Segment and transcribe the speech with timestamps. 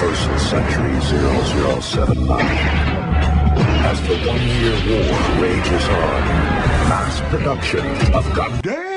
[0.00, 2.40] Universal Century 0079.
[3.84, 6.22] As the one-year war rages on,
[6.88, 8.87] mass production of Gundam.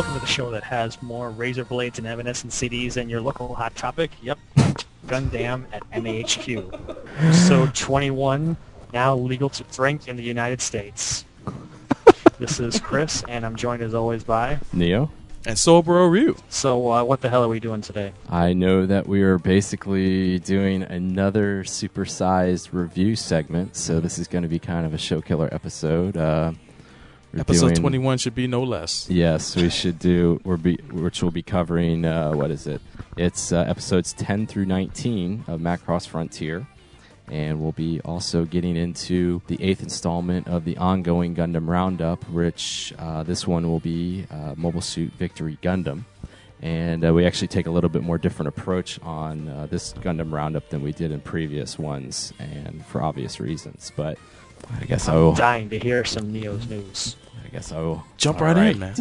[0.00, 3.54] Welcome to the show that has more razor blades and Evanescence CDs than your local
[3.54, 4.10] hot topic.
[4.22, 4.38] Yep,
[5.06, 7.34] Gundam at MAHQ.
[7.34, 8.56] So 21,
[8.94, 11.26] now legal to drink in the United States.
[12.38, 14.60] This is Chris, and I'm joined as always by.
[14.72, 15.10] Neo.
[15.44, 16.34] And Sobro Ryu.
[16.48, 18.14] So uh, what the hell are we doing today?
[18.30, 24.44] I know that we are basically doing another supersized review segment, so this is going
[24.44, 26.16] to be kind of a show killer episode.
[26.16, 26.69] Uh, we're
[27.38, 29.08] Episode doing- 21 should be no less.
[29.08, 30.40] Yes, we should do.
[30.44, 32.04] We're be, which we'll be covering.
[32.04, 32.80] Uh, what is it?
[33.16, 36.66] It's uh, episodes 10 through 19 of Macross Frontier,
[37.28, 42.92] and we'll be also getting into the eighth installment of the ongoing Gundam Roundup, which
[42.98, 46.04] uh, this one will be uh, Mobile Suit Victory Gundam.
[46.62, 50.30] And uh, we actually take a little bit more different approach on uh, this Gundam
[50.32, 53.92] Roundup than we did in previous ones, and for obvious reasons.
[53.96, 54.18] But
[54.78, 55.30] I guess I will.
[55.30, 57.16] I'm dying to hear some Neo's news.
[57.50, 58.94] I guess I will Jump right in, man.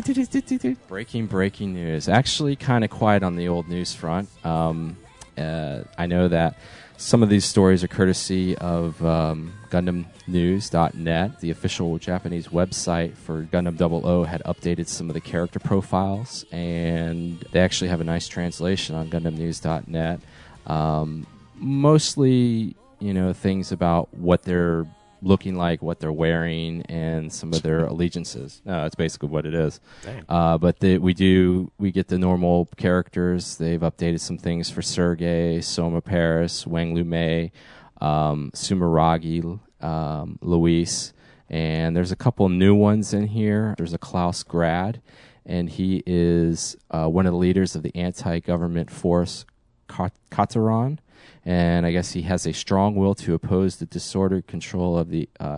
[0.88, 2.09] Breaking, breaking news.
[2.09, 4.28] Actually, kind of quiet on the old news front.
[4.44, 4.97] Um,
[5.38, 6.58] uh, I know that
[6.97, 11.39] some of these stories are courtesy of um, GundamNews.net.
[11.39, 17.39] The official Japanese website for Gundam 00 had updated some of the character profiles, and
[17.52, 20.22] they actually have a nice translation on GundamNews.net.
[20.66, 24.88] Um, mostly, you know, things about what they're
[25.22, 28.62] looking like, what they're wearing, and some of their allegiances.
[28.66, 29.80] No, that's basically what it is.
[30.28, 33.58] Uh, but the, we do we get the normal characters.
[33.58, 37.52] They've updated some things for Sergei, Soma Peries, Wang Liu Mei,
[38.02, 41.14] um, Sumeragi, um, Luis,
[41.49, 43.76] and there's a couple new ones in here.
[43.77, 45.02] There's a Klaus Grad,
[45.45, 49.45] and he is uh, one of the leaders of the anti-government force
[49.88, 50.99] Kat- Katharon,
[51.49, 55.27] and I guess he has a strong will to oppose the disordered control of the
[55.39, 55.58] uh,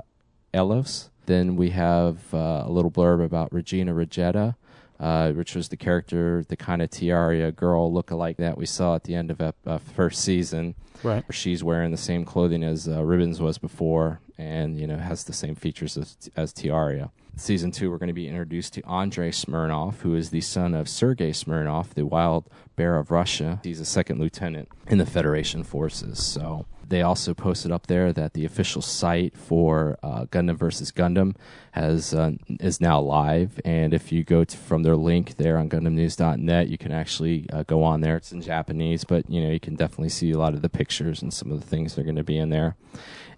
[0.53, 1.09] A-Laws.
[1.25, 4.56] Then we have uh, a little blurb about Regene Regetta,
[5.02, 9.03] uh, which was the character, the kind of tiara girl look-alike that we saw at
[9.03, 10.75] the end of ep- uh, first season.
[11.03, 11.25] Right.
[11.29, 15.34] She's wearing the same clothing as uh, Ribbons was before, and you know has the
[15.34, 17.12] same features as, as Tieria.
[17.36, 20.88] Season two, we're going to be introduced to Andrei Smirnov, who is the son of
[20.88, 23.59] Sergei Smirnov, the wild bear of Russia.
[23.64, 26.24] He's a second lieutenant in the Federation forces.
[26.24, 31.35] So they also posted up there that the official site for uh, Gundam versus Gundam
[31.72, 35.69] has uh, is now live, and if you go to, from their link there on
[35.69, 38.18] GundamNews.net, you can actually uh, go on there.
[38.18, 41.22] It's in Japanese, but you know you can definitely see a lot of the pictures
[41.22, 42.75] and some of the things that are going to be in there.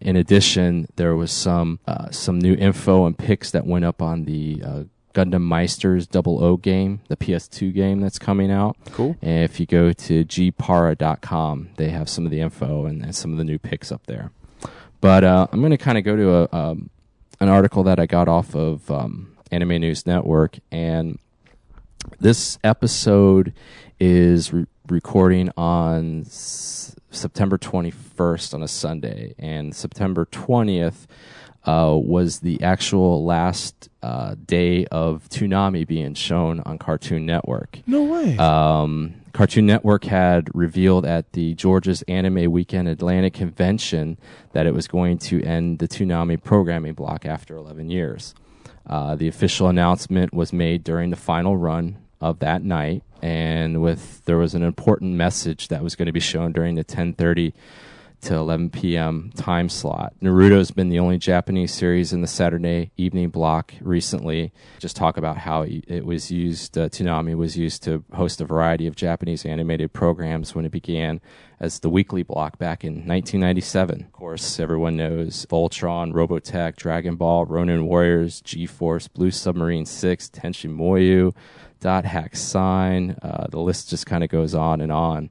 [0.01, 4.25] In addition, there was some uh, some new info and pics that went up on
[4.25, 8.75] the uh, Gundam Meisters Double O game, the PS2 game that's coming out.
[8.91, 9.15] Cool.
[9.21, 13.31] And if you go to gpara.com, they have some of the info and, and some
[13.31, 14.31] of the new picks up there.
[15.01, 16.89] But uh, I'm going to kind of go to a, um,
[17.39, 21.19] an article that I got off of um, Anime News Network, and
[22.19, 23.53] this episode
[23.99, 31.05] is re- recording on s- September 21st on a Sunday, and September 20th
[31.65, 37.79] uh, was the actual last uh, day of Toonami being shown on Cartoon Network.
[37.87, 38.37] No way.
[38.37, 44.19] Um, Cartoon Network had revealed at the Georgia's Anime Weekend Atlanta Convention
[44.51, 48.35] that it was going to end the Toonami programming block after 11 years.
[48.85, 54.23] Uh, the official announcement was made during the final run of that night, and with
[54.25, 57.53] there was an important message that was going to be shown during the 10:30
[58.23, 59.31] to 11 p.m.
[59.35, 60.13] time slot.
[60.21, 64.53] Naruto's been the only Japanese series in the Saturday evening block recently.
[64.79, 68.87] Just talk about how it was used, uh, Toonami was used to host a variety
[68.87, 71.19] of Japanese animated programs when it began
[71.59, 74.01] as the weekly block back in 1997.
[74.01, 80.69] Of course, everyone knows Voltron, Robotech, Dragon Ball, Ronin Warriors, G-Force, Blue Submarine 6, Tenchi
[80.69, 81.35] Muyo,
[81.81, 83.17] Dot Hack Sign.
[83.21, 85.29] Uh, the list just kind of goes on and on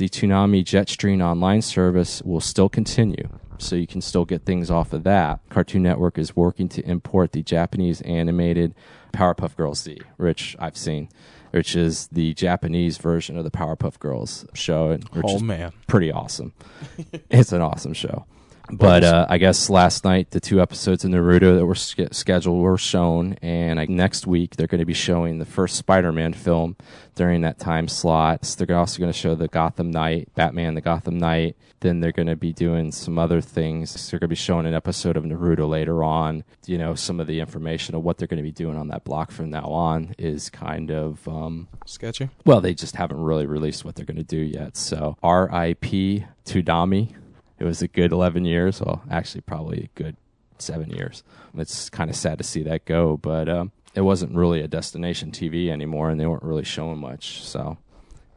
[0.00, 3.28] the Toonami Jetstream online service will still continue.
[3.58, 5.40] So you can still get things off of that.
[5.50, 8.74] Cartoon Network is working to import the Japanese animated
[9.12, 11.10] Powerpuff Girls Z, which I've seen,
[11.50, 15.72] which is the Japanese version of the Powerpuff Girls show, which oh is man.
[15.86, 16.54] pretty awesome.
[17.30, 18.24] it's an awesome show.
[18.72, 22.62] But uh, I guess last night the two episodes of Naruto that were sch- scheduled
[22.62, 26.76] were shown, and I, next week they're going to be showing the first Spider-Man film
[27.14, 28.44] during that time slot.
[28.44, 31.56] So they're also going to show the Gotham Knight, Batman, the Gotham Knight.
[31.80, 33.90] Then they're going to be doing some other things.
[33.90, 36.44] So they're going to be showing an episode of Naruto later on.
[36.66, 39.04] You know, some of the information of what they're going to be doing on that
[39.04, 42.28] block from now on is kind of um, sketchy.
[42.44, 44.76] well, they just haven't really released what they're going to do yet.
[44.76, 46.26] So R.I.P.
[46.44, 47.14] Toonami.
[47.60, 48.80] It was a good 11 years.
[48.80, 50.16] Well, actually, probably a good
[50.58, 51.22] seven years.
[51.56, 55.30] It's kind of sad to see that go, but um, it wasn't really a destination
[55.30, 57.42] TV anymore, and they weren't really showing much.
[57.42, 57.76] So,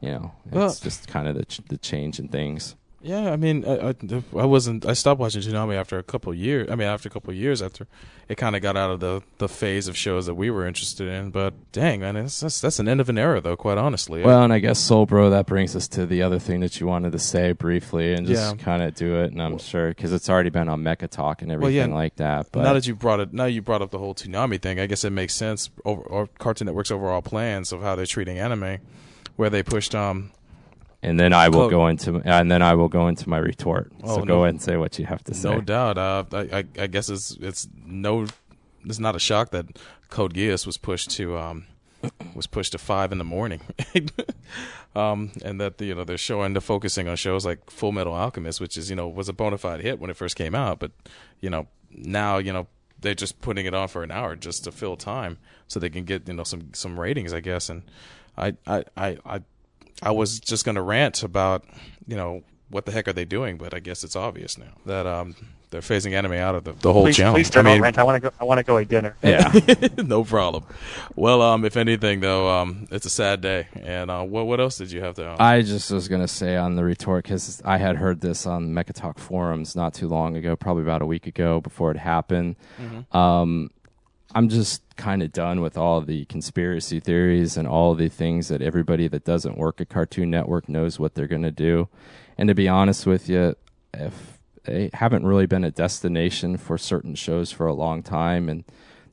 [0.01, 2.75] you know, it's Well- just kind of the, ch- the change in things.
[3.03, 3.94] Yeah, I mean, I, I,
[4.39, 4.85] I wasn't.
[4.85, 6.69] I stopped watching Toonami after a couple of years.
[6.71, 7.85] I mean, after a couple of years after
[8.29, 11.09] it kind of got out of the, the phase of shows that we were interested
[11.09, 11.29] in.
[11.29, 13.57] But dang, man, it's, that's that's an end of an era, though.
[13.57, 14.21] Quite honestly.
[14.23, 16.88] Well, and I guess Soul Bro, that brings us to the other thing that you
[16.88, 18.63] wanted to say briefly and just Yeah.
[18.63, 19.33] kind of do it.
[19.33, 22.15] And I'm sure because it's already been on Mecha Talk and Well, yeah, everything like
[22.15, 22.47] that.
[22.53, 24.79] But now that you brought it, now you brought up the whole Toonami thing.
[24.79, 25.69] I guess it makes sense.
[25.83, 28.77] Over, or Cartoon Network's overall plans of how they're treating anime,
[29.35, 30.31] where they pushed um
[31.03, 33.91] and then I will Code- go into and then I will go into my retort.
[34.03, 34.25] Oh, so no.
[34.25, 35.50] go ahead and say what you have to say.
[35.50, 35.97] No doubt.
[35.97, 38.25] Uh, I, I, I guess it's it's no,
[38.85, 39.65] it's not a shock that
[40.09, 41.65] Code Geass was pushed to um,
[42.35, 43.61] was pushed to five in the morning,
[44.95, 48.61] um, and that you know they're showing they're focusing on shows like Full Metal Alchemist,
[48.61, 50.91] which is you know was a bona fide hit when it first came out, but
[51.41, 52.67] you know now you know
[53.01, 56.06] they're just putting it on for an hour just to fill time so they can
[56.06, 57.83] get you know some some ratings, I guess, and
[58.38, 59.41] I I I I,
[60.01, 61.66] I was just gonna rant about
[62.07, 65.06] you know what the heck are they doing, but I guess it's obvious now that
[65.06, 65.36] um
[65.74, 67.34] they're phasing anime out of the, the whole Please, channel.
[67.34, 67.98] please turn I on mean, rent.
[67.98, 68.36] I want to go.
[68.40, 69.18] I want to go eat dinner.
[69.24, 69.51] Yeah.
[69.98, 70.66] no problem.
[71.16, 73.68] Well, um, if anything though, um, it's a sad day.
[73.81, 75.31] And uh, what what else did you have to?
[75.31, 78.69] Um, I just was gonna say on the retort because I had heard this on
[78.69, 82.56] Mecha Talk forums not too long ago, probably about a week ago before it happened.
[83.12, 83.72] Um,
[84.35, 88.62] I'm just kind of done with all the conspiracy theories and all the things that
[88.62, 91.88] everybody that doesn't work at Cartoon Network knows what they're gonna do.
[92.38, 93.56] And to be honest with you,
[93.94, 98.63] if they haven't really been a destination for certain shows for a long time, and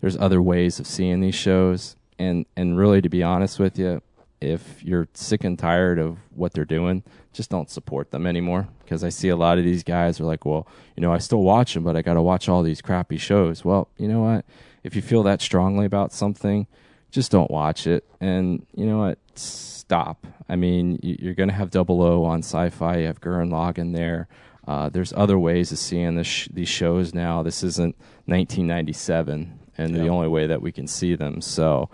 [0.00, 4.00] there's other ways of seeing these shows, and and really to be honest with you,
[4.40, 7.02] if you're sick and tired of what they're doing,
[7.32, 8.68] just don't support them anymore.
[8.82, 11.42] Because I see a lot of these guys are like, well, you know, I still
[11.42, 13.64] watch them, but I got to watch all these crappy shows.
[13.64, 14.44] Well, you know what?
[14.82, 16.66] If you feel that strongly about something,
[17.10, 18.04] just don't watch it.
[18.20, 19.18] And you know what?
[19.34, 20.26] Stop.
[20.48, 22.98] I mean, you're going to have Double O on Sci-Fi.
[22.98, 24.28] You have Gurren Lagann there.
[24.66, 27.42] Uh, there's other ways of seeing this sh- these shows now.
[27.42, 27.96] This isn't
[28.26, 31.40] 1997, and the only way that we can see them.
[31.40, 31.90] So,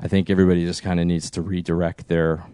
[0.00, 2.44] I think everybody just kind of needs to redirect their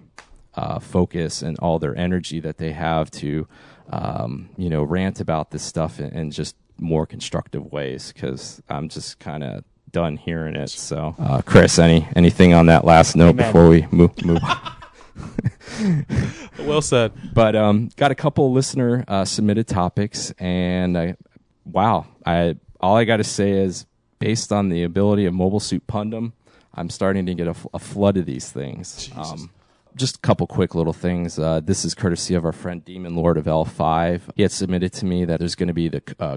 [0.54, 3.46] uh, focus and all their energy that they have to,
[3.90, 8.12] um, you know, rant about this stuff in, in just more constructive ways.
[8.12, 10.70] Because I'm just kind of done hearing it.
[10.70, 13.46] So, uh, Chris, any anything on that last note Amen.
[13.46, 14.40] before we move move?
[16.60, 17.12] well said.
[17.34, 21.16] but um, got a couple listener uh, submitted topics, and I,
[21.64, 23.86] wow, I all I got to say is
[24.18, 26.32] based on the ability of Mobile Suit Pundam,
[26.74, 29.10] I'm starting to get a flood of these things.
[29.16, 29.50] Um,
[29.96, 31.38] just a couple quick little things.
[31.38, 34.20] Uh, this is courtesy of our friend Demon Lord of L5.
[34.36, 36.36] He had submitted to me that there's going to be the uh,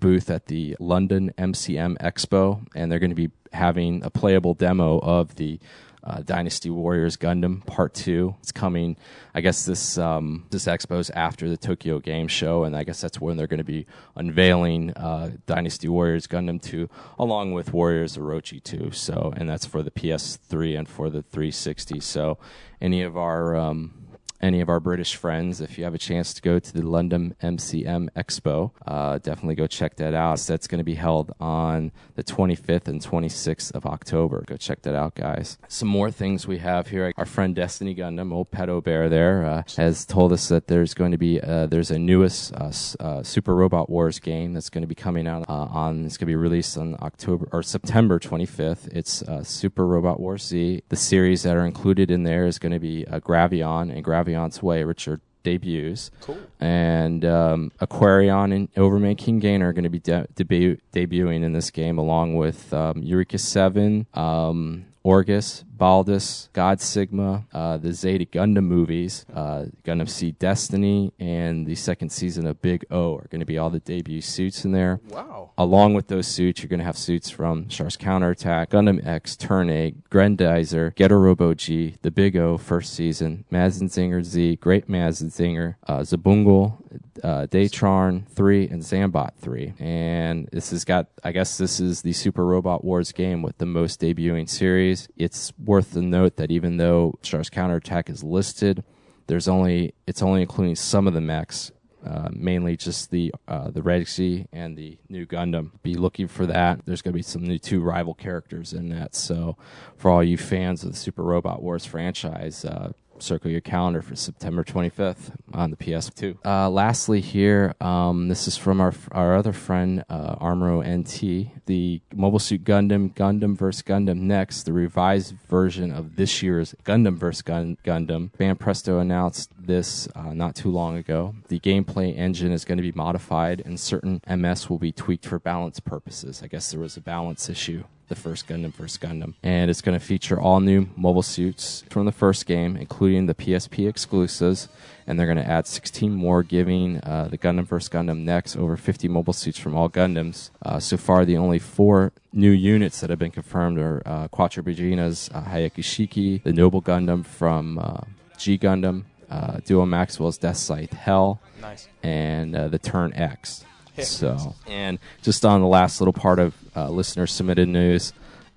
[0.00, 4.98] booth at the London MCM Expo, and they're going to be having a playable demo
[5.00, 5.58] of the
[6.04, 8.34] uh, Dynasty Warriors Gundam Part Two.
[8.40, 8.96] It's coming.
[9.34, 13.20] I guess this um, this expo's after the Tokyo Game Show, and I guess that's
[13.20, 13.86] when they're going to be
[14.16, 16.88] unveiling uh, Dynasty Warriors Gundam Two,
[17.18, 18.90] along with Warriors Orochi Two.
[18.90, 22.00] So, and that's for the PS3 and for the 360.
[22.00, 22.38] So,
[22.80, 24.01] any of our um,
[24.42, 27.34] any of our British friends, if you have a chance to go to the London
[27.42, 30.38] MCM Expo, uh, definitely go check that out.
[30.40, 34.42] That's going to be held on the 25th and 26th of October.
[34.46, 35.58] Go check that out, guys.
[35.68, 37.12] Some more things we have here.
[37.16, 41.12] Our friend Destiny Gundam, old Pedo Bear, there uh, has told us that there's going
[41.12, 44.88] to be uh, there's a newest uh, uh, Super Robot Wars game that's going to
[44.88, 46.04] be coming out uh, on.
[46.04, 48.88] It's going to be released on October or September 25th.
[48.88, 50.82] It's Super Robot Wars Z.
[50.88, 54.31] The series that are included in there is going to be Gravion and Gravion's
[54.62, 56.10] Way, Richard debuts.
[56.20, 56.38] Cool.
[56.60, 61.52] And um, Aquarion and Overman King Gainer are going to be de- debu- debuting in
[61.52, 68.24] this game, along with um, Eureka Seven, um, Orguss, Baldios, God Sigma, uh, the Zeta
[68.24, 73.40] Gundam movies, uh, Gundam Seed Destiny, and the second season of Big O are going
[73.40, 75.00] to be all the debut suits in there.
[75.08, 75.50] Wow.
[75.58, 79.70] Along with those suits, you're going to have suits from Char's Counterattack, Gundam X, Turn
[79.70, 85.98] A, Grendizer, Getter Robo G, The Big O first season, Mazinger Z, Great Mazinger, uh,
[85.98, 86.81] Xabungle,
[87.22, 89.74] uh, Daitarn 3, and Zambot 3.
[89.78, 93.66] And this has got, I guess this is the Super Robot Wars game with the
[93.66, 95.08] most debuting series.
[95.16, 98.84] It's worth the note that even though Char's Counterattack is listed,
[99.26, 101.70] there's only it's only including some of the mechs
[102.04, 105.70] uh, mainly just the uh, the Sea and the Nu Gundam.
[105.82, 106.84] Be looking for that.
[106.84, 109.14] There's going to be some new two rival characters in that.
[109.14, 109.56] So,
[109.96, 114.16] for all you fans of the Super Robot Wars franchise, uh, circle your calendar for
[114.16, 116.36] September 25th on the PS2.
[116.44, 121.64] Uh, lastly, here, um, this is from our our other friend uh, Armoro NT.
[121.66, 127.16] The Mobile Suit Gundam Gundam vs Gundam Next, the revised version of this year's Gundam
[127.16, 128.30] vs Gun- Gundam.
[128.32, 131.34] Banpresto announced this uh, not too long ago.
[131.48, 135.38] The gameplay engine is going to be modified, and certain MS will be tweaked for
[135.38, 136.42] balance purposes.
[136.42, 138.98] I guess there was a balance issue the first Gundam vs.
[138.98, 139.34] Gundam.
[139.42, 143.34] And it's going to feature all new mobile suits from the first game, including the
[143.34, 144.68] PSP exclusives.
[145.06, 147.88] And they're going to add 16 more, giving uh, the Gundam vs.
[147.88, 150.50] Gundam Next over 50 mobile suits from all Gundams.
[150.64, 154.62] Uh, so far, the only four new units that have been confirmed are uh, Quattro
[154.62, 158.02] Bajeena's uh, Hyaku Shiki, the Noble Gundam from uh,
[158.38, 161.88] G Gundam, uh, Duo Maxwell's Death Scythe Hell, Nice.
[162.02, 163.64] and uh, the Turn X.
[163.98, 168.12] So, and just on the last little part of uh, listener submitted news,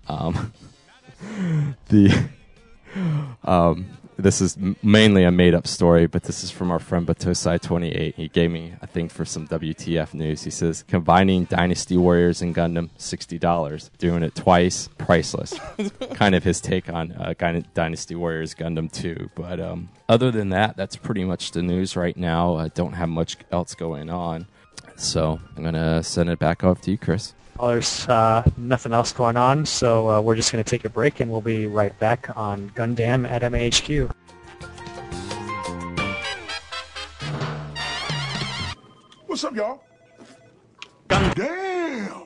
[0.08, 0.54] um,
[1.90, 2.30] the
[3.44, 3.86] um,
[4.18, 7.92] this is mainly a made up story, but this is from our friend Batosai twenty
[7.92, 8.16] eight.
[8.16, 10.44] He gave me a thing for some WTF news.
[10.44, 15.60] He says combining Dynasty Warriors and Gundam sixty dollars, doing it twice, priceless.
[16.14, 17.34] kind of his take on uh,
[17.74, 19.30] Dynasty Warriors Gundam two.
[19.36, 22.56] But um, other than that, that's pretty much the news right now.
[22.56, 24.48] I don't have much else going on.
[24.96, 27.34] So I'm gonna send it back off to you, Chris.
[27.58, 30.90] Well, there's uh, nothing else going on, so uh, we're just going to take a
[30.90, 34.12] break, and we'll be right back on Gundam at MAHQ.
[39.26, 39.84] What's up, y'all?
[41.08, 42.26] Damn!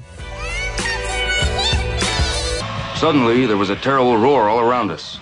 [3.00, 5.21] Suddenly, there was a terrible roar all around us,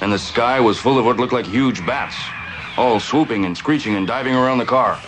[0.00, 2.16] and the sky was full of what looked like huge bats,
[2.76, 4.98] all swooping and screeching and diving around the car.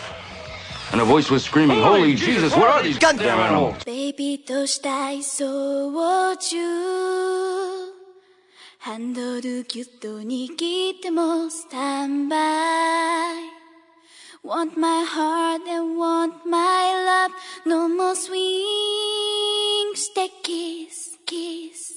[0.93, 3.83] And a voice was screaming, Holy Jesus, what are these goddamn animals?
[3.85, 5.91] ベイビーとしたい操
[6.37, 6.57] 縦
[8.79, 13.55] ハンドルギュッと握ってもスタンバイ
[14.45, 17.33] Want my heart and want my love
[17.65, 18.37] No more swing
[19.95, 21.88] Stay kiss, kiss,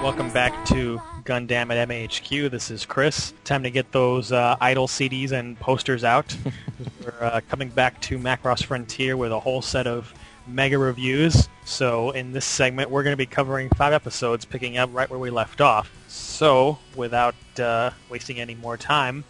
[0.00, 2.48] Welcome back to Gundam at MAHQ.
[2.52, 3.34] This is Chris.
[3.42, 6.36] Time to get those uh, idle CDs and posters out.
[7.04, 10.14] We're uh, coming back to Macross Frontier with a whole set of
[10.46, 11.48] mega reviews.
[11.64, 15.18] So in this segment, we're going to be covering five episodes, picking up right where
[15.18, 15.90] we left off.
[16.06, 19.24] So without uh, wasting any more time,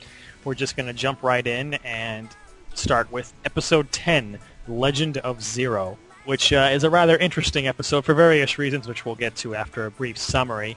[0.44, 2.28] we're just going to jump right in and
[2.75, 8.14] start with episode 10, Legend of Zero which uh, is a rather interesting episode for
[8.14, 10.76] various reasons, which we'll get to after a brief summary.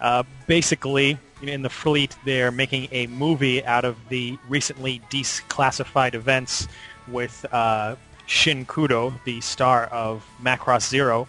[0.00, 6.68] Uh, basically, in the fleet, they're making a movie out of the recently declassified events
[7.08, 7.96] with uh,
[8.26, 11.28] Shin Kudo, the star of Macross Zero,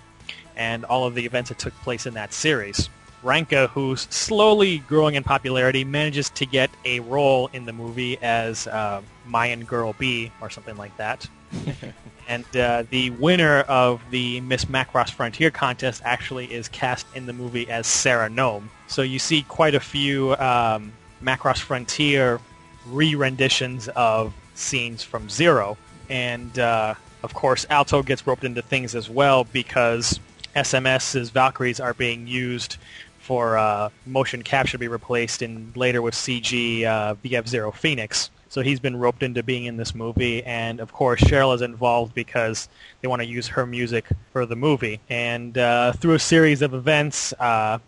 [0.55, 2.89] and all of the events that took place in that series.
[3.23, 8.67] Ranka, who's slowly growing in popularity, manages to get a role in the movie as
[8.67, 11.27] uh, Mayan Girl B or something like that.
[12.27, 17.33] and uh, the winner of the Miss Macross Frontier contest actually is cast in the
[17.33, 18.69] movie as Sara Nome.
[18.87, 20.91] So you see quite a few um,
[21.23, 22.39] Macross Frontier
[22.87, 25.77] re-renditions of scenes from Zero.
[26.09, 30.19] And uh, of course, Alto gets roped into things as well because
[30.55, 32.77] SMS's Valkyries are being used
[33.19, 38.29] for uh, motion capture to be replaced in later with CG uh, VF Zero Phoenix.
[38.55, 42.15] So he's been roped into being in this movie, and of course Cheryl is involved
[42.15, 42.69] because
[43.01, 45.01] they want to use her music for the movie.
[45.09, 47.79] And uh, through a series of events, uh,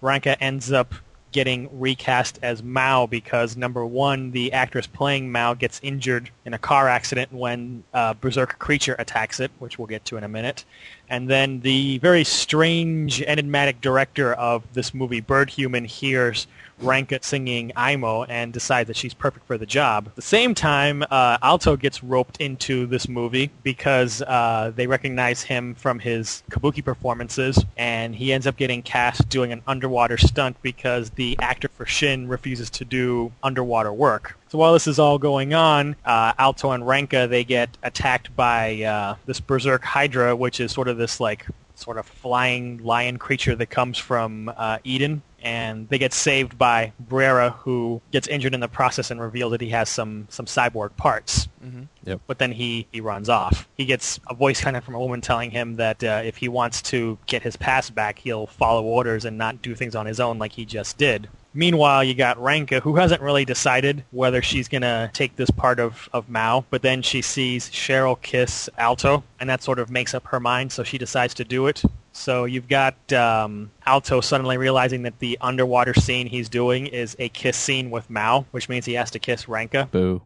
[0.00, 0.94] Ranka ends up
[1.32, 6.58] getting recast as Mao because number one, the actress playing Mao gets injured in a
[6.58, 10.64] car accident when a berserk creature attacks it, which we'll get to in a minute.
[11.08, 16.46] And then the very strange, enigmatic director of this movie, Bird Human, hears
[16.82, 20.08] Ranka singing Aimo and decides that she's perfect for the job.
[20.08, 25.42] At the same time, uh, Alto gets roped into this movie because uh, they recognize
[25.42, 30.56] him from his kabuki performances, and he ends up getting cast doing an underwater stunt
[30.62, 34.36] because the actor for Shin refuses to do underwater work.
[34.48, 38.82] So while this is all going on, uh, Alto and Ranka they get attacked by
[38.82, 43.56] uh, this berserk Hydra, which is sort of this like sort of flying lion creature
[43.56, 48.60] that comes from uh, Eden and they get saved by Brera, who gets injured in
[48.60, 51.48] the process and reveals that he has some some cyborg parts.
[51.64, 51.82] Mm-hmm.
[52.04, 52.20] Yep.
[52.26, 53.68] But then he he runs off.
[53.76, 56.48] He gets a voice kind of from a woman telling him that uh, if he
[56.48, 60.18] wants to get his pass back, he'll follow orders and not do things on his
[60.18, 61.28] own like he just did.
[61.56, 65.78] Meanwhile, you got Ranka, who hasn't really decided whether she's going to take this part
[65.78, 70.14] of, of Mao, but then she sees Cheryl kiss Alto, and that sort of makes
[70.14, 71.84] up her mind, so she decides to do it.
[72.16, 77.28] So you've got um, Alto suddenly realizing that the underwater scene he's doing is a
[77.28, 79.88] kiss scene with Mao, which means he has to kiss Ranka.
[79.90, 80.22] Boo.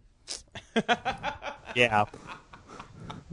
[1.74, 2.04] yeah.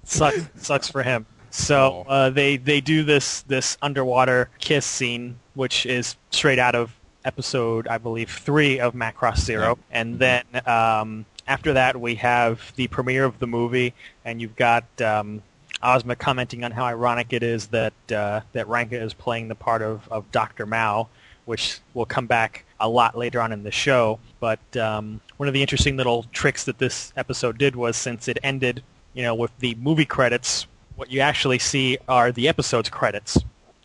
[0.06, 1.26] Sucks sucks for him.
[1.50, 6.96] So uh, they they do this this underwater kiss scene, which is straight out of
[7.26, 12.88] episode I believe three of Macross Zero, and then um, after that we have the
[12.88, 15.42] premiere of the movie, and you've got um,
[15.86, 19.82] Ozma commenting on how ironic it is that uh, that Ranka is playing the part
[19.82, 20.66] of, of Dr.
[20.66, 21.08] Mao,
[21.46, 24.20] which will come back a lot later on in the show.
[24.40, 28.38] But um, one of the interesting little tricks that this episode did was since it
[28.44, 33.38] ended, you know, with the movie credits, what you actually see are the episode's credits,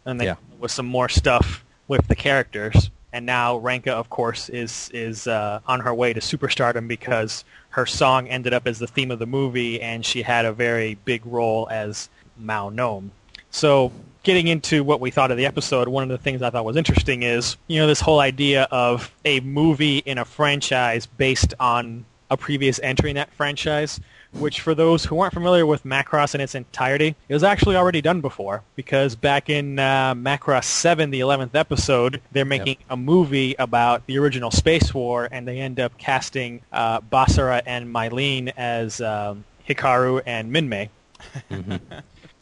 [0.05, 0.35] and then Yeah.
[0.59, 2.91] with some more stuff with the characters.
[3.13, 7.87] And now Ranka, of course, is is uh, on her way to superstardom because her
[7.87, 11.25] song ended up as the theme of the movie, and she had a very big
[11.25, 13.13] role as Mao Nome.
[13.51, 16.65] So, getting into what we thought of the episode, one of the things I thought
[16.65, 21.55] was interesting is, you know, this whole idea of a movie in a franchise based
[21.59, 24.01] on a previous entry in that franchise,
[24.33, 28.01] which for those who aren't familiar with Macross in its entirety, it was actually already
[28.01, 33.55] done before, because back in uh, Macross 7, the 11th episode, they're making a movie
[33.59, 39.01] about the original Space War, and they end up casting uh, Basara and Mylene as
[39.01, 40.89] um, Hikaru and Minmay.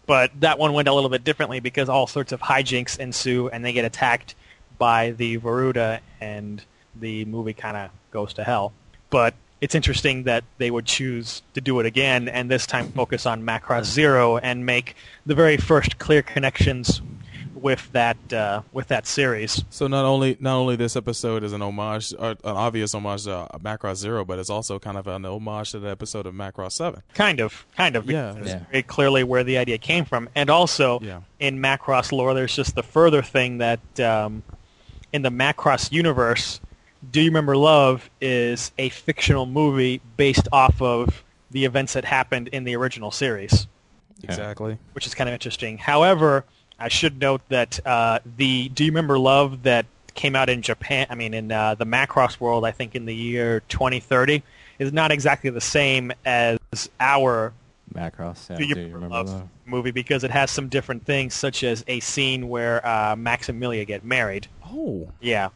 [0.09, 3.62] But that one went a little bit differently because all sorts of hijinks ensue and
[3.62, 4.35] they get attacked
[4.79, 6.64] by the Varuda and
[6.96, 8.72] the movie kind of goes to hell.
[9.11, 13.27] But it's interesting that they would choose to do it again and this time focus
[13.27, 14.94] on Macross Zero and make
[15.27, 17.03] the very first clear connections
[17.55, 19.64] with that uh, with that series.
[19.71, 23.49] So not only not only this episode is an homage, or an obvious homage to
[23.59, 27.03] Macross Zero, but it's also kind of an homage to the episode of Macross Seven.
[27.14, 28.09] Kind of, kind of.
[28.09, 28.31] Yeah.
[28.33, 28.61] because Yeah.
[28.71, 30.29] very clearly where the idea came from.
[30.37, 31.23] And also, Yeah.
[31.40, 34.44] in Macross lore, there's just the further thing that um,
[35.12, 36.61] in the Macross universe,
[37.11, 42.49] Do You Remember Love is a fictional movie based off of the events that happened
[42.49, 43.67] in the original series,
[44.23, 44.79] Exactly.
[44.93, 45.79] which is kind of interesting.
[45.79, 46.45] However,
[46.79, 51.07] I should note that uh, the Do You Remember Love that came out in Japan,
[51.09, 54.43] I mean, in uh, the Macross world, I think in the year 2030,
[54.79, 56.59] is not exactly the same as
[57.01, 57.53] our
[57.95, 58.51] Macross.
[58.51, 59.47] Yeah, do you, do you remember love that?
[59.65, 63.57] movie because it has some different things, such as a scene where uh, Max and
[63.57, 64.49] Amelia get married.
[64.67, 65.49] Oh, Yeah,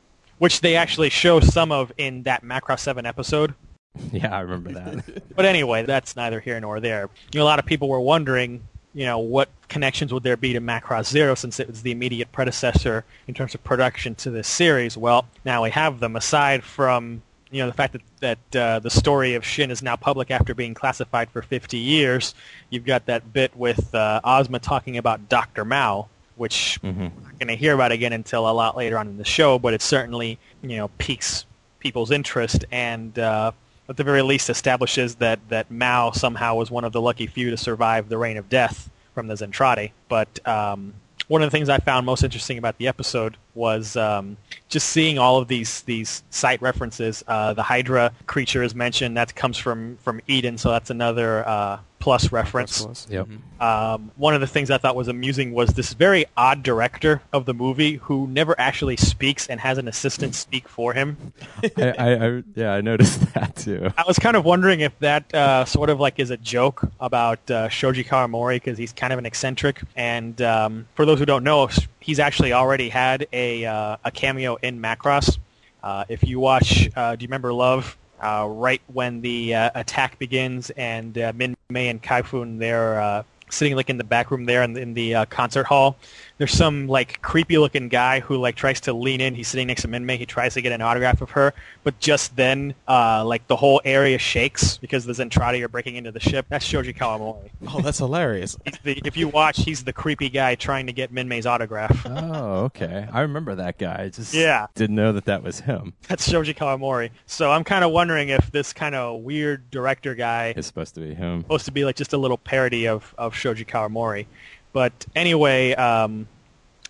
[0.42, 3.54] which they actually show some of in that Macross Seven episode.
[4.10, 5.22] Yeah, I remember that.
[5.36, 7.08] But anyway, that's neither here nor there.
[7.32, 8.60] You know, a lot of people were wondering,
[8.92, 12.32] you know, what connections would there be to Macross Zero since it was the immediate
[12.32, 14.96] predecessor in terms of production to this series.
[14.96, 16.16] Well, now we have them.
[16.16, 19.94] Aside from you know the fact that that uh, the story of Shin is now
[19.94, 22.34] public after being classified for 50 years,
[22.70, 25.64] you've got that bit with uh, Ozma talking about Dr.
[25.64, 26.08] Mao,
[26.42, 26.96] which Mhm.
[26.98, 29.58] we're not going to hear about again until a lot later on in the show,
[29.58, 31.46] but it certainly you know piques
[31.78, 33.50] people's interest and uh,
[33.88, 37.50] at the very least establishes that that Mao somehow was one of the lucky few
[37.50, 39.90] to survive the reign of death from the Zentradi.
[40.08, 40.94] But um,
[41.28, 44.36] one of the things I found most interesting about the episode was um,
[44.68, 47.22] just seeing all of these these site references.
[47.28, 49.16] Uh, the Hydra creature is mentioned.
[49.16, 52.82] That comes from from Eden, so that's another uh, plus reference.
[52.82, 53.06] Plus.
[53.08, 53.28] Yep.
[53.28, 53.62] Mhm.
[53.62, 57.46] Um, one of the things I thought was amusing was this very odd director of
[57.46, 61.32] the movie who never actually speaks and has an assistant speak for him.
[61.76, 63.92] I, I, I, yeah, I noticed that too.
[63.96, 67.48] I was kind of wondering if that uh, sort of like is a joke about
[67.48, 69.80] uh, Shoji Kawamori because he's kind of an eccentric.
[69.94, 71.68] And um, for those who don't know,
[72.00, 75.38] he's actually already had a uh, a cameo in Macross.
[75.84, 77.96] Uh, if you watch, uh, do you remember Love?
[78.22, 83.22] Uh, right when the uh, attack begins, and uh, Min Mei and Kaifun they're uh,
[83.50, 85.96] sitting like in the back room there in, in the uh, concert hall.
[86.42, 89.36] There's some like creepy looking guy who like tries to lean in.
[89.36, 90.16] He's sitting next to Min Mei.
[90.16, 93.80] He tries to get an autograph of her, but just then, uh, like the whole
[93.84, 96.46] area shakes because the Zentradi are breaking into the ship.
[96.48, 97.50] That's Shoji Kawamori.
[97.68, 98.56] Oh, that's hilarious.
[98.82, 102.04] The, if you watch, he's the creepy guy trying to get Min Mei's autograph.
[102.06, 103.06] Oh, okay.
[103.12, 104.02] I remember that guy.
[104.02, 104.66] I just Yeah.
[104.74, 105.92] didn't know that that was him.
[106.08, 107.10] That's Shoji Kawamori.
[107.26, 111.00] So I'm kind of wondering if this kind of weird director guy is supposed to
[111.02, 111.42] be him.
[111.42, 114.26] supposed to be like just a little parody of, of Shoji Kawamori.
[114.72, 116.26] But anyway, um,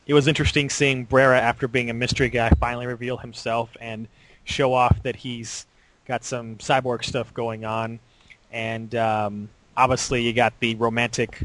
[0.06, 4.08] it was interesting seeing Brera after being a mystery guy finally reveal himself and
[4.44, 5.66] show off that he's
[6.06, 7.98] got some cyborg stuff going on.
[8.50, 11.44] And um, obviously you got the romantic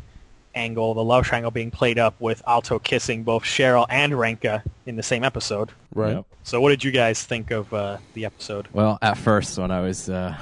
[0.55, 4.95] angle, the love triangle being played up with Alto kissing both Cheryl and Ranka in
[4.95, 5.71] the same episode.
[5.93, 6.15] Right.
[6.15, 6.25] Yep.
[6.43, 8.67] So what did you guys think of uh, the episode?
[8.73, 10.35] Well, at first, when I was, uh,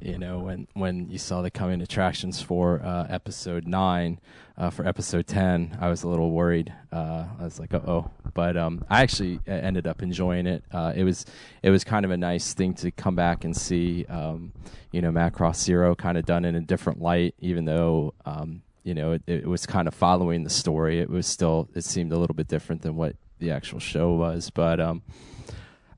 [0.00, 4.20] you know, when when you saw the coming attractions for uh, episode nine,
[4.56, 6.72] uh, for episode ten, I was a little worried.
[6.92, 8.10] Uh, I was like, oh.
[8.34, 10.64] But um, I actually uh, ended up enjoying it.
[10.70, 11.24] Uh, it was
[11.62, 14.52] it was kind of a nice thing to come back and see, um,
[14.92, 18.14] you know, Macross Zero kind of done in a different light, even though.
[18.24, 21.00] Um, you know, it, it was kind of following the story.
[21.00, 24.48] It was still, it seemed a little bit different than what the actual show was.
[24.50, 25.02] But um,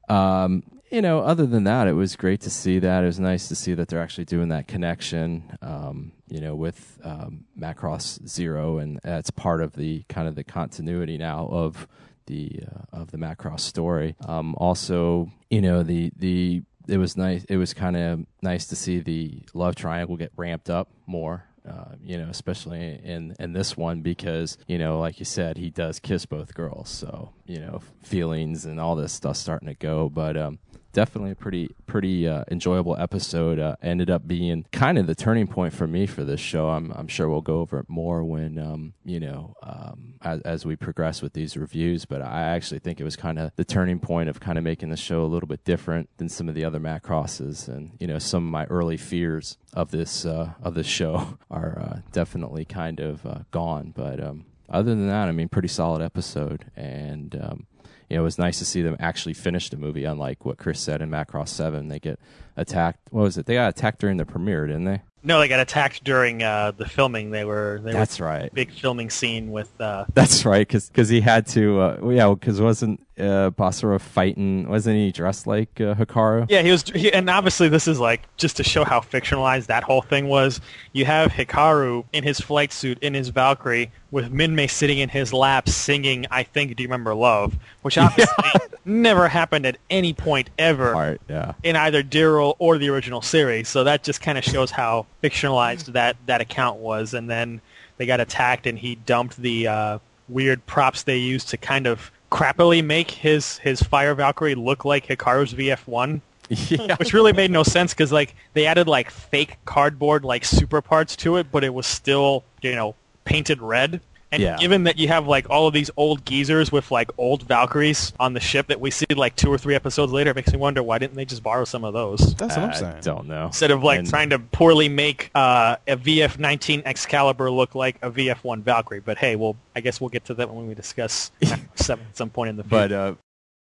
[0.08, 3.02] um, you know, other than that, it was great to see that.
[3.02, 6.98] It was nice to see that they're actually doing that connection, um, you know, with
[7.04, 11.86] um, Macross Zero, and that's part of the kind of the continuity now of
[12.26, 14.16] the uh, of the Macross story.
[14.26, 17.44] Um, also, you know, the the it was nice.
[17.44, 21.44] It was kind of nice to see the love triangle get ramped up more.
[21.68, 25.68] Uh, you know, especially in in this one because you know, like you said, he
[25.68, 30.08] does kiss both girls, so you know, feelings and all this stuff starting to go.
[30.08, 30.58] But um,
[30.92, 33.58] definitely a pretty pretty uh, enjoyable episode.
[33.58, 36.70] Uh, ended up being kind of the turning point for me for this show.
[36.70, 40.66] I'm I'm sure we'll go over it more when um, you know um, as, as
[40.66, 42.04] we progress with these reviews.
[42.04, 44.90] But I actually think it was kind of the turning point of kind of making
[44.90, 48.18] the show a little bit different than some of the other Macrosses, and you know
[48.18, 53.00] some of my early fears of this uh, of this show are uh, definitely kind
[53.00, 53.92] of uh, gone.
[53.94, 57.66] But um, other than that, I mean, pretty solid episode, and um,
[58.08, 60.04] you know, it was nice to see them actually finish the movie.
[60.04, 62.18] Unlike what Chris said in Macross Seven, they get
[62.56, 63.00] attacked.
[63.10, 63.46] What was it?
[63.46, 65.02] They got attacked during the premiere, didn't they?
[65.22, 67.30] No, they got attacked during uh, the filming.
[67.30, 68.54] They were they That's were right.
[68.54, 71.80] big filming scene with uh, That's right, because he had to.
[71.80, 74.68] Uh, yeah, because wasn't uh, Basara fighting?
[74.68, 76.46] Wasn't he dressed like uh, Hikaru?
[76.48, 79.82] Yeah, he was, he, and obviously this is like just to show how fictionalized that
[79.84, 80.60] whole thing was.
[80.92, 85.32] You have Hikaru in his flight suit in his Valkyrie with Minmay sitting in his
[85.32, 88.44] lap singing "I Think Do You Remember Love," which obviously
[88.84, 91.20] never happened at any point ever Right.
[91.28, 91.52] Yeah.
[91.62, 93.68] in either Daryl or the original series.
[93.68, 97.12] So that just kind of shows how fictionalized that that account was.
[97.14, 97.60] And then
[97.98, 102.10] they got attacked, and he dumped the uh, weird props they used to kind of
[102.30, 106.20] crappily make his his Fire Valkyrie look like Hikaru's VF1.
[106.48, 106.96] yeah.
[106.96, 111.14] Which really made no sense because like they added like fake cardboard like super parts
[111.16, 114.00] to it, but it was still you know painted red.
[114.30, 114.56] And Yeah.
[114.58, 118.34] given that you have like all of these old geezers with like old Valkyries on
[118.34, 120.82] the ship that we see like two or three episodes later, it makes me wonder
[120.82, 122.96] why didn't they just borrow some of those That's what I'm I saying.
[123.00, 123.46] don't know.
[123.46, 128.10] instead of like And- trying to poorly make uh, a VF-19 Excalibur look like a
[128.10, 129.00] VF-1 Valkyrie.
[129.00, 131.30] But hey, well, I guess we'll get to that when we discuss
[131.74, 132.70] seven at some point in the future.
[132.88, 133.14] But uh,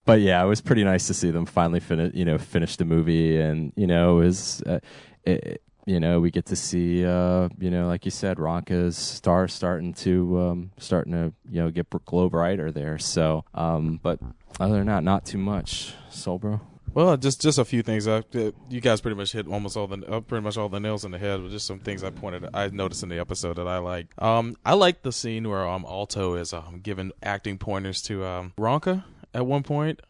[0.07, 2.85] but yeah, it was pretty nice to see them finally finish, you know, finish the
[2.85, 4.79] movie, and you know, it was, uh,
[5.25, 9.49] it, you know, we get to see, uh, you know, like you said, Ranka's star
[9.49, 12.99] starting to, um, starting to, you know, get glow brighter there.
[12.99, 14.19] So, um, but
[14.59, 15.95] other than that, not too much.
[16.11, 16.61] Soul, bro.
[16.95, 18.07] Well, just just a few things.
[18.07, 18.23] Uh,
[18.71, 21.11] you guys pretty much hit almost all the uh, pretty much all the nails in
[21.11, 21.43] the head.
[21.43, 24.07] With just some things I pointed, I noticed in the episode that I like.
[24.23, 28.53] Um, I like the scene where um Alto is um giving acting pointers to um
[28.57, 29.03] Ronka
[29.35, 30.03] at one point.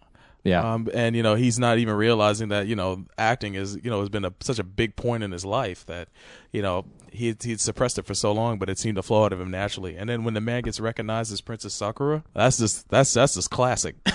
[0.44, 0.74] Yeah.
[0.74, 4.00] Um, and you know he's not even realizing that you know acting is you know
[4.00, 6.08] has been a, such a big point in his life that
[6.52, 9.32] you know he he'd suppressed it for so long, but it seemed to flow out
[9.32, 9.96] of him naturally.
[9.96, 13.50] And then when the man gets recognized as Princess Sakura, that's just that's that's just
[13.50, 13.96] classic.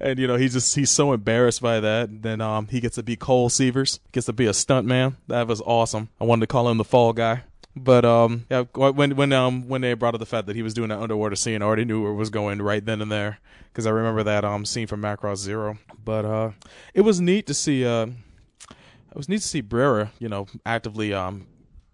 [0.00, 2.08] and you know he's just he's so embarrassed by that.
[2.08, 5.16] And then um he gets to be Colt Seavers, gets to be a stunt man.
[5.28, 6.08] That was awesome.
[6.20, 7.42] I wanted to call him the Fall Guy.
[7.76, 10.74] But um, yeah, when when um when they brought up the fact that he was
[10.74, 13.38] doing that underwater scene, I already knew where it was going right then and there
[13.72, 15.78] because I remember that um scene from Macross Zero.
[16.04, 16.50] But uh,
[16.94, 21.12] it was neat to see uh, it was neat to see Brera, you know, actively
[21.12, 21.46] um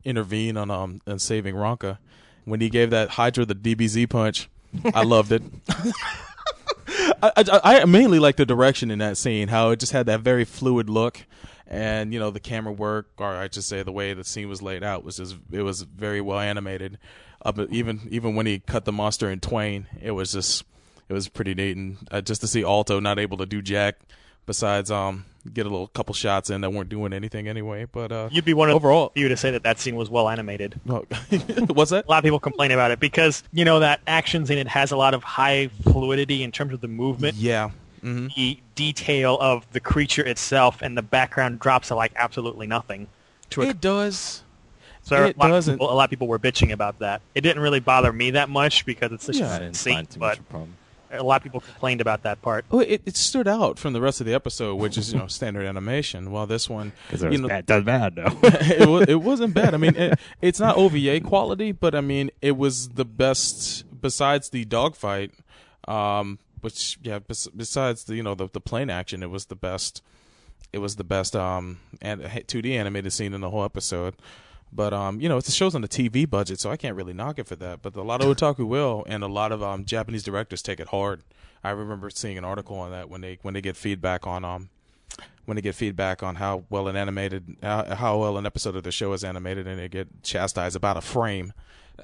[0.05, 1.99] intervene on um and saving Ranka
[2.45, 4.51] when he gave that Hydra the DBZ punch.
[4.95, 5.43] I loved it.
[7.23, 10.21] I, I, I mainly like the direction in that scene, how it just had that
[10.21, 11.25] very fluid look,
[11.71, 14.61] and you know the camera work, or I should say the way the scene was
[14.61, 16.99] laid out was just it was very well animated.
[17.43, 20.65] Up even even when he cut the monster in twain, it was just
[21.09, 23.97] it was pretty neat, and uh, just to see Alto not able to do jack
[24.47, 27.87] besides um get a little couple shots in that weren't doing anything anyway.
[27.91, 30.29] But uh, You'd be one of overall, you to say that that scene was well
[30.29, 30.79] animated.
[30.85, 32.05] what's that?
[32.07, 34.91] A lot of people complain about it because you know that action scene it has
[34.91, 37.37] a lot of high fluidity in terms of the movement.
[37.37, 37.71] Yeah.
[38.03, 38.29] Mm-hmm.
[38.37, 43.09] The detail of the creature itself and the background drops to like absolutely nothing.
[43.51, 44.43] To a, It does.
[45.03, 45.75] so it a, doesn't.
[45.75, 47.21] people, a lot of people were bitching about that.
[47.35, 49.95] It didn't really bother me that much because it's such Yeah, I a didn't scene,
[49.97, 50.77] find too but much a problem.
[51.13, 52.65] a lot of people complained about that part.
[52.71, 55.27] Oh, it, it stood out from the rest of the episode, which is you know
[55.39, 56.31] standard animation.
[56.31, 58.39] While this one, Because it you was know, bad, does bad though.
[58.43, 59.75] it, was, it wasn't bad.
[59.75, 64.49] I mean, it, it's not OVA quality, but I mean, it was the best besides
[64.51, 65.33] the dogfight.
[65.89, 69.57] Um, which yeah, bes- besides the you know the the plane action, it was the
[69.57, 70.03] best.
[70.73, 74.15] It was the best um and 2D animated scene in the whole episode.
[74.73, 77.13] But um, you know, it's the show's on the TV budget, so I can't really
[77.13, 77.83] knock it for that.
[77.83, 80.89] But a lot of otaku will, and a lot of um Japanese directors take it
[80.89, 81.23] hard.
[81.63, 84.71] I remember seeing an article on that when they when they get feedback on um
[85.45, 88.85] when they get feedback on how well an animated how, how well an episode of
[88.85, 91.53] the show is animated, and they get chastised about a frame.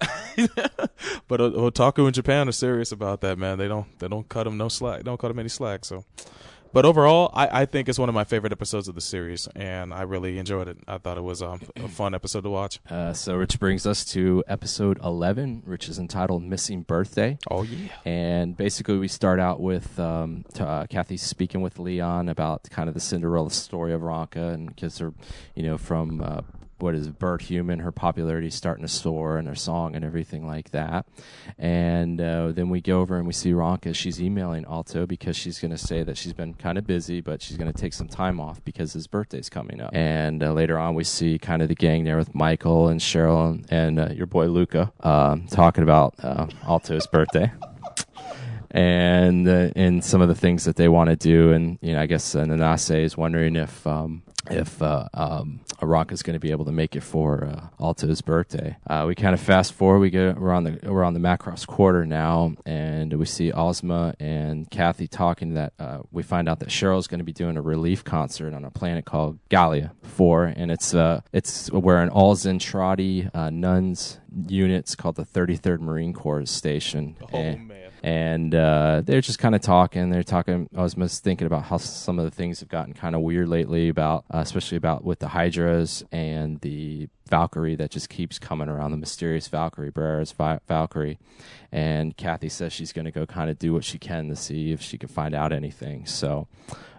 [1.29, 3.59] but o- otaku in Japan are serious about that, man.
[3.59, 5.05] They don't they don't cut them no slack.
[5.05, 5.85] Don't cut them any slack.
[5.85, 6.05] So,
[6.73, 9.95] but overall, I, I think it's one of my favorite episodes of the series, and
[9.95, 10.77] I really enjoyed it.
[10.87, 12.81] I thought it was um, a fun episode to watch.
[12.91, 17.39] Uh, so, which brings us to episode 11, which is entitled Missing Birthday.
[17.51, 17.89] Oh yeah.
[18.05, 22.89] And basically, we start out with um, t- uh, Kathy speaking with Leon about kind
[22.89, 25.15] of the Cinderella story of Ranka, and because they're,
[25.55, 26.43] you know, from uh,
[26.79, 30.71] what is Bird Human, her popularity starting to soar, and her song and everything like
[30.71, 31.07] that.
[31.59, 33.95] And uh, then we go over and we see Ranka.
[33.95, 37.43] She's emailing Alto because she's going to say that she's been kind of busy, but
[37.43, 39.95] she's going to take some time off because his birthday's coming up.
[39.95, 43.51] And uh, later on, we see kind of the gang there with Michael and Cheryl
[43.51, 47.51] and, and uh, your boy Luca um, talking about uh, Alto's birthday
[48.71, 51.53] and uh, and some of the things that they want to do.
[51.53, 56.23] And you know, I guess Nanase is wondering if um, if uh, um, Aranka is
[56.23, 58.77] going to be able to make it for uh, Alto's birthday.
[58.89, 59.99] Uh, we kind of fast forward.
[60.01, 64.15] We get we're on the we're on the Macross quarter now, and we see Ozma
[64.19, 65.55] and Kathy talking.
[65.55, 68.65] That uh, we find out that Cheryl's going to be doing a relief concert on
[68.65, 74.19] a planet called Gallia Four, and it's uh it's where an all Zentradi uh, nuns
[74.49, 77.17] units called the 33rd Marine Corps station.
[77.33, 77.86] Oh and, man.
[78.07, 80.11] And uh, they're just kind of talking.
[80.11, 80.69] They're talking.
[80.77, 83.49] I was just thinking about how some of the things have gotten kind of weird
[83.49, 88.69] lately, about uh, especially about with the Hydras and the Valkyrie that just keeps coming
[88.69, 88.93] around.
[88.93, 91.19] The mysterious Valkyrie, Brera's Vi- Valkyrie,
[91.73, 94.71] and Kathy says she's going to go kind of do what she can to see
[94.71, 96.07] if she can find out anything.
[96.07, 96.47] So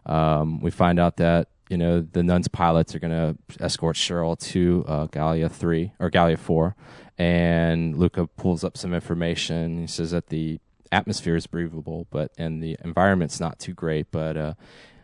[0.06, 4.38] um, we find out that you know the nuns pilots are going to escort Cheryl
[4.50, 6.76] to uh, Gallia three or Gallia four,
[7.18, 9.80] and Luca pulls up some information.
[9.80, 10.60] He says that the
[10.92, 14.12] atmosphere is breathable, but and the environment's not too great.
[14.12, 14.54] But uh,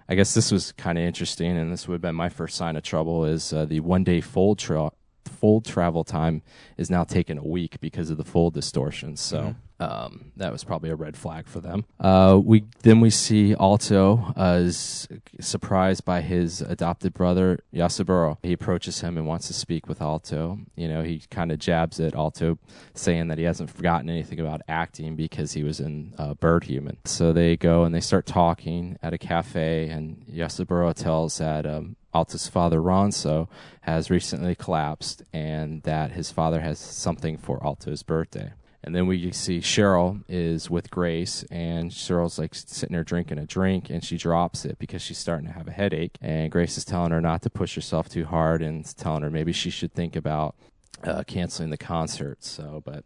[0.07, 2.75] I guess this was kind of interesting, and this would have been my first sign
[2.75, 3.25] of trouble.
[3.25, 4.91] Is uh, the one day fold tra-
[5.25, 6.41] fold travel time
[6.77, 9.17] is now taking a week because of the fold distortion.
[9.17, 9.55] So.
[9.83, 11.85] Um, that was probably a red flag for them.
[11.99, 15.07] Uh, we then we see Alto uh, is
[15.39, 18.37] surprised by his adopted brother Yasaburo.
[18.41, 20.59] He approaches him and wants to speak with Alto.
[20.75, 22.57] You know, he kind of jabs at Alto,
[22.93, 26.97] saying that he hasn't forgotten anything about acting because he was in uh, Bird Human.
[27.05, 31.95] So they go and they start talking at a cafe, and Yasaburo tells that um,
[32.13, 33.47] Alto's father, Ranzo,
[33.81, 38.53] has recently collapsed and that his father has something for Alto's birthday.
[38.83, 43.45] And then we see Cheryl is with Grace, and Cheryl's like sitting there drinking a
[43.45, 46.17] drink, and she drops it because she's starting to have a headache.
[46.21, 49.53] And Grace is telling her not to push herself too hard, and telling her maybe
[49.53, 50.55] she should think about
[51.03, 52.43] uh, canceling the concert.
[52.43, 53.05] So, but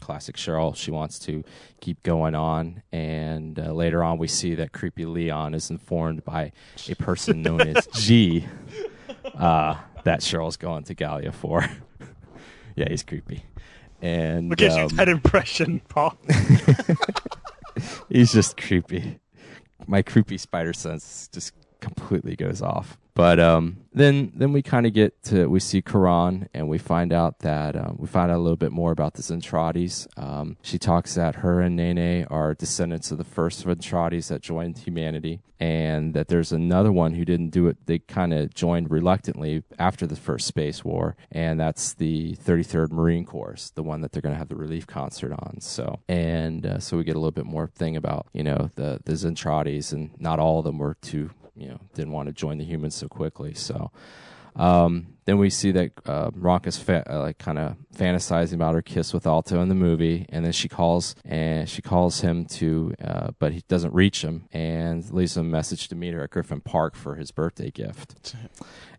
[0.00, 1.44] classic Cheryl, she wants to
[1.80, 2.82] keep going on.
[2.92, 6.52] And uh, later on, we see that creepy Leon is informed by
[6.88, 8.46] a person known as G
[9.34, 11.68] uh, that Cheryl's going to Gallia Four.
[12.76, 13.44] yeah, he's creepy.
[14.00, 16.16] And What gives um, you that impression, Paul?
[18.08, 19.18] he's just creepy.
[19.86, 22.98] My creepy spider sense just completely goes off.
[23.18, 27.12] But um, then then we kind of get to we see Klan and we find
[27.12, 30.06] out that um, we find out a little bit more about the Zentrades.
[30.16, 34.78] Um, she talks that her and Nene are descendants of the first Zentrades that joined
[34.78, 37.86] humanity, and that there's another one who didn't do it.
[37.86, 43.24] They kind of joined reluctantly after the first space war, and that's the 33rd Marine
[43.24, 45.60] Corps, the one that they're going to have the relief concert on.
[45.60, 49.00] So and uh, so we get a little bit more thing about you know the
[49.04, 52.58] the Zentrades, and not all of them were too you know didn't want to join
[52.58, 53.54] the humans so quickly.
[53.54, 53.90] So
[54.56, 58.82] um, then we see that uh, Ranka's fa- uh, like kind of fantasizing about her
[58.82, 62.94] kiss with Alto in the movie, and then she calls and she calls him to,
[63.02, 66.30] uh, but he doesn't reach him, and leaves him a message to meet her at
[66.30, 68.34] Griffin Park for his birthday gift.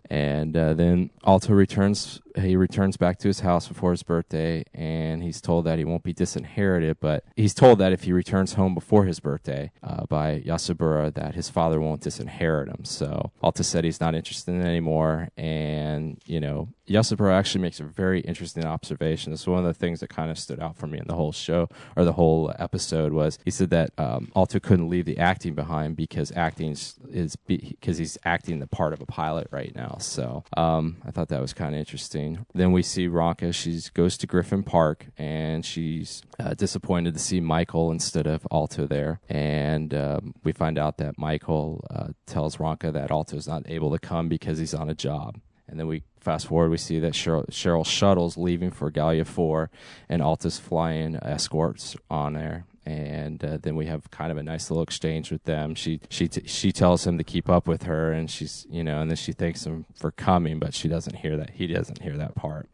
[0.10, 2.22] And uh, then Alto returns.
[2.42, 6.04] He returns back to his house before his birthday, and he's told that he won't
[6.04, 6.98] be disinherited.
[7.00, 11.36] But he's told that if he returns home before his birthday uh, by Yasaburo, that
[11.36, 12.86] his father won't disinherit him.
[12.86, 17.84] So Alto said he's not interested in anymore, and you know Yasaburo actually makes a
[17.84, 19.32] very interesting observation.
[19.32, 21.32] Is one of the things that kind of stood out for me in the whole
[21.32, 25.54] show or the whole episode was he said that um, Alto couldn't leave the acting
[25.54, 26.72] behind because acting
[27.12, 29.98] is because he's acting the part of a pilot right now.
[30.00, 32.29] So um, I thought that was kind of interesting.
[32.54, 33.54] Then we see Ranka.
[33.54, 38.88] She goes to Griffin Park and she's uh, disappointed to see Michael instead of Alto
[38.88, 39.20] there.
[39.30, 44.00] And um, we find out that Michael uh, tells Ranka that Alto's not able to
[44.00, 45.40] come because he's on a job.
[45.68, 49.70] And then we fast forward, we see that Sheryl, Sheryl Shuttle's leaving for Gallia 4
[50.10, 52.66] and Alto's flying escorts on there.
[52.90, 55.76] And uh, then we have kind of a nice little exchange with them.
[55.76, 59.00] She she t- she tells him to keep up with her, and she's you know,
[59.00, 61.52] and then she thanks him for coming, but she doesn't hear that.
[61.52, 62.68] He doesn't hear that part.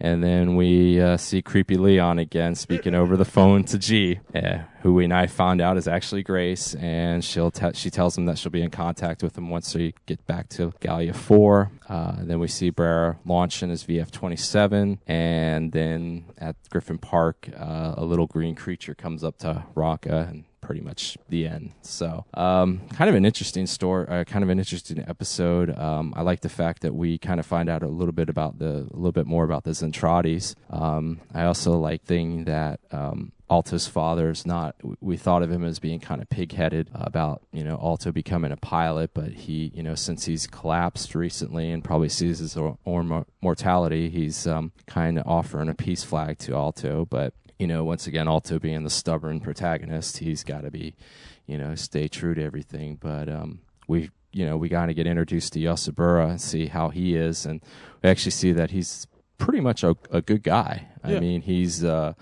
[0.00, 4.58] And then we uh, see creepy Leon again speaking over the phone to G, uh,
[4.82, 8.38] who we now found out is actually Grace, and she'll te- she tells him that
[8.38, 11.72] she'll be in contact with him once they get back to Gallia Four.
[11.88, 17.48] Uh, then we see Brera launching his VF twenty seven, and then at Griffin Park,
[17.58, 21.72] uh, a little green creature comes up to Ranka and pretty much the end.
[21.80, 25.74] So, um, kind of an interesting story, uh, kind of an interesting episode.
[25.78, 28.58] Um, I like the fact that we kind of find out a little bit about
[28.58, 30.54] the, a little bit more about the Zentrades.
[30.68, 34.76] Um, I also like thing that, um, Alto's is not.
[35.00, 38.58] We thought of him as being kind of pig-headed about you know Alto becoming a
[38.58, 42.76] pilot, but he you know since he's collapsed recently and probably sees his or
[43.40, 47.06] mortality, he's um, kind of offering a peace flag to Alto.
[47.06, 50.94] But you know once again, Alto being the stubborn protagonist, he's got to be
[51.46, 52.96] you know stay true to everything.
[53.00, 56.90] But um, we you know we got to get introduced to Yasaburo and see how
[56.90, 57.60] he is, and
[58.02, 59.06] we actually see that he's
[59.38, 60.88] pretty much a, a good guy.
[61.02, 62.14] I mean, he's uh,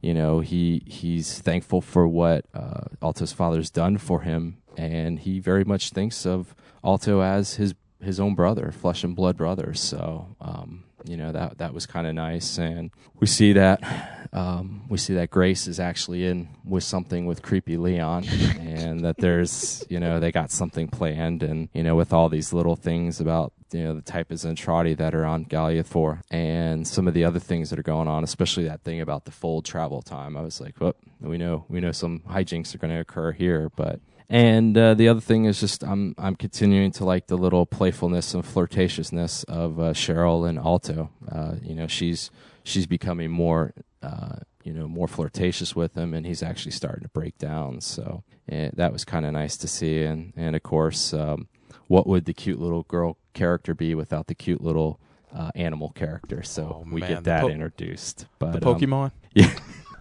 [0.00, 5.38] you know he he's thankful for what uh, Alto's father's done for him, and he
[5.38, 9.74] very much thinks of Alto as his his own brother, flesh and blood brother.
[9.74, 14.82] So um, you know that that was kind of nice, and we see that um,
[14.88, 18.24] we see that Grace is actually in with something with creepy Leon,
[18.60, 22.52] and that there's you know they got something planned, and you know with all these
[22.52, 26.86] little things about you know the type of Zentradi that are on Gallia 4 and
[26.86, 29.64] some of the other things that are going on, especially that thing about the fold
[29.64, 30.36] travel time.
[30.36, 33.70] I was like, well, we know we know some hijinks are going to occur here,
[33.76, 37.66] but and uh, the other thing is just I'm I'm continuing to like the little
[37.66, 41.10] playfulness and flirtatiousness of uh, Sheryl and Alto.
[41.30, 42.30] Uh, you know, she's
[42.64, 47.08] she's becoming more uh, you know more flirtatious with him, and he's actually starting to
[47.08, 47.80] break down.
[47.80, 50.02] So eh, that was kind of nice to see.
[50.02, 51.48] And and of course, um,
[51.88, 55.00] what would the cute little girl character be without the cute little
[55.34, 56.42] uh, animal character?
[56.42, 58.26] So Oh, we get that po- introduced.
[58.38, 59.12] But The um, Pokemon.
[59.34, 59.52] yeah.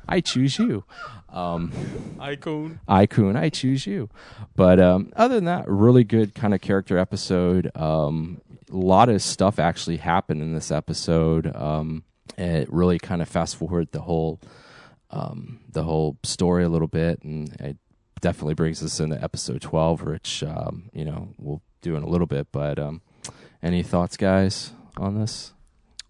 [0.08, 0.84] I choose you.
[1.30, 1.72] Um,
[2.20, 2.80] Ai-kun.
[2.88, 4.10] Ai-kun, I choose you.
[4.56, 7.72] But um, other than that, really good kind of character episode.
[7.76, 8.41] Um,
[8.72, 11.54] a lot of stuff actually happened in this episode.
[11.56, 12.04] Um,
[12.38, 14.39] it really kind of fast forward the whole
[15.10, 17.78] um, the whole story a little bit, and it
[18.22, 22.28] definitely brings us into episode twelve, which um, you know we'll do in a little
[22.28, 22.47] bit.
[22.52, 23.02] But um,
[23.62, 25.54] any thoughts, guys, on this?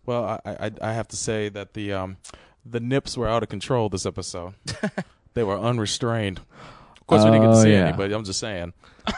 [0.05, 2.17] Well, I, I I have to say that the um
[2.65, 4.53] the nips were out of control this episode.
[5.33, 6.39] they were unrestrained.
[6.99, 7.87] Of course, we didn't get to Oh, see yeah.
[7.87, 8.73] any, but I'm just saying.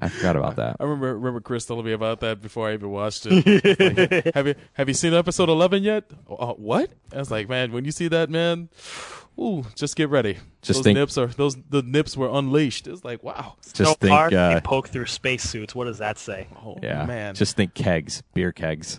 [0.00, 0.76] I forgot about that.
[0.80, 4.24] I remember remember Chris telling me about that before I even watched it.
[4.24, 6.04] Like, have you have you seen episode eleven yet?
[6.28, 6.90] Uh, what?
[7.12, 8.68] I was like, man, when you see that, man,
[9.40, 10.38] ooh, just get ready.
[10.62, 12.86] Just those think- nips are those the nips were unleashed.
[12.86, 13.54] It's like, wow.
[13.62, 15.74] Just no think, part, uh, they poke through spacesuits.
[15.74, 16.46] What does that say?
[16.64, 17.34] Oh yeah, man.
[17.34, 18.98] Just think kegs, beer kegs.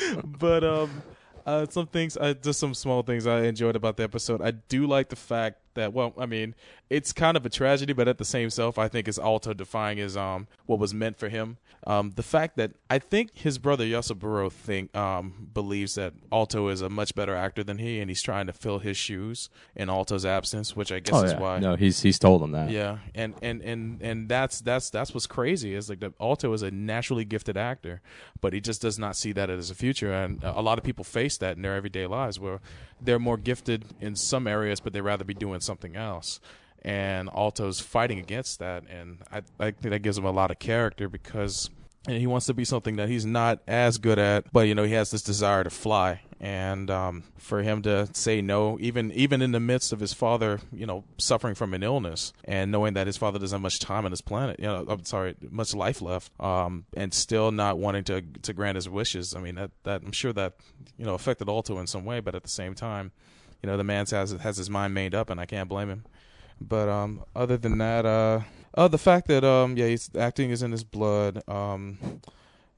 [0.24, 1.02] but um
[1.46, 4.40] uh some things uh, just some small things i enjoyed about the episode.
[4.40, 6.54] I do like the fact that well i mean
[6.90, 9.98] it's kind of a tragedy but at the same self i think it's also defying
[9.98, 11.56] his um what was meant for him
[11.86, 16.80] um the fact that i think his brother yasaburo think um believes that alto is
[16.80, 20.26] a much better actor than he and he's trying to fill his shoes in alto's
[20.26, 22.70] absence which i guess oh is yeah, why no, he's he's told him that.
[22.70, 26.62] yeah, and and and and that's that's that's what's crazy is like that Alto is
[26.62, 28.00] a naturally gifted actor,
[28.40, 31.04] but he just does not see that as a future, and a lot of people
[31.04, 32.60] face that in their everyday lives where
[33.00, 36.40] they're more gifted in some areas, but they would rather be doing something else.
[36.84, 40.58] And Alto's fighting against that, and I I think that gives him a lot of
[40.58, 41.70] character because
[42.06, 44.82] and he wants to be something that he's not as good at, but you know
[44.82, 49.40] he has this desire to fly, and um, for him to say no, even even
[49.40, 53.06] in the midst of his father, you know, suffering from an illness, and knowing that
[53.06, 56.02] his father doesn't have much time on this planet, you know, I'm sorry, much life
[56.02, 59.36] left, um, and still not wanting to to grant his wishes.
[59.36, 60.54] I mean, that that I'm sure that
[60.98, 63.12] you know affected Alto in some way, but at the same time,
[63.62, 66.04] you know, the man has has his mind made up, and I can't blame him.
[66.60, 68.40] But um, other than that, uh,
[68.74, 71.46] uh, the fact that um, yeah, he's acting is in his blood.
[71.48, 72.20] Um,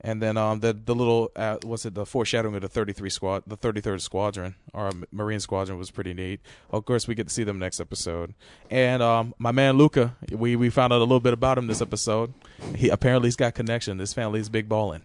[0.04, 3.42] and then um, the the little uh, what's it the foreshadowing of the 33 squad,
[3.46, 6.40] the 33rd squadron our Marine squadron was pretty neat.
[6.70, 8.34] Of course, we get to see them next episode.
[8.70, 11.80] And um, my man Luca, we we found out a little bit about him this
[11.80, 12.32] episode.
[12.76, 13.98] He apparently he's got connection.
[13.98, 15.02] His family's big balling.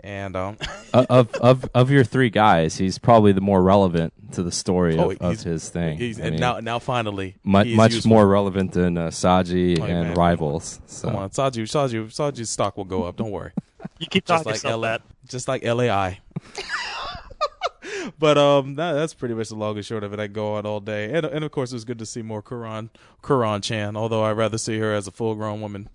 [0.00, 0.56] And um,
[0.94, 4.96] Uh, of of of your three guys, he's probably the more relevant to the story
[4.98, 5.98] Oh, of, of his thing.
[5.98, 8.08] he's I and mean, now now finally mu- much useful.
[8.08, 10.14] more relevant than uh, Saji Oh, and man.
[10.14, 10.80] Rivals.
[10.86, 11.08] So.
[11.08, 13.16] Come on, Saju, Saju, Saju's stock will go up.
[13.16, 13.52] Don't worry.
[13.98, 15.02] You keep just talking like yourself L- that.
[15.26, 16.20] just like LAI.
[18.18, 20.20] but um, that, that's pretty much the long and short of it.
[20.20, 22.42] I go on all day, and and of course it was good to see more
[22.42, 22.90] Klan
[23.22, 23.96] Klan Chan.
[23.96, 25.88] Although I'd rather see her as a full grown woman,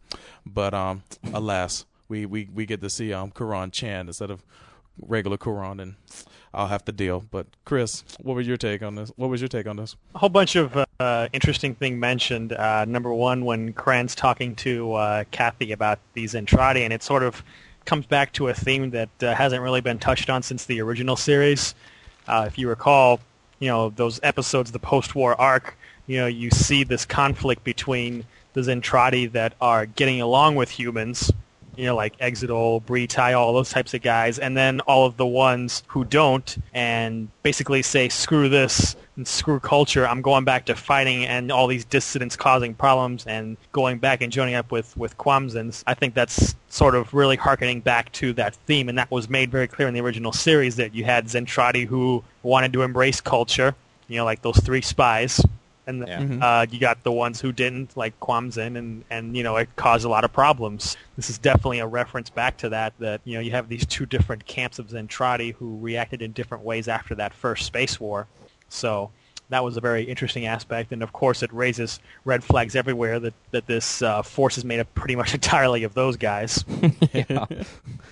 [0.46, 4.44] but um, alas, we, we we get to see um Klan Chan instead of
[5.00, 5.96] regular Klan, and
[6.54, 7.24] I'll have to deal.
[7.32, 9.12] But Chris, what was your take on this?
[9.16, 9.96] What was your take on this?
[10.14, 12.54] a whole bunch of uh, interesting thing mentioned.
[12.54, 17.24] Uh, number one, when Klan's talking to uh, Kathy about these Zentradi, and it sort
[17.24, 17.44] of
[17.86, 21.16] comes back to a theme that uh, hasn't really been touched on since the original
[21.16, 21.76] series.
[22.28, 23.20] Uh, if you recall,
[23.60, 25.78] you know those episodes, the post-war arc.
[26.08, 31.32] You know, you see this conflict between the Zentradi that are getting along with humans,
[31.76, 35.26] you know, like Exidol, Britai, all those types of guys, and then all of the
[35.26, 40.76] ones who don't, and basically say, screw this and screw culture, I'm going back to
[40.76, 45.18] fighting and all these dissidents causing problems and going back and joining up with, with
[45.18, 45.84] Quamzins.
[45.86, 49.52] I think that's sort of really harkening back to that theme, and that was made
[49.52, 53.76] very clear in the original series that you had Zentradi who wanted to embrace culture,
[54.08, 55.42] you know, like those three spies.
[55.86, 59.58] And then, uh, you got the ones who didn't, like Quamzin, and, and you know
[59.58, 60.96] it caused a lot of problems.
[61.18, 62.94] This is definitely a reference back to that.
[63.00, 66.64] That you know you have these two different camps of Zentradi who reacted in different
[66.64, 68.28] ways after that first space war.
[68.74, 69.12] So
[69.50, 73.34] that was a very interesting aspect, and of course it raises red flags everywhere that
[73.52, 76.64] that this uh, force is made up pretty much entirely of those guys.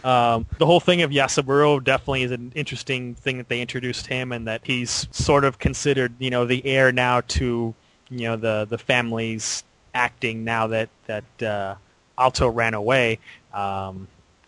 [0.03, 4.32] Um, the whole thing of Yasaburo definitely is an interesting thing that they introduced him,
[4.32, 7.76] and that he's sort of considered, you know, the heir now to,
[8.09, 11.76] you know, the the family's acting now that that uh,
[12.18, 13.20] Alto ran away.
[13.53, 14.07] Um,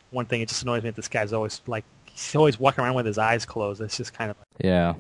[0.09, 2.95] one thing it just annoys me that this guy's always like he's always walking around
[2.95, 3.79] with his eyes closed.
[3.79, 4.37] It's just kind of.
[4.59, 4.95] Yeah,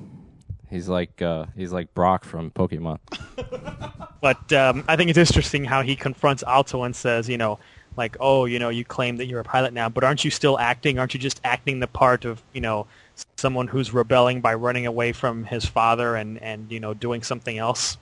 [0.73, 2.99] he's like uh, he's like Brock from Pokemon.
[4.23, 7.59] But um, I think it's interesting how he confronts Alto and says, you know,
[7.97, 10.57] like, oh, you know, you claim that you're a pilot now, but aren't you still
[10.57, 10.97] acting?
[10.97, 12.87] Aren't you just acting the part of, you know,
[13.35, 17.57] someone who's rebelling by running away from his father and, and you know, doing something
[17.57, 17.97] else?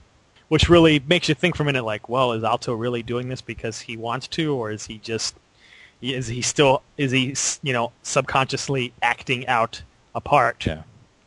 [0.48, 3.42] Which really makes you think for a minute, like, well, is Alto really doing this
[3.42, 5.34] because he wants to, or is he just,
[6.04, 9.82] is he still, is he, you know, subconsciously acting out
[10.14, 10.68] a part?
[10.68, 10.84] Yeah.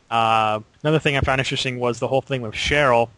[0.09, 3.09] Uh, another thing I found interesting was the whole thing with Sheryl.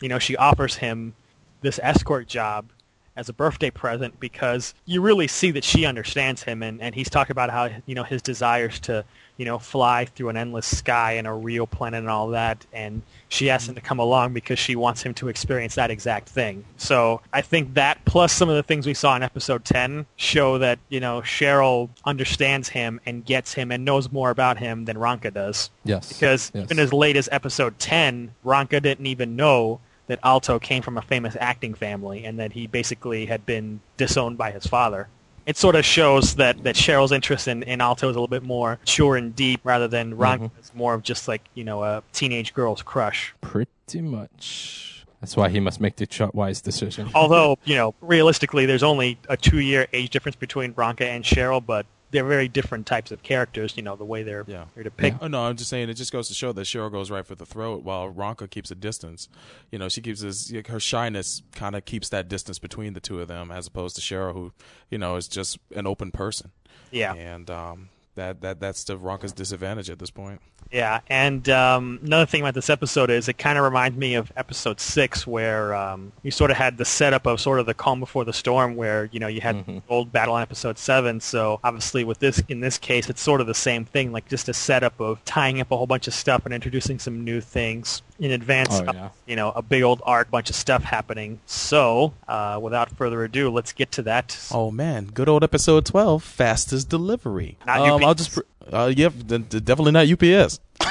[0.00, 1.14] You know, she offers him
[1.60, 2.70] this escort job
[3.16, 7.10] as a birthday present because you really see that she understands him and, and he's
[7.10, 9.04] talking about how you know his desires to
[9.40, 13.00] you know fly through an endless sky and a real planet and all that and
[13.30, 16.62] she asks him to come along because she wants him to experience that exact thing
[16.76, 20.58] so i think that plus some of the things we saw in episode 10 show
[20.58, 24.98] that you know sheryl understands him and gets him and knows more about him than
[24.98, 26.12] ranka does Yes.
[26.12, 26.64] because yes.
[26.64, 31.02] even as late as episode 10 ranka didn't even know that Alto came from a
[31.02, 35.06] famous acting family and that he basically had been disowned by his father.
[35.50, 38.44] It sort of shows that, that Sheryl's interest in, in Alto is a little bit
[38.44, 40.22] more sure and deep rather than mm-hmm.
[40.22, 43.34] Ranka is more of just like, you know, a teenage girl's crush.
[43.40, 45.04] Pretty much.
[45.20, 47.10] That's why he must make the wise decision.
[47.16, 51.84] Although, you know, realistically, there's only a two-year age difference between Ranka and Sheryl, but
[52.10, 54.64] they're very different types of characters, you know, the way they're, Yeah.
[54.74, 55.20] they're depicted.
[55.22, 57.34] Oh no, I'm just saying it just goes to show that Sheryl goes right for
[57.34, 59.28] the throat while Ranka keeps a distance.
[59.70, 63.20] You know, she keeps this her shyness kind of keeps that distance between the two
[63.20, 64.52] of them as opposed to Sheryl who,
[64.90, 66.50] you know, is just an open person.
[66.90, 67.14] Yeah.
[67.14, 67.88] And um
[68.20, 70.40] that that that's to Ranka's disadvantage at this point.
[70.70, 74.30] Yeah, and um, another thing about this episode is it kind of reminds me of
[74.36, 77.98] episode six, where um, you sort of had the setup of sort of the calm
[77.98, 81.18] before the storm, where you know you had the old battle in episode seven.
[81.18, 84.48] So obviously, with this in this case, it's sort of the same thing, like just
[84.48, 88.02] a setup of tying up a whole bunch of stuff and introducing some new things
[88.20, 88.78] in advance.
[88.78, 89.08] Oh, of, yeah.
[89.26, 91.40] You know, a big old arc, bunch of stuff happening.
[91.46, 94.38] So, uh, without further ado, let's get to that.
[94.52, 97.56] Oh man, good old episode 12, fastest delivery.
[97.66, 98.38] Not um, I'll just
[98.70, 100.60] uh yep, d- definitely not UPS.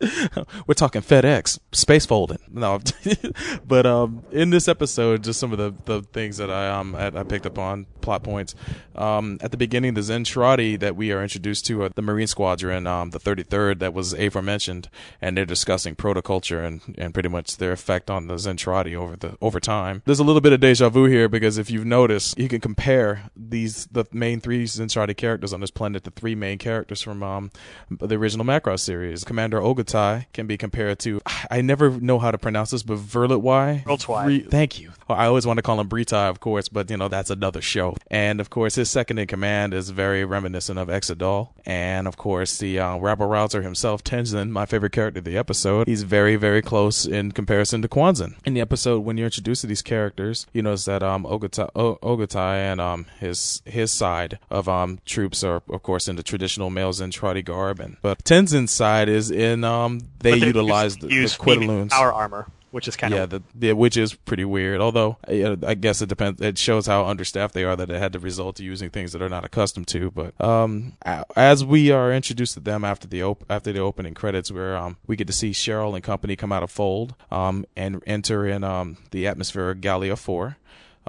[0.66, 2.38] We're talking FedEx, space folding.
[2.50, 2.80] No,
[3.66, 7.08] but um, in this episode, just some of the, the things that I um I,
[7.08, 8.54] I picked up on plot points.
[8.94, 12.86] Um, at the beginning, the Zentradi that we are introduced to, uh, the Marine Squadron,
[12.86, 14.88] um, the 33rd that was aforementioned,
[15.20, 19.36] and they're discussing protoculture and, and pretty much their effect on the Zentradi over the
[19.42, 20.02] over time.
[20.06, 23.30] There's a little bit of deja vu here because if you've noticed, you can compare
[23.36, 27.50] these the main three Zentradi characters on this planet, the three main characters from um,
[27.90, 29.24] the original Macross series.
[29.24, 29.60] Commander
[29.90, 31.20] Ogatai can be compared to
[31.50, 32.98] I never know how to pronounce this, but.
[32.98, 33.84] Vrlitwhai.
[34.26, 34.92] Re- Thank you.
[35.08, 37.96] I always want to call him Britai, of course, but you know that's another show.
[38.10, 41.48] And of course, his second in command is very reminiscent of Exodol.
[41.66, 45.88] And of course, the uh, rabble rouser himself, Tenzin, my favorite character of the episode,
[45.88, 48.34] he's very, very close in comparison to Quamzin.
[48.44, 51.96] In the episode, when you're introduced to these characters, you notice that um Ogatai, o-
[52.02, 56.70] Ogatai and um his his side of um troops are of course in the traditional
[56.70, 59.79] male Zentradi garb, and but Tenzin's side is in um
[60.20, 61.90] they But utilize use, the, the use Quitaloons.
[61.90, 64.80] power armor, which is kind Yeah, of the, yeah, which is pretty weird.
[64.80, 66.40] Although I, I guess it depends.
[66.40, 69.18] It shows how understaffed they are that it had to result to using things that
[69.18, 70.10] they're not accustomed to.
[70.10, 70.94] But um,
[71.36, 74.96] as we are introduced to them after the op- after the opening credits, where um
[75.06, 78.62] we get to see Sheryl and company come out of fold um and enter in
[78.64, 80.56] um the atmosphere of Gallia Four.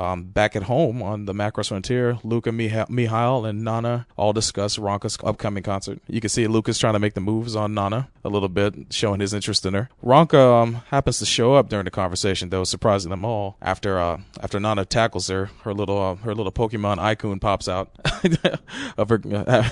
[0.01, 4.79] Um, back at home on the Macross Frontier, Luca, Miha- Mihail, and Nana all discuss
[4.79, 5.99] Ranka's upcoming concert.
[6.07, 9.19] You can see Lucas trying to make the moves on Nana a little bit, showing
[9.19, 9.89] his interest in her.
[10.01, 13.57] Ranka um, happens to show up during the conversation, though, surprising them all.
[13.61, 17.91] After uh, after Nana tackles her, her little uh, her little Pokemon Ai-kun pops out
[18.97, 19.21] of her.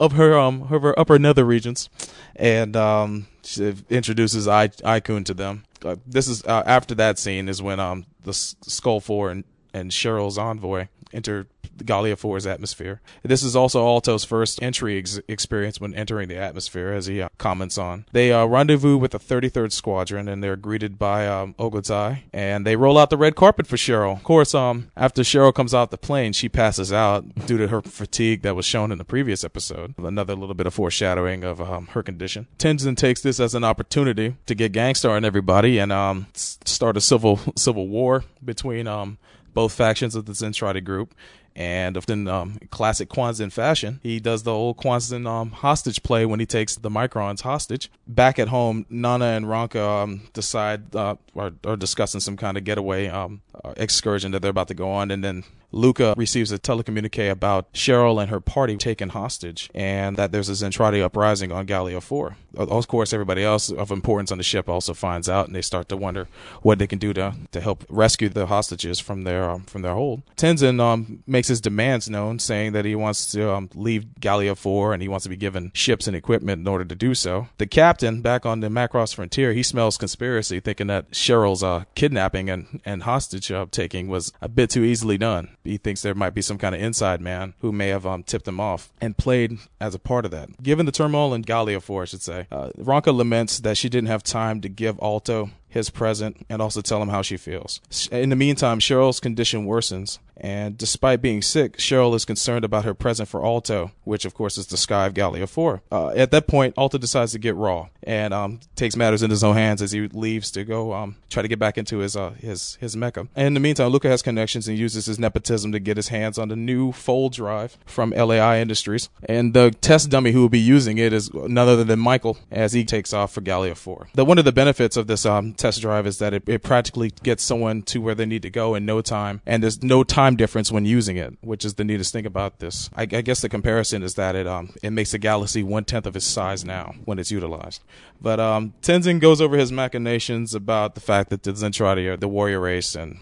[0.00, 1.90] of her um of her upper nether regions,
[2.36, 5.64] and um she introduces I Ai-kun to them.
[5.84, 9.44] Uh, this is uh, after that scene is when um the S- Skull Four and
[9.74, 11.46] and Sheryl's envoy enter
[11.84, 13.00] Gallia 4's atmosphere.
[13.22, 17.28] This is also Alto's first entry ex- experience when entering the atmosphere, as he uh,
[17.38, 18.04] comments on.
[18.12, 22.76] They uh, rendezvous with the 33rd Squadron, and they're greeted by um, Ogotai, and they
[22.76, 24.16] roll out the red carpet for Sheryl.
[24.16, 27.82] Of course, um, after Sheryl comes off the plane, she passes out due to her
[27.82, 29.94] fatigue that was shown in the previous episode.
[29.98, 32.46] Another little bit of foreshadowing of um, her condition.
[32.58, 37.00] Tenzin takes this as an opportunity to get Gangstar and everybody, and um, start a
[37.00, 39.18] civil civil war between um,
[39.54, 41.14] both factions of the Zentradi group.
[41.56, 46.38] And in um, classic Quamzin fashion, he does the old Quamzin um, hostage play when
[46.38, 47.90] he takes the Microns hostage.
[48.06, 52.62] Back at home, Nana and Ranka um, decide uh, are, are discussing some kind of
[52.62, 56.58] getaway um, uh, excursion that they're about to go on, and then Luca receives a
[56.58, 61.66] telecommunique about Sheryl and her party taken hostage, and that there's a Zentradi uprising on
[61.66, 62.36] Gallia 4.
[62.56, 65.88] Of course, everybody else of importance on the ship also finds out, and they start
[65.90, 66.26] to wonder
[66.62, 69.94] what they can do to, to help rescue the hostages from their um, from their
[69.94, 70.22] hold.
[70.36, 74.94] Tenzin um, makes his demands known, saying that he wants to um, leave Gallia 4
[74.94, 77.48] and he wants to be given ships and equipment in order to do so.
[77.58, 82.48] The captain, back on the Macross frontier, he smells conspiracy, thinking that Sheryl's uh, kidnapping
[82.48, 86.34] and, and hostage uh, taking was a bit too easily done he thinks there might
[86.34, 89.58] be some kind of inside man who may have um, tipped him off and played
[89.80, 90.62] as a part of that.
[90.62, 94.08] Given the turmoil in Gallia 4, I should say, uh, Ranka laments that she didn't
[94.08, 97.80] have time to give Alto his present and also tell him how she feels.
[98.10, 102.94] In the meantime, Sheryl's condition worsens and despite being sick, Sheryl is concerned about her
[102.94, 105.82] present for Alto, which of course is the sky of Gallia 4.
[105.90, 109.44] Uh, at that point, Alto decides to get raw and um, takes matters in his
[109.44, 112.30] own hands as he leaves to go um, try to get back into his uh,
[112.30, 113.28] his his mecha.
[113.36, 116.38] And in the meantime, Luca has connections and uses his nepotism to get his hands
[116.38, 119.08] on the new fold drive from LAI Industries.
[119.28, 122.72] And the test dummy who will be using it is none other than Michael as
[122.72, 124.08] he takes off for Gallia 4.
[124.14, 127.12] The, one of the benefits of this um, test drive is that it, it practically
[127.22, 130.27] gets someone to where they need to go in no time, and there's no time
[130.36, 132.90] difference when using it, which is the neatest thing about this.
[132.94, 136.06] I, I guess the comparison is that it um it makes the galaxy one tenth
[136.06, 137.82] of its size now when it's utilized.
[138.20, 142.28] But um, Tenzin goes over his machinations about the fact that the Zentradi are the
[142.28, 143.18] warrior race and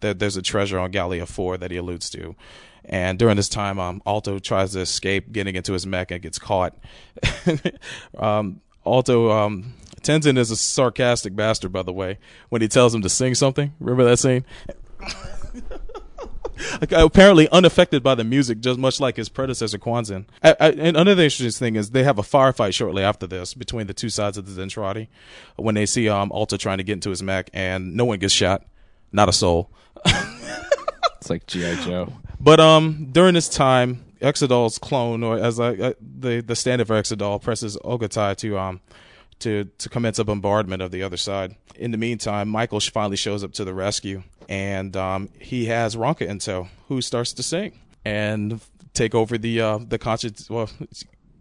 [0.00, 2.36] that there's a treasure on Gallia 4 that he alludes to.
[2.84, 6.38] And during this time, um, Alto tries to escape, getting into his mech and gets
[6.38, 6.76] caught.
[8.18, 13.02] um, Alto, um, Tenzin is a sarcastic bastard, by the way, when he tells him
[13.02, 13.74] to sing something.
[13.80, 14.44] Remember that scene?
[16.90, 20.26] apparently unaffected by the music, just much like his predecessor Quamzin.
[20.42, 24.10] and another interesting thing is they have a firefight shortly after this between the two
[24.10, 25.08] sides of the Zentradi
[25.56, 28.34] when they see um, Alto trying to get into his mech, and no one gets
[28.34, 28.64] shot,
[29.12, 29.70] not a soul.
[30.06, 32.12] it's like GI Joe.
[32.40, 37.00] But um, during this time, Exodol's clone, or as I, uh, the the standard for
[37.00, 38.80] Exodol, presses Ogatai to um
[39.40, 41.56] to to commence a bombardment of the other side.
[41.76, 46.26] In the meantime, Michael finally shows up to the rescue, and um, he has Ranka
[46.26, 48.60] Intel, who starts to sing and
[48.94, 50.48] take over the uh, the conscience.
[50.48, 50.70] Well,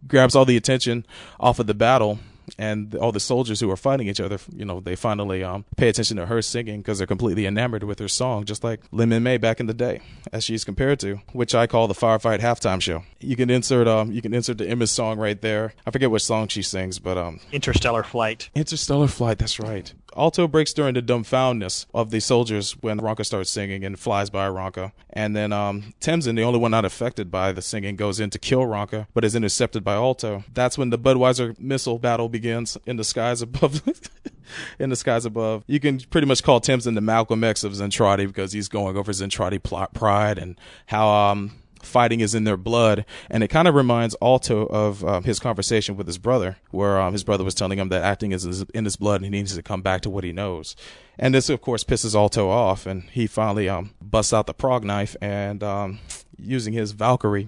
[0.08, 1.06] grabs all the attention
[1.40, 2.20] off of the battle
[2.58, 5.90] and all the soldiers who are fighting each other, you know, they finally um, pay
[5.90, 9.40] attention to her singing because they're completely enamored with her song, just like Lin Min
[9.40, 13.04] back in the day, as she's compared to, which I call the firefight halftime show.
[13.20, 15.74] You can insert um, you can insert the Emma's song right there.
[15.86, 18.50] I forget which song she sings, but um, Interstellar Flight.
[18.56, 19.40] Interstellar Flight.
[19.40, 19.94] That's right.
[20.16, 24.48] Alto breaks during the dumbfoundness of the soldiers when Ranka starts singing and flies by
[24.48, 24.94] Ranka.
[25.10, 28.40] And then um, Tenzin, the only one not affected by the singing, goes in to
[28.40, 30.46] kill Ranka, but is intercepted by Alto.
[30.54, 33.82] That's when the Budweiser missile battle begins in the skies above.
[34.80, 35.64] in the skies above.
[35.68, 39.14] You can pretty much call Tenzin the Malcolm X of Zentradi because he's going over
[39.14, 43.06] Zentradi plot pride and how um, fighting is in their blood.
[43.30, 47.14] And it kind of reminds Alto of um, his conversation with his brother, where um,
[47.14, 49.64] his brother was telling him that acting is in his blood and he needs to
[49.64, 50.76] come back to what he knows.
[51.18, 54.84] And this, of course, pisses Alto off, and he finally um, busts out the prog
[54.84, 56.00] knife and, um,
[56.38, 57.48] using his Valkyrie,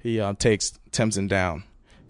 [0.00, 1.64] he uh, takes Tenzin down.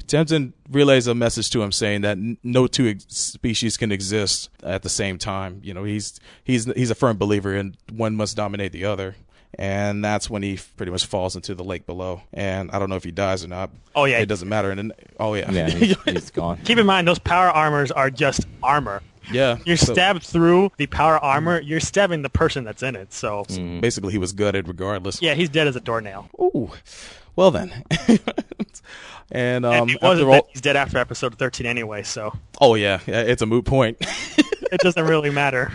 [0.09, 4.82] Tenzin relays a message to him saying that no two ex- species can exist at
[4.82, 5.61] the same time.
[5.62, 9.14] You know, he's he's he's a firm believer in one must dominate the other
[9.54, 12.22] and that's when he pretty much falls into the lake below.
[12.32, 13.70] And I don't know if he dies or not.
[13.94, 14.70] Oh yeah, it doesn't matter.
[14.70, 16.59] And then, oh yeah, yeah, he's, he's gone.
[16.64, 19.02] Keep in mind those power armors are just armor.
[19.30, 21.61] Yeah, you're so, stabbed through the power armor.
[21.61, 23.12] You're stabbing the person that's in it.
[23.12, 23.80] So mm.
[23.80, 25.20] basically, he was gutted regardless.
[25.20, 26.30] Yeah, he's dead as a doornail.
[26.40, 26.70] Ooh,
[27.36, 27.84] well then.
[29.31, 32.03] and um, and wasn't all, he's dead after episode 13 anyway.
[32.03, 32.37] So.
[32.61, 33.97] Oh yeah, it's a moot point.
[34.01, 35.72] it doesn't really matter.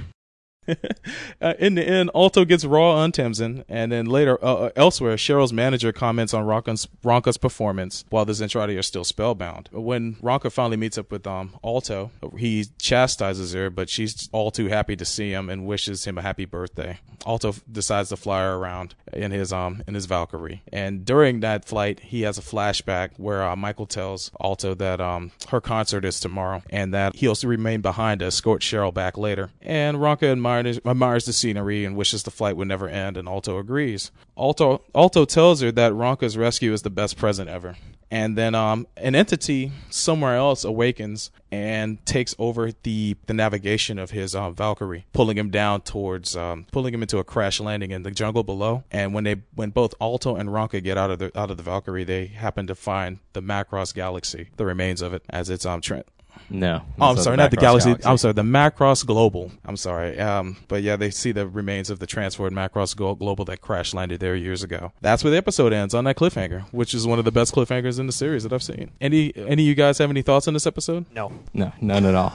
[1.41, 5.15] uh, in the end, Alto gets raw on Tenzin, and then later, uh, uh, elsewhere,
[5.15, 9.69] Sheryl's manager comments on Ranka's, Ranka's performance while the Zentradi are still spellbound.
[9.71, 14.67] When Ranka finally meets up with um, Alto, he chastises her, but she's all too
[14.67, 16.99] happy to see him and wishes him a happy birthday.
[17.25, 21.65] Alto decides to fly her around in his um in his Valkyrie, and during that
[21.65, 26.19] flight, he has a flashback where uh, Michael tells Alto that um her concert is
[26.19, 29.51] tomorrow, and that he'll remain behind to escort Sheryl back later.
[29.61, 33.27] And Ranka admires admires, admires the scenery and wishes the flight would never end, and
[33.27, 34.11] Alto agrees.
[34.37, 37.75] Alto, Alto tells her that Ranka's rescue is the best present ever.
[38.11, 44.11] And then um, an entity somewhere else awakens and takes over the, the navigation of
[44.11, 48.03] his um, Valkyrie, pulling him down towards, um, pulling him into a crash landing in
[48.03, 48.83] the jungle below.
[48.91, 51.63] And when they, when both Alto and Ranka get out of the out of the
[51.63, 55.81] Valkyrie, they happen to find the Macross Galaxy, the remains of it, as it's um
[55.81, 56.03] tra-
[56.49, 56.81] no.
[56.99, 57.89] Oh, I'm sorry, not the Galaxy.
[57.89, 58.07] Galaxy.
[58.07, 59.51] I'm sorry, the Macross Global.
[59.65, 60.19] I'm sorry.
[60.19, 64.19] Um, but yeah, they see the remains of the transport Macross Global that crash landed
[64.19, 64.91] there years ago.
[65.01, 67.99] That's where the episode ends on that cliffhanger, which is one of the best cliffhangers
[67.99, 68.91] in the series that I've seen.
[69.01, 71.05] Any any of you guys have any thoughts on this episode?
[71.13, 71.31] No.
[71.53, 72.33] No, none at all.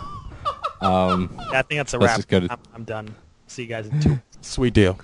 [0.81, 2.21] Um, I think that's a wrap.
[2.25, 3.15] To- I'm, I'm done.
[3.47, 4.21] See you guys in two.
[4.41, 4.99] Sweet deal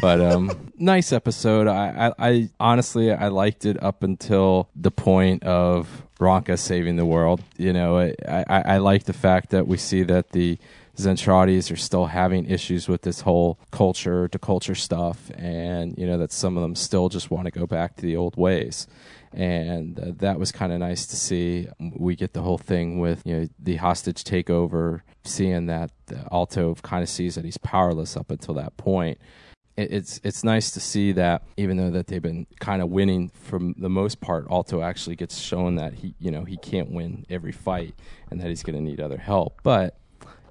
[0.00, 1.66] but um, nice episode.
[1.66, 7.06] I, I, I, honestly I liked it up until the point of Ranka saving the
[7.06, 7.42] world.
[7.56, 10.58] You know, I, I, I like the fact that we see that the
[10.96, 16.18] Zentratis are still having issues with this whole culture to culture stuff, and you know
[16.18, 18.86] that some of them still just want to go back to the old ways.
[19.32, 21.68] And uh, that was kind of nice to see.
[21.78, 26.74] We get the whole thing with you know the hostage takeover, seeing that uh, Alto
[26.82, 29.18] kind of sees that he's powerless up until that point
[29.76, 33.58] it's it's nice to see that even though that they've been kind of winning for
[33.58, 37.52] the most part, Alto actually gets shown that he you know he can't win every
[37.52, 37.94] fight
[38.30, 39.60] and that he's going to need other help.
[39.62, 39.96] But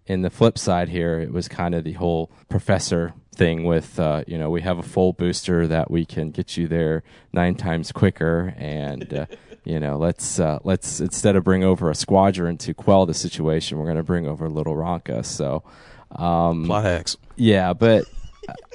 [0.08, 4.24] in the flip side here, it was kind of the whole professor thing with uh,
[4.28, 7.04] you know we have a fold booster that we can get you there
[7.34, 9.14] nine times quicker and.
[9.14, 9.26] Uh,
[9.66, 13.78] you know, let's uh, let's instead of bring over a squadron to quell the situation,
[13.78, 15.24] we're going to bring over Little Ranka.
[15.24, 15.64] So,
[16.12, 17.18] um, plot hacks.
[17.36, 18.06] Yeah, but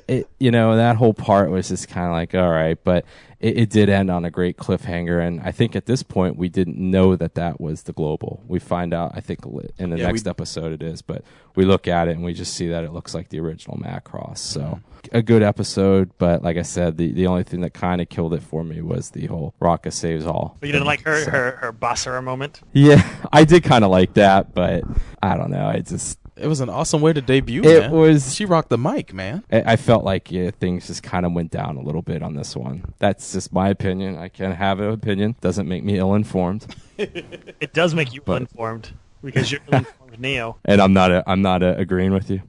[0.09, 3.05] it, you know, that whole part was just kind of like, all right, but
[3.41, 5.27] it, it, did end on a great cliffhanger.
[5.27, 8.43] And I think at this point, we didn't know that that was the global.
[8.47, 9.41] We find out, I think,
[9.79, 12.55] in the yeah, next episode it is, but we look at it and we just
[12.55, 14.39] see that it looks like the original Macross.
[14.39, 15.16] So mm-hmm.
[15.16, 18.35] a good episode, but like I said, the, the only thing that kind of killed
[18.35, 20.57] it for me was the whole Ranka saves all.
[20.61, 21.31] But you didn't like her, so.
[21.31, 22.61] her, her Basara moment?
[22.72, 24.85] Yeah, I did kind of like that, but
[25.22, 25.66] I don't know.
[25.66, 27.62] I just it was an awesome way to debut.
[27.62, 27.91] It man.
[27.91, 28.35] was.
[28.35, 29.45] She rocked the mic, man.
[29.51, 32.35] I, I felt like yeah, things just kind of went down a little bit on
[32.35, 32.85] this one.
[32.99, 34.16] That's just my opinion.
[34.16, 35.37] I can have an opinion.
[35.41, 36.66] Doesn't make me ill informed.
[36.99, 40.57] it does make you ill informed because you're ill informed, Neo.
[40.64, 41.11] And I'm not.
[41.11, 42.43] A, I'm not a, agreeing with you.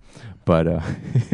[0.46, 0.82] But uh,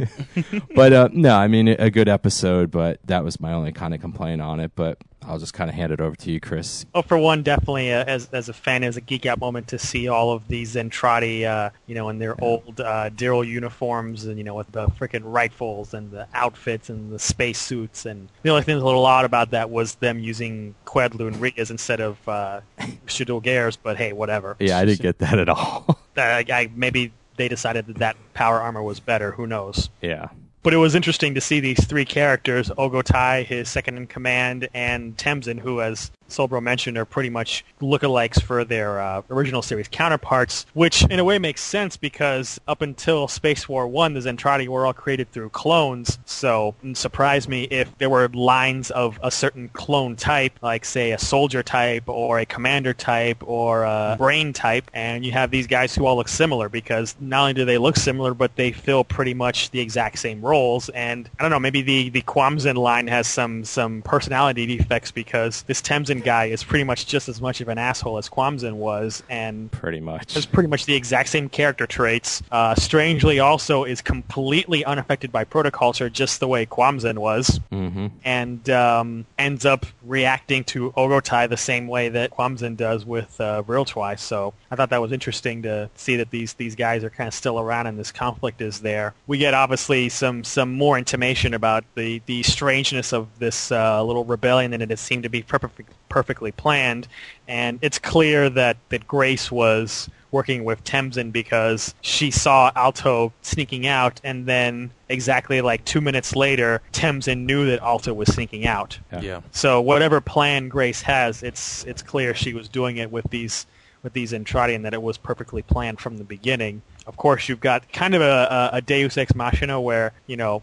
[0.75, 2.71] but uh, no, I mean a good episode.
[2.71, 4.71] But that was my only kind of complaint on it.
[4.75, 6.85] But I'll just kind of hand it over to you, Chris.
[6.95, 9.77] Oh, for one, definitely uh, as as a fan, as a geek out moment to
[9.77, 12.45] see all of these Zentradi, uh, you know, in their yeah.
[12.45, 17.11] old uh, Daryl uniforms, and you know, with the freaking rifles and the outfits and
[17.11, 18.05] the space suits.
[18.05, 21.69] And the only thing that's a little odd about that was them using Quedlun Rias
[21.69, 22.61] instead of uh,
[23.05, 23.75] Shadul Gers.
[23.75, 24.55] But hey, whatever.
[24.59, 25.99] Yeah, I didn't get that at all.
[26.17, 29.31] I, I, maybe they decided that that power armor was better.
[29.31, 29.89] Who knows?
[30.01, 30.29] Yeah.
[30.63, 35.17] But it was interesting to see these three characters, Ogotai, his second in command, and
[35.17, 40.65] Temzin, who, as Solbro mentioned are pretty much lookalikes for their uh, original series counterparts,
[40.73, 44.85] which in a way makes sense because up until Space War 1, the Zentradi were
[44.85, 49.69] all created through clones, so it surprised me if there were lines of a certain
[49.69, 54.89] clone type, like say a soldier type or a commander type or a brain type,
[54.93, 57.95] and you have these guys who all look similar because not only do they look
[57.95, 61.81] similar, but they fill pretty much the exact same roles, and I don't know, maybe
[61.81, 66.83] the, the Quamzin line has some, some personality defects because this Temzin guy is pretty
[66.83, 70.69] much just as much of an asshole as Quamzin was, and pretty much has pretty
[70.69, 72.41] much the exact same character traits.
[72.51, 78.07] Uh, strangely, also is completely unaffected by protoculture, just the way Quamzin was, mm-hmm.
[78.23, 83.63] and um, ends up reacting to Ogotai the same way that Quamzin does with uh,
[83.85, 84.21] Twice.
[84.21, 87.33] So I thought that was interesting to see that these these guys are kind of
[87.33, 89.13] still around and this conflict is there.
[89.27, 94.25] We get obviously some some more intimation about the the strangeness of this uh, little
[94.25, 95.81] rebellion, and it seemed to be perfect,
[96.11, 97.07] perfectly planned.
[97.47, 103.85] And it's clear that that Grace was working with Temzin because she saw Alto sneaking
[103.87, 108.99] out, and then exactly like two minutes later, Temzin knew that Alto was sneaking out.
[109.11, 109.21] Yeah.
[109.21, 109.41] yeah.
[109.51, 113.65] So whatever plan Grace has, it's it's clear she was doing it with these
[114.03, 116.81] with these Zentradi and that it was perfectly planned from the beginning.
[117.07, 120.61] Of course, you've got kind of a, a Deus Ex Machina where, you know,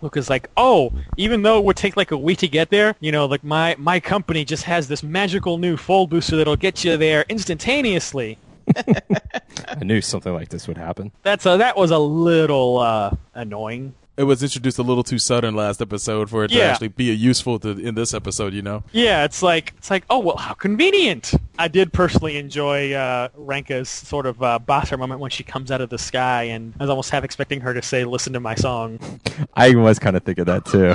[0.00, 3.12] Luca's like, oh, even though it would take like a week to get there, you
[3.12, 6.96] know, like my, my company just has this magical new fold booster that'll get you
[6.96, 8.38] there instantaneously.
[8.76, 11.10] I knew something like this would happen.
[11.22, 15.54] That's a, that was a little uh, annoying it was introduced a little too sudden
[15.54, 18.52] last episode for it to actually be a useful to in this episode.
[18.52, 18.84] You know?
[18.92, 21.32] Yeah, it's like it's like oh well, how convenient.
[21.58, 25.80] I did personally enjoy uh, Ranka's sort of uh, boss moment when she comes out
[25.80, 28.54] of the sky, and I was almost half expecting her to say, "Listen to my
[28.54, 28.98] song."
[29.54, 30.94] I was kind of thinking that too.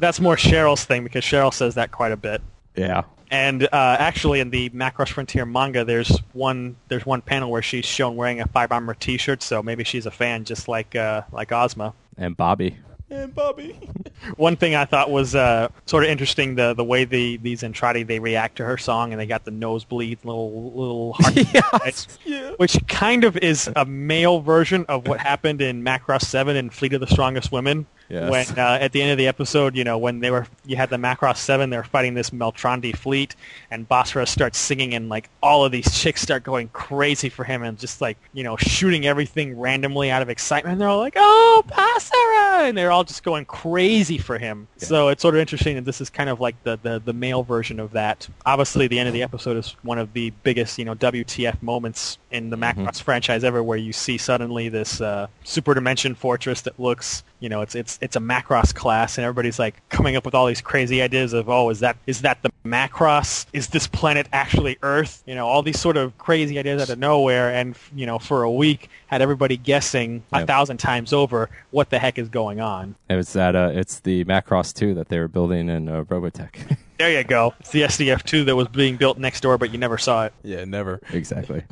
[0.00, 2.40] That's more Sheryl's thing because Sheryl says that quite a bit.
[2.74, 3.02] Yeah.
[3.30, 7.84] And uh, actually, in the Macross Frontier manga, there's one there's one panel where she's
[7.84, 11.52] shown wearing a Fire Bomber T-shirt, so maybe she's a fan, just like uh, like
[11.52, 11.92] Ozma
[12.22, 12.76] and Bobby.
[13.10, 13.78] And Bobby.
[14.36, 18.06] One thing I thought was uh, sort of interesting the the way the these Zentradi
[18.06, 21.36] they react to her song and they got the nosebleed little little heart
[21.84, 22.18] yes.
[22.24, 22.52] yeah.
[22.56, 26.94] which kind of is a male version of what happened in Macross Seven and Fleet
[26.94, 27.86] of the Strongest Women.
[28.12, 28.30] Yes.
[28.30, 30.90] When uh, at the end of the episode, you know, when they were you had
[30.90, 33.34] the Macross Seven, they were fighting this Meltrandi fleet,
[33.70, 37.62] and Basara starts singing, and like all of these chicks start going crazy for him,
[37.62, 40.72] and just like you know shooting everything randomly out of excitement.
[40.72, 44.68] And They're all like, "Oh, Basara!" and they're all just going crazy for him.
[44.76, 47.42] So it's sort of interesting that this is kind of like the, the, the male
[47.42, 48.28] version of that.
[48.44, 52.18] Obviously, the end of the episode is one of the biggest, you know, WTF moments
[52.30, 56.78] in the Macross franchise ever, where you see suddenly this uh, super dimension fortress that
[56.78, 60.34] looks, you know, it's it's it's a Macross class, and everybody's like coming up with
[60.34, 63.46] all these crazy ideas of, oh, is that is that the Macross?
[63.52, 65.22] Is this planet actually Earth?
[65.24, 68.42] You know, all these sort of crazy ideas out of nowhere, and you know, for
[68.42, 72.96] a week had everybody guessing a thousand times over what the heck is going on.
[73.08, 73.54] It was that.
[73.54, 76.76] Uh, it's the Macross 2 that they were building in uh, Robotech.
[77.02, 77.52] There you go.
[77.58, 80.32] It's the SDF2 that was being built next door, but you never saw it.
[80.44, 81.00] Yeah, never.
[81.10, 81.64] exactly.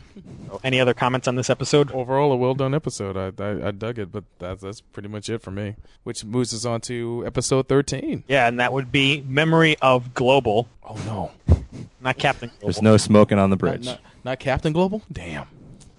[0.64, 1.92] Any other comments on this episode?
[1.92, 3.16] Overall, a well done episode.
[3.16, 5.76] I, I I dug it, but that's that's pretty much it for me.
[6.02, 8.24] Which moves us on to episode thirteen.
[8.26, 11.30] Yeah, and that would be Memory of Global, Oh no,
[12.00, 12.66] not Captain Global.
[12.66, 13.86] There's no smoking on the not, bridge.
[13.86, 15.02] not, not Captain Global.
[15.12, 15.46] Damn.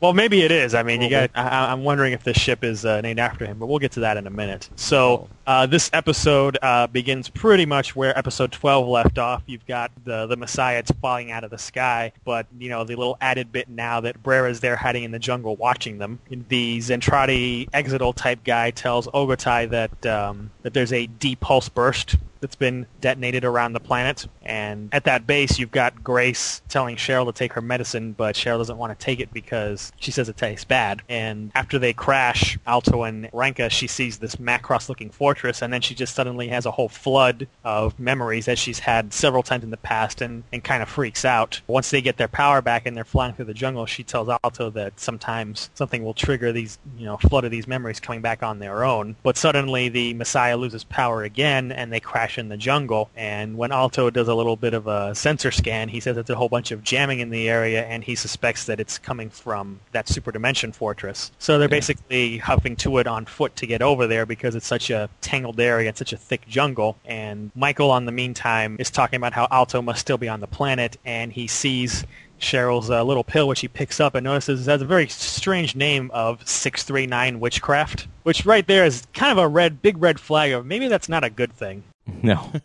[0.02, 0.74] Well, maybe it is.
[0.74, 1.30] I mean, you got.
[1.36, 4.00] I, I'm wondering if this ship is uh, named after him, but we'll get to
[4.00, 4.68] that in a minute.
[4.76, 9.44] So uh, this episode uh, begins pretty much where episode 12 left off.
[9.46, 13.16] You've got the the Messiah falling out of the sky, but you know the little
[13.22, 16.18] added bit now that Brera's there hiding in the jungle watching them.
[16.50, 22.16] The Zentradi Exidal type guy tells Ogotai that um, that there's a deep pulse burst
[22.42, 24.28] that's been detonated around the planet.
[24.42, 28.58] And at that base, you've got Grace telling Sheryl to take her medicine, but Sheryl
[28.58, 31.02] doesn't want to take it because she says it tastes bad.
[31.08, 35.96] And after they crash, Alto and Ranka, she sees this Macross-looking fortress, and then she
[35.96, 39.78] just suddenly has a whole flood of memories that she's had several times in the
[39.78, 41.62] past and, and kind of freaks out.
[41.68, 44.70] Once they get their power back and they're flying through the jungle, she tells Alto
[44.72, 48.60] that sometimes something will trigger these, you know, flood of these memories coming back on
[48.60, 49.16] their own.
[49.24, 53.10] But suddenly the Messiah loses power again and they crash in the jungle.
[53.16, 56.36] And when Alto does a little bit of a sensor scan, he says it's a
[56.36, 60.08] whole bunch of jamming in the area and he suspects that it's coming from that
[60.08, 61.32] super dimension fortress.
[61.40, 64.90] So they're basically huffing to it on foot to get over there because it's such
[64.90, 66.98] a tangled area, it's such a thick jungle.
[67.06, 70.48] And Michael, on the meantime, is talking about how Alto must still be on the
[70.48, 72.06] planet and he sees
[72.42, 75.76] Sheryl's uh, little pill, which he picks up and notices it has a very strange
[75.76, 80.52] name of 639 Witchcraft, which right there is kind of a red, big red flag
[80.52, 81.84] of maybe that's not a good thing.
[82.08, 82.52] No.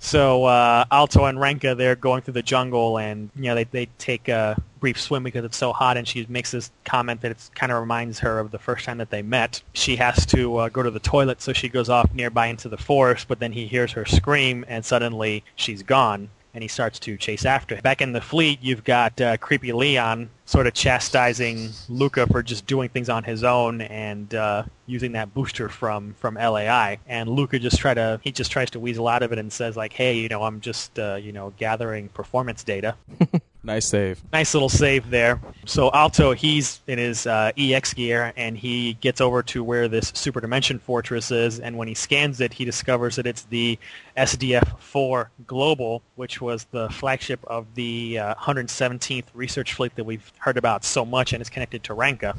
[0.00, 3.86] So uh, Alto and Ranka, they're going through the jungle, and you know they they
[3.96, 7.50] take a brief swim because it's so hot, and she makes this comment that it
[7.54, 9.62] kind of reminds her of the first time that they met.
[9.72, 12.76] She has to uh, go to the toilet, so she goes off nearby into the
[12.76, 16.28] forest, but then he hears her scream, and suddenly she's gone.
[16.54, 17.82] And he starts to chase after her.
[17.82, 22.66] Back in the fleet, you've got uh, creepy Leon sort of chastising Luca for just
[22.66, 26.98] doing things on his own and uh, using that booster from from LAI.
[27.06, 29.76] And Luca just try to he just tries to weasel out of it and says
[29.76, 32.94] like, hey, you know, I'm just uh, you know gathering performance data.
[33.64, 34.22] Nice save.
[34.30, 35.40] Nice little save there.
[35.64, 40.12] So Alto, he's in his uh, EX gear, and he gets over to where this
[40.14, 41.60] super dimension fortress is.
[41.60, 43.78] And when he scans it, he discovers that it's the
[44.18, 50.58] SDF-4 Global, which was the flagship of the uh, 117th Research Fleet that we've heard
[50.58, 52.36] about so much, and is connected to Ranka.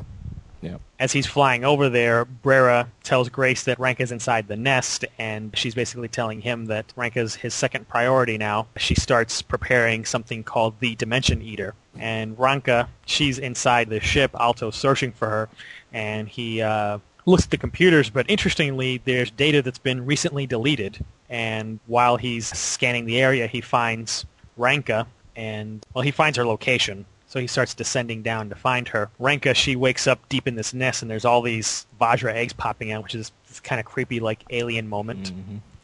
[0.66, 0.78] Yeah.
[1.00, 5.76] As he's flying over there, Brera tells Grace that Ranka's inside the nest, and she's
[5.76, 8.68] basically telling him that Ranka's his second priority now.
[8.78, 11.76] She starts preparing something called the Dimension Eater.
[12.00, 15.50] And Ranka, she's inside the ship, Alto searching for her,
[15.94, 21.04] and he uh, looks at the computers, but interestingly, there's data that's been recently deleted.
[21.30, 24.26] And while he's scanning the area, he finds
[24.58, 27.06] Ranka, and, well, he finds her location.
[27.36, 29.10] So he starts descending down to find her.
[29.20, 32.94] Ranka, she wakes up deep in this nest, and there's all these Vajra eggs popping
[32.94, 35.34] out, which is this kind of creepy, like alien moment.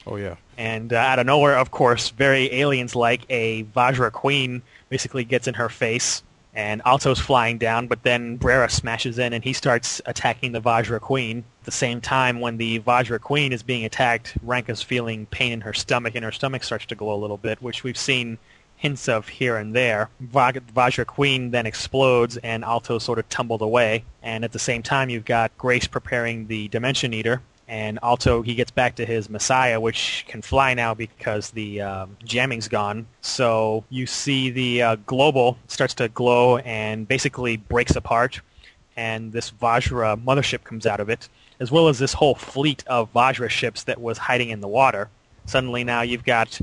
[0.07, 0.37] Oh yeah.
[0.57, 5.55] And uh, out of nowhere, of course, very aliens-like, a Vajra queen basically gets in
[5.55, 6.23] her face,
[6.53, 11.01] and Alto's flying down, but then Brera smashes in, and he starts attacking the Vajra
[11.01, 11.39] queen.
[11.63, 15.59] At the same time, when the Vajra queen is being attacked, Ranka's feeling pain in
[15.59, 18.37] her stomach, and her stomach starts to glow a little bit, which we've seen
[18.81, 20.09] hints of here and there.
[20.23, 24.03] Vajra Queen then explodes and Alto sort of tumbled away.
[24.23, 27.43] And at the same time, you've got Grace preparing the Dimension Eater.
[27.67, 32.17] And Alto, he gets back to his Messiah, which can fly now because the um,
[32.23, 33.05] jamming's gone.
[33.21, 38.41] So you see the uh, global starts to glow and basically breaks apart.
[38.97, 41.29] And this Vajra mothership comes out of it,
[41.59, 45.07] as well as this whole fleet of Vajra ships that was hiding in the water.
[45.45, 46.59] Suddenly now you've got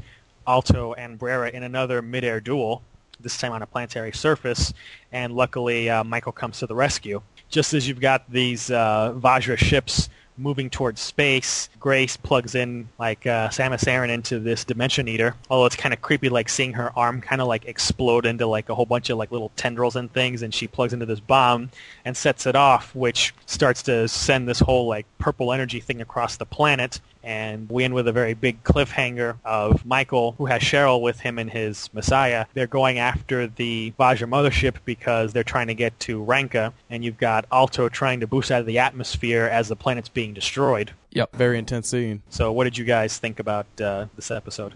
[0.48, 2.82] Alto and Brera in another midair duel,
[3.20, 4.72] this time on a planetary surface,
[5.12, 7.20] and luckily uh, Michael comes to the rescue.
[7.50, 11.68] Just as you've got these uh, Vajra ships moving towards space.
[11.80, 15.34] Grace plugs in like uh, Samus Aran into this Dimension Eater.
[15.50, 18.68] Although it's kind of creepy, like seeing her arm kind of like explode into like
[18.68, 21.70] a whole bunch of like little tendrils and things, and she plugs into this bomb
[22.04, 26.36] and sets it off, which starts to send this whole like purple energy thing across
[26.36, 31.00] the planet and we end with a very big cliffhanger of Michael, who has Sheryl
[31.00, 32.46] with him in his Messiah.
[32.54, 37.18] They're going after the Vajra mothership because they're trying to get to Ranka, and you've
[37.18, 40.92] got Alto trying to boost out of the atmosphere as the planet's being destroyed.
[41.10, 41.34] Yep.
[41.34, 42.22] Very intense scene.
[42.28, 44.74] So, what did you guys think about uh, this episode?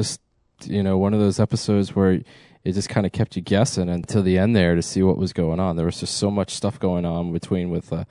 [0.00, 0.20] Just
[0.64, 2.20] you know one of those episodes where
[2.64, 5.32] it just kind of kept you guessing until the end there to see what was
[5.32, 5.76] going on.
[5.76, 8.04] There was just so much stuff going on between with uh,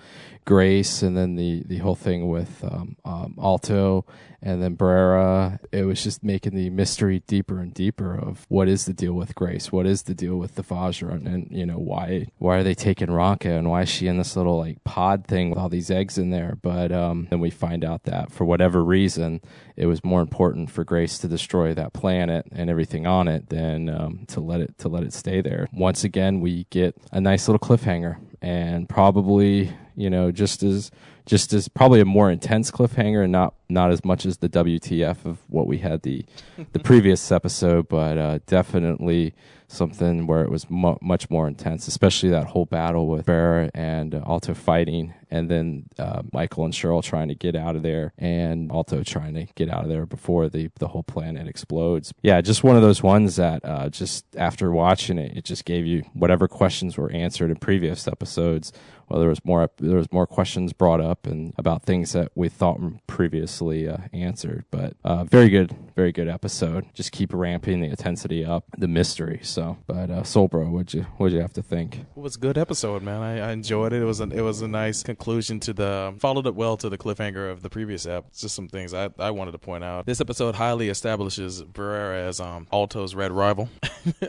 [0.50, 4.04] Grace and then the the whole thing with um, um, Alto
[4.42, 5.60] and then Brera.
[5.72, 9.36] It was just making the mystery deeper and deeper of what is the deal with
[9.36, 12.74] Grace, what is the deal with the Vajra, and, you know why why are they
[12.74, 15.92] taking Ranka and why is she in this little like pod thing with all these
[15.92, 16.58] eggs in there?
[16.60, 19.42] But um, then we find out that for whatever reason,
[19.76, 23.88] it was more important for Grace to destroy that planet and everything on it than
[23.88, 25.68] um, to let it to let it stay there.
[25.72, 30.90] Once again, we get a nice little cliffhanger and probably you know just as
[31.26, 35.26] just as probably a more intense cliffhanger and not not as much as the WTF
[35.26, 36.26] of what we had the
[36.72, 39.36] the previous episode, but uh, definitely
[39.68, 44.16] something where it was mu- much more intense, especially that whole battle with Brera and
[44.16, 48.12] uh, Alto fighting, and then uh, Michael and Sheryl trying to get out of there,
[48.18, 52.12] and Alto trying to get out of there before the the whole planet explodes.
[52.24, 55.86] Yeah, just one of those ones that uh, just after watching it, it just gave
[55.86, 58.74] you whatever questions were answered in previous episodes.
[59.10, 62.50] Well, there was more there was more questions brought up and about things that we
[62.50, 64.66] thought were previously uh, answered.
[64.72, 66.86] But uh, very good, very good episode.
[66.94, 69.40] Just keep ramping the intensity up, the mystery.
[69.44, 71.96] So, but uh, Soulbro, what'd you what'd you have to think?
[72.00, 73.22] It was a good episode, man.
[73.22, 74.02] I, I enjoyed it.
[74.02, 76.98] It was a, it was a nice conclusion to the followed it well to the
[76.98, 78.26] cliffhanger of the previous ep.
[78.34, 80.06] Just some things I, I wanted to point out.
[80.06, 83.70] This episode highly establishes Brera as um Alto's red rival.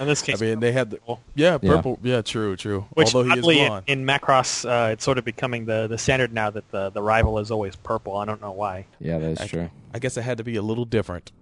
[0.00, 1.20] In this case, I mean, they had the, purple.
[1.34, 1.74] yeah Yeah.
[1.76, 2.86] purple yeah, true true.
[2.94, 3.84] Which Although he is oddly in, blonde.
[3.88, 7.38] in Macross, uh, it's sort of becoming the, the standard now that the, the rival
[7.38, 8.16] is always purple.
[8.16, 8.86] I don't know why.
[9.00, 9.70] Yeah, that's I- true.
[9.94, 11.32] I guess it had to be a little different,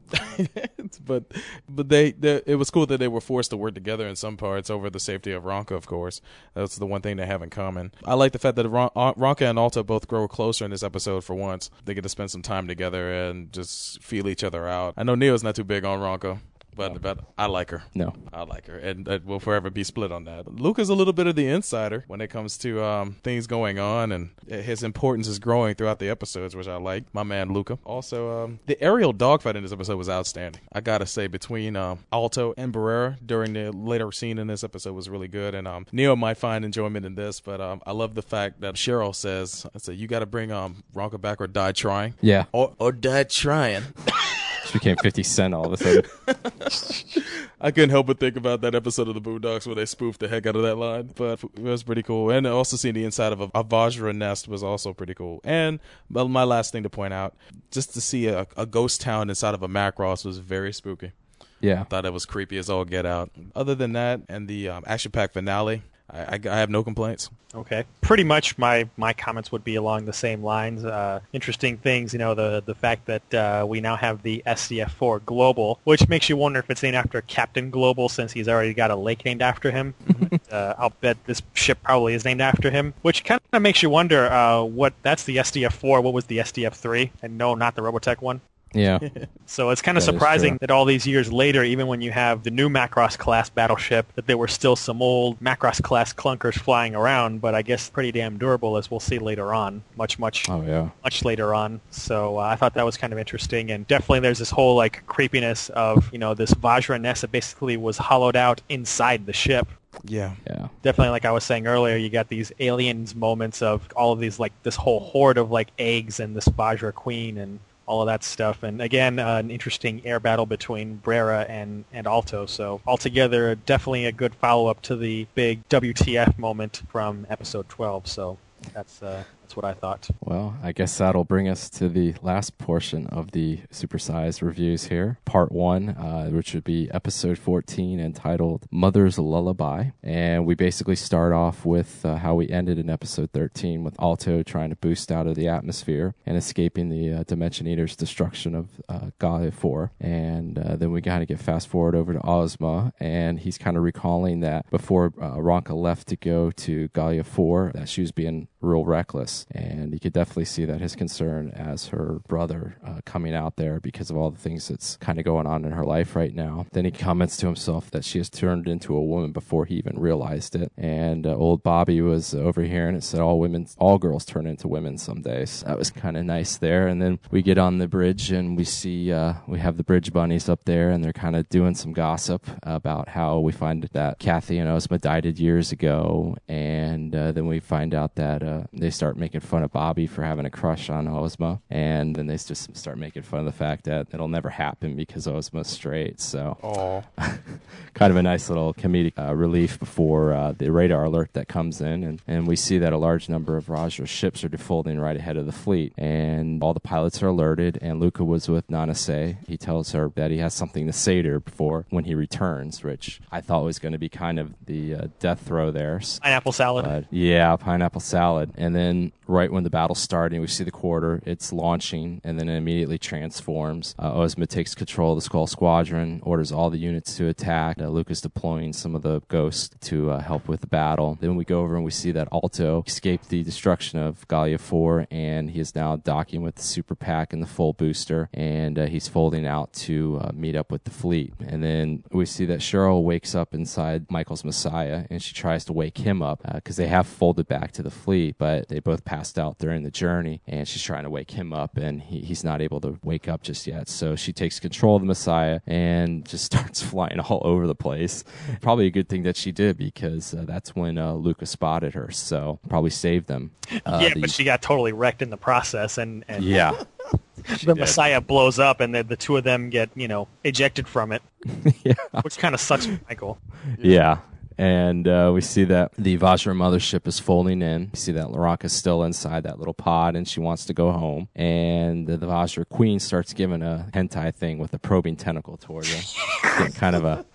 [1.05, 1.25] but
[1.69, 4.37] but they, they it was cool that they were forced to work together in some
[4.37, 5.75] parts over the safety of Ranka.
[5.75, 6.21] Of course,
[6.55, 7.91] that's the one thing they have in common.
[8.05, 10.85] I like the fact that Ron, uh, Ranka and Alto both grow closer in this
[10.85, 11.25] episode.
[11.25, 14.95] For once, they get to spend some time together and just feel each other out.
[14.97, 16.39] I know Neo's not too big on Ranka.
[16.77, 17.83] But, but I like her.
[17.95, 18.13] No.
[18.33, 20.47] I like her, and uh, we'll forever be split on that.
[20.61, 23.79] Luke is a little bit of the insider when it comes to um, things going
[23.79, 27.05] on, and his importance is growing throughout the episodes, which I like.
[27.15, 27.79] My man Luca.
[27.85, 30.61] Also, um, the aerial dogfight in this episode was outstanding.
[30.73, 34.93] I gotta say, between um, Alto and Brera during the later scene in this episode
[34.93, 38.15] was really good, and um, Neo might find enjoyment in this, but um, I love
[38.15, 41.47] the fact that Sheryl says, "I said you got to bring um, Ranka back or
[41.47, 43.83] die trying." Yeah, Or, or die trying.
[44.67, 47.23] she became Fifty Cent all of a sudden.
[47.61, 50.29] I couldn't help but think about that episode of the Boondocks where they spoofed the
[50.29, 52.31] heck out of that line, but it was pretty cool.
[52.31, 55.41] And also seeing the inside of a, a Vajra nest was also pretty cool.
[55.45, 57.35] And my last thing to point out,
[57.71, 61.13] just to see a, a ghost town inside of a Macross was very spooky.
[61.61, 63.31] Yeah, I Thought it was creepy as all get out.
[63.55, 67.31] Other than that, and the um, action pack finale, I, I, I have no complaints.
[67.55, 67.85] Okay.
[68.01, 70.85] Pretty much my, my comments would be along the same lines.
[70.85, 75.25] Uh, interesting things, you know, the the fact that uh, we now have the SDF-4
[75.25, 78.91] Global, which makes you wonder if it's named after Captain Global since he's already got
[78.91, 79.95] a lake named after him.
[80.51, 83.91] uh, I'll bet this ship probably is named after him, which kind of makes you
[83.91, 86.03] wonder uh, what that's the SDF-4.
[86.03, 87.11] What was the SDF-3?
[87.23, 88.41] And no, not the Robotech one.
[88.73, 88.99] Yeah,
[89.47, 92.11] So it's kind of That is surprising that all these years later, even when you
[92.11, 96.55] have the new Macross class battleship, that there were still some old Macross class clunkers
[96.55, 97.41] flying around.
[97.41, 99.83] But I guess pretty damn durable, as we'll see later on.
[99.97, 101.81] Much, much, oh yeah, much later on.
[101.91, 105.07] So uh, I thought that was kind of interesting, and definitely there's this whole like
[105.07, 109.69] creepiness of you know this Vajra nest that basically was hollowed out inside the ship.
[110.05, 110.35] Yeah.
[110.47, 110.69] yeah.
[110.83, 114.39] Definitely, like I was saying earlier, you got these aliens moments of all of these
[114.39, 118.25] like this whole horde of like eggs and this Vajra queen and all of that
[118.25, 118.63] stuff.
[118.63, 122.47] And again, uh, an interesting air battle between Brera and, and Alto.
[122.47, 128.07] So altogether, definitely a good follow-up to the big WTF moment from episode 12.
[128.09, 128.39] So
[128.75, 130.09] that's uh, That's what I thought.
[130.19, 135.21] Well, I guess that'll bring us to the last portion of the supersized reviews here.
[135.25, 139.91] Part one, uh, which would be episode 14, entitled Mother's Lullaby.
[140.03, 144.43] And we basically start off with uh, how we ended in episode 13 with Alto
[144.43, 148.69] trying to boost out of the atmosphere and escaping the uh, Dimension Eater's destruction of
[148.89, 149.93] uh, Gallia 4.
[150.01, 153.77] And uh, then we kind of get fast forward over to Ozma, and he's kind
[153.77, 158.11] of recalling that before uh, Ranka left to go to Gallia 4, that she was
[158.11, 159.47] being real reckless.
[159.51, 163.81] And you could definitely see that his concern as her brother uh, coming out there
[163.81, 166.67] because of all the things that's kind of going on in her life right now.
[166.73, 169.99] Then he comments to himself that she has turned into a woman before he even
[169.99, 170.73] realized it.
[170.77, 174.47] And uh, old Bobby was over here and it said all women, all girls turn
[174.47, 175.45] into women someday.
[175.47, 176.89] So that was kind of nice there.
[176.89, 180.13] And then we get on the bridge and we see, uh, we have the bridge
[180.13, 184.19] bunnies up there and they're kind of doing some gossip about how we find that
[184.19, 186.37] Kathy and Ozma died years ago.
[186.49, 190.23] And uh, then we find out that uh, they start making fun of Bobby for
[190.23, 193.85] having a crush on Ozma, and then they just start making fun of the fact
[193.85, 196.21] that it'll never happen because Ozma's straight.
[196.21, 197.05] So,
[197.95, 201.81] kind of a nice little comedic uh, relief before uh, the radar alert that comes
[201.81, 205.17] in, and, and we see that a large number of Raja's ships are defolding right
[205.17, 207.79] ahead of the fleet, and all the pilots are alerted.
[207.81, 209.37] And Luca was with Nanase.
[209.47, 212.83] He tells her that he has something to say to her before when he returns,
[212.83, 216.01] which I thought was going to be kind of the uh, death throw there.
[216.23, 216.85] Pineapple salad.
[216.85, 218.46] But yeah, pineapple salad.
[218.57, 221.23] And then right when the battle's starting, we see the quarter.
[221.25, 223.95] It's launching, and then it immediately transforms.
[223.99, 227.81] Uh, Ozma takes control of the Skull Squadron, orders all the units to attack.
[227.81, 231.19] Uh, Luca's deploying some of the ghosts to uh, help with the battle.
[231.21, 235.07] Then we go over and we see that Alto escaped the destruction of Gallia 4,
[235.11, 238.87] and he is now docking with the Super Pack and the fold booster, and uh,
[238.87, 241.33] he's folding out to uh, meet up with the fleet.
[241.47, 245.73] And then we see that Sheryl wakes up inside Michael's Messiah, and she tries to
[245.73, 249.39] wake him up because they have folded back to the fleet, but they both passed
[249.39, 252.61] out during the journey, and she's trying to wake him up, and he, he's not
[252.61, 253.89] able to wake up just yet.
[253.89, 258.25] So she takes control of the Messiah and just starts flying all over the place.
[258.61, 262.11] Probably a good thing that she did because uh, that's when uh, Luca spotted her,
[262.11, 263.51] so probably saved them.
[263.85, 266.83] Uh, yeah, the- but she got totally wrecked in the process, and, and yeah.
[267.65, 271.13] the Messiah blows up, and the, the two of them get you know ejected from
[271.13, 271.23] it,
[271.85, 271.95] yeah.
[272.23, 273.39] which kind of sucks for Michael.
[273.79, 274.19] Yeah.
[274.59, 277.91] And uh, we see that the Vajra mothership is folding in.
[277.93, 281.29] We see that Laraka's still inside that little pod and she wants to go home.
[281.35, 285.93] And the, the Vajra queen starts giving a hentai thing with a probing tentacle towards
[285.93, 286.69] her.
[286.75, 287.27] Kind of a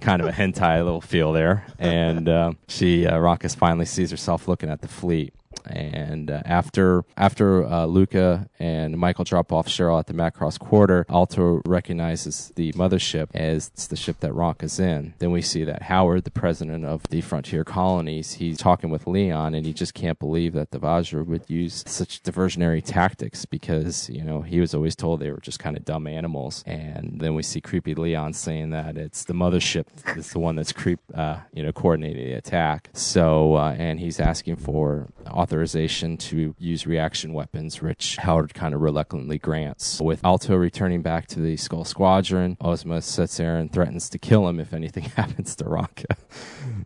[0.00, 1.66] kind of a hentai little feel there.
[1.78, 5.34] And uh, she, uh, finally sees herself looking at the fleet.
[5.66, 11.06] And uh, after after uh, Luca and Michael drop off Sheryl at the Macross Quarter,
[11.08, 15.14] Alto recognizes the mothership as the ship that Ronk is in.
[15.18, 19.54] Then we see that Howard, the president of the Frontier Colonies, he's talking with Leon,
[19.54, 24.24] and he just can't believe that the Vajra would use such diversionary tactics because you
[24.24, 26.62] know he was always told they were just kind of dumb animals.
[26.66, 30.72] And then we see creepy Leon saying that it's the mothership that's the one that's
[30.72, 32.90] creep, uh, you know, coordinating the attack.
[32.92, 35.08] So uh, and he's asking for
[35.48, 39.98] authorization to use reaction weapons, which Howard kind of reluctantly grants.
[39.98, 44.46] With Alto returning back to the Skull Squadron, Ozma sits there and threatens to kill
[44.46, 46.16] him if anything happens to Ranka.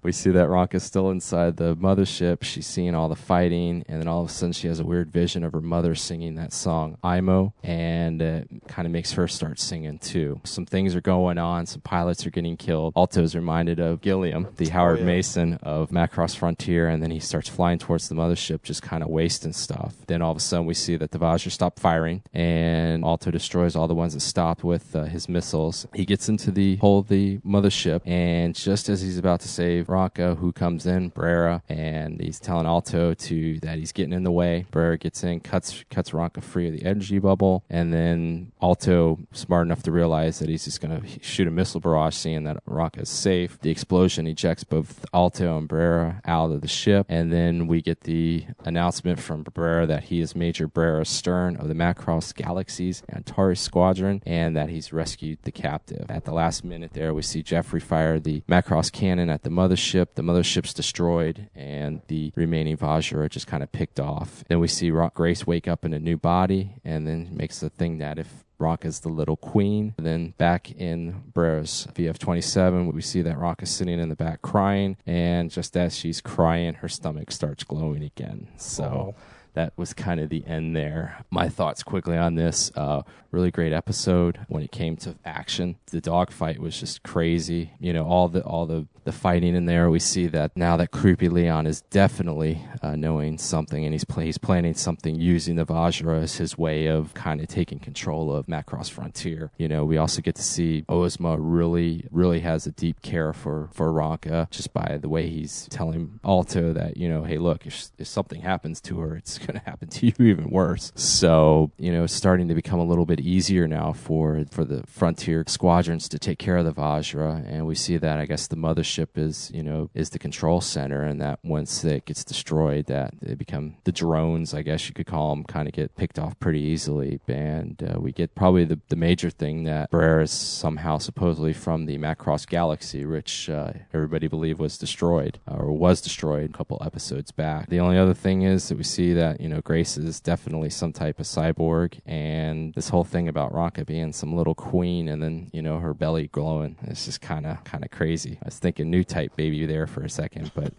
[0.02, 2.42] We see that Ranka's still inside the mothership.
[2.42, 5.12] She's seeing all the fighting, and then all of a sudden she has a weird
[5.12, 9.60] vision of her mother singing that song, Aimo, and it kind of makes her start
[9.60, 10.40] singing too.
[10.42, 12.94] Some things are going on, some pilots are getting killed.
[12.96, 15.04] Alto's reminded of Gilliam, the Howard yeah.
[15.04, 19.08] Mason of Macross Frontier, and then he starts flying towards the mothership, just kind of
[19.08, 19.94] wasting stuff.
[20.08, 23.76] Then all of a sudden we see that the Vajra stop firing, and Alto destroys
[23.76, 25.86] all the ones that stopped with uh, his missiles.
[25.94, 29.91] He gets into the hole of the mothership, and just as he's about to save
[29.92, 34.32] Ranka, who comes in, Brera, and he's telling Alto to that he's getting in the
[34.32, 34.66] way.
[34.70, 39.66] Brera gets in, cuts cuts Ranka free of the energy bubble, and then Alto smart
[39.66, 42.58] enough to realize that he's just going to shoot a missile barrage, seeing that
[42.96, 43.58] is safe.
[43.60, 48.02] The explosion ejects both Alto and Brera out of the ship, and then we get
[48.02, 53.60] the announcement from Brera that he is Major Brera Stern of the Macross Galaxies Antares
[53.60, 56.06] Squadron, and that he's rescued the captive.
[56.08, 59.81] At the last minute there, we see Jeffrey fire the Macross cannon at the mothership.
[59.82, 64.44] Ship, the mothership's destroyed, and the remaining Vajra are just kind of picked off.
[64.48, 67.98] Then we see Grace wake up in a new body, and then makes the thing
[67.98, 69.94] that if Rock is the little queen.
[69.98, 74.96] Then back in Brera's VF-27, we see that Rock is sitting in the back crying,
[75.04, 78.48] and just as she's crying, her stomach starts glowing again.
[78.56, 79.14] So.
[79.54, 81.24] That was kind of the end there.
[81.30, 82.72] My thoughts quickly on this.
[82.74, 85.76] Uh, really great episode when it came to action.
[85.86, 87.72] The dogfight was just crazy.
[87.80, 89.90] You know, all the all the the fighting in there.
[89.90, 94.38] We see that now that Creepy Leon is definitely uh, knowing something, and he's he's
[94.38, 98.90] planning something using the Vajra as his way of kind of taking control of Macross
[98.90, 99.50] Frontier.
[99.56, 103.70] You know, we also get to see Ozma really really has a deep care for
[103.72, 107.88] for Ranka just by the way he's telling Alto that you know, hey, look, if,
[107.98, 110.92] if something happens to her, it's going to happen to you even worse.
[110.94, 114.84] So you know, it's starting to become a little bit easier now for for the
[114.86, 118.56] Frontier squadrons to take care of the Vajra, and we see that I guess the
[118.56, 123.14] mothership is you know is the control center, and that once it gets destroyed, that
[123.20, 126.38] they become the drones, I guess you could call them, kind of get picked off
[126.38, 130.98] pretty easily, and uh, we get probably the the major thing that Brera is somehow
[130.98, 136.50] supposedly from the Macross galaxy, which uh, everybody believed was destroyed uh, or was destroyed
[136.50, 137.68] a couple episodes back.
[137.68, 140.92] The only other thing is that we see that you know Grace is definitely some
[140.92, 145.50] type of cyborg, and this whole thing about Ranka being some little queen and then
[145.52, 146.76] you know her belly glowing.
[146.82, 148.38] It's just kind of kind of crazy.
[148.42, 150.72] I was thinking new type baby there for a second, but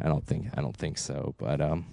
[0.00, 1.34] I don't think I don't think so.
[1.38, 1.86] But um,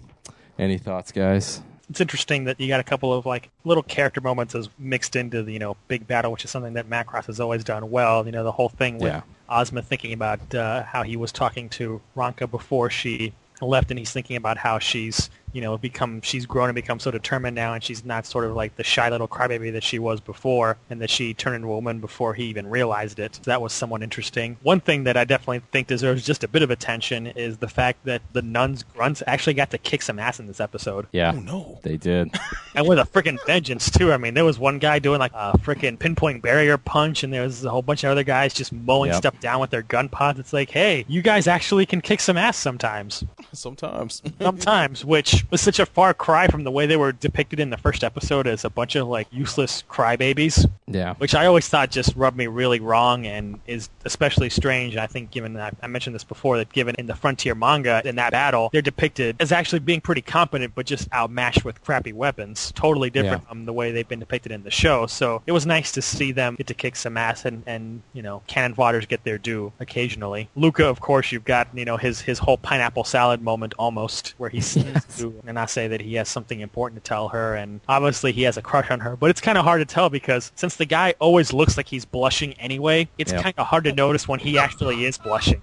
[0.58, 1.62] any thoughts, guys?
[1.90, 5.42] It's interesting that you got a couple of like little character moments as mixed into
[5.42, 8.26] the you know big battle, which is something that Macross has always done well.
[8.26, 9.22] You know the whole thing with Yeah.
[9.50, 14.12] Ozma thinking about uh, how he was talking to Ranka before she left, and he's
[14.12, 17.84] thinking about how she's you know become she's grown and become so determined now, and
[17.84, 21.10] she's not sort of like the shy little crybaby that she was before, and that
[21.10, 23.36] she turned into a woman before he even realized it.
[23.36, 24.58] So that was somewhat interesting.
[24.64, 28.06] One thing that I definitely think deserves just a bit of attention is the fact
[28.06, 31.08] that the nuns grunts actually got to kick some ass in this episode.
[31.12, 31.80] Yeah, Oh, no.
[31.84, 32.32] they did.
[32.76, 34.12] and with a freaking vengeance too.
[34.14, 37.44] I mean, there was one guy doing like a freaking pinpoint barrier punch, and there
[37.44, 39.18] was a whole bunch of other guys just mowing Yep.
[39.18, 40.40] stuff down with their gun pods.
[40.40, 43.24] It's like, hey, you guys actually can kick some ass sometimes.
[43.54, 44.22] Sometimes.
[44.40, 47.78] Sometimes, which was such a far cry from the way they were depicted in the
[47.78, 52.16] first episode as a bunch of like useless crybabies Yeah, which I always thought just
[52.16, 54.98] rubbed me really wrong and is especially strange.
[54.98, 58.16] I think, given that I mentioned this before, that given in the Frontier manga in
[58.16, 62.72] that battle, they're depicted as actually being pretty competent, but just outmatched with crappy weapons,
[62.76, 63.50] totally different Yeah.
[63.50, 65.06] from the way they've been depicted in the show.
[65.08, 68.22] So it was nice to see them get to kick some ass and, and you
[68.22, 70.50] know, cannon fodder's get their due occasionally.
[70.56, 74.50] Luca, of course, you've got you know his his whole pineapple salad moment almost, where
[74.50, 77.80] he says to and I say that he has something important to tell her, and
[77.88, 79.16] obviously he has a crush on her.
[79.16, 82.06] But it's kind of hard to tell because since the guy always looks like he's
[82.06, 83.42] blushing anyway, it's Yeah.
[83.42, 85.62] kind of hard to notice when he actually is blushing.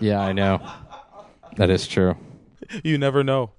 [0.00, 0.60] yeah, I know.
[1.56, 2.16] That is true.
[2.82, 3.50] You never know.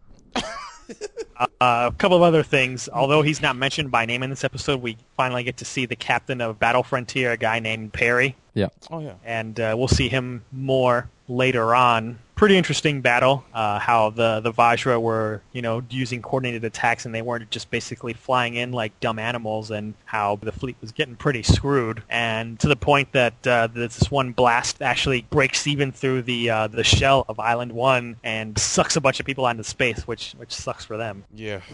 [1.59, 2.87] Uh, a couple of other things.
[2.93, 5.95] Although he's not mentioned by name in this episode, we finally get to see the
[5.95, 8.35] captain of Battle Frontier, a guy named Perry.
[8.53, 9.13] Yeah, Oh yeah.
[9.25, 12.19] and uh, we'll see him more later on.
[12.35, 13.43] Pretty interesting battle.
[13.53, 17.69] Uh, how the the Vajra were, you know, using coordinated attacks, and they weren't just
[17.69, 22.59] basically flying in like dumb animals, and how the fleet was getting pretty screwed, and
[22.59, 26.83] to the point that uh, this one blast actually breaks even through the uh, the
[26.83, 30.53] shell of Island One and sucks a bunch of people out into space, which which
[30.53, 31.23] sucks for them.
[31.33, 31.61] yeah.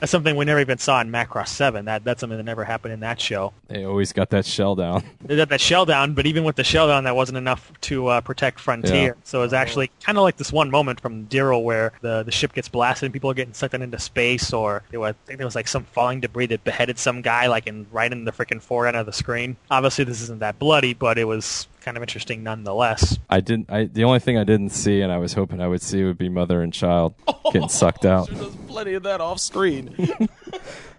[0.00, 1.84] That's something we never even saw in Macross Seven.
[1.84, 3.52] That that's something that never happened in that show.
[3.68, 5.04] they always got that shell down.
[5.24, 8.08] They got that shell down, but even with the shell down, that wasn't enough to
[8.08, 8.94] uh, protect Frontier.
[9.04, 9.12] Yeah.
[9.22, 12.32] So it was actually kind of like this one moment from Daryl where the, the
[12.32, 15.38] ship gets blasted and people are getting sucked into space, or there was, I think
[15.38, 18.32] there was like some falling debris that beheaded some guy like in right in the
[18.32, 19.56] freaking forend of the screen.
[19.70, 23.18] Obviously, this isn't that bloody, but it was kind of interesting nonetheless.
[23.28, 23.70] I didn't.
[23.70, 26.18] I the only thing I didn't see, and I was hoping I would see, would
[26.18, 27.14] be mother and child
[27.52, 28.28] getting sucked out.
[28.28, 29.94] Sure does plenty of that off screen.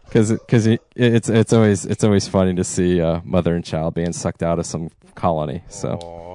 [0.06, 3.94] because because it, it's it's always it's always funny to see uh, mother and child
[3.96, 5.64] being sucked out of some colony.
[5.70, 6.33] So Aw.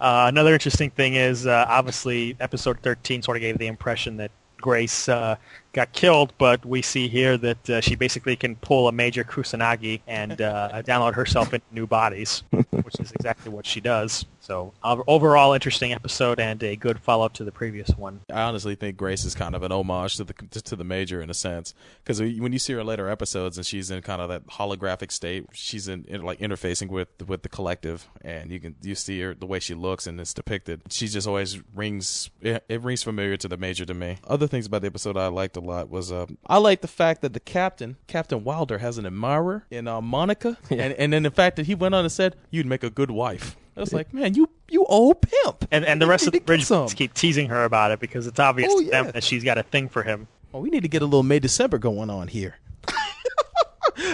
[0.00, 4.30] Uh, another interesting thing is uh, obviously episode 13 sort of gave the impression that
[4.56, 5.36] Grace uh,
[5.72, 10.00] got killed, but we see here that uh, she basically can pull a major Kusanagi
[10.06, 14.26] and uh, download herself into new bodies, which is exactly what she does.
[14.50, 18.22] So uh, overall, interesting episode and a good follow-up to the previous one.
[18.28, 21.30] I honestly think Grace is kind of an homage to the to the major in
[21.30, 21.72] a sense
[22.02, 25.46] because when you see her later episodes and she's in kind of that holographic state,
[25.52, 29.36] she's in, in like interfacing with with the collective, and you can you see her
[29.36, 30.82] the way she looks and it's depicted.
[30.90, 34.16] She just always rings it, it rings familiar to the major to me.
[34.26, 37.22] Other things about the episode I liked a lot was uh, I like the fact
[37.22, 41.30] that the captain Captain Wilder has an admirer in uh, Monica, and and then the
[41.30, 43.54] fact that he went on and said you'd make a good wife.
[43.76, 45.66] I was like, man, you you old pimp.
[45.70, 46.88] And, and the rest of the Get bridge some.
[46.88, 49.10] keep teasing her about it because it's obvious Oh, to them yeah.
[49.12, 50.28] that she's got a thing for him.
[50.52, 52.56] Well, we need to get a little May December going on here.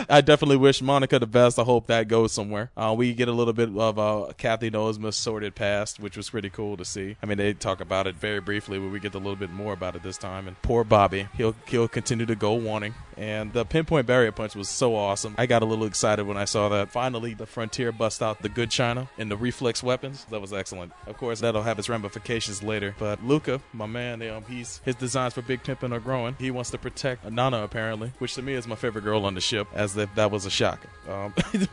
[0.09, 1.59] I definitely wish Monica the best.
[1.59, 2.71] I hope that goes somewhere.
[2.77, 6.51] Uh, we get a little bit of uh, Kathy Noesma's sordid past, which was pretty
[6.51, 7.17] cool to see.
[7.23, 9.73] I mean, they talk about it very briefly, but we get a little bit more
[9.73, 10.49] about it this time.
[10.49, 12.95] And poor Bobby, he'll he'll continue to go wanting.
[13.17, 15.35] And the pinpoint barrier punch was so awesome.
[15.39, 16.91] I got a little excited when I saw that.
[16.91, 20.27] Finally, the Frontier bust out the good China and the reflex weapons.
[20.31, 20.93] That was excellent.
[21.07, 22.95] Of course, that'll have its ramifications later.
[22.99, 26.37] But Luca, my man, um, he's his designs for Big Pimpin' are growing.
[26.39, 29.41] He wants to protect Nana apparently, which to me is my favorite girl on the
[29.41, 29.67] ship.
[29.77, 30.81] As if that was a shock.
[31.09, 31.35] Um,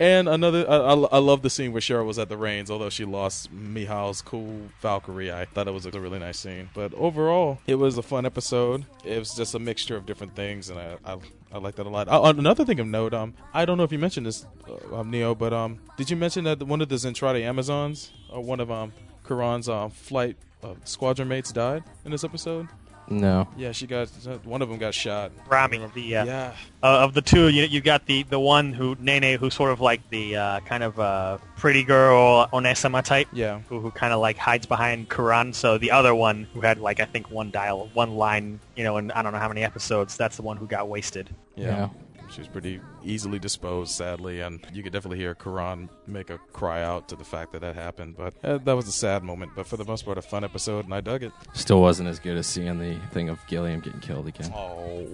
[0.00, 2.88] And another, I, I, I love the scene where Sheryl was at the reins, although
[2.88, 5.30] she lost Mihal's cool Valkyrie.
[5.30, 6.70] I thought it was a really nice scene.
[6.72, 8.86] But overall, it was a fun episode.
[9.04, 11.18] It was just a mixture of different things, and I, I,
[11.52, 12.08] I like that a lot.
[12.08, 15.10] Uh, another thing of note, um, I don't know if you mentioned this, uh, um,
[15.10, 18.70] Neo, but um, did you mention that one of the Zentradi Amazons, or one of
[18.70, 18.94] um,
[19.24, 22.68] Klan's um, flight uh, squadron mates died in this episode?
[23.10, 23.48] No.
[23.56, 24.08] Yeah, she got
[24.44, 25.32] one of them got shot.
[25.48, 26.52] Rami, the uh, Yeah.
[26.82, 29.80] uh, of the two, you you got the the one who Nene, who's sort of
[29.80, 33.60] like the uh, kind of uh, pretty girl Onesama type, Yeah.
[33.68, 35.52] who, who kind of like hides behind Klan.
[35.52, 38.96] So the other one, who had like I think one dial, one line, you know,
[38.96, 40.16] and I don't know how many episodes.
[40.16, 41.30] That's the one who got wasted.
[41.56, 41.66] Yeah.
[41.66, 41.88] Yeah.
[42.30, 46.82] She was pretty easily disposed, sadly, and you could definitely hear Klan make a cry
[46.82, 48.16] out to the fact that that happened.
[48.16, 50.84] But uh, that was a sad moment, but for the most part, a fun episode,
[50.84, 51.32] and I dug it.
[51.54, 54.52] Still wasn't as good as seeing the thing of Gilliam getting killed again.
[54.54, 55.06] Oh.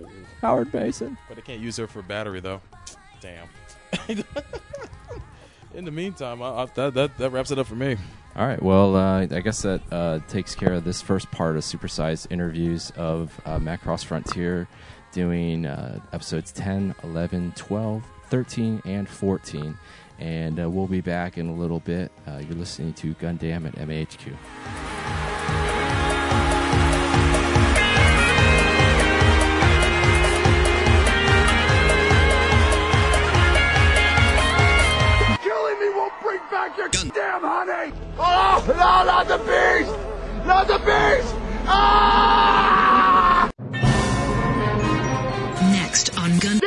[0.43, 1.17] Howard Mason.
[1.29, 2.61] But they can't use her for battery, though.
[3.21, 3.49] Damn.
[5.75, 7.97] In the meantime, I, I, that, that, that wraps it up for me.
[8.35, 8.63] All right.
[8.63, 12.93] Well, uh, I guess that uh, takes care of this first part of supersized interviews
[12.97, 14.69] of uh, Macross Frontier,
[15.17, 19.79] doing uh, episodes 10, 11, 12, 13, and 14.
[20.19, 22.13] And uh, we'll be back in a little bit.
[22.29, 24.37] Uh, you're listening to Gundam at MAHQ.
[35.43, 37.95] Killing me won't bring back your damn honey!
[38.19, 40.47] Oh, no, not the beast!
[40.47, 41.35] Not the beast!
[41.69, 43.36] Ah!
[46.39, 46.61] Gun.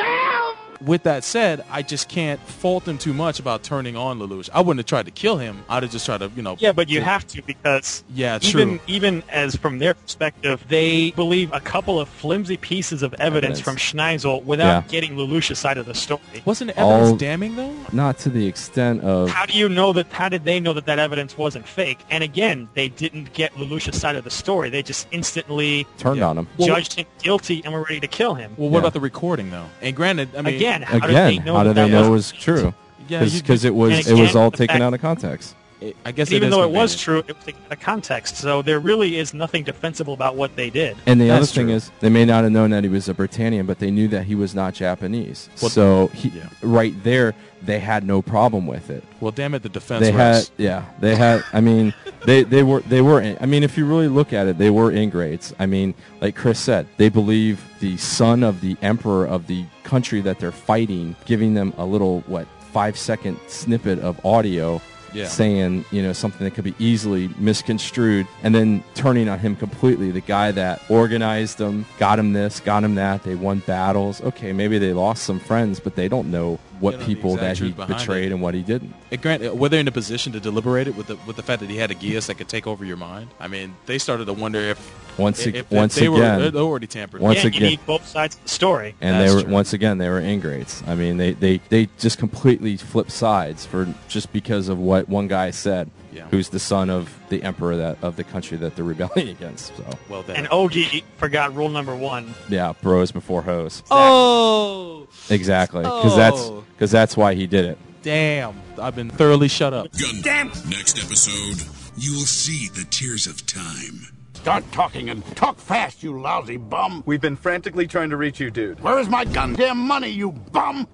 [0.90, 4.50] With that said, I just can't fault him too much about turning on Lelouch.
[4.52, 5.64] I wouldn't have tried to kill him.
[5.70, 6.56] I'd have just tried to, you know.
[6.58, 8.80] Yeah, but you have to because Yeah, even true.
[8.88, 13.60] even as from their perspective, they believe a couple of flimsy pieces of evidence, Evidence.
[13.60, 14.90] from Schneizel without Yeah.
[14.90, 16.22] getting Lelouch's side of the story.
[16.46, 17.76] Wasn't evidence All- damning, though?
[17.92, 19.30] Not to the extent of.
[19.30, 20.08] How do you know that?
[20.12, 22.00] How did they know that that evidence wasn't fake?
[22.10, 24.72] And again, they didn't get Lelouch's side of the story.
[24.72, 26.30] They just instantly Turned Yeah.
[26.30, 26.48] on him.
[26.58, 28.54] Well, judged him guilty and were ready to kill him.
[28.58, 28.80] Well, what Yeah.
[28.86, 29.66] about the recording, though?
[29.84, 30.56] And granted, I mean.
[30.56, 32.74] again, how did Again, they know how do they know was true?
[33.08, 35.56] Yeah, Because it was it was all taken fact- out of context.
[35.82, 38.38] It- I guess even is though it was true, it was taken out of context.
[38.38, 40.98] So there really is nothing defensible about what they did.
[41.06, 41.76] And the That's other thing true.
[41.76, 44.26] is, they may not have known that he was a Britannian, but they knew that
[44.26, 45.50] he was not Japanese.
[45.62, 46.50] Well, so he, yeah.
[46.62, 49.04] right there, they had no problem with it.
[49.20, 51.44] Well, damn it, the defense They had, yeah, they had.
[51.52, 51.94] I mean,
[52.26, 53.22] they they were they were.
[53.22, 55.54] In, I mean, if you really look at it, they were ingrates.
[55.60, 60.22] I mean, like Chris said, they believe the son of the emperor of the country
[60.22, 64.82] that they're fighting, giving them a little what five second snippet of audio
[65.14, 65.28] Yeah.
[65.28, 70.12] saying you know something that could be easily misconstrued and then turning on him completely
[70.12, 74.54] the guy that organized them got him this got him that they won battles okay
[74.54, 77.72] maybe they lost some friends but they don't know what They know people that he
[77.72, 78.32] betrayed it.
[78.32, 81.08] and what he didn't And grant, were they in a position to deliberate it with
[81.08, 83.30] the with the fact that he had a Geass that could take over your mind?
[83.40, 84.80] I mean, they started to wonder if
[85.18, 87.20] once, if, if once they again were they're already tampered.
[87.22, 87.54] Once yeah, with.
[87.56, 88.96] you again- need both sides of the story.
[89.02, 89.52] and That's they were true.
[89.52, 93.94] once again they were ingrates i mean they, they they just completely flip sides for
[94.08, 96.28] just because of what one guy said Yeah.
[96.32, 99.84] who's the son of the emperor that of the country that they're rebelling against so
[100.08, 102.34] well, that And Ogi forgot rule number one.
[102.48, 106.16] yeah bros before hoes oh exactly because oh.
[106.16, 106.64] that's Oh.
[106.80, 109.88] Because that's why he did it damn, I've been thoroughly shut up.
[109.92, 110.48] Gun.
[110.70, 114.08] Next episode, you will see the tears of time.
[114.34, 117.04] Start talking and talk fast, you lousy bum.
[117.06, 118.80] We've been frantically trying to reach you, dude.
[118.80, 120.88] Where is my goddamn money, you bum?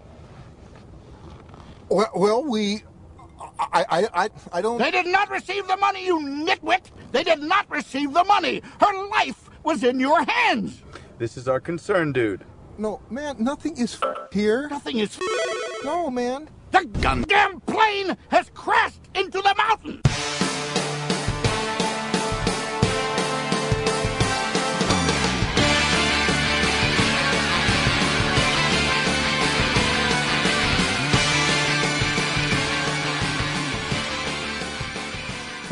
[1.89, 2.83] Well, well we.
[3.59, 4.79] I, I, I, I don't.
[4.79, 6.89] They did not receive the money, you nitwit!
[7.11, 8.61] They did not receive the money!
[8.81, 10.81] Her life was in your hands!
[11.19, 12.43] This is our concern, dude.
[12.77, 14.67] No, man, nothing is f- here.
[14.69, 15.17] Nothing is.
[15.83, 16.49] No, man.
[16.71, 20.01] The goddamn plane has crashed into the mountain!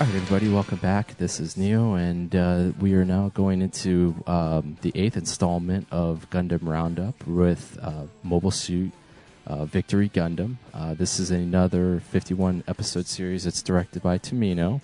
[0.03, 0.49] All right, everybody.
[0.49, 1.17] Welcome back.
[1.17, 6.29] This is Neo, and uh, we are now going into um, the eighth installment of
[6.29, 8.91] Gundam Roundup with uh, Mobile Suit
[9.47, 10.57] uh, Victory Gundam.
[10.73, 14.81] Uh, this is another 51 episode series that's directed by Tomino.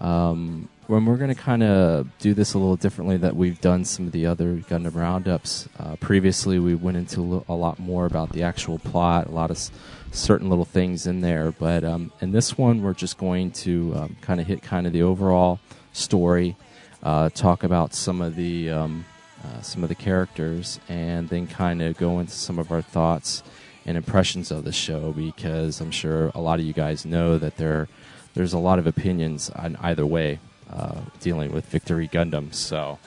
[0.00, 3.84] Um, when we're going to kind of do this a little differently that we've done
[3.84, 5.68] some of the other Gundam Roundups.
[5.78, 9.56] Uh, previously, we went into a, lot more about the actual plot, a lot of
[9.56, 9.70] s-
[10.12, 11.52] certain little things in there.
[11.52, 14.92] But um, in this one, we're just going to um, kind of hit kind of
[14.92, 15.58] the overall
[15.92, 16.56] story,
[17.02, 19.06] uh, talk about some of the um,
[19.42, 23.42] uh, some of the characters, and then kind of go into some of our thoughts
[23.86, 25.12] and impressions of the show.
[25.12, 27.88] Because I'm sure a lot of you guys know that there
[28.34, 30.40] there's a lot of opinions on either way
[30.70, 32.52] uh, dealing with Victory Gundam.
[32.52, 32.98] So.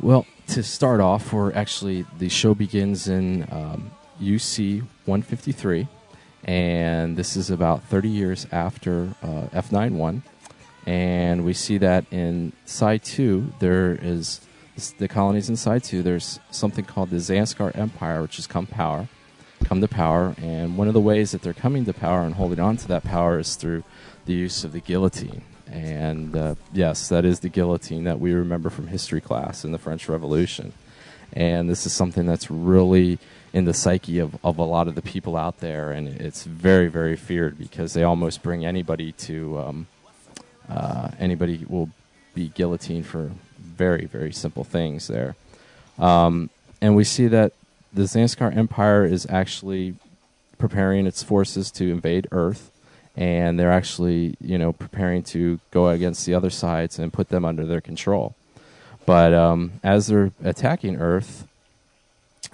[0.00, 3.90] Well, to start off, we're actually the show begins in um,
[4.20, 5.88] UC 153,
[6.44, 10.22] and this is about 30 years after uh, F91.
[10.86, 14.40] And we see that in Side 2, there is
[14.98, 19.08] the colonies in Side 2, there's something called the Zanscare Empire, which has come power,
[19.68, 20.34] come to power.
[20.40, 23.04] And one of the ways that they're coming to power and holding on to that
[23.04, 23.84] power is through
[24.24, 25.42] the use of the guillotine.
[25.70, 29.78] And uh, yes, that is the guillotine that we remember from history class in the
[29.78, 30.72] French Revolution.
[31.34, 33.18] And this is something that's really
[33.52, 35.92] in the psyche of, of a lot of the people out there.
[35.92, 39.86] And it's very, very feared because they almost bring anybody to, um,
[40.70, 41.90] uh, anybody will
[42.34, 45.36] be guillotined for very, very simple things there.
[45.98, 46.48] Um,
[46.80, 47.52] and we see that
[47.92, 49.96] the Zanscare Empire is actually
[50.58, 52.72] preparing its forces to invade Earth
[53.18, 57.44] and they're actually you know preparing to go against the other sides and put them
[57.44, 58.34] under their control.
[59.04, 61.46] But um, as they're attacking Earth,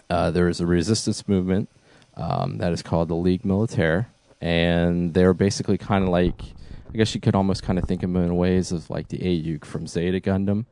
[0.09, 1.69] uh, there is a resistance movement
[2.17, 4.09] um, that is called the League Militaire,
[4.41, 6.41] and they're basically kind of like
[6.93, 9.19] I guess you could almost kind of think of them in ways of like the
[9.19, 10.65] AEUG from Zeta Gundam,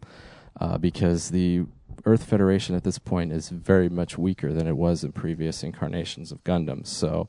[0.58, 1.66] uh, because the
[2.04, 6.32] Earth Federation at this point is very much weaker than it was in previous incarnations
[6.32, 6.86] of Gundam.
[6.86, 7.28] So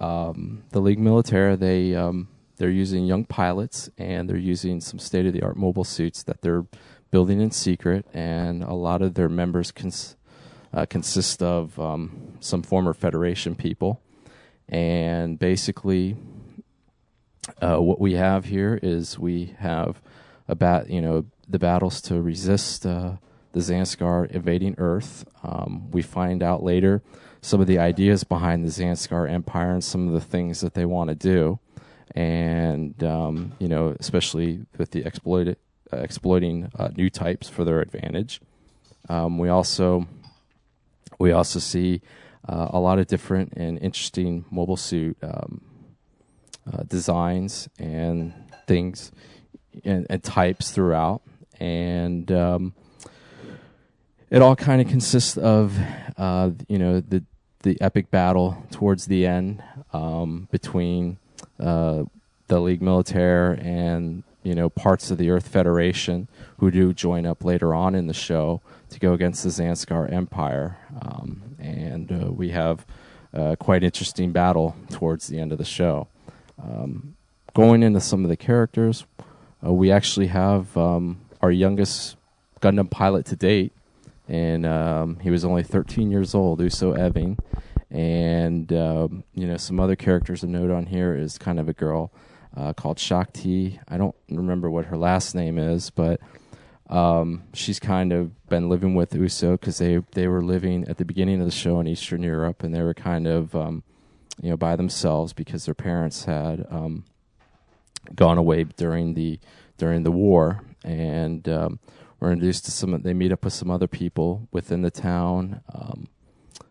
[0.00, 5.26] um, the League Militaire they um, they're using young pilots and they're using some state
[5.26, 6.66] of the art mobile suits that they're
[7.10, 10.16] building in secret, and a lot of their members cons-
[10.72, 14.00] uh, consist of um, some former Federation people,
[14.68, 16.16] and basically.
[17.60, 20.00] Uh, what we have here is we have
[20.48, 23.12] about you know the battles to resist uh,
[23.54, 25.24] the Zanscare invading Earth.
[25.42, 27.02] Um, we find out later
[27.40, 30.84] some of the ideas behind the Zanscare Empire and some of the things that they
[30.84, 31.60] want to do,
[32.14, 35.56] and um, you know, especially with the exploited,
[35.92, 38.40] uh, exploiting uh, new types for their advantage.
[39.08, 40.06] Um, we also
[41.18, 42.02] we also see
[42.48, 45.60] uh, a lot of different and interesting mobile suit um,
[46.72, 48.32] uh, designs and
[48.66, 49.12] things
[49.84, 51.22] and, and, types throughout,
[51.60, 52.74] and um,
[54.34, 55.78] it all kind of consists of
[56.16, 57.22] uh, you know the
[57.62, 59.62] the epic battle towards the end
[59.92, 61.18] um, between
[61.60, 62.02] uh,
[62.48, 66.26] the League Militaire and you know parts of the Earth Federation
[66.58, 70.78] who do join up later on in the show to go against the Zanscare Empire,
[71.00, 72.84] um, and uh, we have
[73.32, 76.08] a quite interesting battle towards the end of the show.
[76.60, 77.14] Um,
[77.54, 79.04] going into some of the characters,
[79.64, 82.16] uh, we actually have um, our youngest
[82.60, 83.72] Gundam pilot to date,
[84.28, 87.36] and um, he was only 13 years old, Uso Ewin.
[87.90, 91.72] And um, you know, some other characters to note on here is kind of a
[91.72, 92.12] girl
[92.56, 93.78] uh, called Shakti.
[93.88, 96.20] I don't remember what her last name is, but
[96.90, 101.04] um, she's kind of been living with Uso because they they were living at the
[101.04, 103.82] beginning of the show in Eastern Europe, and they were kind of um,
[104.42, 107.04] you know by themselves because their parents had um,
[108.14, 109.38] gone away during the
[109.78, 111.78] during the war, and um,
[112.24, 113.02] we're introduced to some.
[113.02, 116.08] They meet up with some other people within the town, um,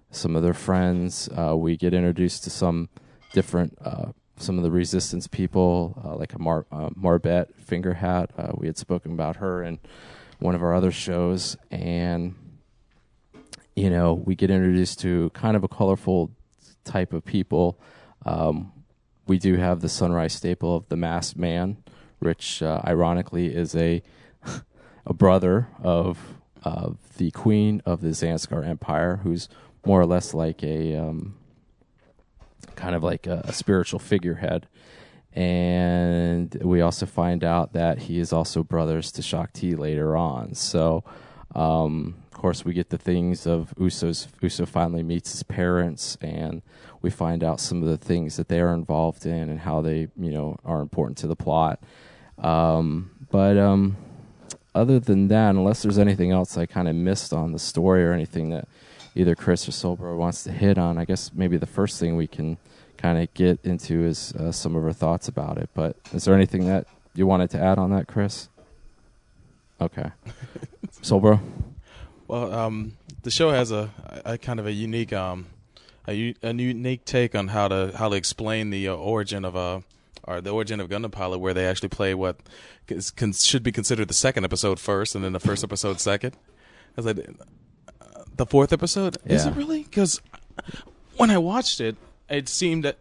[0.09, 1.29] some of their friends.
[1.29, 2.89] Uh, we get introduced to some
[3.33, 8.29] different, uh, some of the resistance people, uh, like a Mar- uh, Marbet Fingerhat.
[8.35, 9.77] Uh, we had spoken about her in
[10.39, 12.33] one of our other shows, and
[13.75, 16.31] you know, we get introduced to kind of a colorful
[16.83, 17.79] type of people.
[18.25, 18.71] Um,
[19.27, 21.77] we do have the sunrise staple of the masked man,
[22.17, 24.01] which uh, ironically is a
[25.05, 29.49] a brother of of the queen of the Zanscare Empire, who's
[29.85, 31.35] more or less like a um,
[32.75, 34.67] kind of like a, a, spiritual figurehead.
[35.33, 40.53] And we also find out that he is also brothers to Shakti later on.
[40.53, 41.03] So,
[41.55, 44.27] um, of course, we get the things of Uso's.
[44.41, 46.61] Uso finally meets his parents, and
[47.01, 50.07] we find out some of the things that they are involved in and how they,
[50.19, 51.81] you know, are important to the plot.
[52.37, 53.97] Um, but um,
[54.75, 58.11] other than that, unless there's anything else I kind of missed on the story or
[58.11, 58.67] anything that
[59.15, 62.27] either Chris or Solbro wants to hit on, I guess maybe the first thing we
[62.27, 62.57] can
[62.97, 65.69] kind of get into is uh, some of our thoughts about it.
[65.73, 68.49] But is there anything that you wanted to add on that, Chris?
[69.79, 70.11] Okay.
[71.01, 71.39] Solbro?
[72.27, 72.93] Well, um,
[73.23, 73.89] the show has a,
[74.25, 75.47] a kind of a unique um,
[76.07, 79.83] a, a unique take on how to how to explain the uh, origin of a
[80.23, 82.37] or the origin of Gundam Pilot, where they actually play what
[82.87, 86.35] is, con- should be considered the second episode first, and then the first episode second.
[86.97, 87.27] I was like,
[88.01, 89.83] uh, the fourth episode is it really?
[89.83, 90.21] Because
[91.17, 91.97] when I watched it,
[92.29, 92.97] it seemed that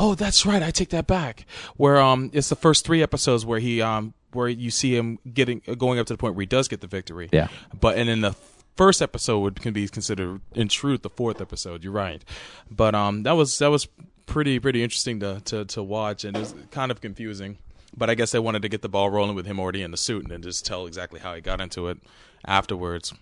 [0.00, 1.44] oh, that's right, I take that back.
[1.76, 5.62] Where um, it's the first three episodes where he um, where you see him getting
[5.68, 7.28] uh, going up to the point where he does get the victory.
[7.32, 7.48] Yeah.
[7.78, 8.34] But and then the
[8.76, 11.84] first episode would can be considered in truth the fourth episode.
[11.84, 12.24] You're right.
[12.70, 13.86] But um, that was that was
[14.30, 17.58] pretty pretty interesting to to to watch, and it was kind of confusing.
[17.96, 19.96] But I guess they wanted to get the ball rolling with him already in the
[19.96, 21.98] suit, and then just tell exactly how he got into it
[22.46, 23.12] afterwards,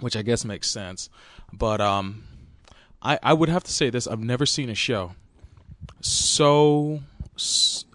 [0.00, 1.08] which I guess makes sense.
[1.52, 2.24] But um,
[3.02, 5.12] I I would have to say this: I've never seen a show
[6.00, 7.00] so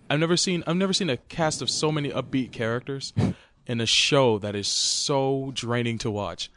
[0.10, 3.14] I've never seen I've never seen a cast of so many upbeat characters
[3.66, 6.52] in a show that is so draining to watch.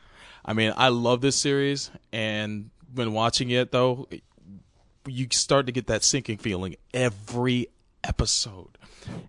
[0.45, 4.09] I mean, I love this series and when watching it though,
[5.09, 7.69] you start to get that sinking feeling every
[8.05, 8.79] episode.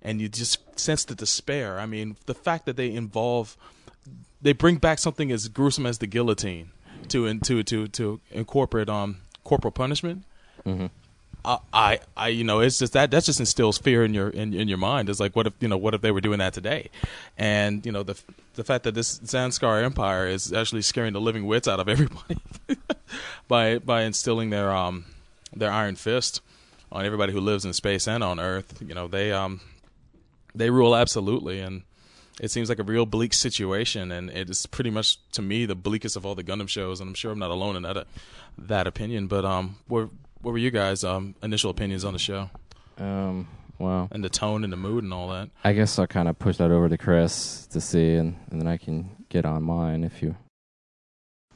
[0.01, 1.79] And you just sense the despair.
[1.79, 3.57] I mean, the fact that they involve
[4.41, 6.71] they bring back something as gruesome as the guillotine
[7.09, 10.23] to into to to incorporate um corporal punishment.
[11.45, 14.53] I, I, I, you know, it's just that that just instills fear in your in,
[14.53, 15.09] in your mind.
[15.09, 16.89] It's like, what if you know, what if they were doing that today?
[17.37, 18.19] And you know, the
[18.55, 22.37] the fact that this Zanscare Empire is actually scaring the living wits out of everybody
[23.47, 25.05] by by instilling their um
[25.55, 26.41] their iron fist
[26.91, 28.81] on everybody who lives in space and on Earth.
[28.85, 29.61] You know, they um
[30.55, 31.83] they rule absolutely, and
[32.41, 35.75] it seems like a real bleak situation, and it is pretty much to me the
[35.75, 38.07] bleakest of all the Gundam shows, and I'm sure I'm not alone in that
[38.57, 39.27] that opinion.
[39.27, 40.09] But um, what
[40.41, 42.49] what were you guys' um initial opinions on the show
[42.97, 43.47] Um,
[43.77, 45.49] well, and the tone and the mood and all that?
[45.63, 48.67] I guess I'll kind of push that over to Chris to see, and, and then
[48.67, 50.35] I can get on mine if you.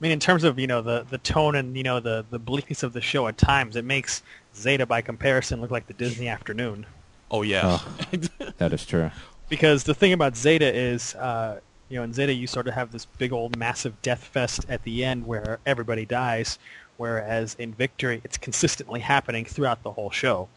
[0.03, 2.37] I mean, in terms of you know the the tone and you know the the
[2.37, 4.21] bleakness of the show at times, it makes
[4.53, 6.85] Zeta by comparison look like the Disney afternoon.
[7.31, 7.79] Oh yeah,
[8.57, 9.11] That is true.
[9.47, 12.91] Because the thing about Zeta is, uh, you know, in Zeta you sort of have
[12.91, 16.59] this big old massive death fest at the end where everybody dies,
[16.97, 20.49] whereas in Victory it's consistently happening throughout the whole show.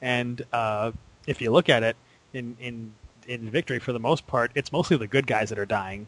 [0.00, 0.92] And uh,
[1.26, 1.96] if you look at it,
[2.32, 2.94] in in
[3.26, 6.06] in Victory for the most part, it's mostly the good guys that are dying.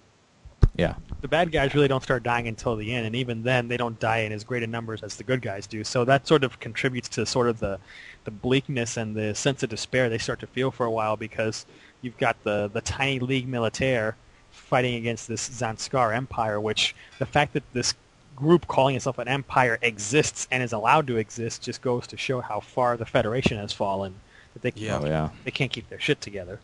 [0.81, 0.95] Yeah.
[1.21, 4.01] The bad guys really don't start dying until the end, and even then, they don't
[4.01, 5.85] die in as great a numbers as the good guys do.
[5.85, 7.79] So that sort of contributes to sort of the,
[8.25, 11.67] the bleakness and the sense of despair they start to feel for a while because
[12.01, 14.17] you've got the, the tiny League Militaire
[14.51, 17.95] fighting against this Zanscare Empire, which the fact that this
[18.35, 22.41] group calling itself an empire exists and is allowed to exist just goes to show
[22.41, 24.15] how far the Federation has fallen.
[24.55, 24.99] That they Yeah.
[25.03, 25.29] Oh yeah.
[25.45, 26.61] they can't keep their shit together.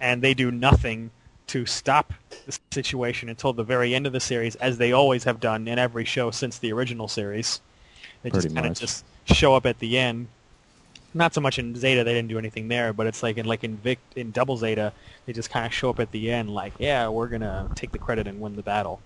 [0.00, 1.10] And they do nothing
[1.50, 2.14] to stop
[2.46, 5.80] the situation until the very end of the series, as they always have done in
[5.80, 7.60] every show since the original series.
[8.22, 10.28] They just kind of just show up at the end.
[11.12, 13.64] Not so much in Zeta, they didn't do anything there, but it's like in like
[13.64, 14.92] in Vic in Double Zeta,
[15.26, 17.98] they just kind of show up at the end, like, yeah, we're gonna take the
[17.98, 19.00] credit and win the battle.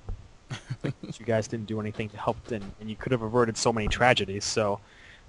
[0.84, 3.88] You guys didn't do anything to help, and, and you could have averted so many
[3.88, 4.44] tragedies.
[4.44, 4.80] So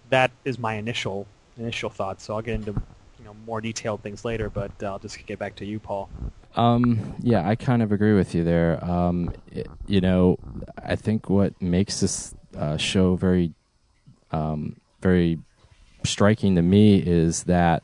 [0.10, 1.28] that is my initial
[1.58, 2.26] initial thoughts.
[2.26, 2.72] So I'll get into
[3.20, 6.10] you know more detailed things later, but uh, I'll just get back to you, Paul.
[6.56, 8.84] Um, yeah, I kind of agree with you there.
[8.84, 10.38] Um, it- you know,
[10.84, 13.54] I think what makes this uh, show very,
[14.32, 15.40] um, very
[16.04, 17.84] striking to me is that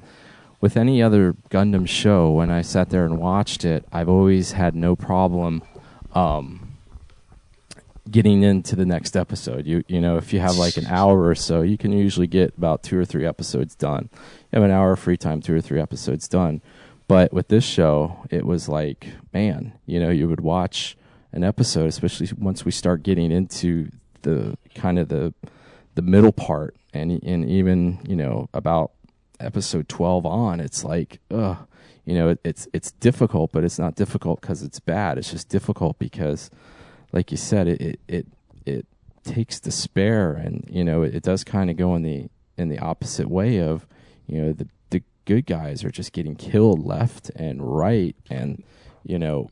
[0.62, 4.76] with any other Gundam show, when I sat there and watched it, I've always had
[4.76, 5.64] no problem
[6.14, 6.74] um,
[8.10, 9.66] getting into the next episode.
[9.66, 12.54] You you know, if you have like an hour or so, you can usually get
[12.58, 14.10] about two or three episodes done.
[14.14, 16.62] You have an hour of free time, two or three episodes done.
[17.12, 20.96] But with this show, it was like, man, you know, you would watch
[21.34, 25.34] an episode, especially once we start getting into the kind of the
[25.96, 28.92] the middle part, and and even you know about
[29.42, 31.58] episode twelve on, it's like, ugh,
[32.06, 35.18] you know, it, it's it's difficult, but it's not difficult because it's bad.
[35.18, 36.50] It's just difficult because,
[37.12, 38.28] like you said, it it it,
[38.66, 38.86] it
[39.26, 42.80] takes despair, and you know, it, it does kind of go in the in the
[42.80, 43.86] opposite way of,
[44.28, 44.68] you know, the the
[45.32, 48.64] good guys are just getting killed left and right, and
[49.04, 49.50] you know,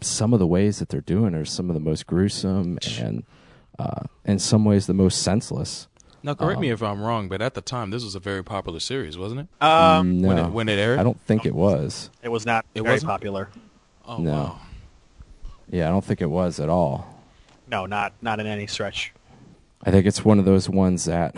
[0.00, 3.22] some of the ways that they're doing are some of the most gruesome and
[3.78, 5.86] uh, in some ways the most senseless.
[6.24, 8.42] Now, correct Um, me if I'm wrong, but at the time, this was a very
[8.44, 9.62] popular series, wasn't it?
[9.64, 10.98] Um, no, when it- when it aired?
[10.98, 12.10] I don't think it was.
[12.22, 13.10] it was not It very wasn't?
[13.10, 13.48] popular.
[14.06, 14.30] Oh, No.
[14.32, 14.58] wow.
[15.70, 17.06] Yeah, I don't think it was at all.
[17.68, 19.12] No, not not in any stretch.
[19.84, 21.34] I think it's one of those ones that,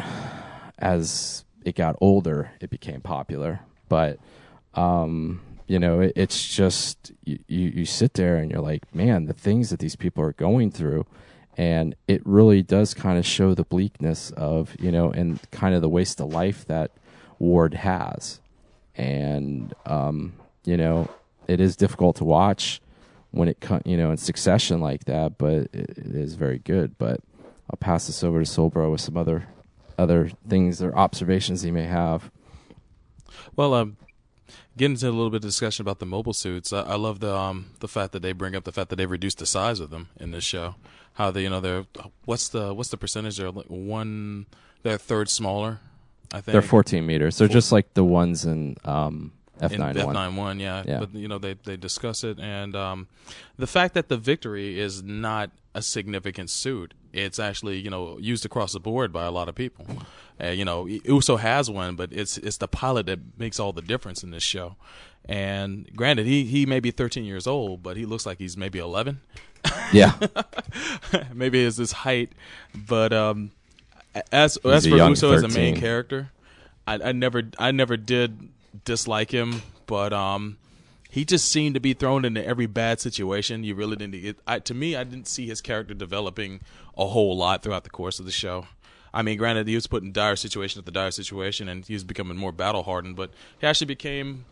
[0.78, 3.60] as it got older, it became popular.
[3.88, 4.18] But,
[4.74, 9.32] um, you know, it, it's just you, you, sit there and you're like, man, the
[9.32, 11.06] things that these people are going through,
[11.56, 15.80] and it really does kind of show the bleakness of you know, and kind of
[15.80, 16.90] the waste of life that
[17.38, 18.40] Ward has,
[18.96, 20.34] and um,
[20.64, 21.08] you know,
[21.48, 22.80] it is difficult to watch
[23.30, 26.98] when it co- you know in succession like that, but it, it is very good.
[26.98, 27.20] But
[27.70, 29.48] I'll pass this over to Solbro with some other
[29.98, 32.30] other things or observations he may have.
[33.56, 33.96] Well, um,
[34.76, 37.34] getting into a little bit of discussion about the mobile suits, I, I love the
[37.34, 39.90] um the fact that they bring up the fact that they've reduced the size of
[39.90, 40.76] them in this show.
[41.14, 41.86] How they, you know, they're
[42.24, 43.36] what's the what's the percentage?
[43.36, 44.46] They're like one,
[44.82, 45.80] they're a third smaller.
[46.32, 47.38] I think They're 14 meters.
[47.38, 49.94] They're just like the ones in um, in F91.
[49.94, 50.82] F91, yeah.
[50.84, 50.98] Yeah.
[50.98, 53.06] But you know they they discuss it, and um,
[53.56, 56.94] the fact that the Victory is not a significant suit.
[57.14, 59.86] It's actually you know used across the board by a lot of people.
[60.42, 63.82] Uh, you know, Uso has one, but it's it's the pilot that makes all the
[63.82, 64.76] difference in this show.
[65.26, 68.78] And granted, he he may be 13 years old, but he looks like he's maybe
[68.78, 69.20] 11.
[69.92, 70.12] Yeah.
[71.32, 72.32] maybe it's his height,
[72.74, 73.52] but um,
[74.32, 76.30] as He's as for Uso as a main character,
[76.86, 78.48] I, I never I never did
[78.84, 80.58] dislike him, but um,
[81.14, 83.62] he just seemed to be thrown into every bad situation.
[83.62, 84.36] You really didn't get.
[84.48, 86.58] I, to me, I didn't see his character developing
[86.98, 88.66] a whole lot throughout the course of the show.
[89.12, 92.02] I mean, granted, he was put in dire situation after dire situation, and he was
[92.02, 93.14] becoming more battle hardened.
[93.14, 93.30] But
[93.60, 94.44] he actually became,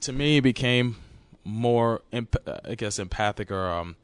[0.00, 0.96] to me, became
[1.44, 3.94] more, I guess, empathic or um,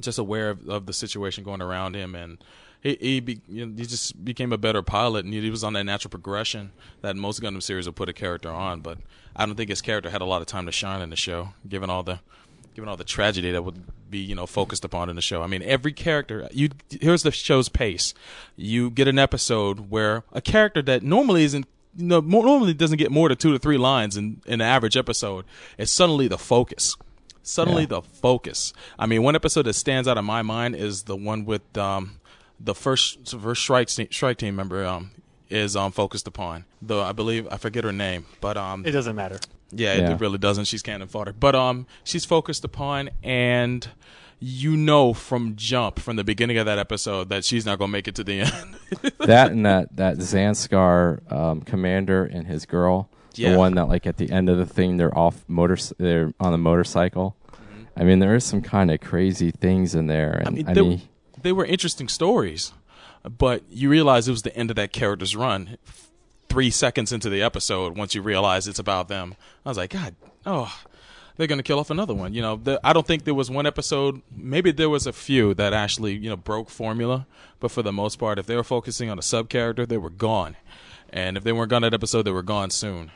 [0.00, 2.38] just aware of, of the situation going around him, and
[2.82, 5.72] he he, be, you know, he just became a better pilot, and he was on
[5.74, 8.80] that natural progression that most Gundam series will put a character on.
[8.80, 8.98] But
[9.36, 11.54] I don't think his character had a lot of time to shine in the show,
[11.68, 12.20] given all the
[12.74, 15.42] given all the tragedy that would be you know focused upon in the show.
[15.42, 18.14] I mean, every character you here's the show's pace.
[18.56, 23.10] You get an episode where a character that normally isn't you know normally doesn't get
[23.12, 25.44] more than two to three lines in, in an average episode
[25.78, 26.96] is suddenly the focus.
[27.44, 27.88] Suddenly Yeah.
[27.88, 28.72] the focus.
[28.98, 32.20] I mean, one episode that stands out in my mind is the one with um,
[32.62, 35.10] the first first strike strike team member um,
[35.50, 36.64] is um, focused upon.
[36.80, 39.38] Though I believe I forget her name, but um, It doesn't matter.
[39.70, 40.12] yeah, Yeah.
[40.12, 40.66] it really doesn't.
[40.66, 41.32] She's cannon fodder.
[41.32, 43.88] But um, she's focused upon, and
[44.44, 48.08] you know from jump, from the beginning of that episode, that she's not gonna make
[48.08, 48.76] it to the end.
[49.20, 53.52] that and that that Zanscare um, commander and his girl, Yeah.
[53.52, 56.52] the one that like at the end of the thing they're off motor they're on
[56.54, 57.36] a motorcycle.
[57.96, 61.02] I mean, there is some kind of crazy things in there, and I mean, mean,
[61.42, 62.72] they, were interesting stories,
[63.24, 65.78] but you realize it was the end of that character's run.
[66.48, 70.14] Three seconds into the episode, once you realize it's about them, I was like, God,
[70.44, 70.72] oh,
[71.36, 72.34] they're gonna kill off another one.
[72.34, 74.20] You know, the, I don't think there was one episode.
[74.36, 77.26] Maybe there was a few that actually, you know, broke formula,
[77.58, 80.10] but for the most part, if they were focusing on a sub character, they were
[80.10, 80.56] gone,
[81.10, 83.10] and if they weren't gone that episode, they were gone soon.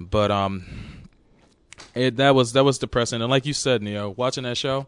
[0.00, 1.00] But um,
[1.94, 3.22] it that was that was depressing.
[3.22, 4.86] And like you said, Neo, watching that show,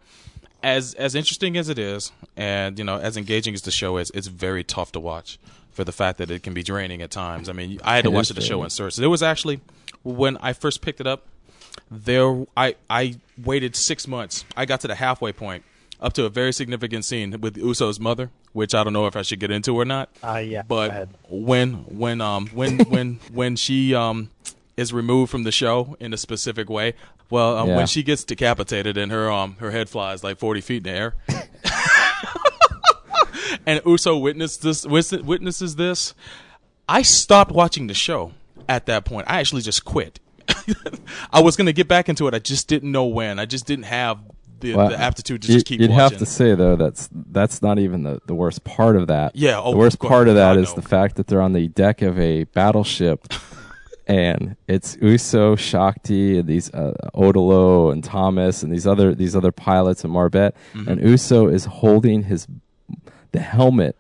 [0.63, 4.11] as as interesting as it is, and you know, as engaging as the show is,
[4.15, 5.39] it's very tough to watch
[5.71, 7.49] for the fact that it can be draining at times.
[7.49, 8.97] I mean, I had to It watch the show in sorts.
[8.97, 9.61] There was actually
[10.03, 11.27] when I first picked it up,
[11.91, 14.45] there I I waited six months.
[14.57, 15.65] I got to the halfway point,
[16.01, 19.23] up to a very significant scene with Uso's mother, which I don't know if I
[19.23, 20.11] should get into or not.
[20.23, 20.63] Uh, yeah.
[20.63, 21.09] go But ahead.
[21.29, 24.31] when when um when when when she um
[24.77, 26.95] is removed from the show in a specific way,
[27.31, 27.77] well, um, Yeah.
[27.77, 30.99] when she gets decapitated and her um her head flies like forty feet in the
[30.99, 31.15] air,
[33.67, 36.15] and Uso witnessed this witnesses this,
[36.89, 38.33] I stopped watching the show
[38.69, 39.27] at that point.
[39.29, 40.21] I actually just quit.
[41.33, 42.35] I was gonna get back into it.
[42.35, 43.39] I just didn't know when.
[43.39, 44.19] I just didn't have
[44.61, 46.11] the, Well, the aptitude to you- just keep You'd watching.
[46.11, 49.37] have to say though that's that's not even the, the worst part of that.
[49.37, 50.77] Yeah, oh, the worst part of that is no.
[50.77, 53.27] the fact that they're on the deck of a battleship,
[54.07, 59.53] and it's Uso, Shakti, and these uh, Odelo and Thomas and these other these other
[59.53, 60.89] pilots and Marbet, Mm-hmm.
[60.89, 62.47] and Uso is holding his
[63.33, 63.97] the helmet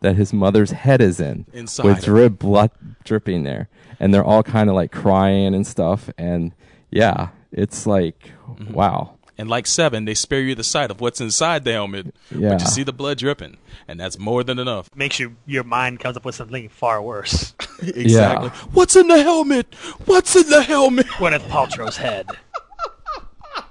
[0.00, 2.70] that his mother's head is in Inside with drip blood
[3.04, 3.68] dripping there,
[4.00, 6.52] and they're all kind of like crying and stuff, and
[6.90, 8.72] yeah, it's like Mm-hmm.
[8.74, 9.14] wow.
[9.42, 12.50] And like Seven, they spare you the sight of what's inside the helmet, Yeah.
[12.50, 13.56] but you see the blood dripping,
[13.88, 14.88] and that's more than enough.
[14.94, 17.52] Makes you your mind comes up with something far worse.
[17.82, 18.50] exactly.
[18.72, 19.74] What's in the helmet?
[20.04, 21.06] What's in the helmet?
[21.06, 22.28] Gwyneth Paltrow's head.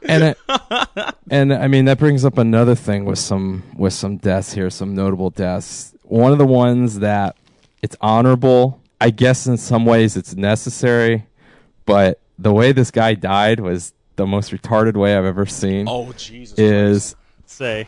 [0.04, 0.38] and it,
[1.32, 4.94] and I mean that brings up another thing with some with some deaths here, some
[4.94, 5.94] notable deaths.
[6.04, 7.38] One of the ones that
[7.82, 8.82] it's honorable.
[9.00, 11.26] I guess in some ways it's necessary,
[11.86, 15.88] but the way this guy died was the most retarded way I've ever seen.
[15.90, 17.16] Oh, Jesus Is
[17.52, 17.86] Say,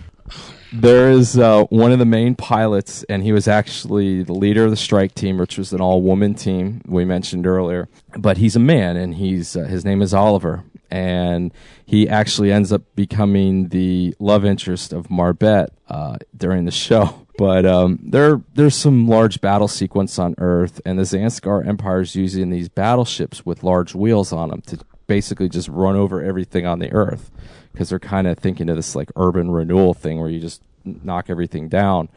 [0.74, 4.72] there is uh, one of the main pilots, and he was actually the leader of
[4.72, 7.88] the strike team, which was an all-woman team we mentioned earlier.
[8.18, 11.54] But he's a man, and he's uh, his name is Oliver, and
[11.86, 17.20] he actually ends up becoming the love interest of Marbet uh, during the show.
[17.36, 22.16] But um, there, there's some large battle sequence on Earth, and the Zanscare Empire is
[22.16, 24.78] using these battleships with large wheels on them to
[25.08, 27.32] basically just run over everything on the Earth
[27.72, 31.30] because they're kind of thinking of this like urban renewal thing where you just knock
[31.30, 32.10] everything down.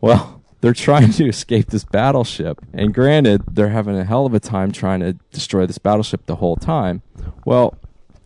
[0.00, 4.40] Well, they're trying to escape this battleship, and granted, they're having a hell of a
[4.40, 7.02] time trying to destroy this battleship the whole time.
[7.44, 7.76] Well,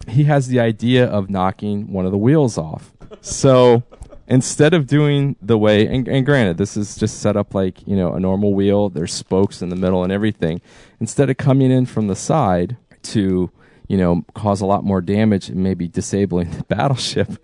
[0.07, 2.93] he has the idea of knocking one of the wheels off.
[3.21, 3.83] So
[4.29, 7.97] instead of doing the way, and, and granted, this is just set up like you
[7.97, 8.89] know a normal wheel.
[8.89, 10.61] There's spokes in the middle and everything.
[11.01, 13.51] Instead of coming in from the side to
[13.89, 17.43] you know cause a lot more damage and maybe disabling the battleship,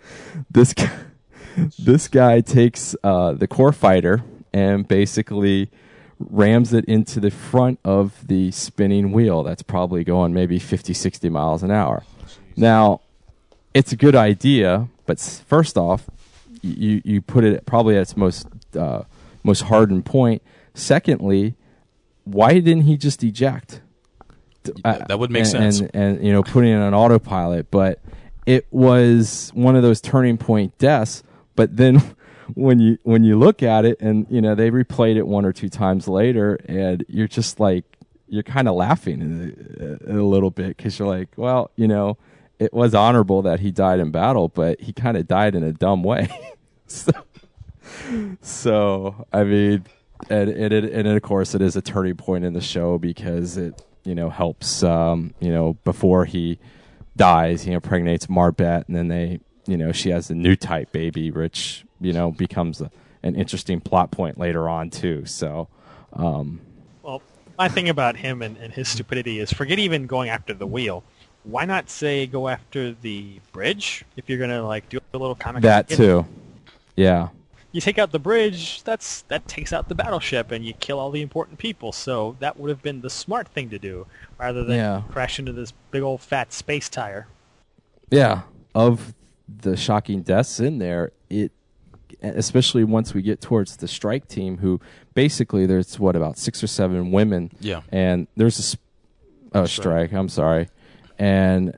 [0.50, 0.90] this guy,
[1.78, 4.22] this guy takes uh, the core fighter
[4.52, 5.70] and basically
[6.20, 11.28] rams it into the front of the spinning wheel that's probably going maybe 50 60
[11.28, 12.04] miles an hour.
[12.56, 13.00] Now
[13.72, 16.08] it's a good idea but first off
[16.62, 18.46] you you put it probably at its most
[18.76, 19.02] uh,
[19.42, 20.40] most hardened point.
[20.72, 21.56] Secondly
[22.24, 23.80] why didn't he just eject
[24.82, 25.80] That- that would make and, sense.
[25.80, 28.00] and, and you know putting it on autopilot but
[28.46, 31.22] it was one of those turning point deaths
[31.56, 32.02] but then
[32.54, 35.52] when you when you look at it and you know they replayed it one or
[35.52, 37.84] two times later and you're just like
[38.28, 42.18] you're kind of laughing a, a little bit because you're like well you know
[42.58, 45.72] it was honorable that he died in battle but he kind of died in a
[45.72, 46.28] dumb way
[46.86, 47.12] so,
[48.42, 49.84] so i mean
[50.30, 53.56] and, and, it, and of course it is a turning point in the show because
[53.56, 56.58] it you know helps um, you know before he
[57.16, 61.30] dies he impregnates marbet and then they you know she has a new type baby
[61.30, 62.90] which you know becomes a,
[63.22, 65.68] an interesting plot point later on too so
[66.14, 66.60] um,
[67.02, 67.22] well,
[67.58, 71.04] my thing about him and, and his stupidity is forget even going after the wheel.
[71.42, 75.62] Why not say go after the bridge if you're gonna like do a little comic?
[75.62, 76.24] that too
[76.96, 77.28] yeah
[77.74, 81.10] You take out the bridge, that's that takes out the battleship, and you kill all
[81.10, 81.90] the important people.
[81.90, 84.06] So that would have been the smart thing to do,
[84.38, 85.02] rather than Yeah.
[85.10, 87.26] crash into this big old fat space tire.
[88.10, 88.42] yeah
[88.76, 89.12] of
[89.48, 91.50] the shocking deaths in there it
[92.22, 94.78] especially once we get towards the strike team who
[95.14, 97.80] basically there's what about six or seven women Yeah.
[97.90, 98.80] and there's a sp-
[99.54, 100.68] oh, Shrike i'm sorry
[101.18, 101.76] and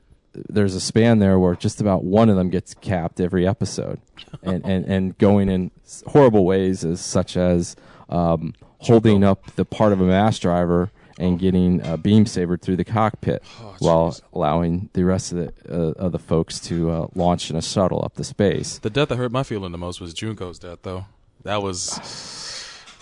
[0.49, 3.99] there's a span there where just about one of them gets capped every episode
[4.43, 5.71] and, and, and going in
[6.07, 7.75] horrible ways as such as
[8.09, 12.75] um, holding up the part of a mass driver and getting a beam sabered through
[12.75, 13.43] the cockpit
[13.79, 17.61] while allowing the rest of the uh, of the folks to uh, launch in a
[17.61, 18.77] shuttle up to space.
[18.77, 21.05] The death that hurt my feeling the most was Junko's death, though.
[21.43, 22.43] That was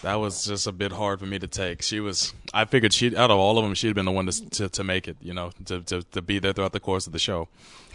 [0.01, 1.81] that was just a bit hard for me to take.
[1.81, 4.49] She was, I figured she, out of all of them, she'd been the one to
[4.49, 7.13] to, to make it, you know, to, to to be there throughout the course of
[7.13, 7.47] the show.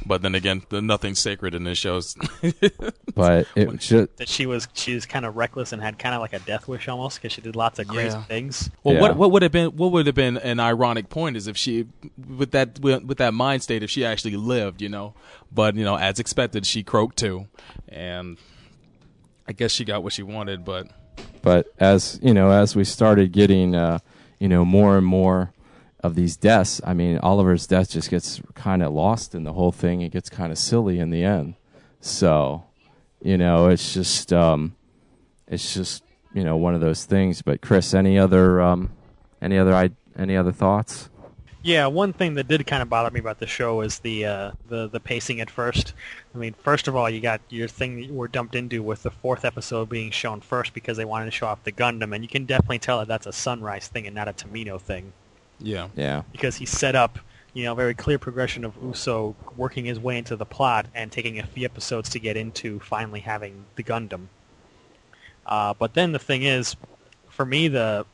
[0.06, 2.00] But then again, the, nothing's sacred in this show.
[3.14, 6.20] But it just That she was she was kind of reckless and had kind of
[6.20, 8.22] like a death wish almost because she did lots of crazy Yeah.
[8.24, 8.70] things.
[8.82, 9.00] Well, Yeah.
[9.02, 11.86] what what would have been what would have been an ironic point is if she
[12.28, 15.12] with that with, with that mind state if she actually lived, you know.
[15.52, 17.48] But you know, as expected, she croaked too,
[17.88, 18.38] and
[19.46, 20.64] I guess she got what she wanted.
[20.64, 20.86] But
[21.42, 23.98] but as you know, as we started getting uh,
[24.38, 25.52] you know more and more
[26.02, 29.72] of these deaths, I mean, Oliver's death just gets kind of lost in the whole
[29.72, 30.00] thing.
[30.00, 31.56] It gets kind of silly in the end.
[32.00, 32.64] So,
[33.22, 34.76] you know, it's just um,
[35.46, 36.02] it's just
[36.32, 37.42] you know one of those things.
[37.42, 38.90] But Chris, any other um,
[39.42, 41.09] any other any other thoughts?
[41.62, 44.50] Yeah, one thing that did kind of bother me about the show is the uh,
[44.68, 45.92] the the pacing at first.
[46.34, 49.02] I mean, first of all, you got your thing that you were dumped into with
[49.02, 52.24] the fourth episode being shown first because they wanted to show off the Gundam, and
[52.24, 55.12] you can definitely tell that that's a Sunrise thing and not a Tomino thing
[55.60, 57.18] yeah, Yeah, because he set up,
[57.52, 61.12] you know, a very clear progression of Uso working his way into the plot and
[61.12, 64.28] taking a few episodes to get into finally having the Gundam.
[65.46, 66.76] Uh, but then the thing is,
[67.28, 68.06] for me, the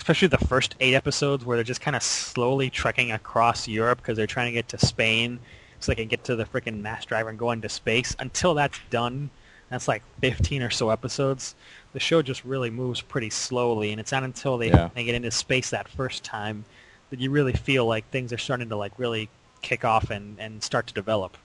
[0.00, 4.16] especially the first eight episodes where they're just kind of slowly trekking across Europe because
[4.16, 5.38] they're trying to get to Spain
[5.78, 8.16] so they can get to the freaking mass driver and go into space.
[8.18, 9.28] Until that's done,
[9.68, 11.54] that's like 15 or so episodes.
[11.92, 14.88] The show just really moves pretty slowly, and it's not until they, Yeah.
[14.94, 16.64] they get into space that first time
[17.10, 19.28] that you really feel like things are starting to like really
[19.60, 21.36] kick off and, and start to develop.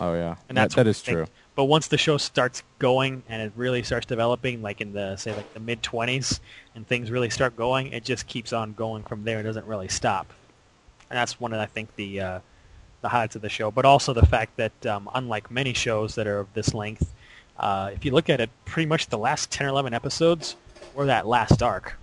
[0.00, 1.28] Oh yeah, and that's that, that is think.
[1.54, 5.34] But once the show starts going and it really starts developing, like in the say
[5.34, 6.40] like the mid twenties,
[6.74, 9.40] and things really start going, it just keeps on going from there.
[9.40, 10.32] It doesn't really stop,
[11.10, 12.40] and that's one of I think the uh,
[13.02, 13.70] the highlights of the show.
[13.70, 17.12] But also the fact that um, unlike many shows that are of this length,
[17.58, 20.56] uh, if you look at it, pretty much the last ten or eleven episodes
[20.94, 21.98] were that last arc,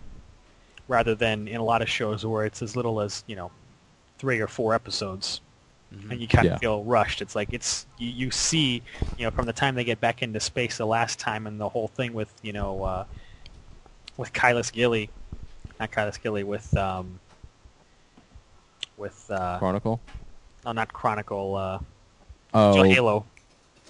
[0.88, 3.50] rather than in a lot of shows where it's as little as you know
[4.20, 5.42] three or four episodes
[5.92, 6.54] and you kind Yeah.
[6.56, 7.22] of feel rushed.
[7.22, 8.82] It's like it's you, you see,
[9.18, 11.70] you know, from the time they get back into space the last time, and the
[11.70, 13.06] whole thing with you know, uh,
[14.18, 15.10] with Kylus Gilly,
[15.80, 17.20] not Kylus Gilly, with um,
[18.98, 20.00] with uh, Chronicle.
[20.66, 21.80] no, not Chronicle, uh,
[22.54, 23.26] Oh, Angel Halo.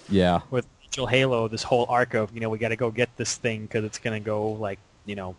[0.08, 3.14] yeah, With Angel Halo, this whole arc of you know we got to go get
[3.16, 5.34] this thing because it's gonna go like you know,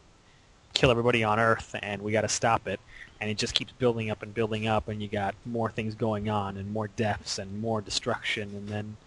[0.74, 2.80] kill everybody on Earth, and we got to stop it.
[3.22, 6.28] And it just keeps building up and building up, and you got more things going
[6.28, 8.98] on, and more deaths, and more destruction, and then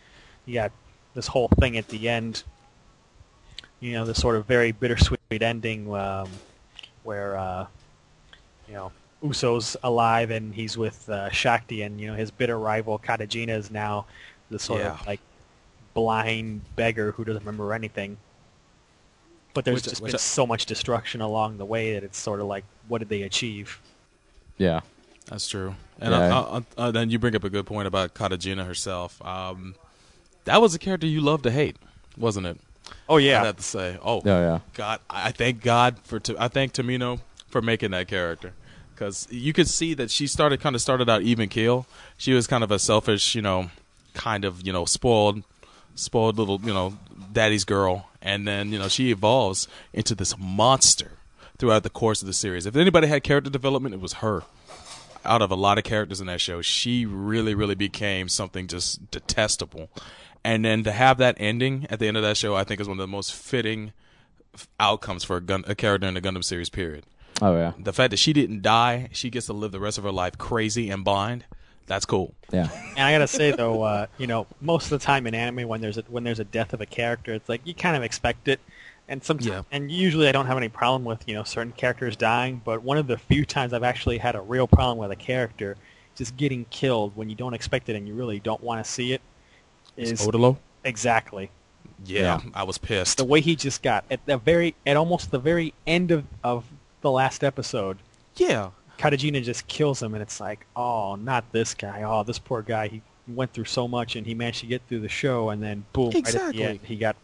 [0.46, 0.70] you got
[1.14, 2.44] this whole thing at the end.
[3.80, 6.28] You know, this sort of very bittersweet ending, um,
[7.02, 7.66] where uh,
[8.68, 8.92] you know
[9.22, 13.70] Uso's alive and he's with uh, Shakti, and you know his bitter rival Katejina is
[13.70, 14.06] now
[14.48, 14.92] the sort Yeah.
[14.92, 15.20] of like
[15.92, 18.16] blind beggar who doesn't remember anything.
[19.54, 22.64] But there's just been so much destruction along the way that it's sort of like,
[22.88, 23.80] what did they achieve?
[24.58, 24.80] Yeah.
[25.26, 25.74] That's true.
[26.00, 26.36] And Yeah.
[26.38, 29.24] uh, uh, uh, then you bring up a good point about Katejina herself.
[29.24, 29.74] Um,
[30.44, 31.76] that was a character you loved to hate,
[32.16, 32.58] wasn't it?
[33.08, 33.98] Oh yeah, I'd have to say.
[34.02, 34.58] Oh, Oh yeah.
[34.74, 38.52] God, I I thank God for I thank Tomino for making that character
[38.94, 41.86] because you could see that she started kind of started out even keel.
[42.18, 43.70] She was kind of a selfish, you know,
[44.12, 45.42] kind of you know spoiled,
[45.94, 46.98] spoiled little you know
[47.32, 51.12] daddy's girl, and then you know she evolves into this monster
[51.64, 52.66] throughout the course of the series.
[52.66, 54.42] If anybody had character development, it was her.
[55.24, 59.10] Out of a lot of characters in that show, she really, really became something just
[59.10, 59.88] detestable.
[60.44, 62.86] And then to have that ending at the end of that show, I think is
[62.86, 63.94] one of the most fitting
[64.78, 66.68] outcomes for a, gun, a character in the Gundam series.
[66.68, 67.04] Period.
[67.40, 67.72] Oh yeah.
[67.78, 70.36] The fact that she didn't die, she gets to live the rest of her life
[70.36, 71.46] crazy and blind.
[71.86, 72.34] That's cool.
[72.52, 72.68] Yeah.
[72.90, 75.80] and I gotta say though, uh, you know, most of the time in anime when
[75.80, 78.48] there's a, when there's a death of a character, it's like you kind of expect
[78.48, 78.60] it,
[79.08, 79.62] and sometimes, Yeah.
[79.70, 82.98] and usually I don't have any problem with you know certain characters dying, but one
[82.98, 85.76] of the few times I've actually had a real problem with a character
[86.14, 89.12] just getting killed when you don't expect it and you really don't want to see
[89.12, 89.20] it
[89.96, 90.56] is Odelo.
[90.84, 91.50] exactly
[92.06, 93.18] Yeah, I was pissed.
[93.18, 96.64] the way he just got at the very at almost the very end of of
[97.00, 97.98] the last episode.
[98.36, 102.02] Yeah, Katejina just kills him, and it's like, oh, not this guy.
[102.04, 102.88] Oh, this poor guy.
[102.88, 105.84] He went through so much, and he managed to get through the show, and then
[105.92, 106.58] boom, right at Exactly.
[106.62, 107.16] the end, he got.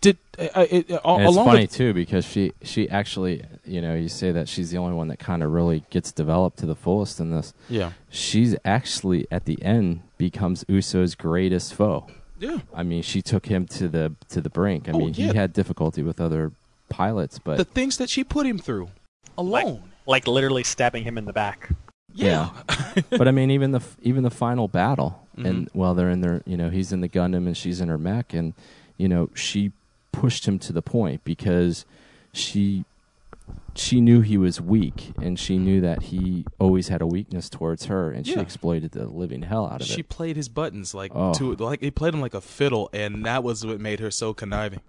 [0.00, 3.80] Did uh, uh, it, uh, it's along funny with too because she she actually you
[3.82, 6.66] know you say that she's the only one that kind of really gets developed to
[6.66, 7.52] the fullest in this.
[7.68, 12.06] yeah, She's actually at the end becomes Uso's greatest foe.
[12.38, 14.88] yeah, I mean, she took him to the to the brink.
[14.88, 15.32] I Oh, mean, yeah.
[15.32, 16.52] he had difficulty with other
[16.88, 18.88] pilots, but the things that she put him through
[19.36, 19.82] alone.
[20.06, 21.68] Like literally stabbing him in the back.
[22.12, 22.50] yeah,
[23.10, 25.46] but I mean, even the even the final battle, Mm-hmm.
[25.46, 27.96] and while they're in their, you know, he's in the Gundam and she's in her
[27.96, 28.52] mech, and
[28.98, 29.70] you know, she
[30.12, 31.84] pushed him to the point because
[32.32, 32.84] she
[33.74, 37.86] she knew he was weak, and she knew that he always had a weakness towards
[37.86, 39.96] her, and she exploited the living hell out of she it.
[39.96, 41.32] She played his buttons like Oh.
[41.34, 44.32] to like he played them like a fiddle, and that was what made her so
[44.34, 44.80] conniving.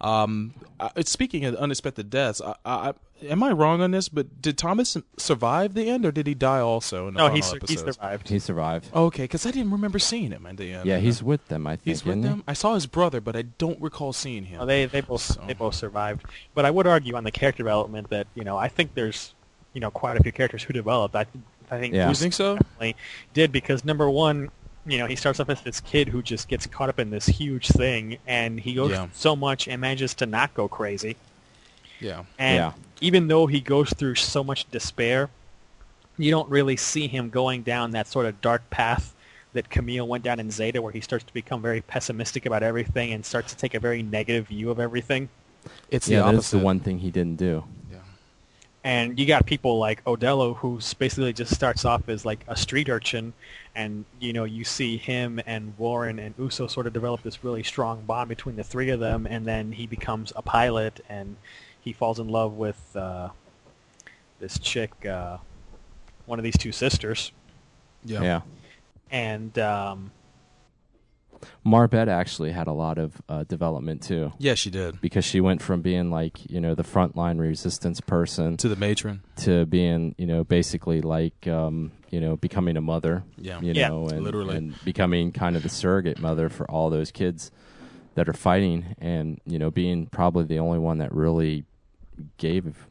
[0.00, 2.92] Um, uh, speaking of unexpected deaths, I, I,
[3.22, 4.08] am I wrong on this?
[4.10, 7.36] But did Thomas survive the end, or did he die also in the No, final
[7.36, 8.28] he sur- he survived.
[8.28, 8.88] He survived.
[8.94, 10.86] Okay, because I didn't remember seeing him at the end.
[10.86, 11.66] yeah, he's with them.
[11.66, 11.84] I think.
[11.84, 12.28] he's with isn't he?
[12.28, 12.44] them.
[12.46, 14.58] I saw his brother, but I don't recall seeing him.
[14.58, 16.26] Well, they they both So- they both survived.
[16.54, 19.34] But I would argue on the character development that you know I think there's
[19.72, 21.16] you know quite a few characters who developed.
[21.16, 21.24] I
[21.70, 22.08] I think Yeah.
[22.10, 22.58] you think so?
[23.34, 24.50] did because number one,
[24.86, 27.26] you know, he starts off as this kid who just gets caught up in this
[27.26, 29.08] huge thing, and he goes Yeah.
[29.12, 31.16] so much and manages to not go crazy.
[32.00, 32.24] Yeah.
[32.38, 32.72] And Yeah.
[33.00, 35.28] even though he goes through so much despair,
[36.18, 39.12] you don't really see him going down that sort of dark path
[39.52, 43.12] that Kamille went down in Zeta, where he starts to become very pessimistic about everything
[43.12, 45.28] and starts to take a very negative view of everything.
[45.90, 47.64] It's Yeah, the that's the one thing he didn't do.
[47.90, 47.98] Yeah.
[48.84, 52.88] And you got people like Odelo, who basically just starts off as like a street
[52.88, 53.32] urchin,
[53.76, 57.62] and you know you see him and Warren and Uso sort of develop this really
[57.62, 61.36] strong bond between the three of them, and then he becomes a pilot, and
[61.80, 63.28] he falls in love with uh,
[64.40, 65.36] this chick, uh,
[66.24, 67.30] one of these two sisters,
[68.04, 68.22] Yeah.
[68.22, 68.40] Yeah.
[69.10, 70.10] and um,
[71.64, 74.32] Marbet actually had a lot of uh, development too.
[74.38, 75.00] Yeah, she did.
[75.00, 79.22] Because she went from being like you know the frontline resistance person to the matron
[79.38, 83.24] to being you know basically like um, you know becoming a mother.
[83.38, 83.60] Yeah.
[83.60, 84.56] you Yeah, know, and, literally.
[84.56, 87.50] and becoming kind of the surrogate mother for all those kids
[88.14, 91.64] that are fighting, and you know being probably the only one that really
[92.38, 92.88] gave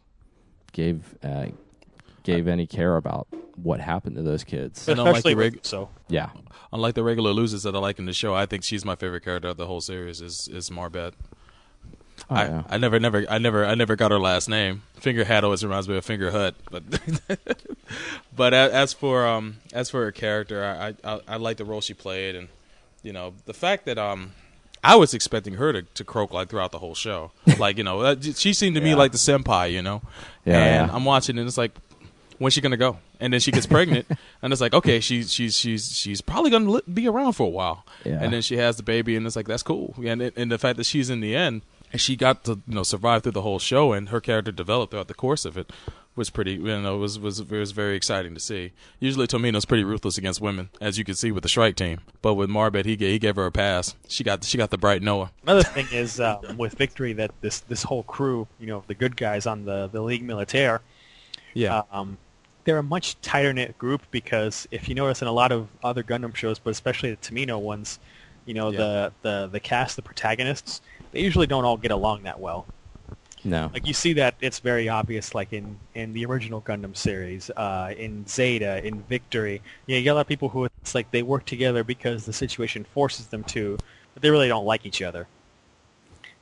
[0.71, 1.47] gave uh,
[2.25, 4.85] gave any care about what happened to those kids.
[4.89, 5.87] And unlike the Especially reg- so.
[6.09, 6.31] Yeah.
[6.73, 9.23] unlike the regular losers that I like in the show, I think she's my favorite
[9.23, 10.19] character of the whole series.
[10.19, 11.13] Is is Marbet.
[12.29, 12.63] Oh, I, yeah.
[12.69, 14.83] I never, never, I never, I never got her last name.
[14.99, 16.83] Fingerhat always reminds me of Fingerhut, but
[18.35, 21.93] but as for um as for her character, I, I I like the role she
[21.93, 22.47] played, and
[23.03, 24.31] you know the fact that um
[24.83, 28.01] I was expecting her to, to croak like throughout the whole show, like you know
[28.01, 30.01] uh, she seemed to me like the senpai, you know,
[30.45, 30.95] Yeah, and yeah.
[30.95, 31.71] I'm watching and it's like.
[32.37, 32.97] When's she gonna go?
[33.19, 34.07] And then she gets pregnant,
[34.41, 37.49] and it's like, okay, she's she's she's she's probably gonna li- be around for a
[37.49, 37.85] while.
[38.03, 38.19] Yeah.
[38.21, 39.95] And then she has the baby, and it's like that's cool.
[40.03, 42.75] And it, and the fact that she's in the end, and she got to you
[42.75, 45.71] know survive through the whole show, and her character developed throughout the course of it,
[46.17, 46.53] was pretty.
[46.53, 48.73] You know, was was was very exciting to see.
[48.99, 52.01] Usually, Tomino's pretty ruthless against women, as you can see with the Shrike team.
[52.21, 53.95] But with Marbet, he gave, he gave her a pass.
[54.09, 55.31] She got she got the bright Noah.
[55.43, 59.15] Another thing is um, with Victory that this this whole crew, you know, the good
[59.15, 60.81] guys on the the League Militaire,
[61.53, 61.83] Yeah.
[61.91, 62.17] um,
[62.65, 66.03] they're a much tighter knit group because if you notice in a lot of other
[66.03, 67.99] Gundam shows, but especially the Tomino ones,
[68.45, 68.77] you know, Yeah.
[68.77, 70.81] the, the the cast, the protagonists,
[71.11, 72.65] they usually don't all get along that well.
[73.43, 73.69] No.
[73.71, 77.93] Like you see that it's very obvious, like in, in the original Gundam series, uh,
[77.95, 79.61] in Zeta, in Victory.
[79.85, 82.25] You, know, you get a lot of people who it's like they work together because
[82.25, 83.77] the situation forces them to,
[84.15, 85.27] but they really don't like each other.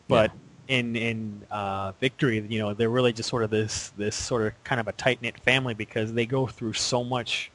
[0.07, 0.31] But
[0.73, 4.63] in in uh, Victory, you know, they're really just sort of this this sort of
[4.63, 7.51] kind of a tight knit family because they go through so much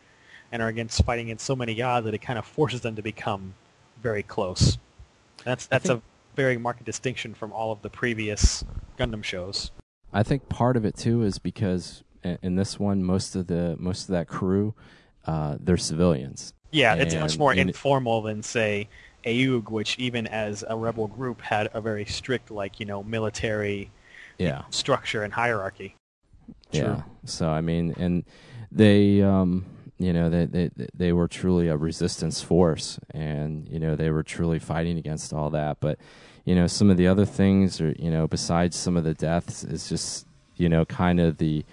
[0.53, 3.03] and are against fighting against so many odds that it kind of forces them to
[3.03, 3.55] become
[4.01, 4.79] very close.
[5.45, 8.65] That's that's think- a very marked distinction from all of the previous
[8.97, 9.73] Gundam shows.
[10.13, 14.03] I think part of it too is because in this one, most of the most
[14.03, 14.75] of that crew,
[15.27, 16.53] uh, they're civilians.
[16.71, 18.89] Yeah, it's much more informal than say
[19.29, 23.91] AEUG, which even as a rebel group had a very strict, like you know, military
[24.39, 24.63] Yeah.
[24.71, 25.95] structure and hierarchy.
[26.71, 27.03] Yeah.
[27.25, 28.25] So I mean, and
[28.71, 29.65] they, um,
[29.99, 34.23] you know, they, they they were truly a resistance force, and you know they were
[34.23, 35.79] truly fighting against all that.
[35.81, 35.99] But
[36.45, 39.65] you know, some of the other things, or you know, besides some of the deaths,
[39.65, 40.27] is just
[40.57, 41.65] you know, kind of the,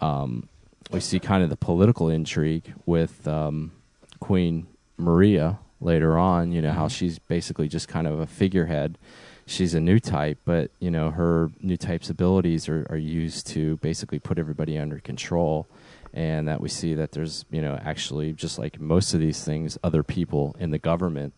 [0.00, 0.48] um,
[0.92, 3.72] we see kind of the political intrigue with um,
[4.20, 4.66] Queen
[4.98, 6.52] Maria later on.
[6.52, 8.98] You know how she's basically just kind of a figurehead.
[9.46, 13.76] She's a new type, but you know her new type's abilities are, are used to
[13.78, 15.66] basically put everybody under control,
[16.12, 19.78] and that we see that there's you know actually just like most of these things,
[19.84, 21.32] other people in the government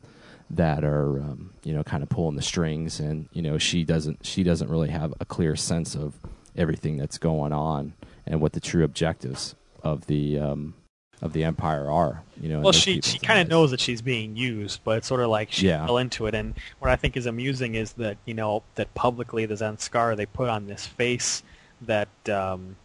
[0.51, 4.24] that are um, you know kind of pulling the strings, and you know she doesn't
[4.24, 6.15] she doesn't really have a clear sense of
[6.56, 7.93] everything that's going on
[8.27, 10.74] and what the true objectives of the um,
[11.20, 12.23] of the empire are.
[12.40, 15.20] You know, Well, she she kind of knows that she's being used, but it's sort
[15.20, 15.86] of like she Yeah.
[15.86, 16.35] fell into it.
[16.35, 20.27] And what I think is amusing is that you know that publicly the Zanscare they
[20.27, 21.43] put on this face
[21.82, 22.77] that um,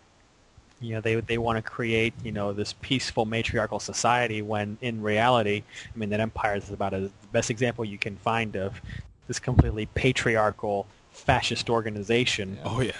[0.81, 5.01] you know they they want to create you know this peaceful matriarchal society when in
[5.01, 8.81] reality, I mean that empire is about as the best example you can find of
[9.27, 12.91] this completely patriarchal fascist organization Oh yeah.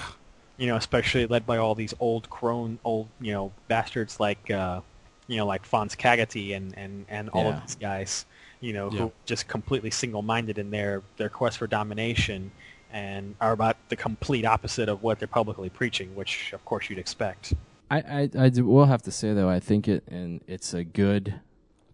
[0.58, 4.82] you know, especially led by all these old crone, old you know bastards like uh,
[5.28, 7.56] you know like Fonse Kagatie and and and all Yeah.
[7.58, 8.26] of these guys,
[8.62, 9.00] you know, Yeah.
[9.00, 12.52] who just completely single-minded in their their quest for domination
[12.92, 17.00] and are about the complete opposite of what they're publicly preaching, which of course you'd
[17.00, 17.54] expect.
[17.90, 20.84] I, I, I do, will have to say though, I think it and it's a
[20.84, 21.40] good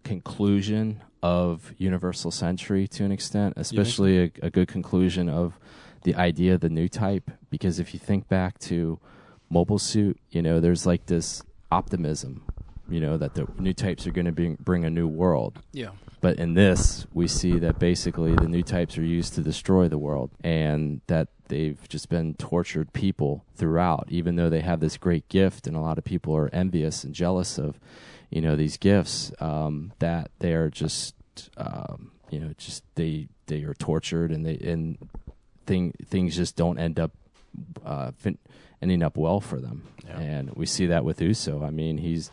[0.04, 5.58] conclusion of Universal Century to an extent, especially a, a good conclusion of
[6.02, 7.30] the idea of the new type.
[7.50, 8.98] Because if you think back to
[9.50, 12.42] Mobile Suit, you know, there's like this optimism,
[12.90, 15.60] you know, that the new types are going to bring bring a new world.
[15.72, 15.90] Yeah.
[16.20, 19.96] But in this, we see that basically the new types are used to destroy the
[19.96, 25.26] world and that they've just been tortured people throughout, even though they have this great
[25.30, 27.80] gift and a lot of people are envious and jealous of,
[28.28, 31.14] you know, these gifts, um, that they're just,
[31.56, 34.98] um, you know, just they, they are tortured and they, and
[35.64, 37.12] thing, things just don't end up,
[37.82, 38.38] uh, fin-
[38.82, 39.84] ending up well for them.
[40.06, 41.64] And we see that with Uso.
[41.64, 42.30] I mean, he's,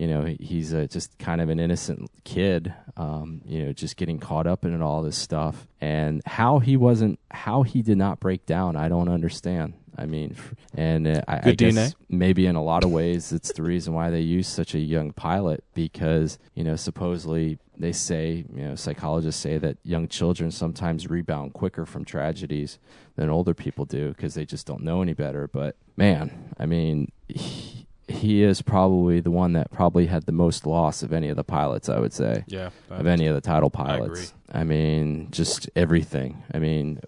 [0.00, 4.18] you know, he's a, just kind of an innocent kid, um, you know, just getting
[4.18, 5.66] caught up in all this stuff.
[5.78, 9.74] And how he wasn't, how he did not break down, I don't understand.
[9.98, 10.36] I mean,
[10.74, 11.94] and uh, I, I guess DNA.
[12.08, 15.12] maybe in a lot of ways it's the reason why they use such a young
[15.12, 21.10] pilot because you know supposedly they say you know psychologists say that young children sometimes
[21.10, 22.78] rebound quicker from tragedies
[23.16, 25.46] than older people do because they just don't know any better.
[25.46, 27.12] But man, I mean.
[27.28, 27.79] He,
[28.10, 31.44] he is probably the one that probably had the most loss of any of the
[31.44, 34.06] pilots, I would say Yeah, of any of the title I agree.
[34.08, 34.34] pilots.
[34.52, 36.42] I, mean, just everything.
[36.52, 37.00] I mean,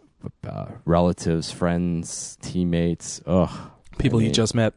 [0.46, 3.20] uh, relatives, friends, teammates.
[3.26, 3.50] Ugh,
[3.98, 4.74] People I you mean, just met.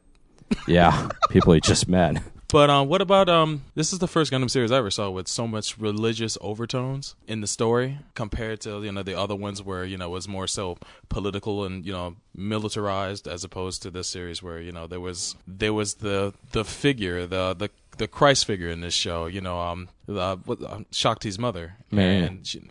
[0.68, 2.22] yeah, people he just met.
[2.50, 3.64] But um, what about um?
[3.74, 7.42] This is the first Gundam series I ever saw with so much religious overtones in
[7.42, 10.48] the story compared to you know the other ones where you know it was more
[10.48, 10.78] so
[11.10, 15.36] political and you know militarized as opposed to this series where you know there was
[15.48, 19.26] there was the the figure the the the Christ figure in this show.
[19.26, 20.36] You know um uh, uh,
[20.92, 22.18] Shakti's mother Mary.
[22.18, 22.62] and she,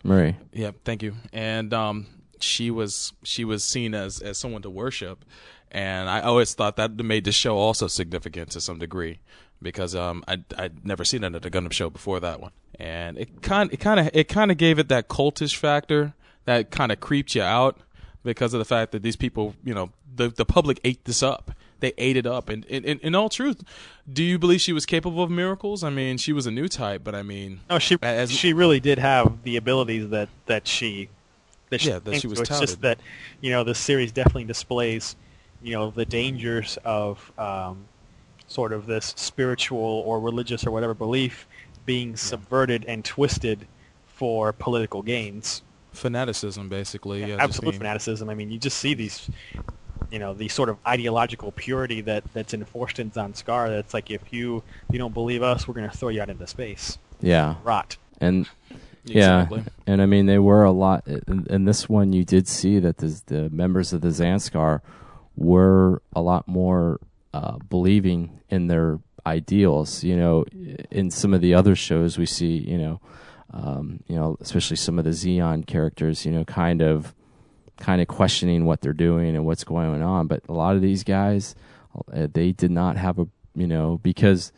[0.53, 1.15] yeah, thank you.
[1.33, 2.07] And um,
[2.39, 5.25] she was she was seen as as someone to worship,
[5.69, 9.19] and I always thought that made the show also significant to some degree
[9.65, 13.17] because um I I'd never seen it at a Gundam show before that one, and
[13.17, 16.13] it kind it kind of it kind of gave it that cultish factor
[16.45, 17.79] that kind of creeped you out
[18.23, 21.51] because of the fact that these people you know the the public ate this up.
[21.81, 23.61] They ate it up, and in, all truth,
[24.11, 25.83] do you believe she was capable of miracles?
[25.83, 28.79] I mean, she was a new type, but I mean, No, she As- she really
[28.79, 31.09] did have the abilities that that she
[31.69, 32.99] that she, Yeah, that she was It's just that
[33.41, 35.17] you know the series definitely displays
[35.61, 37.85] you know the dangers of um,
[38.55, 41.45] sort of this spiritual or religious or whatever belief
[41.85, 43.67] being subverted and twisted
[44.07, 45.61] for political gains.
[45.91, 47.19] fanaticism basically.
[47.21, 48.29] Yeah, just Absolute being- fanaticism.
[48.29, 49.29] I mean, you just see these,
[50.11, 53.67] you know, the sort of ideological purity that that's enforced in Zanscare.
[53.69, 54.57] That's like if you
[54.87, 56.97] if you don't believe us, we're going to throw you out into space.
[57.21, 57.97] Yeah, Rot.
[58.21, 58.47] and
[59.07, 59.59] Exactly.
[59.59, 61.05] yeah, and I mean they were a lot.
[61.07, 64.81] In, in this one, you did see that the, the members of the Zanscare
[65.37, 66.99] were a lot more
[67.35, 70.03] uh, believing in their ideals.
[70.03, 70.45] You know,
[70.89, 73.01] in some of the other shows, we see you know,
[73.51, 77.13] um, you know, especially some of the Zeon characters, you know, kind of
[77.77, 80.27] kind of questioning what they're doing and what's going on.
[80.27, 81.55] But a lot of these guys,
[82.13, 84.53] uh, they did not have a, you know, because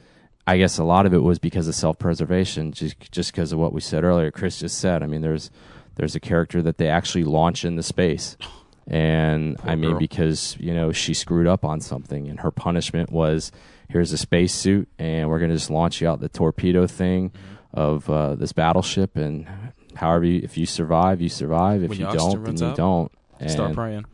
[0.45, 3.73] I guess a lot of it was because of self-preservation, just just because of what
[3.73, 4.31] we said earlier.
[4.31, 5.01] Chris just said.
[5.01, 5.49] I mean, there's
[5.95, 8.37] there's a character that they actually launch into space,
[8.87, 9.99] and I mean girl.
[9.99, 13.51] because you know she screwed up on something, and her punishment was
[13.89, 17.31] here's a spacesuit, and we're gonna just launch you out the torpedo thing
[17.73, 19.47] of uh, this battleship, and
[19.95, 21.83] however you, if you survive, you survive.
[21.83, 23.11] If When you don't, then you don't.
[23.39, 24.05] And, Start praying.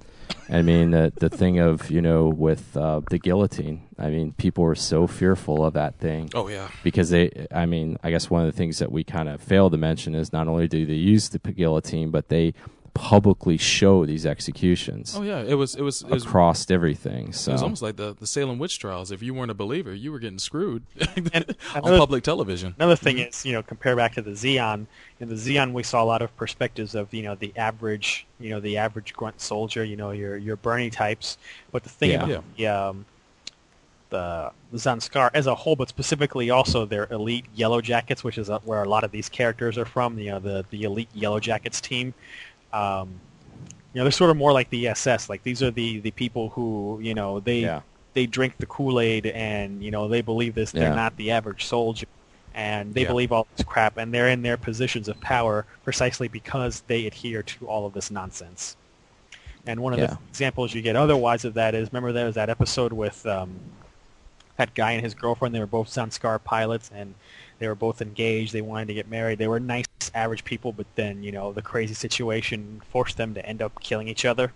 [0.49, 3.83] I mean, the the thing of you know with uh, the guillotine.
[3.97, 6.69] I mean, people were so fearful of that thing Oh yeah.
[6.83, 7.47] because they.
[7.51, 10.15] I mean, I guess one of the things that we kind of failed to mention
[10.15, 12.53] is not only do they use the guillotine, but they
[12.95, 15.39] publicly show these executions Oh yeah.
[15.41, 17.33] It was it was it was, across everything.
[17.33, 19.11] So it was almost like the the Salem witch trials.
[19.11, 20.83] If you weren't a believer, you were getting screwed
[21.15, 22.75] And on another- public television.
[22.77, 24.85] Another thing is, you know, compare back to the Zeon.
[25.19, 28.51] In the Zeon, we saw a lot of perspectives of, you know, the average, you
[28.51, 31.37] know, the average grunt soldier, you know, your your Bernie types.
[31.71, 32.23] But the thing Yeah.
[32.25, 33.05] about the, um,
[34.09, 38.59] the Zanscare as a whole, but specifically also their elite Yellow Jackets, which is uh,
[38.59, 40.19] where a lot of these characters are from.
[40.19, 42.13] You know, the the elite Yellow Jackets team.
[42.73, 43.19] Um,
[43.93, 45.29] you know, they're sort of more like the SS.
[45.29, 47.81] Like these are the the people who, you know, they Yeah.
[48.13, 50.71] they drink the Kool Aid and you know they believe this.
[50.71, 50.95] They're Yeah.
[50.95, 52.07] not the average soldier,
[52.53, 53.09] and they Yeah.
[53.09, 57.43] believe all this crap, and they're in their positions of power precisely because they adhere
[57.43, 58.75] to all of this nonsense.
[59.65, 62.49] And one of the examples you get otherwise of that is remember there was that
[62.49, 63.59] episode with um,
[64.57, 65.53] that guy and his girlfriend.
[65.55, 67.15] They were both Zanscare pilots, and
[67.63, 68.53] they were both engaged.
[68.53, 69.39] They wanted to get married.
[69.39, 73.45] They were nice, average people, but then you know the crazy situation forced them to
[73.45, 74.51] end up killing each other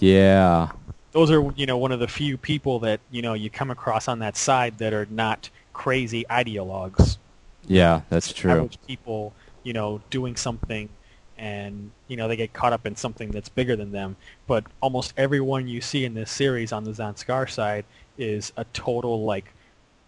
[0.00, 0.70] yeah,
[1.12, 4.08] those are you know one of the few people that you know you come across
[4.08, 7.18] on that side that are not crazy ideologues.
[7.66, 8.50] yeah, that's true.
[8.50, 10.88] Average people, you know, doing something,
[11.36, 14.16] and you know they get caught up in something that's bigger than them.
[14.46, 17.84] But almost everyone you see in this series on the Zanscare side
[18.16, 19.52] is a total like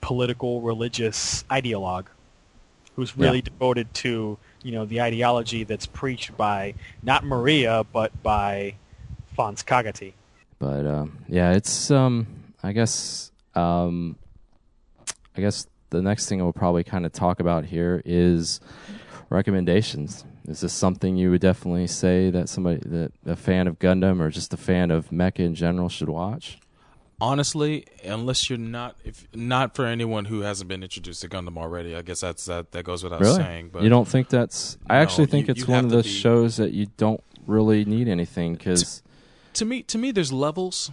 [0.00, 2.06] political religious ideologue
[2.96, 3.42] who's really Yeah.
[3.44, 8.74] devoted to you know the ideology that's preached by not Maria but by
[9.36, 10.12] Fonse Kagatie.
[10.58, 12.26] but um, yeah, it's um,
[12.62, 14.16] I guess um,
[15.36, 18.60] I guess the next thing we'll probably kind of talk about here is
[19.30, 20.24] recommendations.
[20.48, 24.28] Is this something you would definitely say that somebody that a fan of Gundam or
[24.30, 26.58] just a fan of mecha in general should watch?
[27.22, 31.94] Honestly, unless you're not if not for anyone who hasn't been introduced to Gundam already,
[31.94, 33.36] I guess that's that that goes without really?
[33.36, 33.70] saying.
[33.72, 34.76] But you don't think that's?
[34.90, 37.22] I No, actually think you- it's you one of those be- shows that you don't
[37.46, 39.02] really need anything because
[39.54, 40.90] to me to me there's levels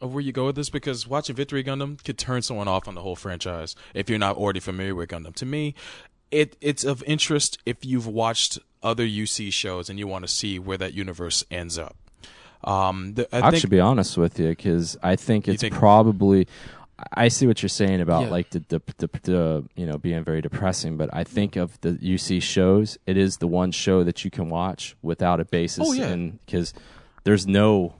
[0.00, 2.94] of where you go with this because watching Victory Gundam could turn someone off on
[2.94, 5.34] the whole franchise if you're not already familiar with Gundam.
[5.34, 5.74] To me,
[6.30, 10.60] it it's of interest if you've watched other UC shows and you want to see
[10.60, 11.96] where that universe ends up.
[12.64, 15.74] Um, the, I I'll think actually be honest with you because I think it's think-
[15.74, 16.46] probably.
[17.16, 18.28] I see what you're saying about Yeah.
[18.30, 21.94] like the, the, the, the you know being very depressing, but I think of the
[21.94, 25.92] UC shows, it is the one show that you can watch without a basis, Oh,
[25.92, 26.14] yeah.
[26.46, 26.72] because
[27.24, 27.94] there's no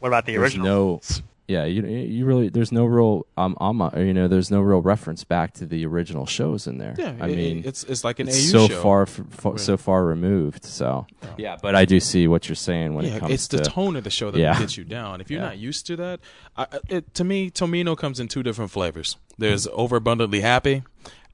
[0.00, 0.66] What about the original?
[0.66, 1.00] no
[1.48, 5.24] yeah you you really there's no real um um you know there's no real reference
[5.24, 6.94] back to the original shows in there.
[6.98, 8.82] Yeah, I it- mean it's it's like an it's AU so show.
[8.82, 9.60] far, f- fa- Right.
[9.60, 10.64] so far removed.
[10.64, 11.06] So
[11.36, 13.58] yeah, but I do see what you're saying when yeah, it comes to it's the
[13.58, 14.58] to tone of the show that Yeah.
[14.58, 15.20] gets you down.
[15.20, 15.46] If you're Yeah.
[15.48, 16.20] not used to that,
[16.56, 19.16] I, I- it, to me, Tomino comes in two different flavors.
[19.38, 20.82] There's overabundantly happy,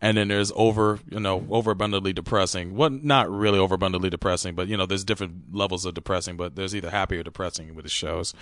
[0.00, 2.76] and then there's over, you know, overabundantly depressing.
[2.76, 6.36] Well, not really overabundantly depressing, but you know, there's different levels of depressing.
[6.36, 8.32] But there's either happy or depressing with the shows,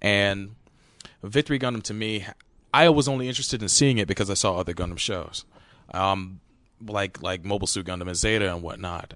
[0.00, 0.56] and
[1.22, 2.26] Victory Gundam to me,
[2.74, 5.44] I was only interested in seeing it because I saw other Gundam shows,
[5.92, 6.40] um,
[6.86, 9.14] like like Mobile Suit Gundam and Zeta and whatnot.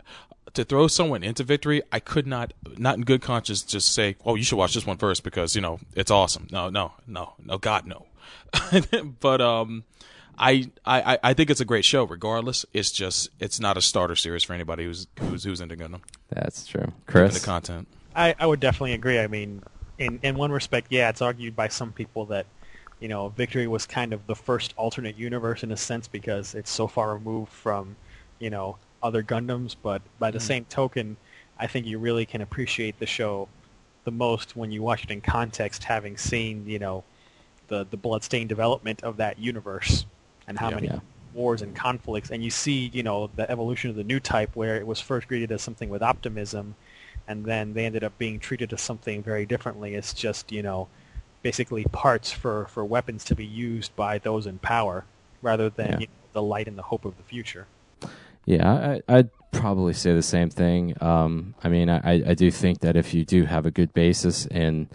[0.55, 4.37] To throw someone into Victory, I could not, not in good conscience, just say, "Oh,
[4.37, 7.59] you should watch this one first because you know it's awesome." No, no, no, no,
[7.59, 8.07] God, no.
[9.20, 9.85] but um,
[10.39, 12.05] I, I I think it's a great show.
[12.05, 16.01] Regardless, it's just it's not a starter series for anybody who's who's who's into Gundam.
[16.31, 17.41] That's true, Given Chris.
[17.41, 17.89] the content.
[18.15, 19.19] I, I would definitely agree.
[19.19, 19.62] I mean,
[19.98, 22.47] in in one respect, yeah, it's argued by some people that
[23.01, 26.70] you know Victory was kind of the first alternate universe in a sense because it's
[26.70, 27.97] so far removed from
[28.39, 29.77] you know other Gundams.
[29.82, 30.43] But by the mm.
[30.43, 31.16] same token,
[31.59, 33.48] I think you really can appreciate the show
[34.05, 37.05] the most when you watch it in context, having seen you know
[37.68, 40.05] the the bloodstained development of that universe
[40.47, 40.74] and how Yeah.
[40.74, 41.01] many Yeah.
[41.35, 44.77] wars and conflicts, and you see you know the evolution of the new type where
[44.77, 46.74] it was first greeted as something with optimism
[47.28, 49.94] and then they ended up being treated as something very differently.
[49.94, 50.89] It's just you know,
[51.43, 55.05] basically parts for for weapons to be used by those in power,
[55.43, 55.98] rather than Yeah.
[56.01, 57.66] you know, the light and the hope of the future.
[58.44, 60.94] Yeah, I, I'd probably say the same thing.
[61.03, 64.47] Um, I mean, I, I do think that if you do have a good basis
[64.47, 64.89] in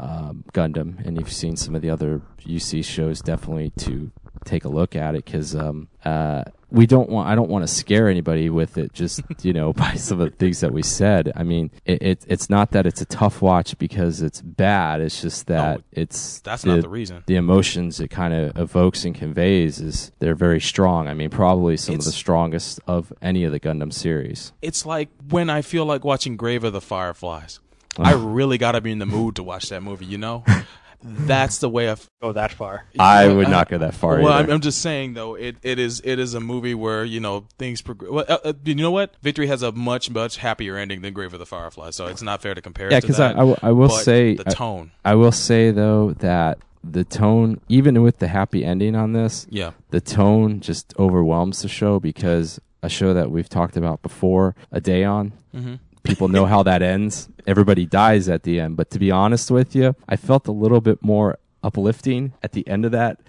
[0.00, 4.10] um, Gundam and you've seen some of the other UC shows, definitely to
[4.44, 7.28] take a look at it because um, uh, we don't want.
[7.28, 8.92] I don't want to scare anybody with it.
[8.92, 11.32] Just you know, by some of the things that we said.
[11.34, 15.00] I mean, it, it it's not that it's a tough watch because it's bad.
[15.00, 17.22] It's just that No, it's That's not the reason.
[17.26, 21.08] the emotions it kind of evokes and conveys is they're very strong.
[21.08, 24.52] I mean, probably some of the strongest of any of the Gundam series.
[24.60, 27.60] it's like when I feel like watching Grave of the Fireflies.
[28.00, 30.04] I really got to be in the mood to watch that movie.
[30.06, 30.44] You know,
[31.02, 31.92] that's the way I.
[31.92, 32.84] f- Go that far.
[32.98, 34.18] I Well, would uh, not go that far.
[34.20, 34.44] Well, either.
[34.48, 37.46] I'm, I'm just saying though, it, it is it is a movie where you know
[37.58, 38.10] things progress.
[38.10, 39.14] Well, uh, uh, you know what?
[39.22, 42.42] Victory has a much much happier ending than Grave of the Fireflies, so it's not
[42.42, 42.90] fair to compare.
[42.90, 43.32] yeah, because I.
[43.32, 44.90] I, will- I will but say the tone.
[45.04, 49.72] I, will say though that the tone, even with the happy ending on this, yeah,
[49.90, 55.32] the tone just overwhelms the show because a show that we've talked about before, Ideon.
[55.52, 55.74] hmm
[56.08, 57.28] people know how that ends.
[57.46, 58.76] Everybody dies at the end.
[58.76, 62.66] But to be honest with you, I felt a little bit more uplifting at the
[62.66, 63.20] end of that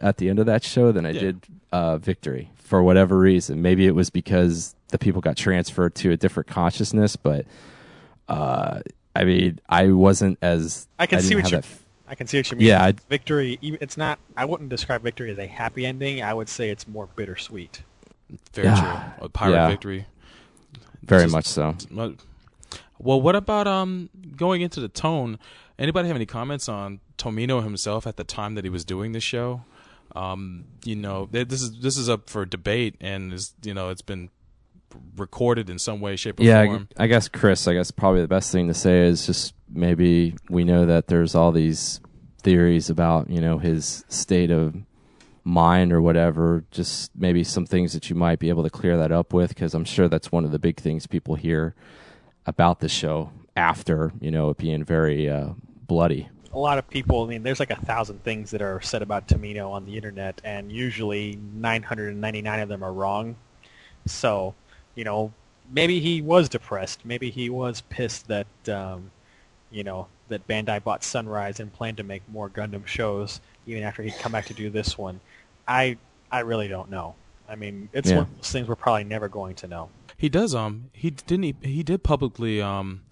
[0.00, 1.20] at the end of that show than I Yeah.
[1.20, 1.40] did
[1.72, 3.60] uh, Victory for whatever reason.
[3.62, 7.44] Maybe it was because the people got transferred to a different consciousness, but
[8.28, 8.80] uh,
[9.14, 11.58] I mean, I wasn't as I can see didn't what you.
[11.58, 11.66] that
[12.08, 12.66] I can see what you mean.
[12.66, 13.58] Yeah, I- Victory.
[13.60, 14.18] even- It's not.
[14.36, 16.22] I wouldn't describe Victory as a happy ending.
[16.22, 17.82] I would say it's more bittersweet.
[18.54, 19.12] very Yeah.
[19.18, 19.26] true.
[19.26, 19.68] A pirate Yeah.
[19.68, 20.06] Victory.
[21.08, 21.74] Very Just- much so.
[23.00, 25.38] Well, what about um going into the tone?
[25.78, 29.20] Anybody have any comments on Tomino himself at the time that he was doing the
[29.20, 29.62] show?
[30.16, 34.02] Um, you know, this is this is up for debate, and is you know it's
[34.02, 34.30] been
[35.16, 36.88] recorded in some way, shape, or Yeah, form.
[36.96, 37.68] I, I guess Chris.
[37.68, 41.34] I guess probably the best thing to say is just maybe we know that there's
[41.34, 42.00] all these
[42.42, 44.74] theories about you know his state of
[45.48, 46.64] mind or whatever.
[46.70, 49.74] Just maybe some things that you might be able to clear that up with, because
[49.74, 51.74] I'm sure that's one of the big things people hear
[52.46, 55.50] about the show after you know it being very uh,
[55.86, 56.28] bloody.
[56.52, 59.26] a lot of people, I mean, there's like a thousand things that are said about
[59.28, 63.36] Tomino on the internet, and usually 999 of them are wrong.
[64.06, 64.54] So,
[64.94, 65.32] you know,
[65.70, 67.04] maybe he was depressed.
[67.04, 69.10] Maybe he was pissed that, um,
[69.70, 74.02] you know, that Bandai bought Sunrise and planned to make more Gundam shows even after
[74.02, 75.20] he'd come back to do this one.
[75.68, 75.98] I
[76.32, 77.14] I really don't know.
[77.48, 78.16] I mean, it's Yeah.
[78.16, 79.90] one of those things we're probably never going to know.
[80.16, 80.54] He does.
[80.54, 81.44] Um, he didn't.
[81.44, 83.02] He, he did publicly um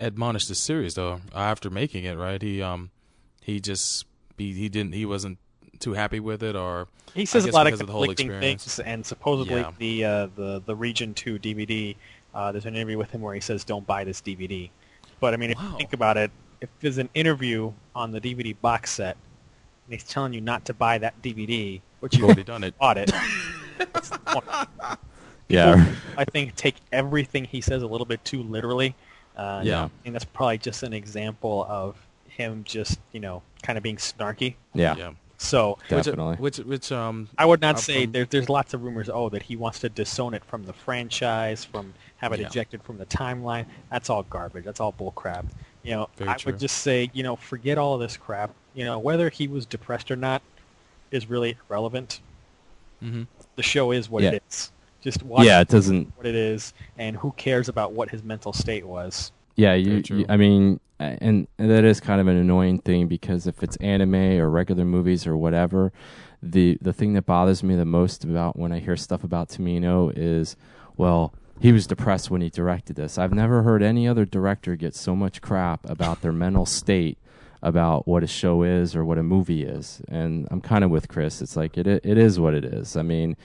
[0.00, 2.16] admonish the series though after making it.
[2.16, 2.40] Right.
[2.42, 2.90] He um
[3.42, 4.06] he just
[4.38, 5.38] he, he didn't he wasn't
[5.78, 8.64] too happy with it or He says a lot of because the whole conflicting experience.
[8.64, 9.70] things, and supposedly Yeah.
[9.78, 11.96] the uh, the the Region Two DVD.
[12.34, 14.70] Uh, there's an interview with him where he says, "Don't buy this DVD."
[15.20, 15.72] But I mean, if Wow.
[15.72, 19.16] you think about it, if there's an interview on the DVD box set
[19.86, 22.76] and he's telling you not to buy that DVD, which You've already done it.
[22.78, 23.10] bought it.
[23.92, 24.44] that's the point.
[25.48, 25.76] Yeah.
[25.76, 28.94] People, I think take everything he says a little bit too literally.
[29.36, 29.88] Uh, Yeah.
[30.04, 31.96] and that's probably just an example of
[32.28, 34.54] him just you know kind of being snarky.
[34.74, 34.96] Yeah.
[34.96, 35.10] Yeah.
[35.38, 36.36] So Definitely.
[36.36, 39.08] Which, which, which um, I would not uh, say from- there, there's lots of rumors.
[39.08, 42.46] Oh, that he wants to disown it from the franchise, from have it Yeah.
[42.48, 43.64] ejected from the timeline.
[43.90, 44.64] That's all garbage.
[44.64, 45.46] That's all bullcrap.
[45.82, 46.52] You know, Very I true.
[46.52, 48.50] would just say, you know, forget all of this crap.
[48.74, 50.42] You know, whether he was depressed or not
[51.10, 52.20] is really irrelevant.
[53.02, 53.26] Mhm.
[53.56, 54.32] The show is what Yeah.
[54.32, 54.72] it is.
[55.00, 56.12] Just watch Yeah, it doesn't.
[56.16, 59.32] what it is, and who cares about what his mental state was?
[59.56, 60.26] Yeah, you, you.
[60.28, 64.14] I mean, and, and that is kind of an annoying thing because if it's anime
[64.14, 65.92] or regular movies or whatever,
[66.42, 70.12] the the thing that bothers me the most about when I hear stuff about Tomino
[70.14, 70.56] is,
[70.98, 73.16] well, he was depressed when he directed this.
[73.18, 77.16] I've never heard any other director get so much crap about their mental state
[77.62, 80.00] about what a show is or what a movie is.
[80.08, 81.42] And I'm kind of with Chris.
[81.42, 82.96] It's like it it is what it is.
[82.96, 83.36] I mean,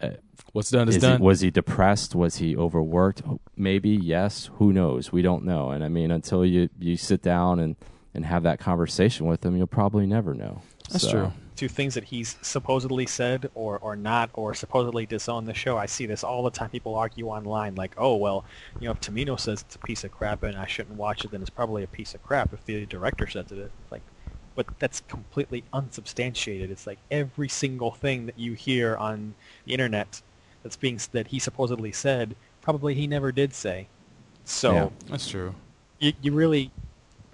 [0.00, 0.10] uh,
[0.52, 1.20] what's done is, is he, done.
[1.20, 2.14] was he depressed?
[2.14, 3.22] Was he overworked?
[3.56, 4.50] Maybe yes.
[4.54, 5.12] Who knows?
[5.12, 5.70] We don't know.
[5.70, 7.76] And I mean, until you you sit down and
[8.14, 10.62] and have that conversation with him, you'll probably never know.
[10.90, 11.32] That's So, true.
[11.62, 15.78] To things that he's supposedly said or, or not or supposedly disowned the show.
[15.78, 16.70] I see this all the time.
[16.70, 18.44] People argue online like, oh, well,
[18.80, 21.30] you know, if Tomino says it's a piece of crap and I shouldn't watch it,
[21.30, 23.58] then it's probably a piece of crap if the director says it.
[23.58, 24.02] It's like,
[24.56, 26.68] but that's completely unsubstantiated.
[26.68, 30.20] It's like every single thing that you hear on the internet
[30.64, 33.86] that's being that he supposedly said, probably he never did say.
[34.44, 34.88] So Yeah.
[35.06, 35.54] That's true.
[36.00, 36.72] you, you really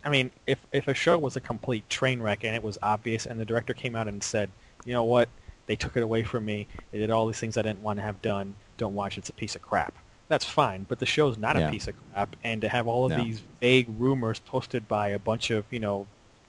[0.05, 3.27] I mean, if if a show was a complete train wreck and it was obvious,
[3.27, 4.51] and the director came out and said,
[4.85, 5.29] "You know what?
[5.67, 6.67] They took it away from me.
[6.93, 8.55] They did all these things I didn't want to have done.
[8.77, 9.19] Don't watch.
[9.19, 9.95] It's a piece of crap."
[10.29, 11.69] That's fine, but the show's not Yeah.
[11.69, 13.25] a piece of crap, and to have all of No.
[13.25, 16.07] these vague rumors posted by a bunch of you know,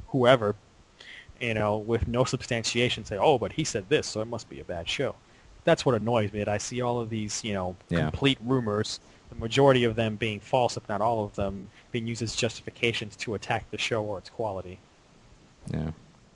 [0.10, 0.56] whoever,
[1.40, 4.60] you know, with no substantiation, say, "Oh, but he said this, so it must be
[4.60, 5.16] a bad show."
[5.64, 6.40] That's what annoys me.
[6.40, 8.10] That I see all of these, you know, Yeah.
[8.10, 9.00] complete rumors,
[9.30, 13.16] the majority of them being false, if not all of them, being used as justifications
[13.18, 14.80] to attack the show or its quality.
[15.74, 15.92] Yeah,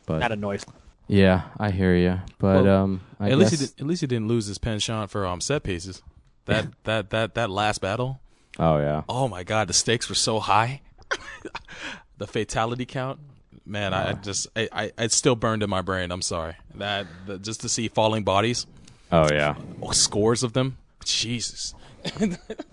[0.05, 0.73] but That annoys me.
[1.07, 2.19] yeah, I hear you.
[2.39, 4.57] But Well, um, I at guess, least he did, at least he didn't lose his
[4.57, 6.01] penchant for um set pieces.
[6.45, 8.19] That that that that last battle.
[8.59, 10.81] oh yeah, Oh my god, the stakes were so high.
[12.17, 13.19] the fatality count,
[13.65, 16.11] man, I I just I, I it still burned in my brain.
[16.11, 18.65] I'm sorry that, that just to see falling bodies,
[19.11, 19.55] oh yeah.
[19.81, 20.77] oh, scores of them.
[21.05, 21.73] Jesus,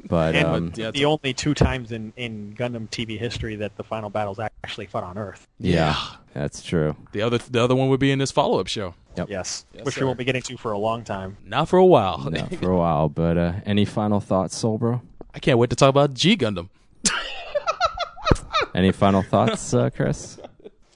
[0.08, 3.84] But And um, yeah, the only two times in, in Gundam TV history that the
[3.84, 5.46] final battles actually fought on Earth.
[5.58, 5.96] yeah,
[6.34, 6.96] that's true.
[7.12, 8.94] the other the other one would be in this follow up show.
[9.16, 9.28] Yep.
[9.30, 10.00] Yes, Yes, which sir.
[10.02, 11.36] we won't be getting to for a long time.
[11.44, 12.28] Not for a while.
[12.30, 13.08] No, for a while.
[13.08, 15.00] But uh, any final thoughts, Solbro?
[15.34, 16.68] I can't wait to talk about G Gundam.
[18.74, 20.38] Any final thoughts, uh, Chris?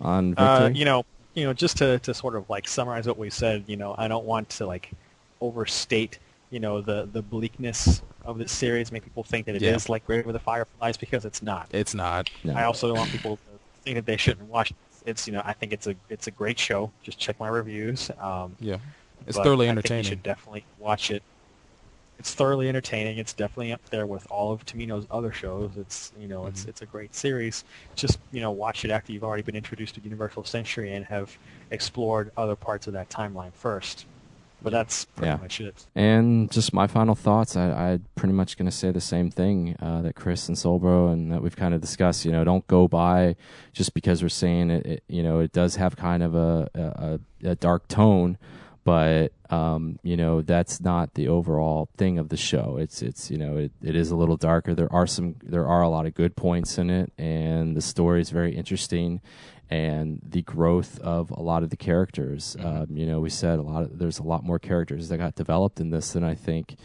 [0.00, 0.44] On victory?
[0.46, 1.04] Uh, you know,
[1.34, 4.06] you know, just to, to sort of like summarize what we said, you know, I
[4.06, 4.90] don't want to like
[5.40, 6.18] overstate,
[6.50, 9.92] you know, the the bleakness of this series, make people think that it is Yeah.
[9.92, 11.68] like Grave of the Fireflies because it's not.
[11.72, 12.30] It's not.
[12.42, 12.54] No.
[12.54, 13.42] I also don't want people to
[13.82, 14.70] think that they shouldn't watch.
[14.70, 14.76] it.
[15.06, 16.90] It's you know, I think it's a it's a great show.
[17.02, 18.10] Just check my reviews.
[18.18, 18.78] Um, Yeah,
[19.26, 20.04] it's but thoroughly I think entertaining.
[20.04, 21.22] you should definitely watch it.
[22.18, 23.18] It's thoroughly entertaining.
[23.18, 25.72] It's definitely up there with all of Tomino's other shows.
[25.76, 26.48] It's you know, Mm-hmm.
[26.48, 27.64] it's it's a great series.
[27.96, 31.36] Just you know, watch it after you've already been introduced to Universal Century and have
[31.70, 34.06] explored other parts of that timeline first.
[34.64, 35.36] But that's pretty Yeah.
[35.36, 35.86] much it.
[35.94, 37.56] And just my final thoughts.
[37.56, 41.12] I, I'm pretty much going to say the same thing uh, that Chris and Solbro
[41.12, 42.24] and that we've kind of discussed.
[42.24, 43.36] You know, don't go by
[43.72, 44.86] just because we're saying it.
[44.86, 48.38] it you know, it does have kind of a a, a dark tone,
[48.84, 52.76] but um, you know that's not the overall thing of the show.
[52.80, 54.74] It's it's you know it, it is a little darker.
[54.74, 58.20] There are some there are a lot of good points in it, and the story
[58.22, 59.20] is very interesting.
[59.70, 63.62] And the growth of a lot of the characters, um, you know, we said a
[63.62, 63.84] lot.
[63.84, 66.76] Of, there's a lot more characters that got developed in this than I think.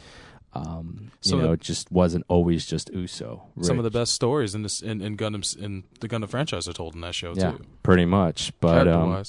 [0.53, 3.43] Um, you know, the- it just wasn't always just Uso.
[3.61, 6.73] Some of the best stories in this in, in Gundam's in the Gundam franchise are
[6.73, 7.65] told in that show yeah, too.
[7.83, 8.51] pretty much.
[8.59, 9.23] But um,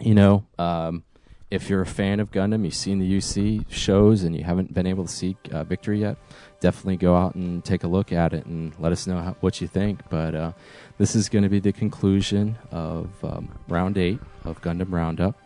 [0.00, 1.04] you know, um,
[1.50, 4.86] if you're a fan of Gundam, you've seen the UC shows, and you haven't been
[4.86, 6.18] able to see uh, Victory yet,
[6.60, 9.60] definitely go out and take a look at it and let us know how, what
[9.60, 10.00] you think.
[10.10, 10.52] But uh,
[10.98, 15.36] this is going to be the conclusion of um, round eight of Gundam Roundup.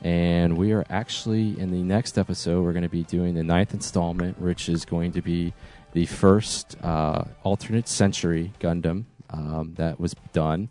[0.00, 3.72] And we are actually, in the next episode, we're going to be doing the ninth
[3.72, 5.54] installment, which is going to be
[5.92, 10.70] the first uh, alternate century Gundam um, that was done.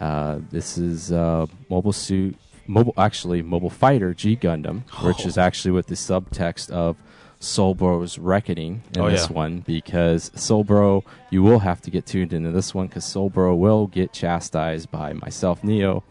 [0.00, 2.36] Uh, this is uh, Mobile Suit,
[2.66, 6.96] mobile actually Mobile Fighter G Gundam, which is actually with the subtext of
[7.42, 9.34] Soulbro's reckoning in Oh, this yeah.
[9.36, 13.88] one because Soulbro, you will have to get tuned into this one because Soulbro will
[13.88, 16.04] get chastised by myself, Neo,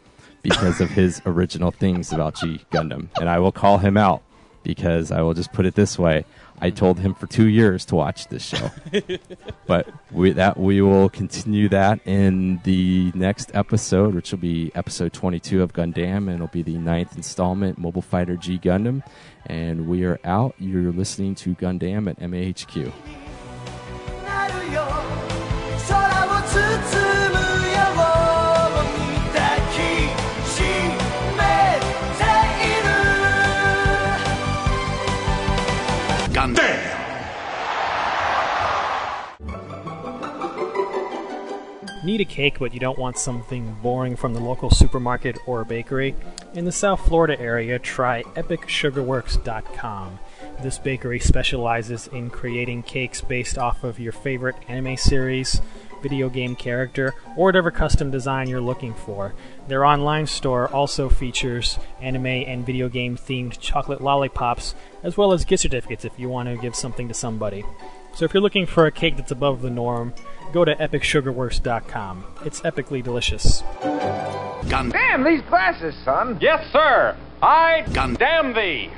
[0.44, 4.22] because of his original things about G Gundam, and I will call him out
[4.64, 6.26] because I will just put it this way:
[6.62, 8.70] I told him for two years to watch this show,
[9.66, 15.12] but we that we will continue that in the next episode, which will be episode
[15.12, 19.04] 22 of Gundam, and it'll be the ninth installment, Mobile Fighter G Gundam,
[19.48, 20.54] and we are out.
[20.60, 22.94] You're listening to Gundam at MAHQ.
[42.12, 46.14] Need a cake, but you don't want something boring from the local supermarket or bakery?
[46.54, 50.20] In the South Florida area, try EpicSugarWorks.com.
[50.62, 55.62] This bakery specializes in creating cakes based off of your favorite anime series,
[56.02, 59.34] video game character, or whatever custom design you're looking for.
[59.70, 65.46] Their online store also features anime and video game themed chocolate lollipops, as well as
[65.46, 67.64] gift certificates if you want to give something to somebody.
[68.14, 70.14] So if you're looking for a cake that's above the norm,
[70.52, 72.26] go to EpicSugarWorks.com.
[72.46, 73.64] It's epically delicious.
[74.70, 74.90] Gun.
[74.90, 76.38] Damn these glasses, son!
[76.42, 77.18] Yes, sir!
[77.42, 78.14] I Gun.
[78.16, 78.92] damn thee!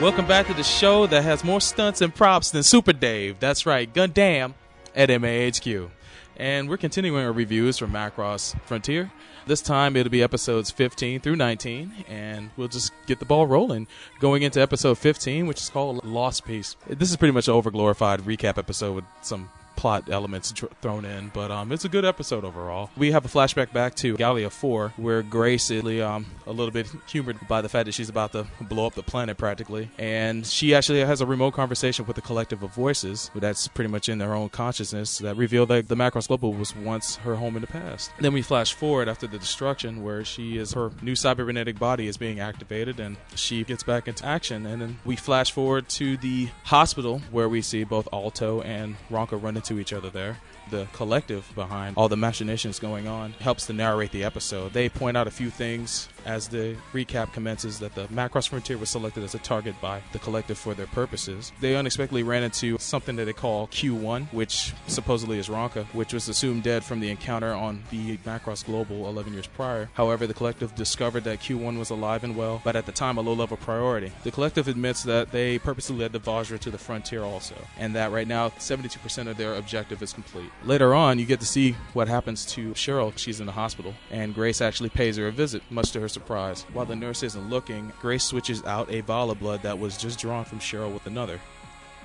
[0.00, 3.38] Welcome back to the show that has more stunts and props than Super Dave.
[3.38, 4.54] That's right, Gundam
[4.94, 5.90] at MAHQ.
[6.36, 9.12] And we're continuing our reviews from Macross Frontier.
[9.46, 13.86] This time it'll be episodes 15 through 19, and we'll just get the ball rolling.
[14.20, 16.76] Going into episode 15, which is called Lost Piece.
[16.88, 21.30] This is pretty much an overglorified recap episode with some plot elements tr- thrown in,
[21.34, 22.90] but um, it's a good episode overall.
[22.96, 26.88] We have a flashback back to Gallia 4, where Grace is um, a little bit
[27.06, 30.74] humored by the fact that she's about to blow up the planet practically, and she
[30.74, 34.34] actually has a remote conversation with a collective of voices that's pretty much in their
[34.34, 38.12] own consciousness that reveal that the Macross Global was once her home in the past.
[38.18, 42.16] Then we flash forward after the destruction, where she is her new cybernetic body is
[42.16, 44.66] being activated, and she gets back into action.
[44.66, 49.36] And then we flash forward to the hospital, where we see both Alto and Ranka
[49.36, 50.38] run into each other there.
[50.72, 54.72] The collective behind all the machinations going on helps to narrate the episode.
[54.72, 58.88] They point out a few things as the recap commences that the Macross Frontier was
[58.88, 61.52] selected as a target by the collective for their purposes.
[61.60, 66.28] They unexpectedly ran into something that they call Q1, which supposedly is Ranka, which was
[66.30, 69.90] assumed dead from the encounter on the Macross Global 11 years prior.
[69.92, 73.20] However, the collective discovered that Q1 was alive and well, but at the time a
[73.20, 74.10] low level priority.
[74.22, 78.10] The collective admits that they purposely led the Vajra to the frontier also, and that
[78.10, 80.50] right now 72% of their objective is complete.
[80.64, 83.16] Later on, you get to see what happens to Sheryl.
[83.18, 86.64] She's in the hospital, and Grace actually pays her a visit, much to her surprise.
[86.72, 90.20] While the nurse isn't looking, Grace switches out a vial of blood that was just
[90.20, 91.40] drawn from Sheryl with another.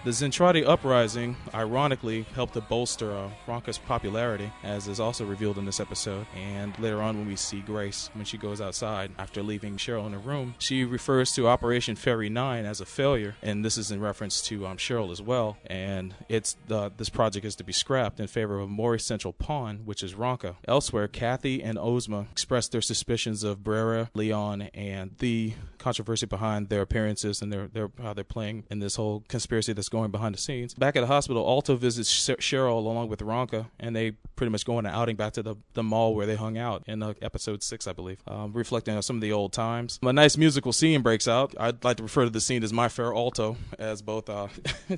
[0.07, 5.65] The Zentradi uprising, ironically, helped to bolster uh, Ranka's popularity, as is also revealed in
[5.65, 6.25] this episode.
[6.33, 10.13] And later on, when we see Grace, when she goes outside after leaving Sheryl in
[10.13, 13.99] her room, she refers to Operation Fairy 9 as a failure, and this is in
[13.99, 15.57] reference to um, Sheryl as well.
[15.65, 19.33] And it's the, this project is to be scrapped in favor of a more essential
[19.33, 20.55] pawn, which is Ranka.
[20.69, 26.81] Elsewhere, Kathy and Ozma express their suspicions of Brera, Leon, and the controversy behind their
[26.81, 30.39] appearances and their, their how they're playing in this whole conspiracy that's going behind the
[30.39, 30.73] scenes.
[30.73, 34.77] Back at the hospital, Alto visits Sheryl along with Ranka, and they pretty much go
[34.77, 37.63] on an outing back to the, the mall where they hung out in uh, episode
[37.63, 39.99] six, I believe, um, reflecting on some of the old times.
[40.03, 41.53] A nice musical scene breaks out.
[41.59, 44.29] I'd like to refer to the scene as My Fair Alto, as both.
[44.29, 44.47] Uh,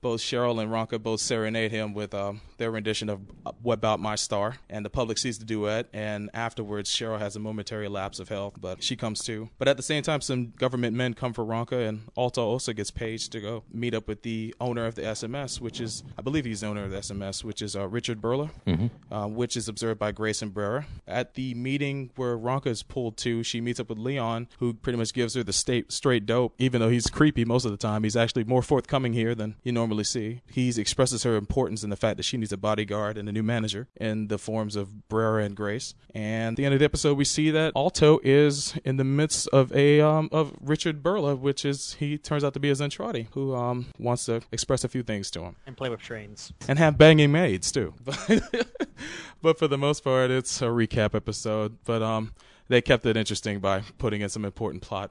[0.00, 3.20] both Sheryl and Ranka both serenade him with um, their rendition of
[3.62, 5.88] "What About My Star," and the public sees the duet.
[5.92, 9.48] And afterwards, Sheryl has a momentary lapse of health, but she comes to.
[9.58, 12.90] But at the same time, some government men come for Ranka, and Alto also gets
[12.90, 16.44] paged to go meet up with the owner of the SMS, which is, I believe,
[16.44, 18.90] he's the owner of the SMS, which is uh, Richard Bilra, Mhm.
[19.10, 20.86] uh, which is observed by Grace and Brera.
[21.06, 24.96] At the meeting where Ranka is pulled to, she meets up with Leon, who pretty
[24.98, 26.54] much gives her the state, straight dope.
[26.58, 29.72] Even though he's creepy most of the time, he's actually more forthcoming here than you
[29.72, 30.42] normally see.
[30.50, 33.42] He expresses her importance in the fact that she needs a bodyguard and a new
[33.42, 35.94] manager in the forms of Brera and Grace.
[36.14, 39.48] And at the end of the episode, we see that Alto is in the midst
[39.48, 43.26] of a um, of Richard Bilra, which is he turns out to be a Zentradi
[43.32, 46.52] who um, wants to express a few things to him And play with trains.
[46.68, 47.94] and have banging maids too.
[49.42, 51.78] but for the most part, it's a recap episode.
[51.84, 52.32] But um,
[52.68, 55.10] they kept it interesting by putting in some important plot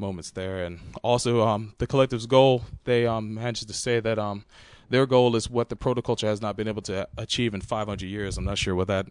[0.00, 2.62] moments there, and also um, the collective's goal.
[2.84, 4.44] They um, managed to say that um,
[4.90, 8.36] their goal is what the protoculture has not been able to achieve in 500 years.
[8.36, 9.06] I'm not sure what that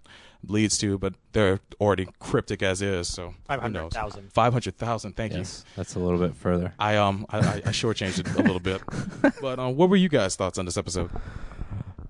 [0.46, 3.08] leads to, but they're already cryptic as is.
[3.08, 3.94] So who knows?
[3.94, 4.34] 500,000.
[4.34, 5.14] 500,000.
[5.16, 6.74] Thank Yes, that's a little bit further.
[6.78, 8.82] I um I, I, I shortchanged it a little bit,
[9.42, 11.10] but um, what were you guys' thoughts on this episode?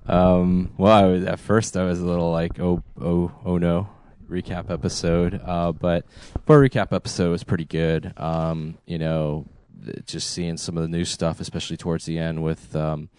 [0.07, 3.87] Um, well, I was, at first I was a little like, oh, oh, oh no,
[4.29, 5.41] recap episode.
[5.43, 6.05] Uh, but
[6.45, 8.13] for a recap episode, was pretty good.
[8.17, 9.45] Um, you know,
[10.05, 13.09] just seeing some of the new stuff, especially towards the end with um,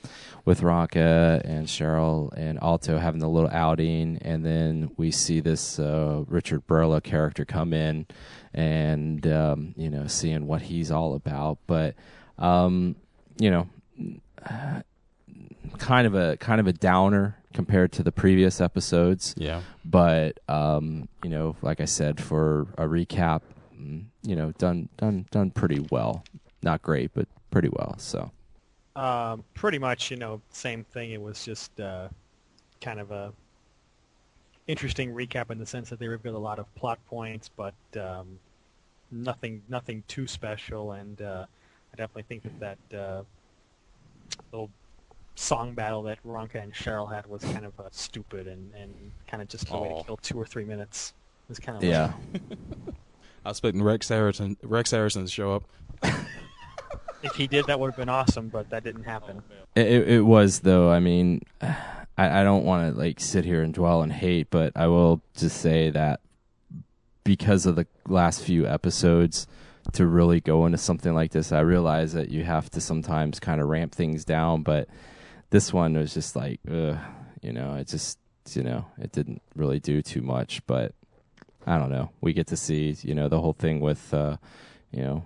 [0.45, 5.79] with Ranka and Sheryl and Alto having the little outing, and then we see this
[5.79, 8.07] uh, Richard Bilra character come in,
[8.55, 11.59] and um, you know, seeing what he's all about.
[11.67, 11.95] But
[12.39, 12.97] um,
[13.39, 13.69] you know
[15.79, 19.35] kind of a kind of a downer compared to the previous episodes.
[19.37, 19.63] Yeah.
[19.91, 23.43] But um, you know, like I said, for a recap,
[23.77, 26.25] mm, you know, done done done pretty well.
[26.63, 27.97] Not great, but pretty well.
[27.99, 28.33] So
[28.97, 31.13] Um, pretty much, you know, same thing.
[31.13, 32.09] It was just uh,
[32.81, 33.33] kind of a
[34.67, 38.39] interesting recap in the sense that they revealed a lot of plot points, but um,
[39.11, 40.93] nothing nothing too special.
[40.93, 41.47] And uh,
[41.93, 43.23] I definitely think that that uh,
[44.53, 44.71] little
[45.35, 49.43] song battle that Ranka and Sheryl had was kind of uh, stupid and, and kind
[49.43, 51.15] of just a way to kill two or three minutes.
[51.45, 52.13] It was kind of yeah,
[53.45, 55.65] I was expecting Rex Harrison Rex Harrison to show up.
[57.23, 59.43] if he did, that would have been awesome, but that didn't happen.
[59.75, 60.91] it, it, it was though.
[60.91, 61.43] I mean,
[62.21, 65.23] I, I don't want to like sit here and dwell and hate, but I will
[65.35, 66.21] just say that
[67.25, 69.47] because of the last few episodes
[69.93, 73.61] to really go into something like this, I realize that you have to sometimes kind
[73.61, 74.89] of ramp things down, but
[75.51, 76.97] this one was just like, ugh,
[77.43, 78.19] you know, it just,
[78.53, 80.95] you know, it didn't really do too much, but
[81.67, 82.11] I don't know.
[82.21, 84.37] We get to see, you know, the whole thing with, uh,
[84.91, 85.25] you know,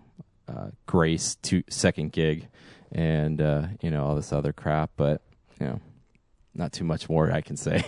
[0.48, 2.48] uh, Grace two second gig,
[2.92, 5.22] and uh, you know all this other crap, but
[5.60, 5.80] you know,
[6.54, 7.84] not too much more I can say.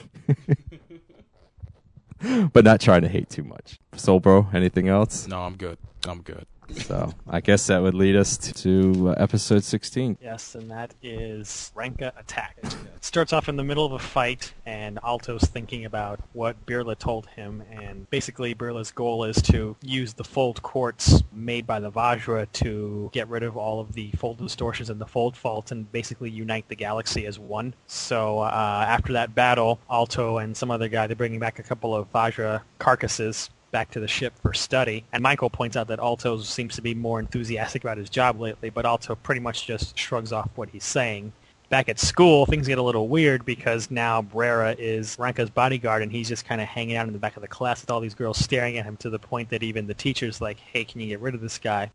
[2.52, 3.78] but not trying to hate too much.
[3.94, 5.26] Soul Bro, anything else?
[5.26, 5.78] No, I'm good.
[6.08, 6.46] I'm good.
[6.74, 10.18] So I guess that would lead us to uh, episode 16.
[10.20, 12.58] Yes, and that is Ranka Attack.
[12.62, 16.98] It starts off in the middle of a fight, and Alto's thinking about what Bilra
[16.98, 21.90] told him, and basically Bilra's goal is to use the fold quartz made by the
[21.90, 25.90] Vajra to get rid of all of the fold distortions and the fold faults and
[25.92, 27.74] basically unite the galaxy as one.
[27.86, 31.94] So uh, after that battle, Alto and some other guy, they're bringing back a couple
[31.94, 35.04] of Vajra carcasses back to the ship for study.
[35.12, 38.70] And Michael points out that Alto seems to be more enthusiastic about his job lately,
[38.70, 41.32] but Alto pretty much just shrugs off what he's saying.
[41.68, 46.12] Back at school, things get a little weird because now Brera is Ranka's bodyguard and
[46.12, 48.14] he's just kind of hanging out in the back of the class with all these
[48.14, 51.08] girls staring at him to the point that even the teacher's like, hey, can you
[51.08, 51.90] get rid of this guy?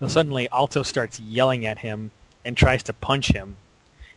[0.00, 2.10] So suddenly Alto starts yelling at him
[2.44, 3.56] and tries to punch him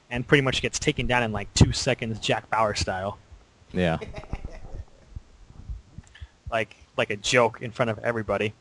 [0.10, 3.18] and pretty much gets taken down in like two seconds, Jack Bauer style.
[3.74, 3.98] Yeah.
[6.52, 8.54] like like a joke in front of everybody,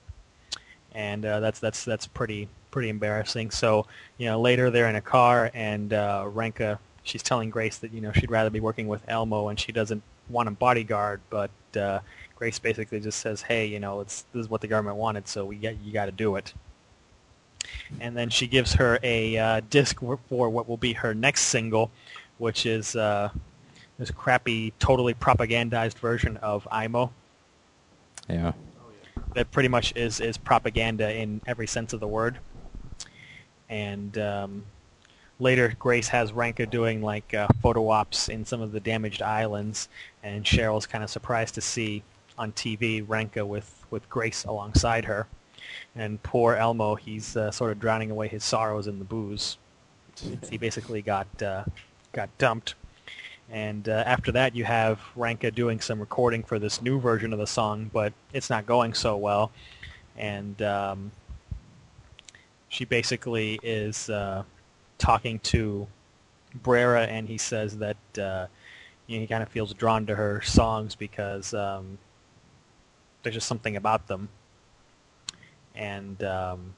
[0.94, 3.50] and uh, that's that's that's pretty pretty embarrassing.
[3.50, 3.86] So
[4.18, 6.78] you know later they're in a car and uh, Ranka
[7.08, 10.02] she's telling Grace that you know she'd rather be working with Elmo and she doesn't
[10.28, 12.00] want a bodyguard, but uh,
[12.36, 15.44] Grace basically just says, hey, you know it's this is what the government wanted, so
[15.44, 16.52] we get you got to do it.
[18.00, 21.90] And then she gives her a uh, disc for what will be her next single,
[22.38, 23.30] which is uh,
[23.98, 27.10] this crappy, totally propagandized version of Aimo
[28.28, 28.52] Yeah.
[29.34, 32.38] that pretty much is is propaganda in every sense of the word.
[33.68, 34.64] And um,
[35.38, 39.88] later, Grace has Ranka doing like uh, photo ops in some of the damaged islands,
[40.22, 42.02] and Sheryl's kind of surprised to see
[42.38, 45.26] on TV Ranka with with Grace alongside her.
[45.94, 49.58] And poor Elmo, he's uh, sort of drowning away his sorrows in the booze.
[50.50, 51.64] He basically got uh,
[52.12, 52.74] got dumped.
[53.50, 57.38] And uh, after that, you have Ranka doing some recording for this new version of
[57.38, 59.50] the song, but it's not going so well.
[60.16, 61.12] And um,
[62.68, 64.42] she basically is uh,
[64.98, 65.86] talking to
[66.54, 68.46] Brera, and he says that uh,
[69.06, 71.98] you know, he kind of feels drawn to her songs because um,
[73.22, 74.28] there's just something about them.
[75.74, 76.74] And um,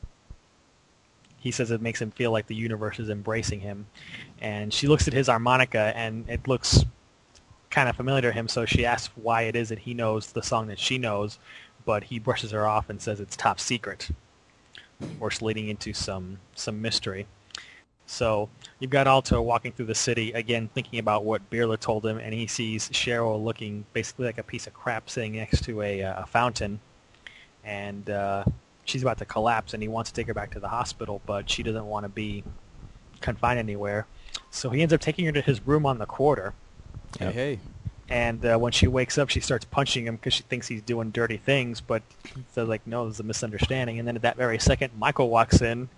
[1.40, 3.86] he says it makes him feel like the universe is embracing him.
[4.40, 6.84] And she looks at his harmonica, and it looks
[7.70, 10.42] kind of familiar to him, so she asks why it is that he knows the
[10.42, 11.38] song that she knows,
[11.84, 14.10] but he brushes her off and says it's top secret.
[15.00, 17.26] Of course, leading into some, some mystery.
[18.04, 18.48] So
[18.80, 22.34] you've got Alto walking through the city, again thinking about what Bilra told him, and
[22.34, 26.22] he sees Sheryl looking basically like a piece of crap sitting next to a, uh,
[26.22, 26.80] a fountain.
[27.64, 28.44] And uh,
[28.90, 31.48] she's about to collapse, and he wants to take her back to the hospital, but
[31.48, 32.44] she doesn't want to be
[33.20, 34.06] confined anywhere.
[34.50, 36.54] So he ends up taking her to his room on the quarter.
[37.18, 37.58] Hey, hey.
[38.08, 41.10] And uh, when she wakes up, she starts punching him because she thinks he's doing
[41.10, 41.80] dirty things.
[41.80, 42.02] But
[42.52, 44.00] so like, no, there's a misunderstanding.
[44.00, 45.88] And then at that very second, Michael walks in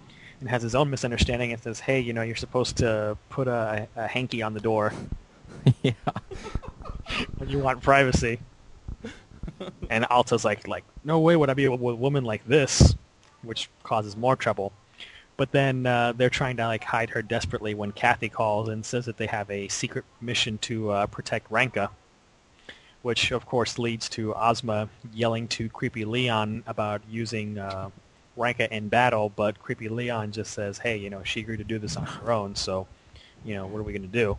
[0.40, 3.88] and has his own misunderstanding and says, "Hey, you know, you're supposed to put a,
[3.96, 4.92] a hanky on the door
[5.82, 5.92] yeah.
[7.38, 8.40] when you want privacy."
[9.90, 12.94] and Alto's like, "Like, no way would I be with a woman like this,"
[13.42, 14.72] which causes more trouble.
[15.36, 19.06] But then uh, they're trying to like hide her desperately when Kathy calls and says
[19.06, 21.90] that they have a secret mission to uh, protect Ranka,
[23.02, 27.90] which of course leads to Ozma yelling to Creepy Leon about using uh,
[28.36, 29.30] Ranka in battle.
[29.30, 32.30] But Creepy Leon just says, "Hey, you know, she agreed to do this on her
[32.30, 32.86] own, so
[33.44, 34.38] you know, what are we going to do?"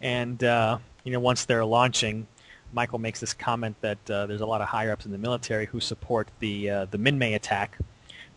[0.00, 2.28] And uh, you know, once they're launching,
[2.72, 5.66] Michael makes this comment that uh, there's a lot of higher ups in the military
[5.66, 7.78] who support the uh, the Minmay attack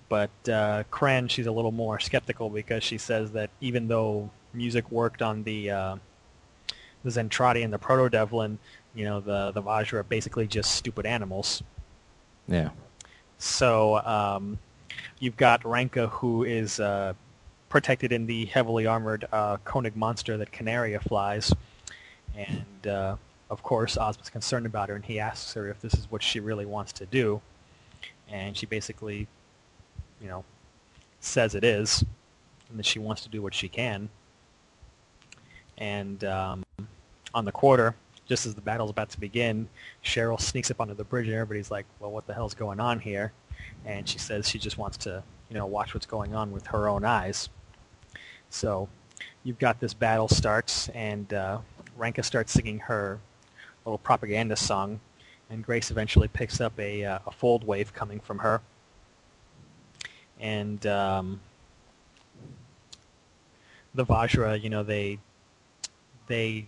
[0.09, 4.91] but uh, Klan, she's a little more skeptical because she says that even though music
[4.91, 5.95] worked on the uh,
[7.03, 8.57] the Zentradi and the Protodeviln,
[8.95, 11.61] you know, the the Vajra are basically just stupid animals.
[12.47, 12.71] Yeah.
[13.37, 14.57] So um,
[15.19, 17.13] you've got Ranka, who is uh,
[17.69, 21.53] protected in the heavily armored uh, Koenig monster that Canaria flies,
[22.35, 23.15] and uh,
[23.49, 26.39] of course Ozma's concerned about her, and he asks her if this is what she
[26.39, 27.41] really wants to do,
[28.27, 29.27] and she basically
[30.21, 30.43] you know,
[31.19, 32.03] says it is,
[32.69, 34.09] and that she wants to do what she can.
[35.77, 36.65] And um,
[37.33, 37.95] on the quarter,
[38.27, 39.67] just as the battle's about to begin,
[40.03, 42.99] Sheryl sneaks up onto the bridge, and everybody's like, "Well, what the hell's going on
[42.99, 43.31] here?"
[43.85, 46.87] And she says she just wants to, you know, watch what's going on with her
[46.87, 47.49] own eyes.
[48.49, 48.89] So,
[49.43, 51.59] you've got this battle starts, and uh,
[51.97, 53.19] Ranka starts singing her
[53.85, 54.99] little propaganda song,
[55.49, 58.61] and Grace eventually picks up a, uh, a fold wave coming from her
[60.39, 61.39] and um,
[63.93, 65.19] the Vajra, you know, they
[66.27, 66.67] they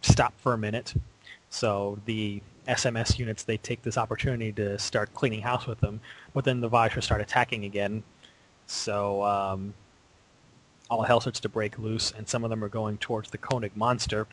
[0.00, 0.94] stop for a minute.
[1.48, 6.00] So the SMS units they take this opportunity to start cleaning house with them,
[6.34, 8.02] but then the Vajra start attacking again.
[8.66, 9.74] So um,
[10.90, 13.76] all hell starts to break loose, and some of them are going towards the Koenig
[13.76, 14.26] monster.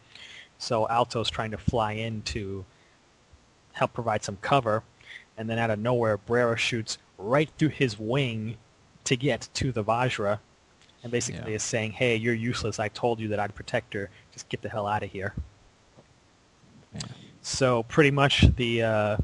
[0.60, 2.65] So Alto's trying to fly in to
[3.73, 4.84] help provide some cover,
[5.38, 8.57] and then out of nowhere, Brera shoots right through his wing
[9.06, 10.40] to get to the Vajra,
[11.02, 11.56] and basically Yeah.
[11.56, 12.77] is saying, "Hey, you're useless.
[12.77, 14.10] I told you that I'd protect her.
[14.34, 15.34] Just get the hell out of here."
[17.41, 19.18] So pretty much the uh,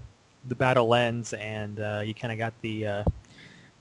[0.47, 3.03] the battle ends, and uh, you kind of got the uh,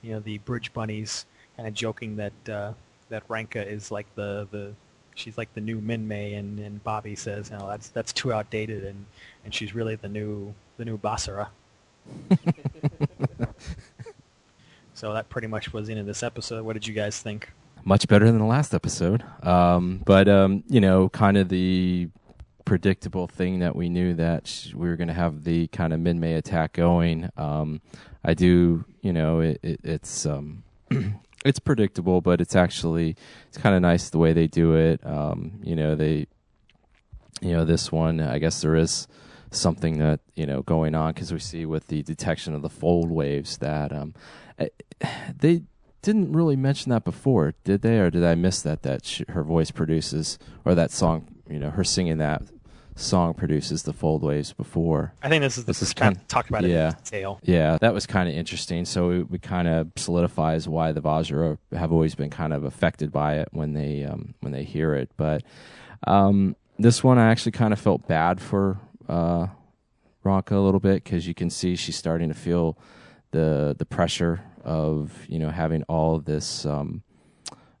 [0.01, 1.25] you know the bridge bunnies
[1.55, 2.73] kind of joking that uh,
[3.09, 4.73] that Ranka is like the the
[5.15, 9.05] she's like the new Minmay, and, and Bobby says, "No, that's that's too outdated," and,
[9.43, 11.47] and she's really the new the new Basara.
[14.93, 16.63] so that pretty much was the end of this episode.
[16.63, 17.49] What did you guys think?
[17.85, 19.23] much better than the last episode.
[19.43, 22.09] Um, but um, you know, kind of the
[22.65, 25.99] predictable thing that we knew that sh- we were going to have the kind of
[25.99, 27.29] Minmay attack going.
[27.37, 27.79] Um,
[28.23, 30.63] I do, you know, it, it, it's um,
[31.45, 33.15] it's predictable, but it's actually
[33.47, 34.99] it's kind of nice the way they do it.
[35.05, 36.27] Um, you know, they,
[37.39, 39.07] you know, this one, I guess there is
[39.51, 43.11] something that you know going on because we see with the detection of the fold
[43.11, 44.13] waves that um,
[44.59, 44.67] eh,
[45.39, 45.61] they
[46.01, 48.81] didn't really mention that before, did they, or did I miss that?
[48.81, 52.41] That sh- her voice produces, or that song, you know, her singing that
[52.95, 55.13] song produces the fold waves before.
[55.21, 56.89] I think this is the This is first kind- of, talk about it yeah.
[56.89, 57.39] in detail.
[57.43, 58.85] Yeah, that was kind of interesting.
[58.85, 63.11] So it, it kind of solidifies why the Vajra have always been kind of affected
[63.11, 65.11] by it when they um, when they hear it.
[65.17, 65.43] But
[66.07, 69.47] um, this one, I actually kind of felt bad for uh,
[70.23, 72.77] Ranka a little bit because you can see she's starting to feel
[73.31, 76.65] the the pressure of you know having all this.
[76.65, 77.03] Um,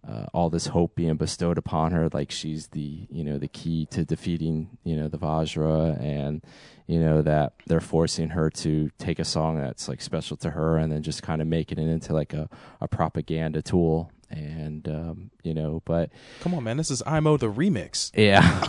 [0.07, 3.87] uh, all this hope being bestowed upon her, like she's the you know the key
[3.87, 6.43] to defeating you know the Vajra, and
[6.87, 10.77] you know that they're forcing her to take a song that's like special to her,
[10.77, 12.47] and then just kind of making it into like a,
[12.81, 16.11] a propaganda tool, and um, you know, but
[16.41, 16.77] Come on, man.
[16.77, 18.11] This is Aimo the remix.
[18.13, 18.63] yeah.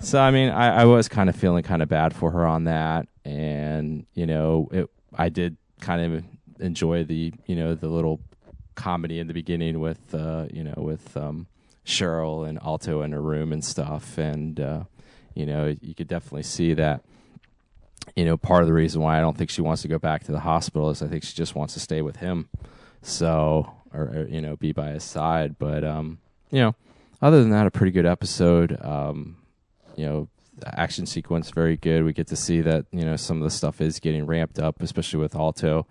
[0.00, 2.64] so I mean, I, I was kind of feeling kind of bad for her on
[2.64, 6.24] that, and you know, it, I did kind of
[6.60, 8.20] enjoy the you know the little
[8.76, 11.46] comedy in the beginning with uh, you know with um,
[11.84, 14.84] Sheryl and Alto in her room and stuff, and uh,
[15.34, 17.02] you know you could definitely see that.
[18.14, 20.22] You know, part of the reason why I don't think she wants to go back
[20.24, 22.48] to the hospital is I think she just wants to stay with him.
[23.02, 25.58] So, or, or you know, be by his side.
[25.58, 26.18] But um,
[26.50, 26.74] you know,
[27.20, 28.78] other than that, a pretty good episode.
[28.80, 29.38] Um,
[29.96, 30.28] you know,
[30.64, 32.04] action sequence very good.
[32.04, 34.82] We get to see that you know some of the stuff is getting ramped up,
[34.82, 35.86] especially with Alto.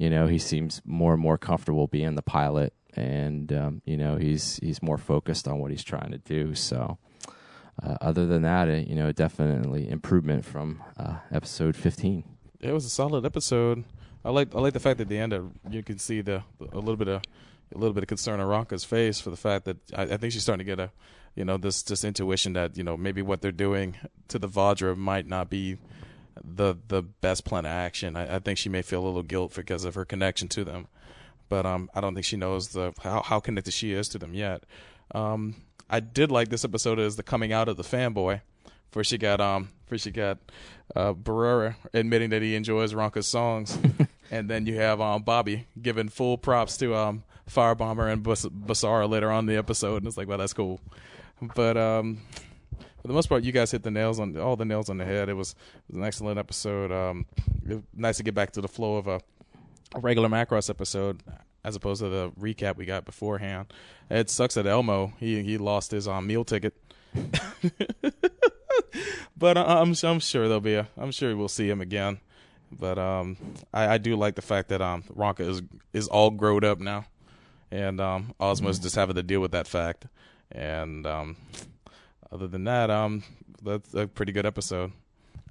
[0.00, 4.16] You know, he seems more and more comfortable being the pilot, and um, you know
[4.16, 6.54] he's he's more focused on what he's trying to do.
[6.54, 6.98] So.
[7.82, 12.24] Uh, other than that, it, you know, definitely improvement from uh, episode 15.
[12.60, 13.84] It was a solid episode.
[14.22, 16.42] I like I like the fact that at the end of, you can see the
[16.60, 17.22] a little bit of
[17.74, 20.32] a little bit of concern on Ranka's face for the fact that I, I think
[20.34, 20.90] she's starting to get a
[21.34, 23.96] you know this this intuition that you know maybe what they're doing
[24.28, 25.78] to the Vajra might not be
[26.42, 28.16] the the best plan of action.
[28.16, 30.88] I, I think she may feel a little guilt because of her connection to them,
[31.48, 34.34] but um I don't think she knows the how how connected she is to them
[34.34, 34.64] yet.
[35.12, 35.56] Um,
[35.88, 38.40] I did like this episode as the coming out of the fanboy.
[38.90, 40.38] First she got um first she got
[40.96, 43.78] uh Brera admitting that he enjoys Ranka's songs.
[44.30, 49.08] and then you have um Bobby giving full props to um Firebomber and Bas- Basara
[49.08, 50.80] later on in the episode and it's like, well that's cool.
[51.54, 52.20] But um
[53.00, 55.04] for the most part you guys hit the nails on all the nails on the
[55.04, 55.28] head.
[55.28, 55.50] It was,
[55.88, 56.92] it was an excellent episode.
[56.92, 57.26] Um
[57.94, 59.20] nice to get back to the flow of a,
[59.94, 61.22] a regular Macross episode
[61.64, 63.72] as opposed to the recap we got beforehand.
[64.10, 66.74] It sucks that Elmo he he lost his um, meal ticket.
[69.36, 72.20] but uh, I'm I'm sure there'll be a I'm sure we'll see him again.
[72.72, 73.36] But um,
[73.74, 75.62] I, I do like the fact that um Ranka is
[75.92, 77.06] is all grown up now,
[77.70, 80.06] and um Ozma's just having to deal with that fact.
[80.52, 81.36] And um,
[82.32, 83.22] other than that, um,
[83.62, 84.92] that's a pretty good episode.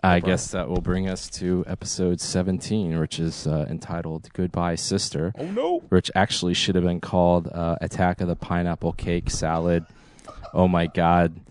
[0.01, 5.33] I guess that will bring us to episode 17, which is uh, entitled Goodbye Sister.
[5.37, 5.79] Oh, no.
[5.89, 9.85] Which actually should have been called uh, Attack of the Pineapple Cake Salad.
[10.53, 11.41] Oh my God,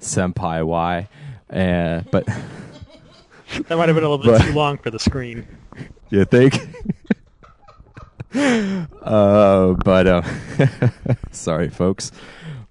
[0.00, 1.08] Senpai, why?
[1.48, 2.26] Uh, but
[3.68, 5.46] That might have been a little bit But- too long for the screen.
[6.10, 6.58] you think?
[8.34, 10.22] uh, but uh,
[11.30, 12.10] sorry, folks.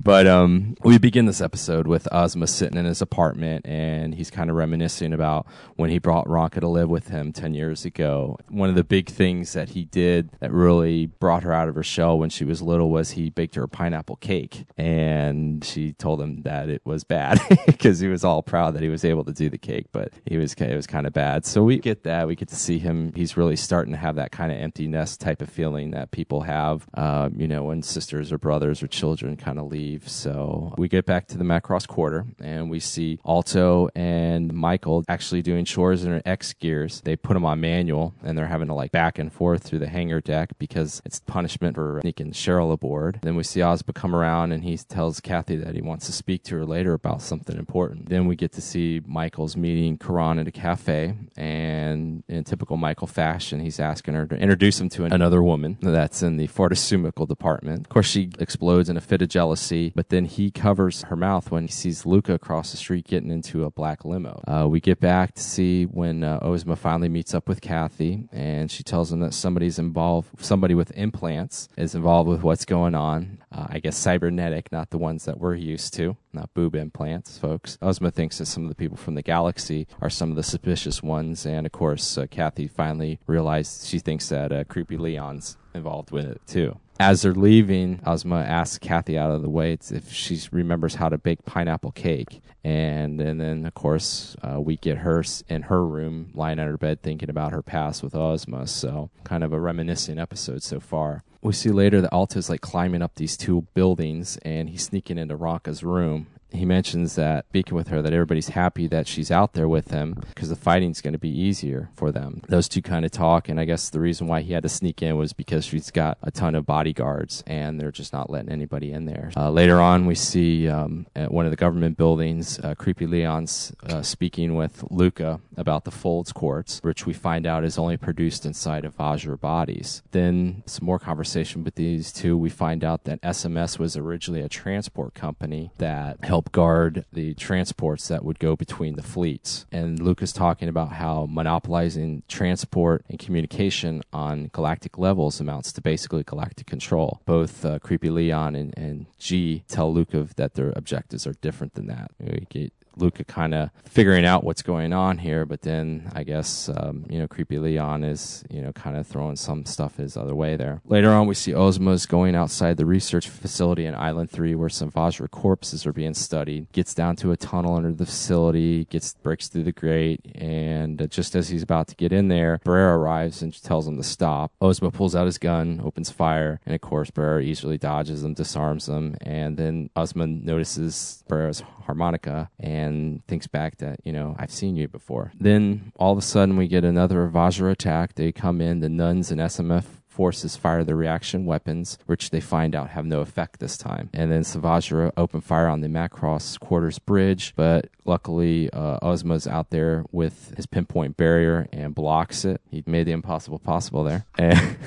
[0.04, 4.50] But um, we begin this episode with Ozma sitting in his apartment, and he's kind
[4.50, 8.40] of reminiscing about when he brought Ranka to live with him ten years ago.
[8.50, 11.84] One of the big things that he did that really brought her out of her
[11.84, 16.20] shell when she was little was he baked her a pineapple cake, and she told
[16.20, 19.34] him that it was bad because he was all proud that he was able to
[19.34, 21.46] do the cake, but he was it was kind of bad.
[21.46, 22.28] So we get that.
[22.28, 23.14] We get to see him.
[23.14, 26.42] He's really starting to have that kind of empty nest type of feeling that people
[26.42, 29.91] have, um, you know, when sisters or brothers or children kind of leave.
[30.00, 35.42] So we get back to the Macross Quarter and we see Alto and Michael actually
[35.42, 37.02] doing chores in their X gears.
[37.02, 39.90] They put them on manual and they're having to like back and forth through the
[39.90, 43.20] hangar deck because it's punishment for sneaking Sheryl aboard.
[43.22, 46.44] Then we see Ozma come around and he tells Kathy that he wants to speak
[46.44, 48.10] to her later about something important.
[48.10, 53.08] Then we get to see Michael's meeting Klan at a cafe and in typical Michael
[53.08, 57.82] fashion, he's asking her to introduce him to another woman that's in the pharmaceutical department.
[57.82, 61.52] Of course, she explodes in a fit of jealousy, but then he covers her mouth
[61.52, 64.44] when he sees Luca across the street getting into a black limo.
[64.48, 68.70] Uh, we get back to see when uh, Ozma finally meets up with Kathy, and
[68.72, 73.40] she tells him that somebody's involved, somebody with implants is involved with what's going on.
[73.52, 77.78] Uh, I guess cybernetic, not the ones that we're used to, not boob implants, folks.
[77.82, 81.04] Ozma thinks that some of the people from the galaxy are some of the suspicious
[81.04, 86.12] ones, and of course, uh, Kathy finally realizes she thinks that uh, Creepy Leon's involved
[86.12, 86.78] with it too.
[87.02, 91.18] As they're leaving, Ozma asks Kathy out of the way if she remembers how to
[91.18, 92.44] bake pineapple cake.
[92.64, 96.78] And, and then, of course, uh, we get her in her room, lying on her
[96.78, 98.68] bed, thinking about her past with Ozma.
[98.68, 101.24] So, kind of a reminiscing episode so far.
[101.42, 105.36] We see later that Alto's like climbing up these two buildings and he's sneaking into
[105.36, 106.28] Ranka's room.
[106.52, 110.14] He mentions that, speaking with her, that everybody's happy that she's out there with him
[110.30, 112.42] because the fighting's going to be easier for them.
[112.48, 115.02] Those two kind of talk, and I guess the reason why he had to sneak
[115.02, 118.92] in was because she's got a ton of bodyguards and they're just not letting anybody
[118.92, 119.32] in there.
[119.36, 123.74] Uh, later on, we see um, at one of the government buildings, uh, Creepy Leon's
[123.90, 128.46] uh, speaking with Luca about the Folds quartz, which we find out is only produced
[128.46, 130.02] inside of Vajra bodies.
[130.12, 132.38] Then some more conversation with these two.
[132.38, 138.08] We find out that SMS was originally a transport company that helped guard the transports
[138.08, 139.66] that would go between the fleets.
[139.72, 146.24] And Luca's talking about how monopolizing transport and communication on galactic levels amounts to basically
[146.24, 147.22] galactic control.
[147.26, 151.88] Both uh, Creepy Leon and, and G tell Luca that their objectives are different than
[151.88, 152.12] that.
[152.20, 156.70] We get Luca kind of figuring out what's going on here, but then I guess
[156.70, 160.36] um, you know creepy Leon is you know kind of throwing some stuff his other
[160.36, 160.82] way there.
[160.86, 164.92] Later on, we see Ozma's going outside the research facility in Island Three, where some
[164.92, 166.72] Vajra corpses are being studied.
[166.72, 171.08] Gets down to a tunnel under the facility, gets breaks through the grate, and uh,
[171.08, 174.52] just as he's about to get in there, Brera arrives and tells him to stop.
[174.62, 178.86] Ozma pulls out his gun, opens fire, and of course Brera easily dodges them, disarms
[178.86, 184.52] them, and then Ozma notices Brera's harmonica and and thinks back that you know I've
[184.52, 185.32] seen you before.
[185.40, 188.16] Then all of a sudden we get another Vajra attack.
[188.16, 189.86] They come in, the nuns and SMF
[190.22, 194.08] forces fire the reaction weapons, which they find out have no effect this time.
[194.14, 199.72] And then Savajra open fire on the Macross quarters bridge, but luckily uh, Ozma's out
[199.72, 202.62] there with his pinpoint barrier and blocks it.
[202.70, 204.28] He made the impossible possible there.
[204.38, 204.78] And,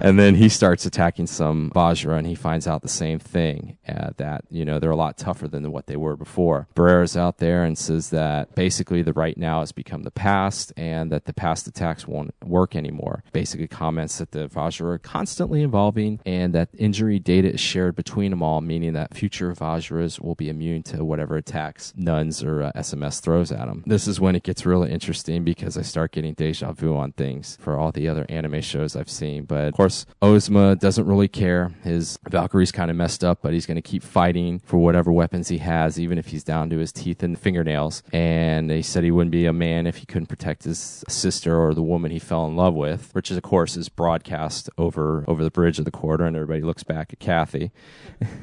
[0.00, 4.10] and then he starts attacking some Vajra and he finds out the same thing, uh,
[4.16, 6.68] that, you know, they're a lot tougher than what they were before.
[6.74, 11.10] Brera's out there and says that basically the right now has become the past and
[11.12, 13.22] that the past attacks won't work anymore.
[13.32, 18.30] Basically comments that the Vajra are constantly evolving and that injury data is shared between
[18.30, 22.72] them all, meaning that future Vajras will be immune to whatever attacks nuns or uh,
[22.76, 23.82] SMS throws at them.
[23.86, 27.58] This is when it gets really interesting because I start getting deja vu on things
[27.60, 29.44] for all the other anime shows I've seen.
[29.44, 31.72] But of course, Ozma doesn't really care.
[31.82, 35.48] His Valkyrie's kind of messed up, but he's going to keep fighting for whatever weapons
[35.48, 38.02] he has, even if he's down to his teeth and fingernails.
[38.12, 41.74] And he said he wouldn't be a man if he couldn't protect his sister or
[41.74, 45.44] the woman he fell in love with, which is, of course, is broadcast over over
[45.44, 47.70] the bridge of the quarter, and everybody looks back at Kathy.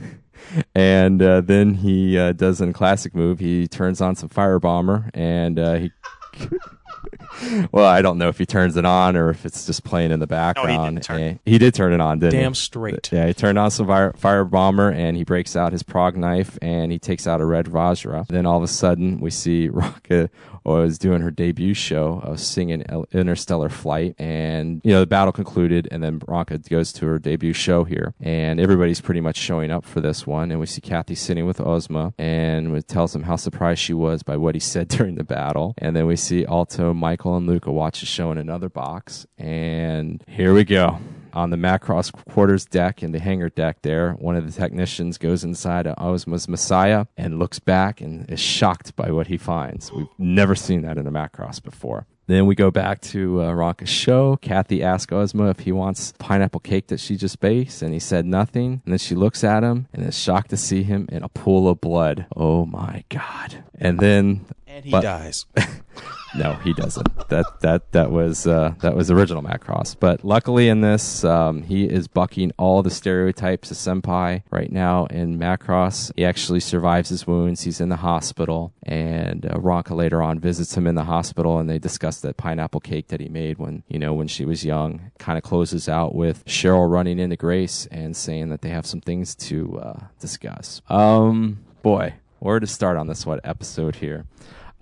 [0.75, 3.39] and uh, then he uh, does a classic move.
[3.39, 5.91] He turns on some fire bomber, and uh, he.
[7.71, 10.19] well, I don't know if he turns it on or if it's just playing in
[10.19, 11.01] the background.
[11.01, 12.39] turn- And he did turn it on, didn't he?
[12.41, 13.09] Damn straight.
[13.11, 16.57] Yeah, he turned on some fire, fire bomber and he breaks out his prog knife
[16.61, 18.27] and he takes out a red Vajra.
[18.27, 19.69] Then all of a sudden we see
[20.65, 25.07] Ranka was doing her debut show I was singing Interstellar Flight and you know the
[25.07, 28.13] battle concluded and then Ranka goes to her debut show here.
[28.19, 31.61] And everybody's pretty much showing up for this one and we see Kathy sitting with
[31.61, 35.73] Ozma and tells him how surprised she was by what he said during the battle.
[35.77, 40.23] And then we see Alto, Michael and Luca watch the show in another box and
[40.27, 40.99] here we go
[41.35, 45.43] on the Macross quarters deck and the hangar deck there, one of the technicians goes
[45.43, 49.91] inside Ozma's Messiah and looks back and is shocked by what he finds.
[49.91, 52.07] We've never seen that in a Macross before.
[52.27, 54.37] Then we go back to uh, Ranka's show.
[54.37, 58.25] Kathy asks Ozma if he wants pineapple cake that she just baked, and he said
[58.25, 58.81] nothing.
[58.83, 61.69] And then she looks at him and is shocked to see him in a pool
[61.69, 62.25] of blood.
[62.35, 63.63] Oh my god!
[63.77, 65.45] And then And he but- dies.
[66.35, 67.29] no, he doesn't.
[67.29, 69.95] That that that was uh, that was original Macross.
[69.97, 75.05] But luckily in this, um, he is bucking all the stereotypes of senpai right now
[75.05, 76.11] in Macross.
[76.17, 77.61] He actually survives his wounds.
[77.61, 81.69] He's in the hospital, and uh, Ranka later on visits him in the hospital, and
[81.69, 85.09] they discuss that pineapple cake that he made when you know when she was young.
[85.19, 88.99] Kind of closes out with Sheryl running into Grace and saying that they have some
[88.99, 90.81] things to uh, discuss.
[90.89, 94.25] Um, boy, where to start on this what episode here?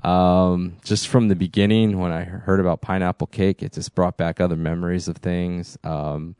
[0.03, 4.41] Um, just from the beginning, when I heard about pineapple cake, it just brought back
[4.41, 5.77] other memories of things.
[5.83, 6.35] Um,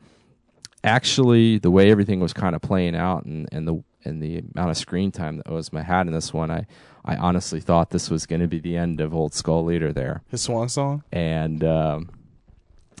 [0.82, 4.70] actually, the way everything was kind of playing out, and, and the and the amount
[4.70, 6.66] of screen time that Ozma had in this one, I
[7.04, 10.22] I honestly thought this was going to be the end of Old Skull Leader there.
[10.28, 11.04] His swan song.
[11.12, 12.10] And um,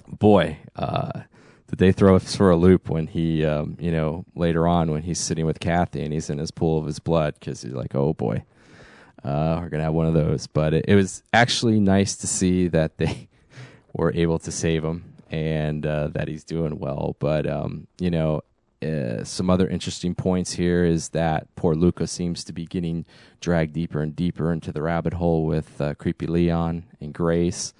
[0.06, 1.22] boy, uh,
[1.68, 5.02] did they throw us for a loop when he, um, you know, later on when
[5.02, 7.94] he's sitting with Kathy and he's in his pool of his blood because he's like,
[7.94, 8.44] oh boy,
[9.24, 10.46] uh, we're gonna have one of those.
[10.46, 13.28] But it, it was actually nice to see that they
[13.92, 17.16] were able to save him and uh, that he's doing well.
[17.18, 18.42] But um, you know,
[18.82, 23.06] uh, some other interesting points here is that poor Luca seems to be getting
[23.40, 27.72] dragged deeper and deeper into the rabbit hole with uh, creepy Leon and Grace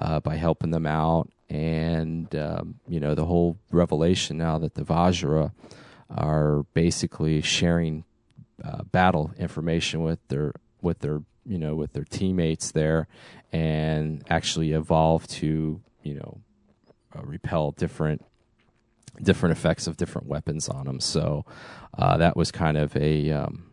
[0.00, 4.84] uh, by helping them out, and um, you know the whole revelation now that the
[4.84, 5.52] Vajra
[6.10, 8.04] are basically sharing
[8.62, 10.52] uh, battle information with their
[10.84, 13.08] with their you know with their teammates there,
[13.52, 16.38] and actually evolve to you know
[17.16, 18.24] uh, repel different
[19.22, 21.00] different effects of different weapons on them.
[21.00, 21.44] So
[21.96, 23.70] uh, that was kind of a um,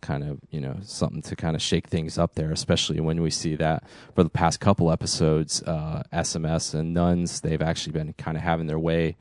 [0.00, 3.30] kind of you know something to kind of shake things up there, especially when we
[3.30, 8.36] see that for the past couple episodes, uh, SMS and nuns they've actually been kind
[8.36, 9.16] of having their way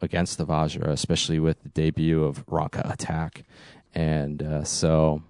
[0.00, 3.44] against the Vajra, especially with the debut of Ranka Attack,
[3.94, 5.22] and uh, so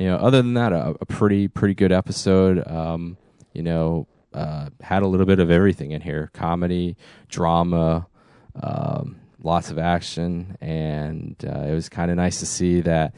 [0.00, 2.66] you know other than that, a, a pretty pretty good episode.
[2.66, 3.16] Um,
[3.52, 4.06] you know.
[4.32, 6.96] Uh, had a little bit of everything in here comedy
[7.28, 8.06] drama
[8.62, 13.14] um, lots of action, and uh, it was kind of nice to see that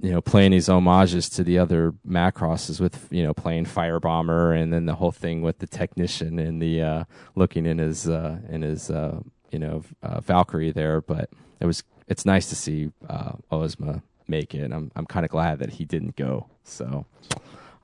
[0.00, 4.72] you know playing these homages to the other Macrosses with you know playing Firebomber, and
[4.72, 8.62] then the whole thing with the technician and the uh, looking in his uh, in
[8.62, 9.20] his uh,
[9.50, 11.00] you know uh, Valkyrie there.
[11.00, 14.72] But it was it's nice to see uh, Ozma make it.
[14.72, 16.46] I'm I'm kind of glad that he didn't go.
[16.64, 17.06] So.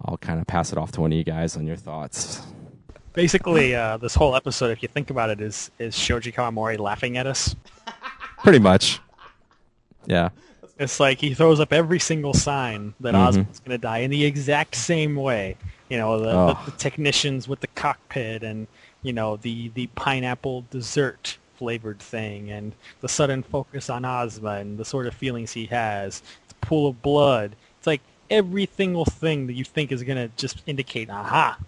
[0.02, 2.40] I'll kind of pass it off to one of you guys on your thoughts.
[3.12, 7.18] Basically, uh, this whole episode, if you think about it, is is Shoji Kawamori laughing
[7.18, 7.54] at us.
[8.42, 8.98] Pretty much.
[10.06, 10.30] Yeah.
[10.78, 13.28] It's like he throws up every single sign that Mhm.
[13.28, 15.56] Ozma's going to die in the exact same way.
[15.90, 16.58] You know, the, Oh.
[16.64, 18.66] the, the technicians with the cockpit and,
[19.02, 22.72] you know, the, the pineapple dessert flavored thing and
[23.02, 26.22] the sudden focus on Ozma and the sort of feelings he has.
[26.48, 27.54] The pool of blood.
[27.76, 31.58] It's like every single thing that you think is going to just indicate, aha,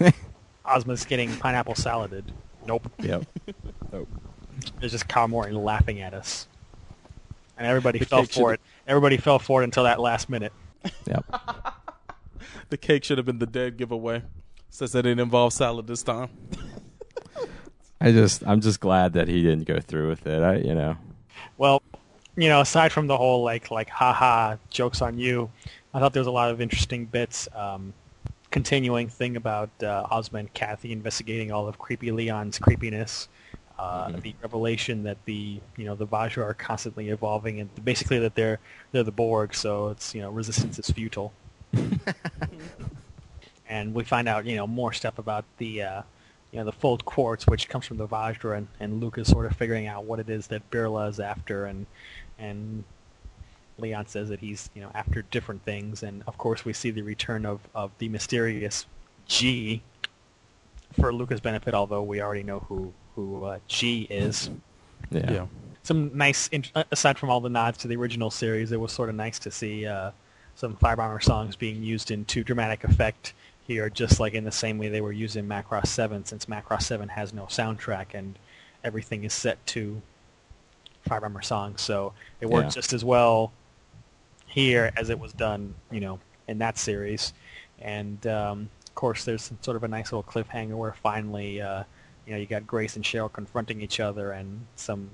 [0.64, 2.32] Ozma's getting pineapple saladed.
[2.66, 2.90] Nope.
[3.00, 3.26] Yep.
[3.92, 4.08] Nope.
[4.80, 6.46] It's just Kawamori laughing at us.
[7.58, 8.60] And everybody The fell for should- it.
[8.88, 10.52] Everybody fell for it until that last minute.
[11.06, 11.24] Yep.
[12.70, 14.22] The cake should have been the dead giveaway.
[14.70, 16.30] Since it didn't involve salad this time.
[18.02, 20.42] I just I'm just glad that he didn't go through with it.
[20.42, 20.96] I you know.
[21.56, 21.80] Well,
[22.36, 25.50] you know, aside from the whole like like haha jokes on you,
[25.94, 27.48] I thought there was a lot of interesting bits.
[27.54, 27.94] Um,
[28.50, 33.28] continuing thing about uh, Ozma and Kathy investigating all of Creepy Leon's creepiness.
[33.78, 38.34] Uh, The revelation that the you know the Vajra are constantly evolving and basically that
[38.34, 38.58] they're
[38.90, 41.32] they're the Borg, so it's you know resistance is futile.
[43.68, 46.02] and we find out you know more stuff about the uh,
[46.52, 49.46] you know the fold quartz, which comes from the Vajra, and, and Luke is sort
[49.46, 51.86] of figuring out what it is that Bilra is after, and
[52.38, 52.84] and
[53.78, 57.02] Leon says that he's you know after different things, and of course we see the
[57.02, 58.84] return of, of the mysterious
[59.26, 59.82] G
[60.92, 64.50] for Luca's benefit, although we already know who who uh, G is.
[65.10, 65.30] Yeah.
[65.32, 65.46] Yeah.
[65.84, 68.92] Some nice, int- uh, aside from all the nods to the original series, it was
[68.92, 70.12] sort of nice to see uh,
[70.54, 73.32] some Firebomber songs being used in to dramatic effect
[73.72, 76.82] here, just like in the same way they were used in Macross 7, since Macross
[76.82, 78.38] 7 has no soundtrack and
[78.84, 80.02] everything is set to
[81.08, 81.80] Firebomber songs.
[81.80, 82.80] So it worked Yeah.
[82.80, 83.52] just as well
[84.46, 87.32] here as it was done, you know, in that series.
[87.80, 91.84] And um, of course, there's some sort of a nice little cliffhanger where finally, uh,
[92.26, 95.10] you know, you got Grace and Sheryl confronting each other, and some,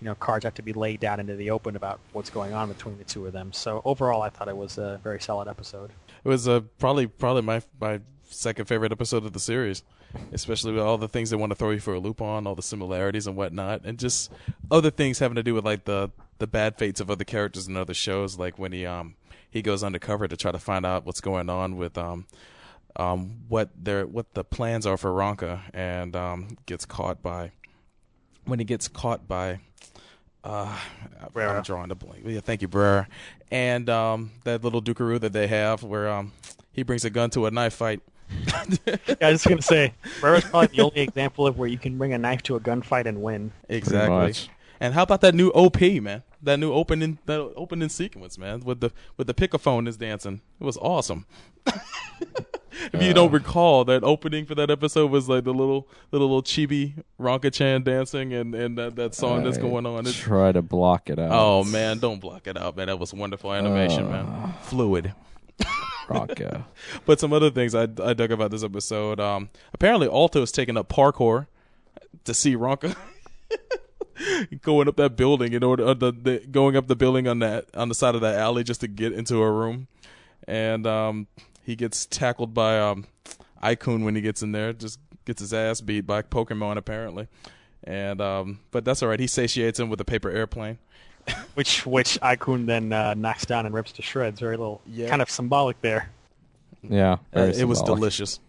[0.00, 2.68] you know, cards have to be laid down into the open about what's going on
[2.68, 3.52] between the two of them.
[3.52, 5.90] So overall, I thought it was a very solid episode.
[6.28, 9.82] It was uh, probably probably my my second favorite episode of the series,
[10.30, 12.54] especially with all the things they want to throw you for a loop on, all
[12.54, 14.30] the similarities and whatnot, and just
[14.70, 17.78] other things having to do with like the the bad fates of other characters in
[17.78, 19.14] other shows, like when he um
[19.50, 22.26] he goes undercover to try to find out what's going on with um
[22.96, 27.52] um what their what the plans are for Ranka, and um gets caught by
[28.44, 29.60] when he gets caught by
[30.44, 30.78] uh,
[31.56, 32.22] I'm drawing a blank.
[32.24, 33.08] Yeah, thank you, Brera.
[33.50, 36.32] And um, that little Dukaroo that they have, where um,
[36.72, 38.00] he brings a gun to a knife fight.
[38.86, 41.96] Yeah, I was just gonna say, Brera's probably the only example of where you can
[41.96, 43.52] bring a knife to a gunfight and win.
[43.70, 44.34] Exactly.
[44.80, 46.22] And how about that new OP, man?
[46.42, 50.40] That new opening, that opening sequence, man, with the with the pickaphone is dancing.
[50.60, 51.26] It was awesome.
[52.92, 56.42] if you don't recall, that opening for that episode was like the little little little
[56.42, 60.06] chibi Ranka Chan dancing and and that, that song that's going on.
[60.06, 61.30] It's, Try to block it out.
[61.32, 62.86] oh man, don't block it out, man.
[62.86, 64.10] That was wonderful animation, Uh.
[64.10, 64.54] man.
[64.62, 65.12] Fluid.
[66.08, 66.64] Rocco.
[67.04, 69.20] But some other things I, I dug about this episode.
[69.20, 71.48] Um, apparently, Alto is taking up parkour
[72.24, 72.96] to see Ranka
[74.62, 77.66] going up that building in order uh, the, the going up the building on that
[77.74, 79.88] on the side of that alley just to get into a room,
[80.46, 81.26] and um,
[81.64, 83.06] he gets tackled by um,
[83.62, 84.72] Ai-kun when he gets in there.
[84.72, 87.28] Just gets his ass beat by Pokemon apparently,
[87.84, 89.20] and um, but that's all right.
[89.20, 90.78] He satiates him with a paper airplane.
[91.54, 94.40] Which which Ai-kun then uh, knocks down and rips to shreds.
[94.40, 95.10] Very little, Yeah.
[95.10, 96.08] kind of symbolic there.
[96.82, 97.14] Yeah.
[97.14, 97.18] Uh,
[97.48, 98.40] very it was delicious.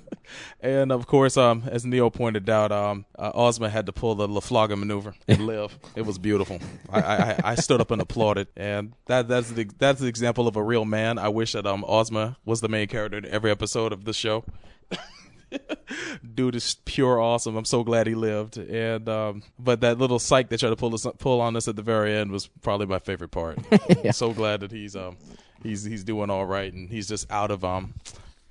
[0.60, 4.28] and of course, um, as Neil pointed out, um, uh, Ozma had to pull the
[4.28, 5.78] LaFlaga maneuver and live.
[5.94, 6.58] It was beautiful.
[6.90, 10.56] I, I, I stood up and applauded, and that that's the that's the example of
[10.56, 11.18] a real man.
[11.18, 14.44] I wish that um Ozma was the main character in every episode of the show.
[16.34, 17.56] Dude is pure awesome.
[17.56, 18.56] I'm so glad he lived.
[18.56, 21.76] And um, but that little psych they tried to pull us pull on us at
[21.76, 23.58] the very end was probably my favorite part.
[24.12, 25.16] So glad that he's um
[25.62, 27.94] he's he's doing all right and he's just out of um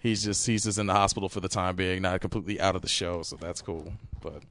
[0.02, 2.82] he's just he's just in the hospital for the time being, not completely out of
[2.82, 3.22] the show.
[3.24, 3.94] So that's cool.
[4.22, 4.42] But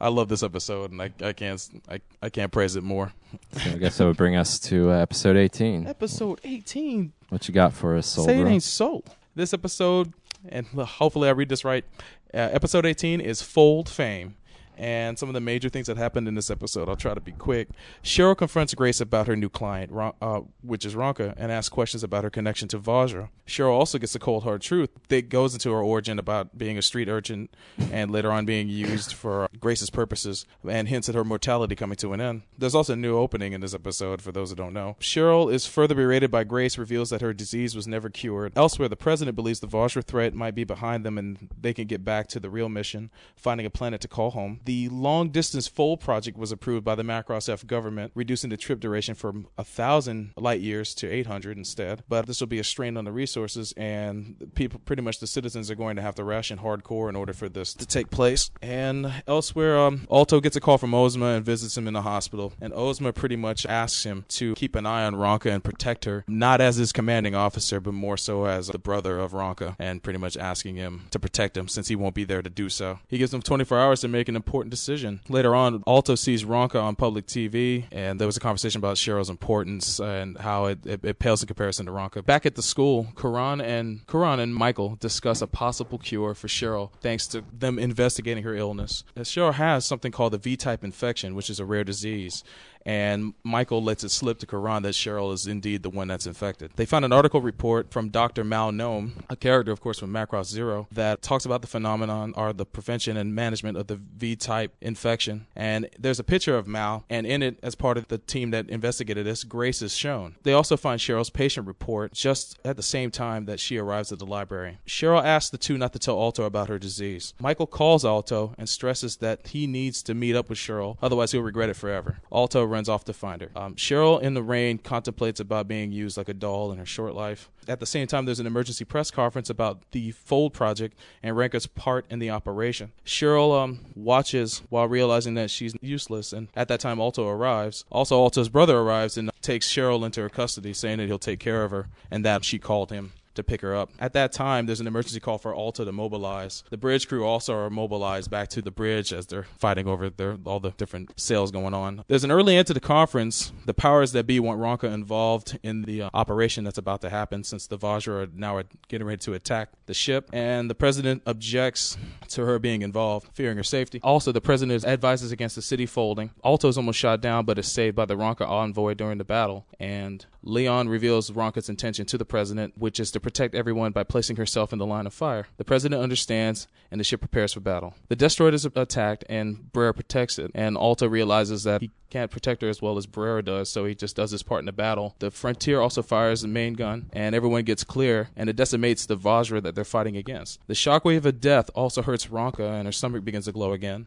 [0.00, 3.12] I love this episode and I I can't I, I can't praise it more.
[3.52, 5.86] So I guess that would bring us to uh, episode 18.
[5.86, 9.02] Episode 18 What you got for us, Say it ain't so.
[9.34, 10.14] This episode,
[10.48, 11.84] and hopefully I read this right.
[12.32, 14.36] Uh, episode 18 is Fold Fame.
[14.76, 17.32] And some of the major things that happened in this episode, I'll try to be
[17.32, 17.68] quick.
[18.02, 22.24] Sheryl confronts Grace about her new client, uh, which is Ranka, and asks questions about
[22.24, 23.28] her connection to Vajra.
[23.46, 26.82] Sheryl also gets the cold hard truth that goes into her origin about being a
[26.82, 27.48] street urchin
[27.92, 32.12] and later on being used for Grace's purposes, and hints at her mortality coming to
[32.12, 32.42] an end.
[32.58, 34.96] There's also a new opening in this episode, for those who don't know.
[35.00, 38.52] Sheryl is further berated by Grace, reveals that her disease was never cured.
[38.56, 42.04] Elsewhere, the president believes the Vajra threat might be behind them and they can get
[42.04, 44.60] back to the real mission, finding a planet to call home.
[44.66, 48.80] The long distance fold project was approved by the Macross F government, reducing the trip
[48.80, 52.02] duration from a thousand light years to 800 instead.
[52.08, 55.70] But this will be a strain on the resources, and people, pretty much the citizens,
[55.70, 58.50] are going to have to ration hardcore in order for this to take place.
[58.60, 62.52] And elsewhere, um, Alto gets a call from Ozma and visits him in the hospital.
[62.60, 66.24] And Ozma pretty much asks him to keep an eye on Ranka and protect her,
[66.26, 70.18] not as his commanding officer, but more so as the brother of Ranka, and pretty
[70.18, 72.98] much asking him to protect him since he won't be there to do so.
[73.06, 75.20] He gives him 24 hours to make an important decision.
[75.28, 79.30] Later on, Alto sees Ranka on public TV, and there was a conversation about Sheryl's
[79.30, 82.22] importance and how it, it, it pales in comparison to Ranka.
[82.22, 86.90] Back at the school, Klan and Klan and Michael discuss a possible cure for Sheryl
[87.00, 89.04] thanks to them investigating her illness.
[89.16, 92.42] Sheryl has something called the V-type infection, which is a rare disease
[92.86, 96.70] and Michael lets it slip to Klan that Sheryl is indeed the one that's infected.
[96.76, 98.44] They found an article report from Dr.
[98.44, 102.52] Mao Nome, a character, of course, from Macross Zero, that talks about the phenomenon or
[102.52, 105.46] the prevention and management of the V-type infection.
[105.56, 108.70] And there's a picture of Mao, and in it, as part of the team that
[108.70, 110.36] investigated this, Grace is shown.
[110.44, 114.20] They also find Sheryl's patient report just at the same time that she arrives at
[114.20, 114.78] the library.
[114.86, 117.34] Sheryl asks the two not to tell Alto about her disease.
[117.40, 121.42] Michael calls Alto and stresses that he needs to meet up with Sheryl, otherwise he'll
[121.42, 122.18] regret it forever.
[122.30, 123.50] Alto runs off to find her.
[123.56, 127.14] Um, Sheryl in the rain contemplates about being used like a doll in her short
[127.14, 127.48] life.
[127.66, 131.66] At the same time, there's an emergency press conference about the Fold project and Ranka's
[131.66, 132.92] part in the operation.
[133.04, 137.86] Sheryl um, watches while realizing that she's useless, and at that time, Alto arrives.
[137.90, 141.64] Also, Alto's brother arrives and takes Sheryl into her custody, saying that he'll take care
[141.64, 143.90] of her and that she called him to pick her up.
[143.98, 146.64] At that time, there's an emergency call for Alto to mobilize.
[146.70, 150.36] The bridge crew also are mobilized back to the bridge as they're fighting over their,
[150.44, 152.04] all the different sales going on.
[152.08, 153.52] There's an early end to the conference.
[153.64, 157.44] The powers that be want Ranka involved in the uh, operation that's about to happen
[157.44, 161.96] since the Vajra are now getting ready to attack the ship, and the president objects
[162.28, 164.00] to her being involved, fearing her safety.
[164.02, 166.30] Also, the president advises against the city folding.
[166.44, 169.66] Alto is almost shot down, but is saved by the Ranka envoy during the battle,
[169.78, 174.36] and Leon reveals Ranka's intention to the president, which is to protect everyone by placing
[174.36, 175.48] herself in the line of fire.
[175.56, 177.92] The president understands, and the ship prepares for battle.
[178.08, 182.62] The destroyer is attacked, and Brera protects it, and Alto realizes that he can't protect
[182.62, 185.14] her as well as Brera does, so he just does his part in the battle.
[185.18, 189.16] The Frontier also fires the main gun, and everyone gets clear, and it decimates the
[189.16, 190.60] Vajra that they're fighting against.
[190.66, 194.06] The shockwave of death also hurts Ranka, and her stomach begins to glow again.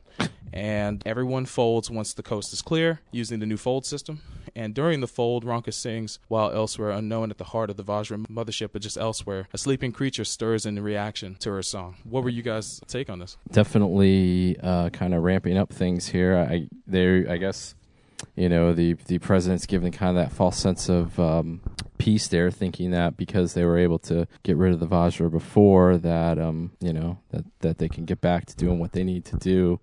[0.52, 4.22] And everyone folds once the coast is clear using the new fold system.
[4.56, 8.26] And during the fold, Ranka sings while elsewhere, unknown at the heart of the Vajra
[8.28, 9.48] mothership, but just elsewhere.
[9.54, 11.98] A sleeping creature stirs in reaction to her song.
[12.04, 13.38] What were you guys' take on this?
[13.52, 16.36] Definitely uh, kind of ramping up things here.
[16.38, 17.76] I there, I guess
[18.36, 21.62] you know the the president's given kind of that false sense of um,
[22.00, 25.98] peace there, thinking that because they were able to get rid of the Vajra before
[25.98, 29.26] that, um, you know, that that they can get back to doing what they need
[29.26, 29.80] to do.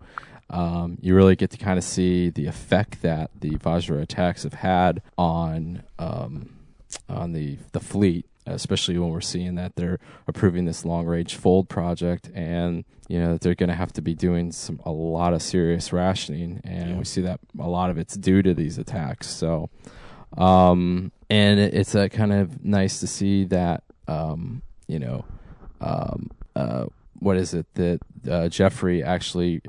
[0.49, 4.55] Um, you really get to kind of see the effect that the Vajra attacks have
[4.55, 6.51] had on um,
[7.09, 11.69] on the the fleet, especially when we're seeing that they're approving this long range fold
[11.69, 15.33] project, and you know that they're going to have to be doing some a lot
[15.35, 16.97] of serious rationing, and Yeah.
[16.99, 19.29] we see that a lot of it's due to these attacks.
[19.29, 19.69] So,
[20.39, 25.25] um, and it, it's uh, kind of nice to see that um, you know.
[25.81, 26.87] Um, uh,
[27.21, 29.61] what is it that uh, Jeffrey actually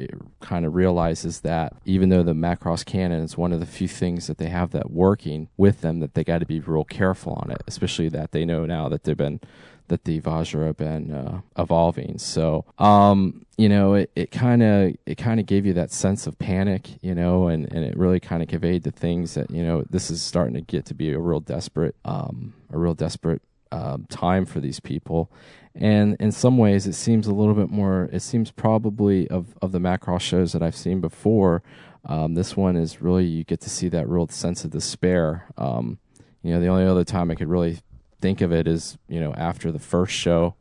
[0.42, 4.28] kind of realizes that even though the Macross cannon is one of the few things
[4.28, 7.52] that they have that working with them, that they got to be real careful on
[7.52, 9.40] it, especially that they know now that they've been
[9.88, 12.18] that the Vajra have been uh, evolving.
[12.18, 16.28] So, um, you know, it, it kind of it kind of gave you that sense
[16.28, 19.64] of panic, you know, and, and it really kind of conveyed the things that you
[19.64, 23.42] know this is starting to get to be a real desperate, um, a real desperate
[23.72, 25.32] um, time for these people.
[25.80, 28.10] And in some ways, it seems a little bit more.
[28.12, 31.62] It seems probably of of the Macross shows that I've seen before.
[32.06, 35.46] Um, this one is really you get to see that real sense of despair.
[35.58, 36.00] Um,
[36.42, 37.80] you know, the only other time I could really
[38.20, 40.56] think of it is you know after the first show.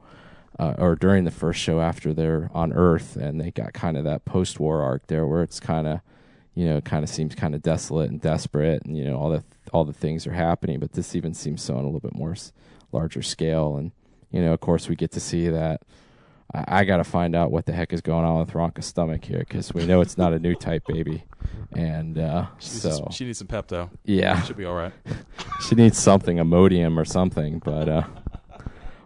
[0.58, 4.04] Uh, or during the first show after they're on Earth, and they got kind of
[4.04, 6.00] that post-war arc there, where it's kind of,
[6.54, 9.44] you know, kind of seems kind of desolate and desperate, and you know all the
[9.74, 10.80] all the things are happening.
[10.80, 12.34] But this even seems so a little bit more
[12.92, 13.92] larger scale, and
[14.30, 15.82] you know, of course, we get to see that.
[16.54, 19.24] I, I got to find out what the heck is going on with Ranka's stomach
[19.24, 21.24] here because we know it's not a new type baby,
[21.72, 23.90] and uh, She needs, so some, she needs some Pepto.
[24.04, 24.92] yeah, she'll be all right.
[25.68, 28.02] she needs something, Imodium or something, but uh,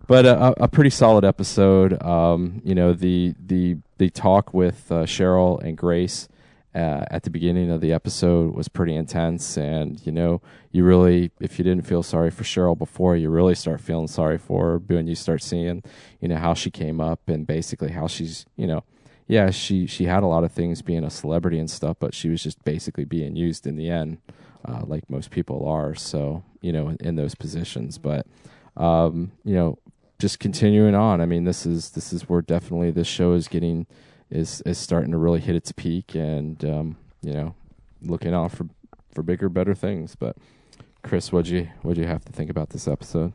[0.07, 2.03] but uh, a, a pretty solid episode.
[2.03, 6.29] Um, you know, the the the talk with uh, Sheryl and Grace
[6.75, 10.41] uh, at the beginning of the episode was pretty intense, and you know,
[10.71, 14.39] you really, if you didn't feel sorry for Sheryl before, you really start feeling sorry
[14.39, 15.83] for her when you start seeing,
[16.21, 18.85] you know, how she came up and basically how she's, you know.
[19.27, 22.29] yeah, she she had a lot of things being a celebrity and stuff, but she
[22.29, 24.19] was just basically being used in the end,
[24.65, 25.95] uh, like most people are.
[25.95, 28.27] So you know, in, in those positions, but
[28.77, 29.79] um, you know,
[30.19, 31.21] just continuing on.
[31.21, 33.87] I mean, this is this is where definitely this show is getting
[34.31, 37.55] is is starting to really hit its peak, and um, you know,
[38.03, 38.67] looking out for
[39.15, 40.15] for bigger, better things.
[40.15, 40.37] But
[41.03, 43.33] Chris, what'd you what'd you have to think about this episode?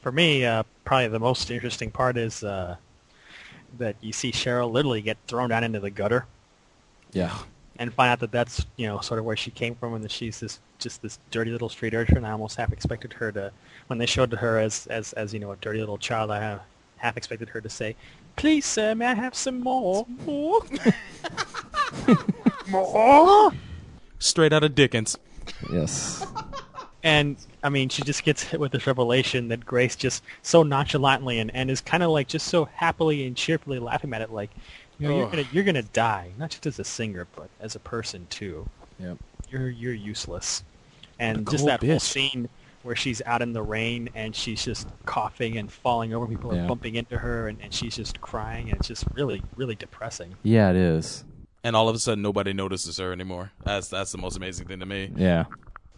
[0.00, 2.76] For me, uh, probably the most interesting part is uh,
[3.78, 6.26] that you see Sheryl literally get thrown down into the gutter
[7.12, 7.36] Yeah,
[7.76, 10.10] and find out that that's you know sort of where she came from and that
[10.10, 12.24] she's this just this dirty little street urchin.
[12.24, 13.52] I almost half expected her to
[13.86, 16.30] when they showed her as as as you know a dirty little child.
[16.30, 16.58] I
[16.96, 17.96] half expected her to say,
[18.36, 20.60] "Please, sir, may I have some more?" More.
[22.68, 23.52] more.
[24.18, 25.18] Straight out of Dickens.
[25.72, 26.24] yes,
[27.02, 31.40] And I mean, she just gets hit with this revelation that Grace just so nonchalantly
[31.40, 34.50] and, and is kind of like just so happily and cheerfully laughing at it, like,
[34.98, 37.80] you know, you're gonna you're gonna die, not just as a singer, but as a
[37.80, 38.68] person too.
[39.00, 39.18] Yep.
[39.50, 40.62] You're you're useless.
[41.18, 42.48] And just cold that whole scene
[42.82, 46.66] where she's out in the rain and she's just coughing and falling over, people are
[46.66, 50.34] bumping into her, and, and she's just crying, and it's just really really depressing.
[50.42, 51.24] yeah, it is.
[51.64, 53.52] And all of a sudden, nobody notices her anymore.
[53.64, 55.10] That's that's the most amazing thing to me.
[55.14, 55.44] Yeah,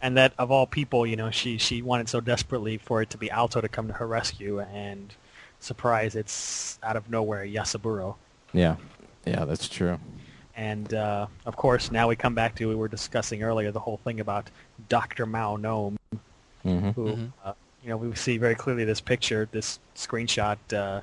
[0.01, 3.17] and that of all people, you know, she she wanted so desperately for it to
[3.17, 5.13] be Alto to come to her rescue, and
[5.59, 8.15] surprise, it's out of nowhere Yasaburo.
[8.53, 8.75] yeah,
[9.25, 9.45] yeah.
[9.45, 9.97] That's true.
[10.57, 13.97] And uh, of course, now we come back to we were discussing earlier the whole
[13.97, 14.49] thing about
[14.87, 15.97] Doctor Mao Nome,
[16.65, 20.57] hmm who uh, you know we see very clearly this picture, this screenshot.
[20.73, 21.01] Uh,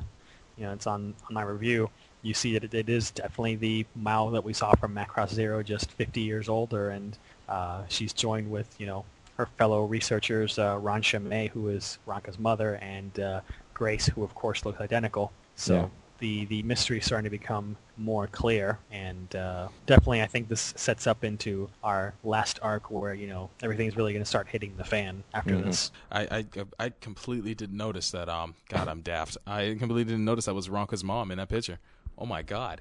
[0.57, 1.91] you know, it's on on my review.
[2.23, 5.62] You see that it, it is definitely the Mao that we saw from Macross Zero,
[5.62, 7.18] just 50 years older, and
[7.49, 9.07] uh, she's joined with you know
[9.39, 13.41] her fellow researchers, uh, Ranshe Mei, who is Ranka's mother, and uh,
[13.74, 15.32] Grace, who of course looks identical.
[15.57, 15.89] So Yeah.
[16.23, 20.73] The the mystery is starting to become more clear, and uh, definitely I think this
[20.76, 24.76] sets up into our last arc where you know everything's really going to start hitting
[24.76, 25.65] the fan after Mhm.
[25.65, 25.91] this.
[26.12, 28.28] I, I I completely didn't notice that.
[28.28, 29.36] Um, God, I'm daft.
[29.49, 31.81] I completely didn't notice that was Ranka's mom in that picture.
[32.17, 32.81] Oh my God,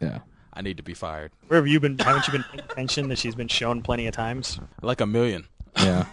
[0.00, 0.18] Yeah,
[0.52, 1.30] I need to be fired.
[1.46, 1.96] Where have you been?
[1.96, 4.58] Haven't you been paying attention that she's been shown plenty of times?
[4.82, 5.46] Like a million.
[5.76, 6.06] Yeah,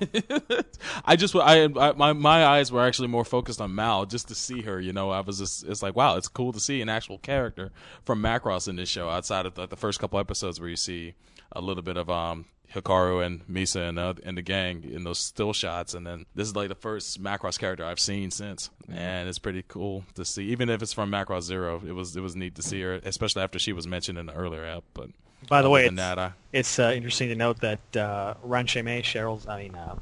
[1.06, 4.36] I just I, I my my eyes were actually more focused on Mao just to
[4.36, 4.80] see her.
[4.80, 7.72] You know, I was just it's like wow, it's cool to see an actual character
[8.06, 11.16] from Macross in this show outside of the, the first couple episodes where you see
[11.52, 15.19] a little bit of um Hikaru and Misa and, uh, and the gang in those
[15.19, 19.30] still shots, and then this is like the first Macross character I've seen since, and
[19.30, 20.44] it's pretty cool to see.
[20.50, 23.42] Even if it's from Macross Zero, it was it was neat to see her, especially
[23.42, 24.84] after she was mentioned in the earlier app.
[24.94, 25.10] But
[25.48, 29.02] By the other way, it's, that, I, it's uh, interesting to note that uh, Ransheme,
[29.02, 29.96] Sheryl's, I mean, uh,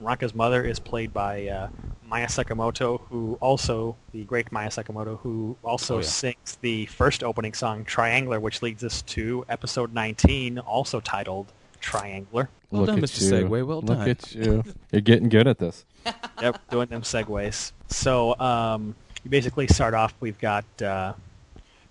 [0.00, 1.68] Ranka's mother is played by uh,
[2.10, 6.04] Maaya Sakamoto, who also, the great Maaya Sakamoto, who also Oh, yeah.
[6.04, 12.48] sings the first opening song, Triangler, which leads us to episode 19, also titled Triangler.
[12.70, 13.22] Well Look done, at Mr.
[13.22, 13.32] you.
[13.48, 14.08] Segway, well Look done.
[14.08, 14.64] at you.
[14.92, 15.84] You're getting good at this.
[16.40, 17.72] yep, doing them segues.
[17.88, 20.14] So um, you basically start off.
[20.20, 21.12] We've got uh,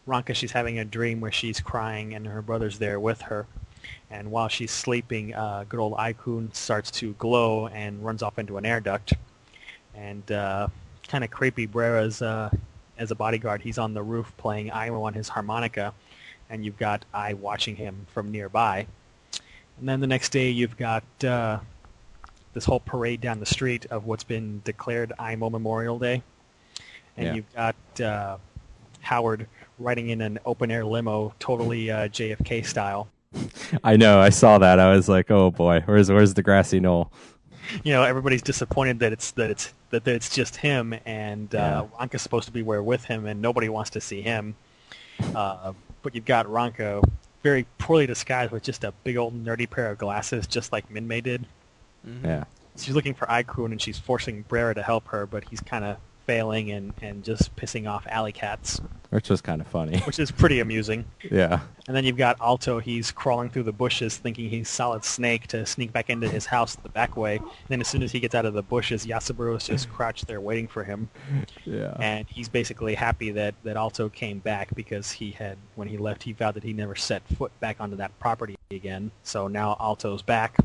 [0.07, 0.33] Ranka.
[0.35, 3.47] She's having a dream where she's crying, and her brother's there with her.
[4.09, 8.57] And while she's sleeping, uh, good old Ai-kun starts to glow and runs off into
[8.57, 9.13] an air duct.
[9.95, 10.67] And uh,
[11.07, 12.49] kind of creepy Brera's uh,
[12.97, 13.61] as a bodyguard.
[13.61, 15.93] He's on the roof playing Aimo on his harmonica,
[16.49, 18.87] and you've got I watching him from nearby.
[19.79, 21.59] And then the next day, you've got uh,
[22.53, 26.23] this whole parade down the street of what's been declared Aimo Memorial Day.
[27.17, 27.33] And Yeah.
[27.33, 28.37] you've got uh,
[29.01, 29.47] Howard
[29.79, 33.07] riding in an open air limo, totally uh, JFK style.
[33.83, 34.19] I know.
[34.19, 34.79] I saw that.
[34.79, 37.11] I was like, oh boy, where's where's the grassy knoll?
[37.83, 41.85] You know, everybody's disappointed that it's that it's that, that it's just him, and uh,
[41.99, 44.55] Ranka's supposed to be there with him, and nobody wants to see him.
[45.35, 47.01] Uh, but you've got Ranka
[47.43, 51.23] very poorly disguised with just a big old nerdy pair of glasses, just like Minmay
[51.23, 51.45] did.
[52.23, 52.43] Yeah,
[52.77, 55.97] she's looking for Ai-kun and she's forcing Brera to help her, but he's kind of
[56.25, 59.99] failing and, and just pissing off alley cats, which was kind of funny.
[59.99, 61.05] which is pretty amusing.
[61.31, 62.79] yeah, And then you've got Alto.
[62.79, 66.75] He's crawling through the bushes, thinking he's Solid Snake to sneak back into his house
[66.75, 67.37] the back way.
[67.37, 70.27] And then as soon as he gets out of the bushes, Yasaburo is just crouched
[70.27, 71.09] there waiting for him.
[71.65, 75.97] yeah, And he's basically happy that, that Alto came back because he had, when he
[75.97, 79.11] left, he vowed that he never set foot back onto that property again.
[79.23, 80.57] So now Alto's back,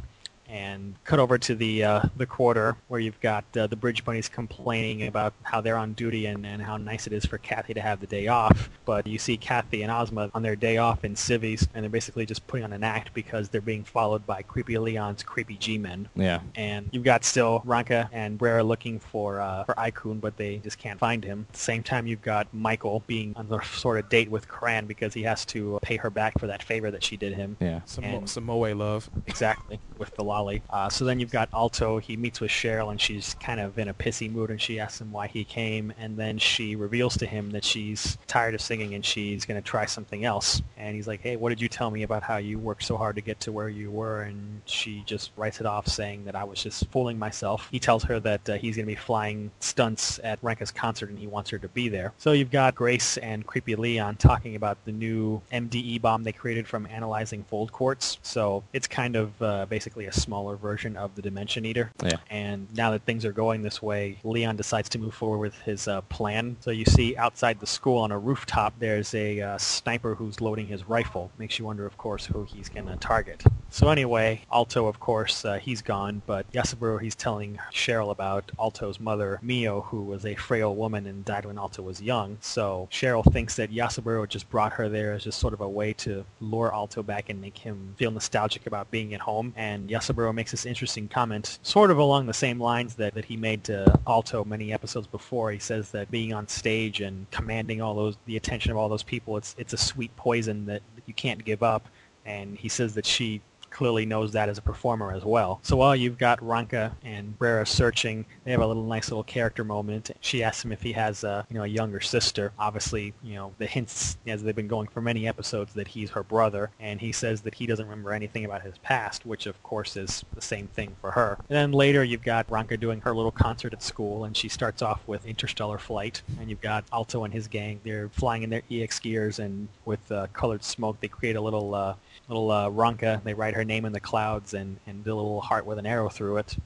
[0.51, 4.29] and cut over to the uh, the quarter where you've got uh, the Bridge Bunnies
[4.29, 7.81] complaining about how they're on duty and, and how nice it is for Kathy to
[7.81, 8.69] have the day off.
[8.85, 12.27] But you see Kathy and Ozma on their day off in civvies, and they're basically
[12.27, 16.09] just putting on an act because they're being followed by Creepy Leon's creepy G-men.
[16.17, 16.41] Yeah.
[16.57, 20.79] And you've got still Ranka and Brera looking for uh, for Ai-kun, but they just
[20.79, 21.47] can't find him.
[21.51, 24.87] At the same time, you've got Michael being on the sort of date with Klan
[24.87, 27.57] because he has to pay her back for that favor that she did him.
[27.61, 27.81] Yeah.
[27.85, 29.09] Some mo- And- some moe love.
[29.27, 30.63] Exactly, with the lolly.
[30.71, 31.99] Uh, so then you've got Alto.
[31.99, 35.01] He meets with Sheryl, and she's kind of in a pissy mood, and she asks
[35.01, 38.95] him why he came, and then she reveals to him that she's tired of singing
[38.95, 40.63] and she's going to try something else.
[40.77, 43.17] And he's like, "Hey, what did you tell me about how you worked so hard
[43.17, 46.45] to get to where you were?" And she just writes it off, saying that I
[46.45, 47.69] was just fooling myself.
[47.71, 51.19] He tells her that uh, he's going to be flying stunts at Ranka's concert, and
[51.19, 52.13] he wants her to be there.
[52.19, 56.67] So you've got Grace and Creepy Leon talking about the new MDE bomb they created
[56.67, 58.19] from analyzing fold quartz.
[58.23, 61.91] So it's kind of uh, basically a smaller version of the Dimension Eater.
[62.05, 62.19] Yeah.
[62.31, 65.89] And now that things are going this way, Leon decides to move forward with his
[65.89, 66.57] uh, plan.
[66.61, 70.69] So you see outside the school on a rooftop, there's a uh, sniper who's loading
[70.69, 71.33] his rifle.
[71.37, 73.43] Makes you wonder, of course, who he's going to target.
[73.71, 79.01] So anyway, Alto, of course, uh, he's gone, but Yasaburo, he's telling Sheryl about Alto's
[79.01, 82.37] mother, Mio, who was a frail woman and died when Alto was young.
[82.41, 85.93] So Sheryl thinks that Yasaburo just brought her there as just sort of a way
[85.95, 89.53] to lure Alto back and make him feel nostalgic about being at home.
[89.57, 93.37] And Yasaburo makes this interesting comment, sort of along the same lines that, that he
[93.37, 95.51] made to Alto many episodes before.
[95.51, 99.03] He says that being on stage and commanding all those the attention of all those
[99.03, 101.89] people, it's it's a sweet poison that you can't give up.
[102.27, 103.41] And he says that she
[103.81, 105.59] clearly knows that as a performer as well.
[105.63, 109.65] So while you've got Ranka and Brera searching, they have a little nice little character
[109.65, 110.11] moment.
[110.21, 112.53] She asks him if he has a you know a younger sister.
[112.59, 116.23] Obviously, you know the hints as they've been going for many episodes that he's her
[116.23, 119.97] brother, and he says that he doesn't remember anything about his past, which of course
[119.97, 121.39] is the same thing for her.
[121.49, 124.83] And then later you've got Ranka doing her little concert at school, and she starts
[124.83, 127.81] off with Interstellar Flight, and you've got Alto and his gang.
[127.83, 131.75] They're flying in their EX gears, and with uh, colored smoke, they create a little
[131.75, 131.95] uh,
[132.29, 133.23] little uh, Ranka.
[133.25, 136.09] They write her name in the clouds and, and a little heart with an arrow
[136.09, 136.57] through it.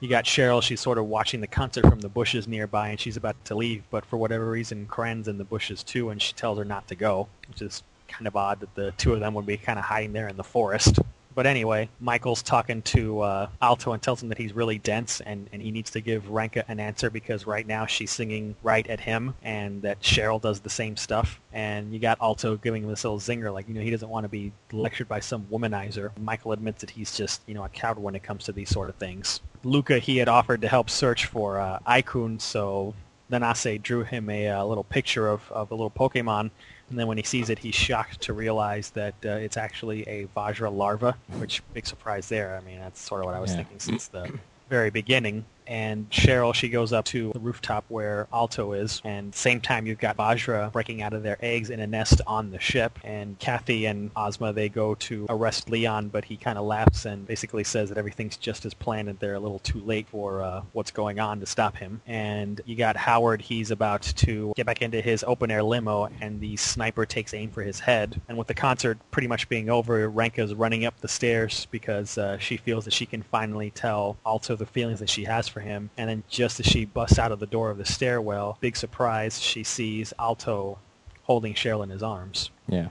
[0.00, 0.62] You got Sheryl.
[0.62, 3.82] She's sort of watching the concert from the bushes nearby, and she's about to leave.
[3.90, 6.94] But for whatever reason, Klan's in the bushes too, and she tells her not to
[6.94, 9.84] go, which is kind of odd that the two of them would be kind of
[9.84, 10.98] hiding there in the forest.
[11.34, 15.48] But anyway, Michael's talking to uh, Alto and tells him that he's really dense and,
[15.52, 19.00] and he needs to give Ranka an answer because right now she's singing right at
[19.00, 21.40] him and that Sheryl does the same stuff.
[21.52, 24.24] And you got Alto giving him this little zinger, like, you know, he doesn't want
[24.24, 26.16] to be lectured by some womanizer.
[26.18, 28.88] Michael admits that he's just, you know, a coward when it comes to these sort
[28.88, 29.40] of things.
[29.64, 32.94] Luca, he had offered to help search for uh, Ai-kun, so
[33.30, 36.50] Nanase drew him a uh, little picture of, of a little Pokemon
[36.90, 40.26] and then when he sees it, he's shocked to realize that uh, it's actually a
[40.36, 42.56] Vajra larva, which big surprise there.
[42.56, 43.56] I mean, that's sort of what I was Yeah.
[43.58, 44.30] thinking since the
[44.68, 45.44] very beginning.
[45.66, 49.98] And Sheryl, she goes up to the rooftop where Alto is, and same time you've
[49.98, 52.98] got Vajra breaking out of their eggs in a nest on the ship.
[53.02, 57.26] And Kathy and Ozma, they go to arrest Leon, but he kind of laughs and
[57.26, 60.62] basically says that everything's just as planned and they're a little too late for uh,
[60.72, 62.00] what's going on to stop him.
[62.06, 66.40] And you got Howard, he's about to get back into his open air limo, and
[66.40, 68.20] the sniper takes aim for his head.
[68.28, 72.38] And with the concert pretty much being over, Ranka's running up the stairs because uh,
[72.38, 75.88] she feels that she can finally tell Alto the feelings that she has for him.
[75.96, 79.40] And then just as she busts out of the door of the stairwell, big surprise,
[79.40, 80.78] she sees Alto
[81.22, 82.50] holding Sheryl in his arms.
[82.68, 82.88] Yeah.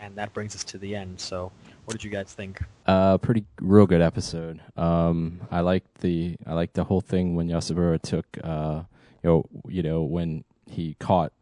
[0.00, 1.20] And that brings us to the end.
[1.20, 1.52] So
[1.84, 2.62] what did you guys think?
[2.86, 4.60] Uh, pretty real good episode.
[4.76, 8.82] Um, I liked the I liked the whole thing when Yasaburo took uh,
[9.22, 11.32] you know you know when he caught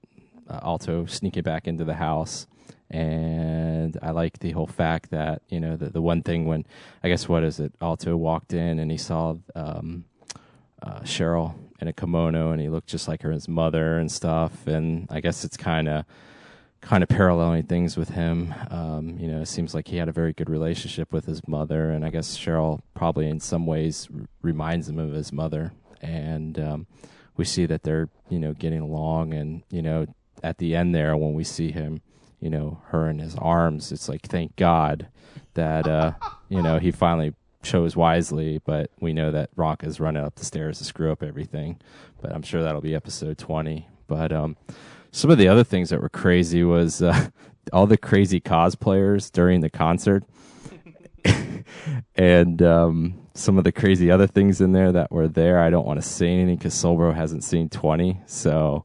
[0.49, 2.47] uh, Alto sneaking back into the house,
[2.91, 6.67] and I like the whole fact that you know the the one thing when
[7.03, 10.05] I guess what is it Alto walked in and he saw um,
[10.85, 14.67] uh, Sheryl in a kimono and he looked just like her his mother and stuff,
[14.67, 16.05] and I guess it's kind of
[16.81, 18.55] kind of paralleling things with him.
[18.71, 21.91] Um, you know, it seems like he had a very good relationship with his mother,
[21.91, 25.73] and I guess Sheryl probably in some ways r- reminds him of his mother.
[26.03, 26.87] And um,
[27.37, 30.07] we see that they're you know getting along, and you know
[30.43, 32.03] at the end there when we see him,
[32.41, 35.09] you know her in his arms, it's like thank God
[35.55, 36.13] that uh,
[36.49, 37.33] you know he finally
[37.65, 38.61] chose wisely.
[38.65, 41.81] But we know that Rock is running up the stairs to screw up everything.
[42.21, 43.89] But I'm sure that'll be episode 20.
[44.07, 44.57] But um,
[45.11, 47.29] some of the other things that were crazy was uh,
[47.73, 50.25] all the crazy cosplayers during the concert
[52.15, 55.87] and um, some of the crazy other things in there that were there i don't
[55.87, 58.85] want to say anything because solbro hasn't seen 20 so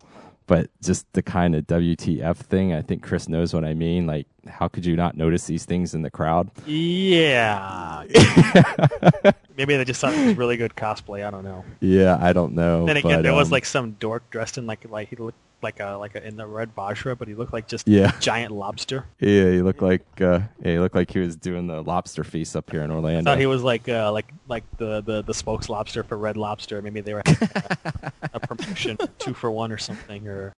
[0.49, 2.73] but just the kind of WTF thing.
[2.73, 4.07] I think Chris knows what I mean.
[4.07, 6.49] Like, how could you not notice these things in the crowd?
[6.65, 8.03] Yeah.
[9.57, 11.23] Maybe they just thought it was really good cosplay.
[11.23, 11.63] I don't know.
[11.81, 12.87] Yeah, I don't know.
[12.87, 15.37] then again, but, there was um, like some dork dressed in like like he looked
[15.61, 18.15] like a like a in the red Vajra, but he looked like just Yeah.
[18.15, 19.05] a giant lobster.
[19.19, 22.55] yeah, he looked like uh, yeah, he looked like he was doing the lobster feast
[22.55, 23.31] up here in I Orlando.
[23.31, 26.81] thought he was like uh, like like the, the the spokes lobster for Red Lobster.
[26.81, 30.27] Maybe they were a, a promotion two for one or something.
[30.27, 30.53] Or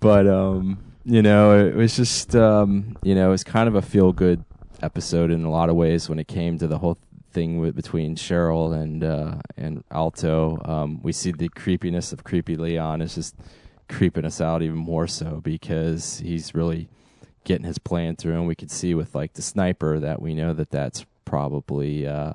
[0.00, 3.82] but um, you know, it was just um, you know, it was kind of a
[3.82, 4.44] feel good
[4.82, 6.98] episode in a lot of ways when it came to the whole
[7.30, 10.60] thing with, between Sheryl and uh, and Alto.
[10.64, 13.34] Um, we see the creepiness of creepy Leon is just
[13.92, 16.88] creeping us out even more so because he's really
[17.44, 20.52] getting his plan through, and we could see with like the sniper that we know
[20.52, 22.06] that that's probably.
[22.06, 22.34] Uh,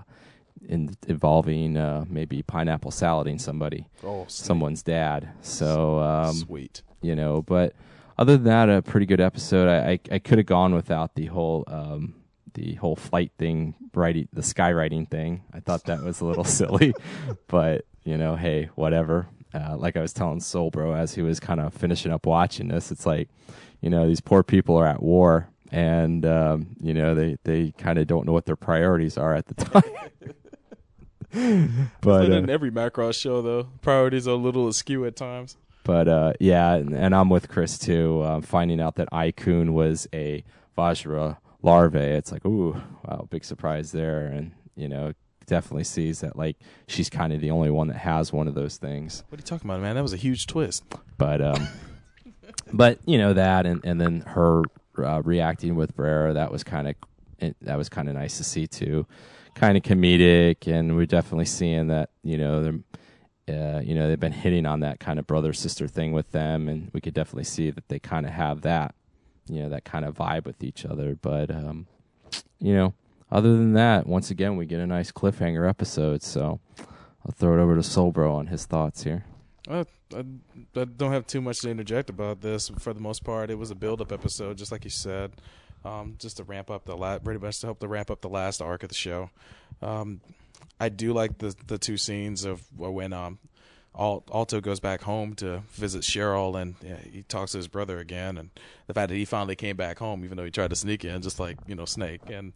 [0.68, 5.30] in, involving uh, maybe pineapple salading somebody, Oh, someone's dad.
[5.42, 6.82] So um, Sweet.
[7.02, 7.42] you know.
[7.42, 7.74] But
[8.18, 9.69] other than that, a pretty good episode.
[9.69, 12.16] I I, I could have gone without the whole um,
[12.53, 15.44] the whole flight thing, writing the skywriting thing.
[15.53, 16.94] I thought that was a little silly,
[17.48, 19.27] but you know, hey, whatever.
[19.53, 22.67] Uh, like I was telling Soul Bro as he was kind of finishing up watching
[22.67, 23.30] this, it's like,
[23.82, 27.98] you know, these poor people are at war, and um, you know they they kind
[27.98, 29.84] of don't know what their priorities are at the time.
[32.01, 35.58] but uh, in every Macross show, though, priorities are a little askew at times.
[35.84, 38.24] But uh, yeah, and, and I'm with Chris too.
[38.24, 40.43] Um, finding out that Ai-kun was a
[40.77, 44.26] Vajra larvae, it's like, ooh, wow, big surprise there.
[44.26, 45.14] And you know,
[45.48, 48.77] definitely sees that like she's kind of the only one that has one of those
[48.77, 49.24] things.
[49.30, 49.95] What are you talking about, man?
[49.95, 50.84] That was a huge twist.
[51.17, 51.67] But um,
[52.74, 54.61] but you know that, and and then her
[55.00, 56.95] uh, reacting with Brera, that was kind of
[57.61, 59.08] that was kind of nice to see too.
[59.56, 62.80] Kind of comedic, and we're definitely seeing that you know they're.
[63.50, 66.67] Uh, you know they've been hitting on that kind of brother sister thing with them,
[66.67, 68.93] and we could definitely see that they kind of have that,
[69.48, 71.16] you know, that kind of vibe with each other.
[71.16, 71.88] But um,
[72.59, 72.93] you know,
[73.32, 76.24] other than that, once again we get a nice cliffhanger episode.
[76.24, 76.60] So
[77.26, 79.26] I'll throw it over to Soulbro on his thoughts here.
[79.70, 79.84] Uh,
[80.16, 80.24] I,
[80.80, 82.70] I don't have too much to interject about this.
[82.80, 85.34] For the most part, it was a build-up episode, just like you said,
[85.84, 88.30] um, just to ramp up the la- pretty much to help to ramp up the
[88.30, 89.30] last arc of the show.
[89.82, 90.22] Um,
[90.80, 93.40] I do like the the two scenes of when um,
[93.98, 98.38] Alto goes back home to visit Sheryl, and yeah, he talks to his brother again,
[98.38, 98.50] and
[98.85, 101.22] the fact that he finally came back home, even though he tried to sneak in,
[101.22, 102.53] just like you know Snake, and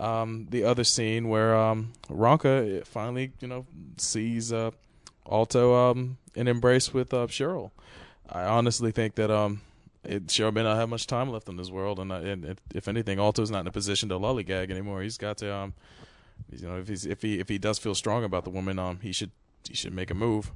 [0.00, 3.66] um, the other scene where um, Ranka finally you know
[3.98, 4.70] sees uh,
[5.30, 7.70] Alto um, in embrace with uh, Sheryl.
[8.30, 9.60] I honestly think that um,
[10.04, 12.58] it, Sheryl may not have much time left in this world, and, uh, and if-
[12.74, 15.02] if anything, Alto's not in a position to lollygag anymore.
[15.02, 15.74] He's got to, um,
[16.50, 19.00] you know, if he's if he if he does feel strong about the woman, um,
[19.02, 19.32] he should
[19.66, 20.52] he should make a move.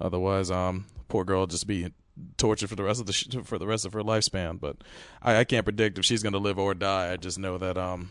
[0.00, 1.92] Otherwise, um, poor girl just be
[2.36, 4.60] tortured for the rest of the sh- for the rest of her lifespan.
[4.60, 4.76] But
[5.22, 7.12] I, I can't predict if she's going to live or die.
[7.12, 8.10] I just know that um,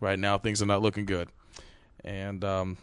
[0.00, 1.28] right now things are not looking good.
[2.04, 2.78] And um,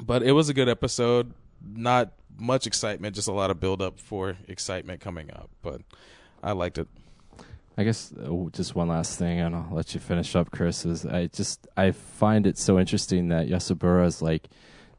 [0.00, 1.32] but it was a good episode.
[1.64, 5.50] Not much excitement, just a lot of build up for excitement coming up.
[5.62, 5.82] But
[6.42, 6.88] I liked it.
[7.76, 10.84] I guess uh, just one last thing, and I'll let you finish up, Chris.
[10.84, 14.48] Is I just I find it so interesting that Yasaburo is like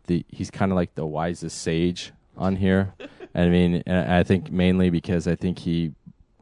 [0.07, 2.93] the he's kind of like the wisest sage on here.
[3.33, 5.93] and I mean, I think mainly because I think he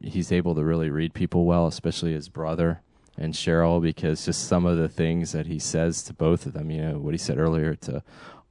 [0.02, 2.82] he's able to really read people well, especially his brother
[3.18, 6.72] and Sheryl, because just some of the things that he says to both of them.
[6.72, 8.04] You know what he said earlier to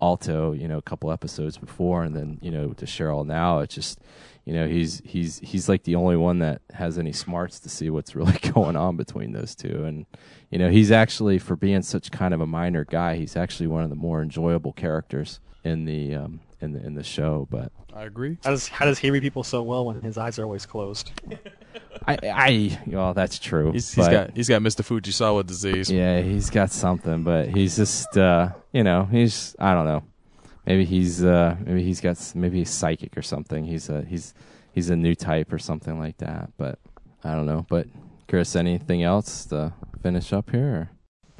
[0.02, 3.60] Alto, you know, a couple episodes before, and then you know to Sheryl now.
[3.60, 4.00] It's just
[4.44, 7.90] you know he's he's he's like the only one that has any smarts to see
[7.90, 10.06] what's really going on between those two and
[10.50, 13.84] you know he's actually for being such kind of a minor guy he's actually one
[13.84, 18.02] of the more enjoyable characters in the um in the in the show but I
[18.04, 18.38] agree.
[18.44, 21.10] how does how does he read people so well when his eyes are always closed?
[22.06, 24.82] i i well that's true He's, he's but- got he's got Mr.
[24.82, 25.90] Fujisawa disease.
[25.90, 30.02] yeah he's got something but he's just uh you know he's i don't know
[30.66, 34.34] maybe he's uh maybe he's got maybe he's psychic or something he's a he's
[34.72, 36.78] he's a new type or something like that but
[37.24, 37.86] i don't know but
[38.28, 39.72] chris anything else to
[40.02, 40.90] finish up here or?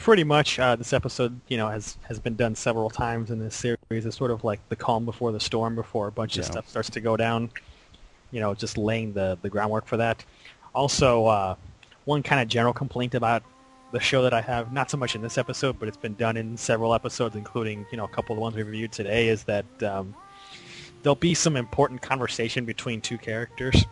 [0.00, 3.54] Pretty much, uh, this episode, you know, has has been done several times in this
[3.54, 4.06] series.
[4.06, 6.88] It's sort of like the calm before the storm, before a bunch of stuff starts
[6.90, 7.50] to go down.
[8.30, 10.24] You know, just laying the the groundwork for that.
[10.74, 11.54] Also, uh,
[12.06, 13.42] one kind of general complaint about
[13.92, 16.38] the show that I have, not so much in this episode, but it's been done
[16.38, 19.44] in several episodes, including you know a couple of the ones we reviewed today, is
[19.44, 20.14] that um,
[21.02, 23.84] there'll be some important conversation between two characters,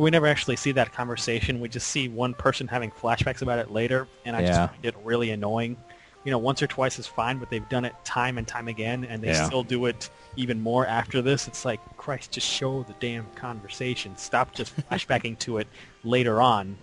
[0.00, 1.60] but we never actually see that conversation.
[1.60, 4.46] We just see one person having flashbacks about it later, and I Yeah.
[4.46, 5.76] just find it really annoying.
[6.24, 9.04] You know, once or twice is fine, but they've done it time and time again,
[9.04, 9.44] and they Yeah.
[9.44, 11.46] still do it even more after this.
[11.46, 14.16] It's like, Christ, just show the damn conversation.
[14.16, 15.68] Stop just flashbacking to it
[16.02, 16.78] later on.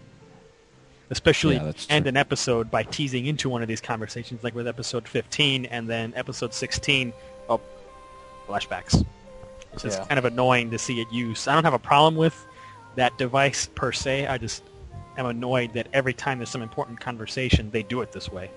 [1.10, 1.96] Especially Yeah, that's true.
[1.96, 5.90] end an episode by teasing into one of these conversations, like with episode 15 and
[5.90, 7.14] then episode 16.
[7.50, 7.62] Oh,
[8.48, 9.04] flashbacks.
[9.74, 10.06] It's just Yeah.
[10.06, 11.48] kind of annoying to see it used.
[11.48, 12.46] I don't have a problem with
[12.98, 14.28] that device per se.
[14.28, 14.64] I just
[15.18, 18.52] am annoyed that every time there's some important conversation, they do it this way.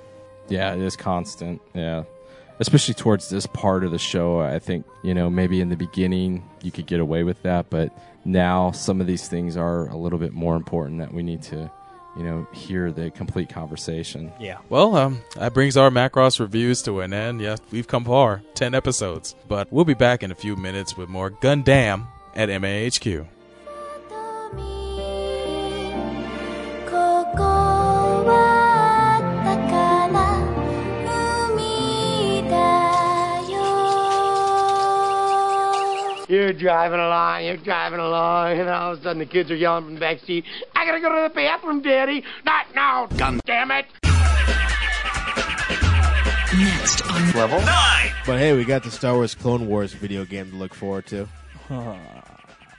[0.48, 1.62] Yeah, it is constant.
[1.74, 2.04] Yeah.
[2.58, 6.44] Especially towards this part of the show, I think, you know, maybe in the beginning
[6.62, 10.18] you could get away with that, but now some of these things are a little
[10.18, 11.70] bit more important that we need to,
[12.18, 14.30] you know, hear the complete conversation.
[14.38, 14.58] Yeah.
[14.68, 17.40] Well, um, that brings our Macross reviews to an end.
[17.40, 21.08] Yes, we've come far, ten episodes, but we'll be back in a few minutes with
[21.08, 23.26] more Gundam at MAHQ.
[36.30, 39.82] You're driving along, you're driving along, and all of a sudden the kids are yelling
[39.82, 40.44] from the back seat,
[40.76, 42.22] I gotta go to the bathroom, Daddy!
[42.44, 43.06] Not now!
[43.06, 43.86] God damn it!
[46.56, 48.12] Next on Level nine.
[48.24, 51.26] But hey, we got the Star Wars Clone Wars video game to look forward to.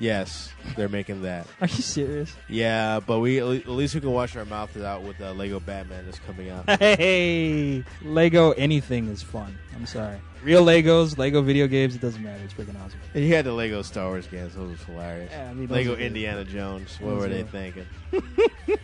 [0.01, 1.45] Yes, they're making that.
[1.61, 2.35] Are you serious?
[2.49, 6.05] Yeah, but we at least we can wash our mouth out with uh, Lego Batman
[6.05, 6.65] that's coming out.
[6.81, 9.55] Hey, Lego anything is fun.
[9.75, 10.17] I'm sorry.
[10.43, 12.41] Real Legos, Lego video games, it doesn't matter.
[12.43, 12.99] It's freaking awesome.
[13.13, 15.31] And you had the Lego Star Wars games; those was hilarious.
[15.31, 16.05] Yeah, I mean, Lego are good.
[16.07, 16.97] Indiana Jones.
[16.99, 17.85] What Those were they were- thinking?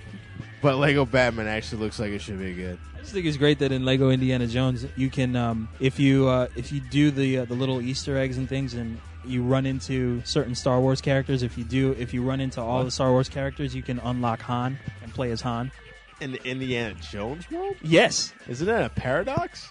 [0.62, 2.78] but Lego Batman actually looks like it should be good.
[2.96, 6.28] I just think it's great that in Lego Indiana Jones, you can um, if you
[6.28, 9.66] uh, if you do the uh, the little Easter eggs and things, and you run
[9.66, 11.44] into certain Star Wars characters.
[11.44, 14.42] If you do, if you run into all the Star Wars characters, you can unlock
[14.42, 15.72] Han and play as Han.
[16.20, 17.76] In the Indiana Jones world?
[17.82, 18.34] Yes.
[18.48, 19.70] Isn't that a paradox?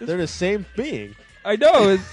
[0.00, 1.14] They're the same being.
[1.44, 1.98] I know.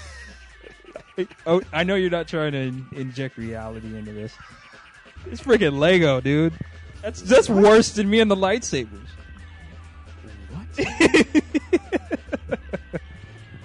[1.46, 4.34] Oh, I know you're not trying to in- inject reality into this.
[5.30, 6.54] It's freaking Lego, dude.
[7.02, 8.88] That's that's worse than me and the lightsabers.
[10.50, 10.66] What?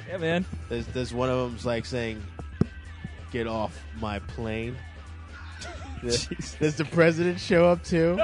[0.08, 0.45] yeah, man.
[0.67, 2.22] There's, there's one of them's like saying,
[3.32, 4.75] "Get off my plane."
[6.01, 6.27] Does,
[6.61, 8.17] does the president show up too?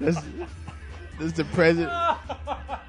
[0.00, 0.18] Does,
[1.18, 1.92] does the president?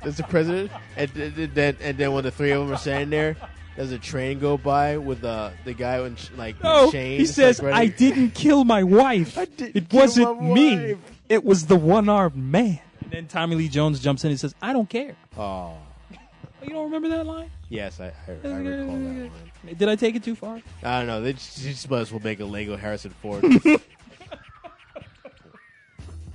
[0.04, 0.72] Does the president?
[0.96, 3.36] And, and, and then and then when the three of them are standing there,
[3.76, 7.20] does a train go by with the the guy in sh- like No, chains?
[7.20, 9.38] he says, like, "I didn't kill my wife.
[9.60, 10.76] It wasn't my me.
[10.94, 10.98] wife."
[11.30, 14.74] It was the one-armed man." And then Tommy Lee Jones jumps in and says, "I
[14.74, 15.74] don't care." Oh,
[16.64, 17.50] You don't remember that line?
[17.70, 19.32] yes, I, I, I recall that one.
[19.78, 20.62] Did I take it too far?
[20.84, 21.22] I don't know.
[21.22, 23.44] They just, just might as well make a Lego Harrison Ford.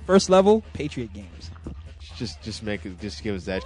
[0.05, 1.49] First level, Patriot Games.
[2.15, 2.99] just just make it.
[3.01, 3.63] Just give us that.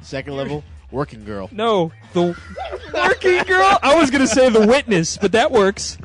[0.00, 1.48] Second level, Working Girl.
[1.52, 2.36] No, the
[2.92, 3.78] working girl.
[3.82, 5.96] I was gonna say the witness, but that works.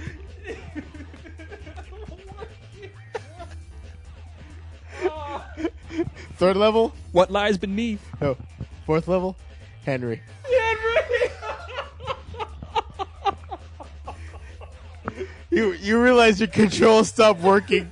[6.37, 8.01] Third level, What lies beneath?
[8.21, 8.37] Oh,
[8.85, 9.35] fourth level,
[9.85, 10.21] Henry.
[10.43, 11.26] Henry.
[15.57, 17.91] You you realize your controls stopped working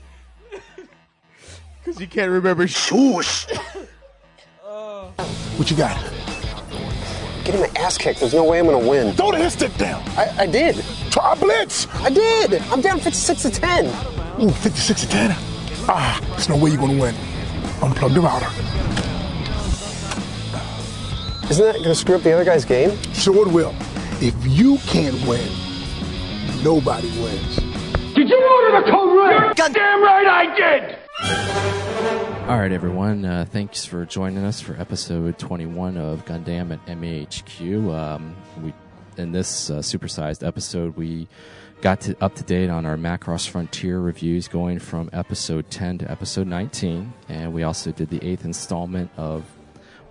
[1.83, 2.67] because you can't remember.
[2.67, 3.47] Shush.
[5.57, 5.97] What you got?
[7.43, 8.19] Getting my ass kicked.
[8.19, 9.15] There's no way I'm gonna win.
[9.15, 10.03] Throw the hit stick down.
[10.09, 10.75] I, I did.
[11.09, 11.87] Try a blitz.
[11.95, 12.61] I did.
[12.69, 13.85] I'm down 56 to 10.
[14.41, 15.31] Ooh, 56 to 10.
[15.87, 17.15] Ah, there's no way you're gonna win.
[17.79, 18.51] Unplug the router.
[21.49, 22.95] Isn't that gonna screw up the other guy's game?
[23.13, 23.73] Sure it will.
[24.21, 25.47] If you can't win,
[26.63, 27.55] nobody wins.
[28.13, 29.55] Did you order the code red?
[29.55, 30.97] Goddamn right I did!
[32.49, 33.25] All right, everyone.
[33.25, 37.91] Uh, thanks for joining us for episode 21 of Gundam at MAHQ.
[37.91, 38.73] Um, we,
[39.17, 41.27] in this uh, supersized episode, we
[41.81, 46.11] got to, up to date on our Macross Frontier reviews, going from episode 10 to
[46.11, 49.43] episode 19, and we also did the eighth installment of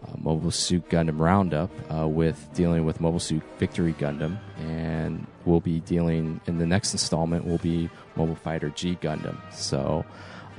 [0.05, 5.61] uh, Mobile Suit Gundam Roundup uh, with dealing with Mobile Suit Victory Gundam, and we'll
[5.61, 9.37] be dealing in the next installment will be Mobile Fighter G Gundam.
[9.53, 10.05] So.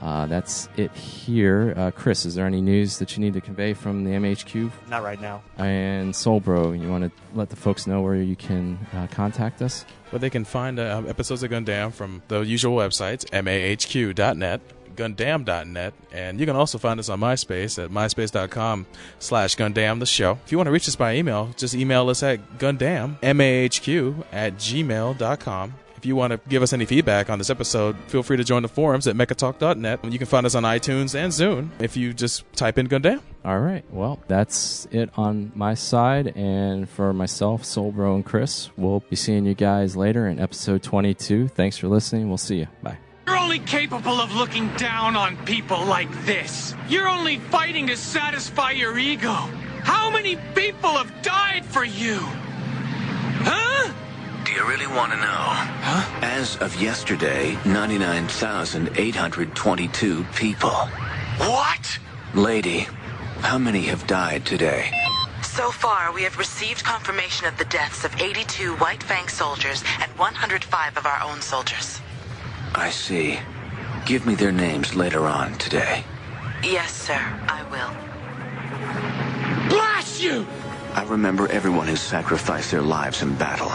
[0.01, 1.73] Uh, that's it here.
[1.77, 4.69] Uh, Chris, is there any news that you need to convey from the MAHQ?
[4.89, 5.41] Not right now.
[5.57, 9.85] And Soulbro, you want to let the folks know where you can uh, contact us?
[10.11, 14.61] But they can find uh, episodes of Gundam from the usual websites, mahq.net,
[14.95, 18.85] gundam.net, and you can also find us on MySpace at myspace.com
[19.19, 20.39] slash Gundam the show.
[20.45, 24.55] If you want to reach us by email, just email us at gundam, mahq at
[24.55, 25.73] gmail.com.
[25.97, 28.61] If you want to give us any feedback on this episode, feel free to join
[28.61, 30.05] the forums at mechatalk.net.
[30.05, 33.21] You can find us on iTunes and Zune if you just type in Gundam.
[33.43, 33.83] All right.
[33.89, 36.33] Well, that's it on my side.
[36.35, 41.47] And for myself, Solbro, and Chris, we'll be seeing you guys later in episode 22.
[41.47, 42.27] Thanks for listening.
[42.27, 42.67] We'll see you.
[42.83, 43.04] Bye.
[43.27, 46.75] You're only capable of looking down on people like this.
[46.87, 49.33] You're only fighting to satisfy your ego.
[49.83, 52.19] How many people have died for you?
[53.41, 53.91] Huh?
[54.45, 55.23] Do you really want to know?
[55.25, 56.19] Huh?
[56.21, 60.87] As of yesterday, 99,822 people.
[61.39, 61.99] What?
[62.35, 62.87] Lady,
[63.39, 64.91] how many have died today?
[65.41, 70.11] So far, we have received confirmation of the deaths of 82 White Fang soldiers and
[70.11, 71.99] 105 of our own soldiers.
[72.77, 73.39] I see.
[74.05, 76.03] Give me their names later on today.
[76.61, 79.69] Yes, sir, I will.
[79.69, 80.45] Blast you!
[80.93, 83.69] I remember everyone who sacrificed their lives in battle.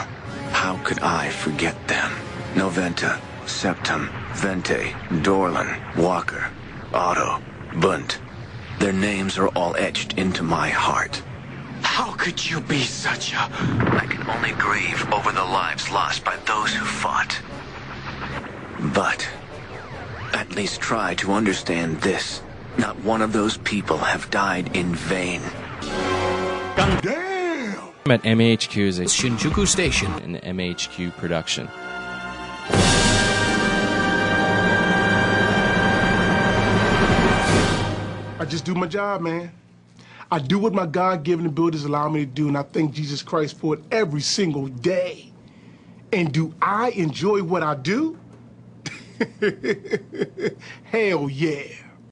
[0.53, 2.13] How could I forget them?
[2.55, 6.51] Noventa, Septem, Vente, Dorlan, Walker,
[6.93, 7.43] Otto,
[7.77, 8.19] Bunt.
[8.81, 11.23] Their names are all etched into my heart.
[11.83, 13.49] How could you be such a...
[14.03, 17.41] I can only grieve over the lives lost by those who fought.
[18.81, 19.29] But
[20.33, 22.41] at least try to understand this.
[22.79, 25.43] Not one of those people have died in vain.
[27.03, 27.79] Damn!
[28.07, 31.69] I'm at MAHQ is a Shinjuku Station, an MAHQ production.
[38.39, 39.53] I just do my job, man.
[40.31, 43.59] I do what my God-given abilities allow me to do, and I thank Jesus Christ
[43.59, 45.31] for it every single day.
[46.13, 48.17] And do I enjoy what I do?
[50.85, 51.90] Hell yeah.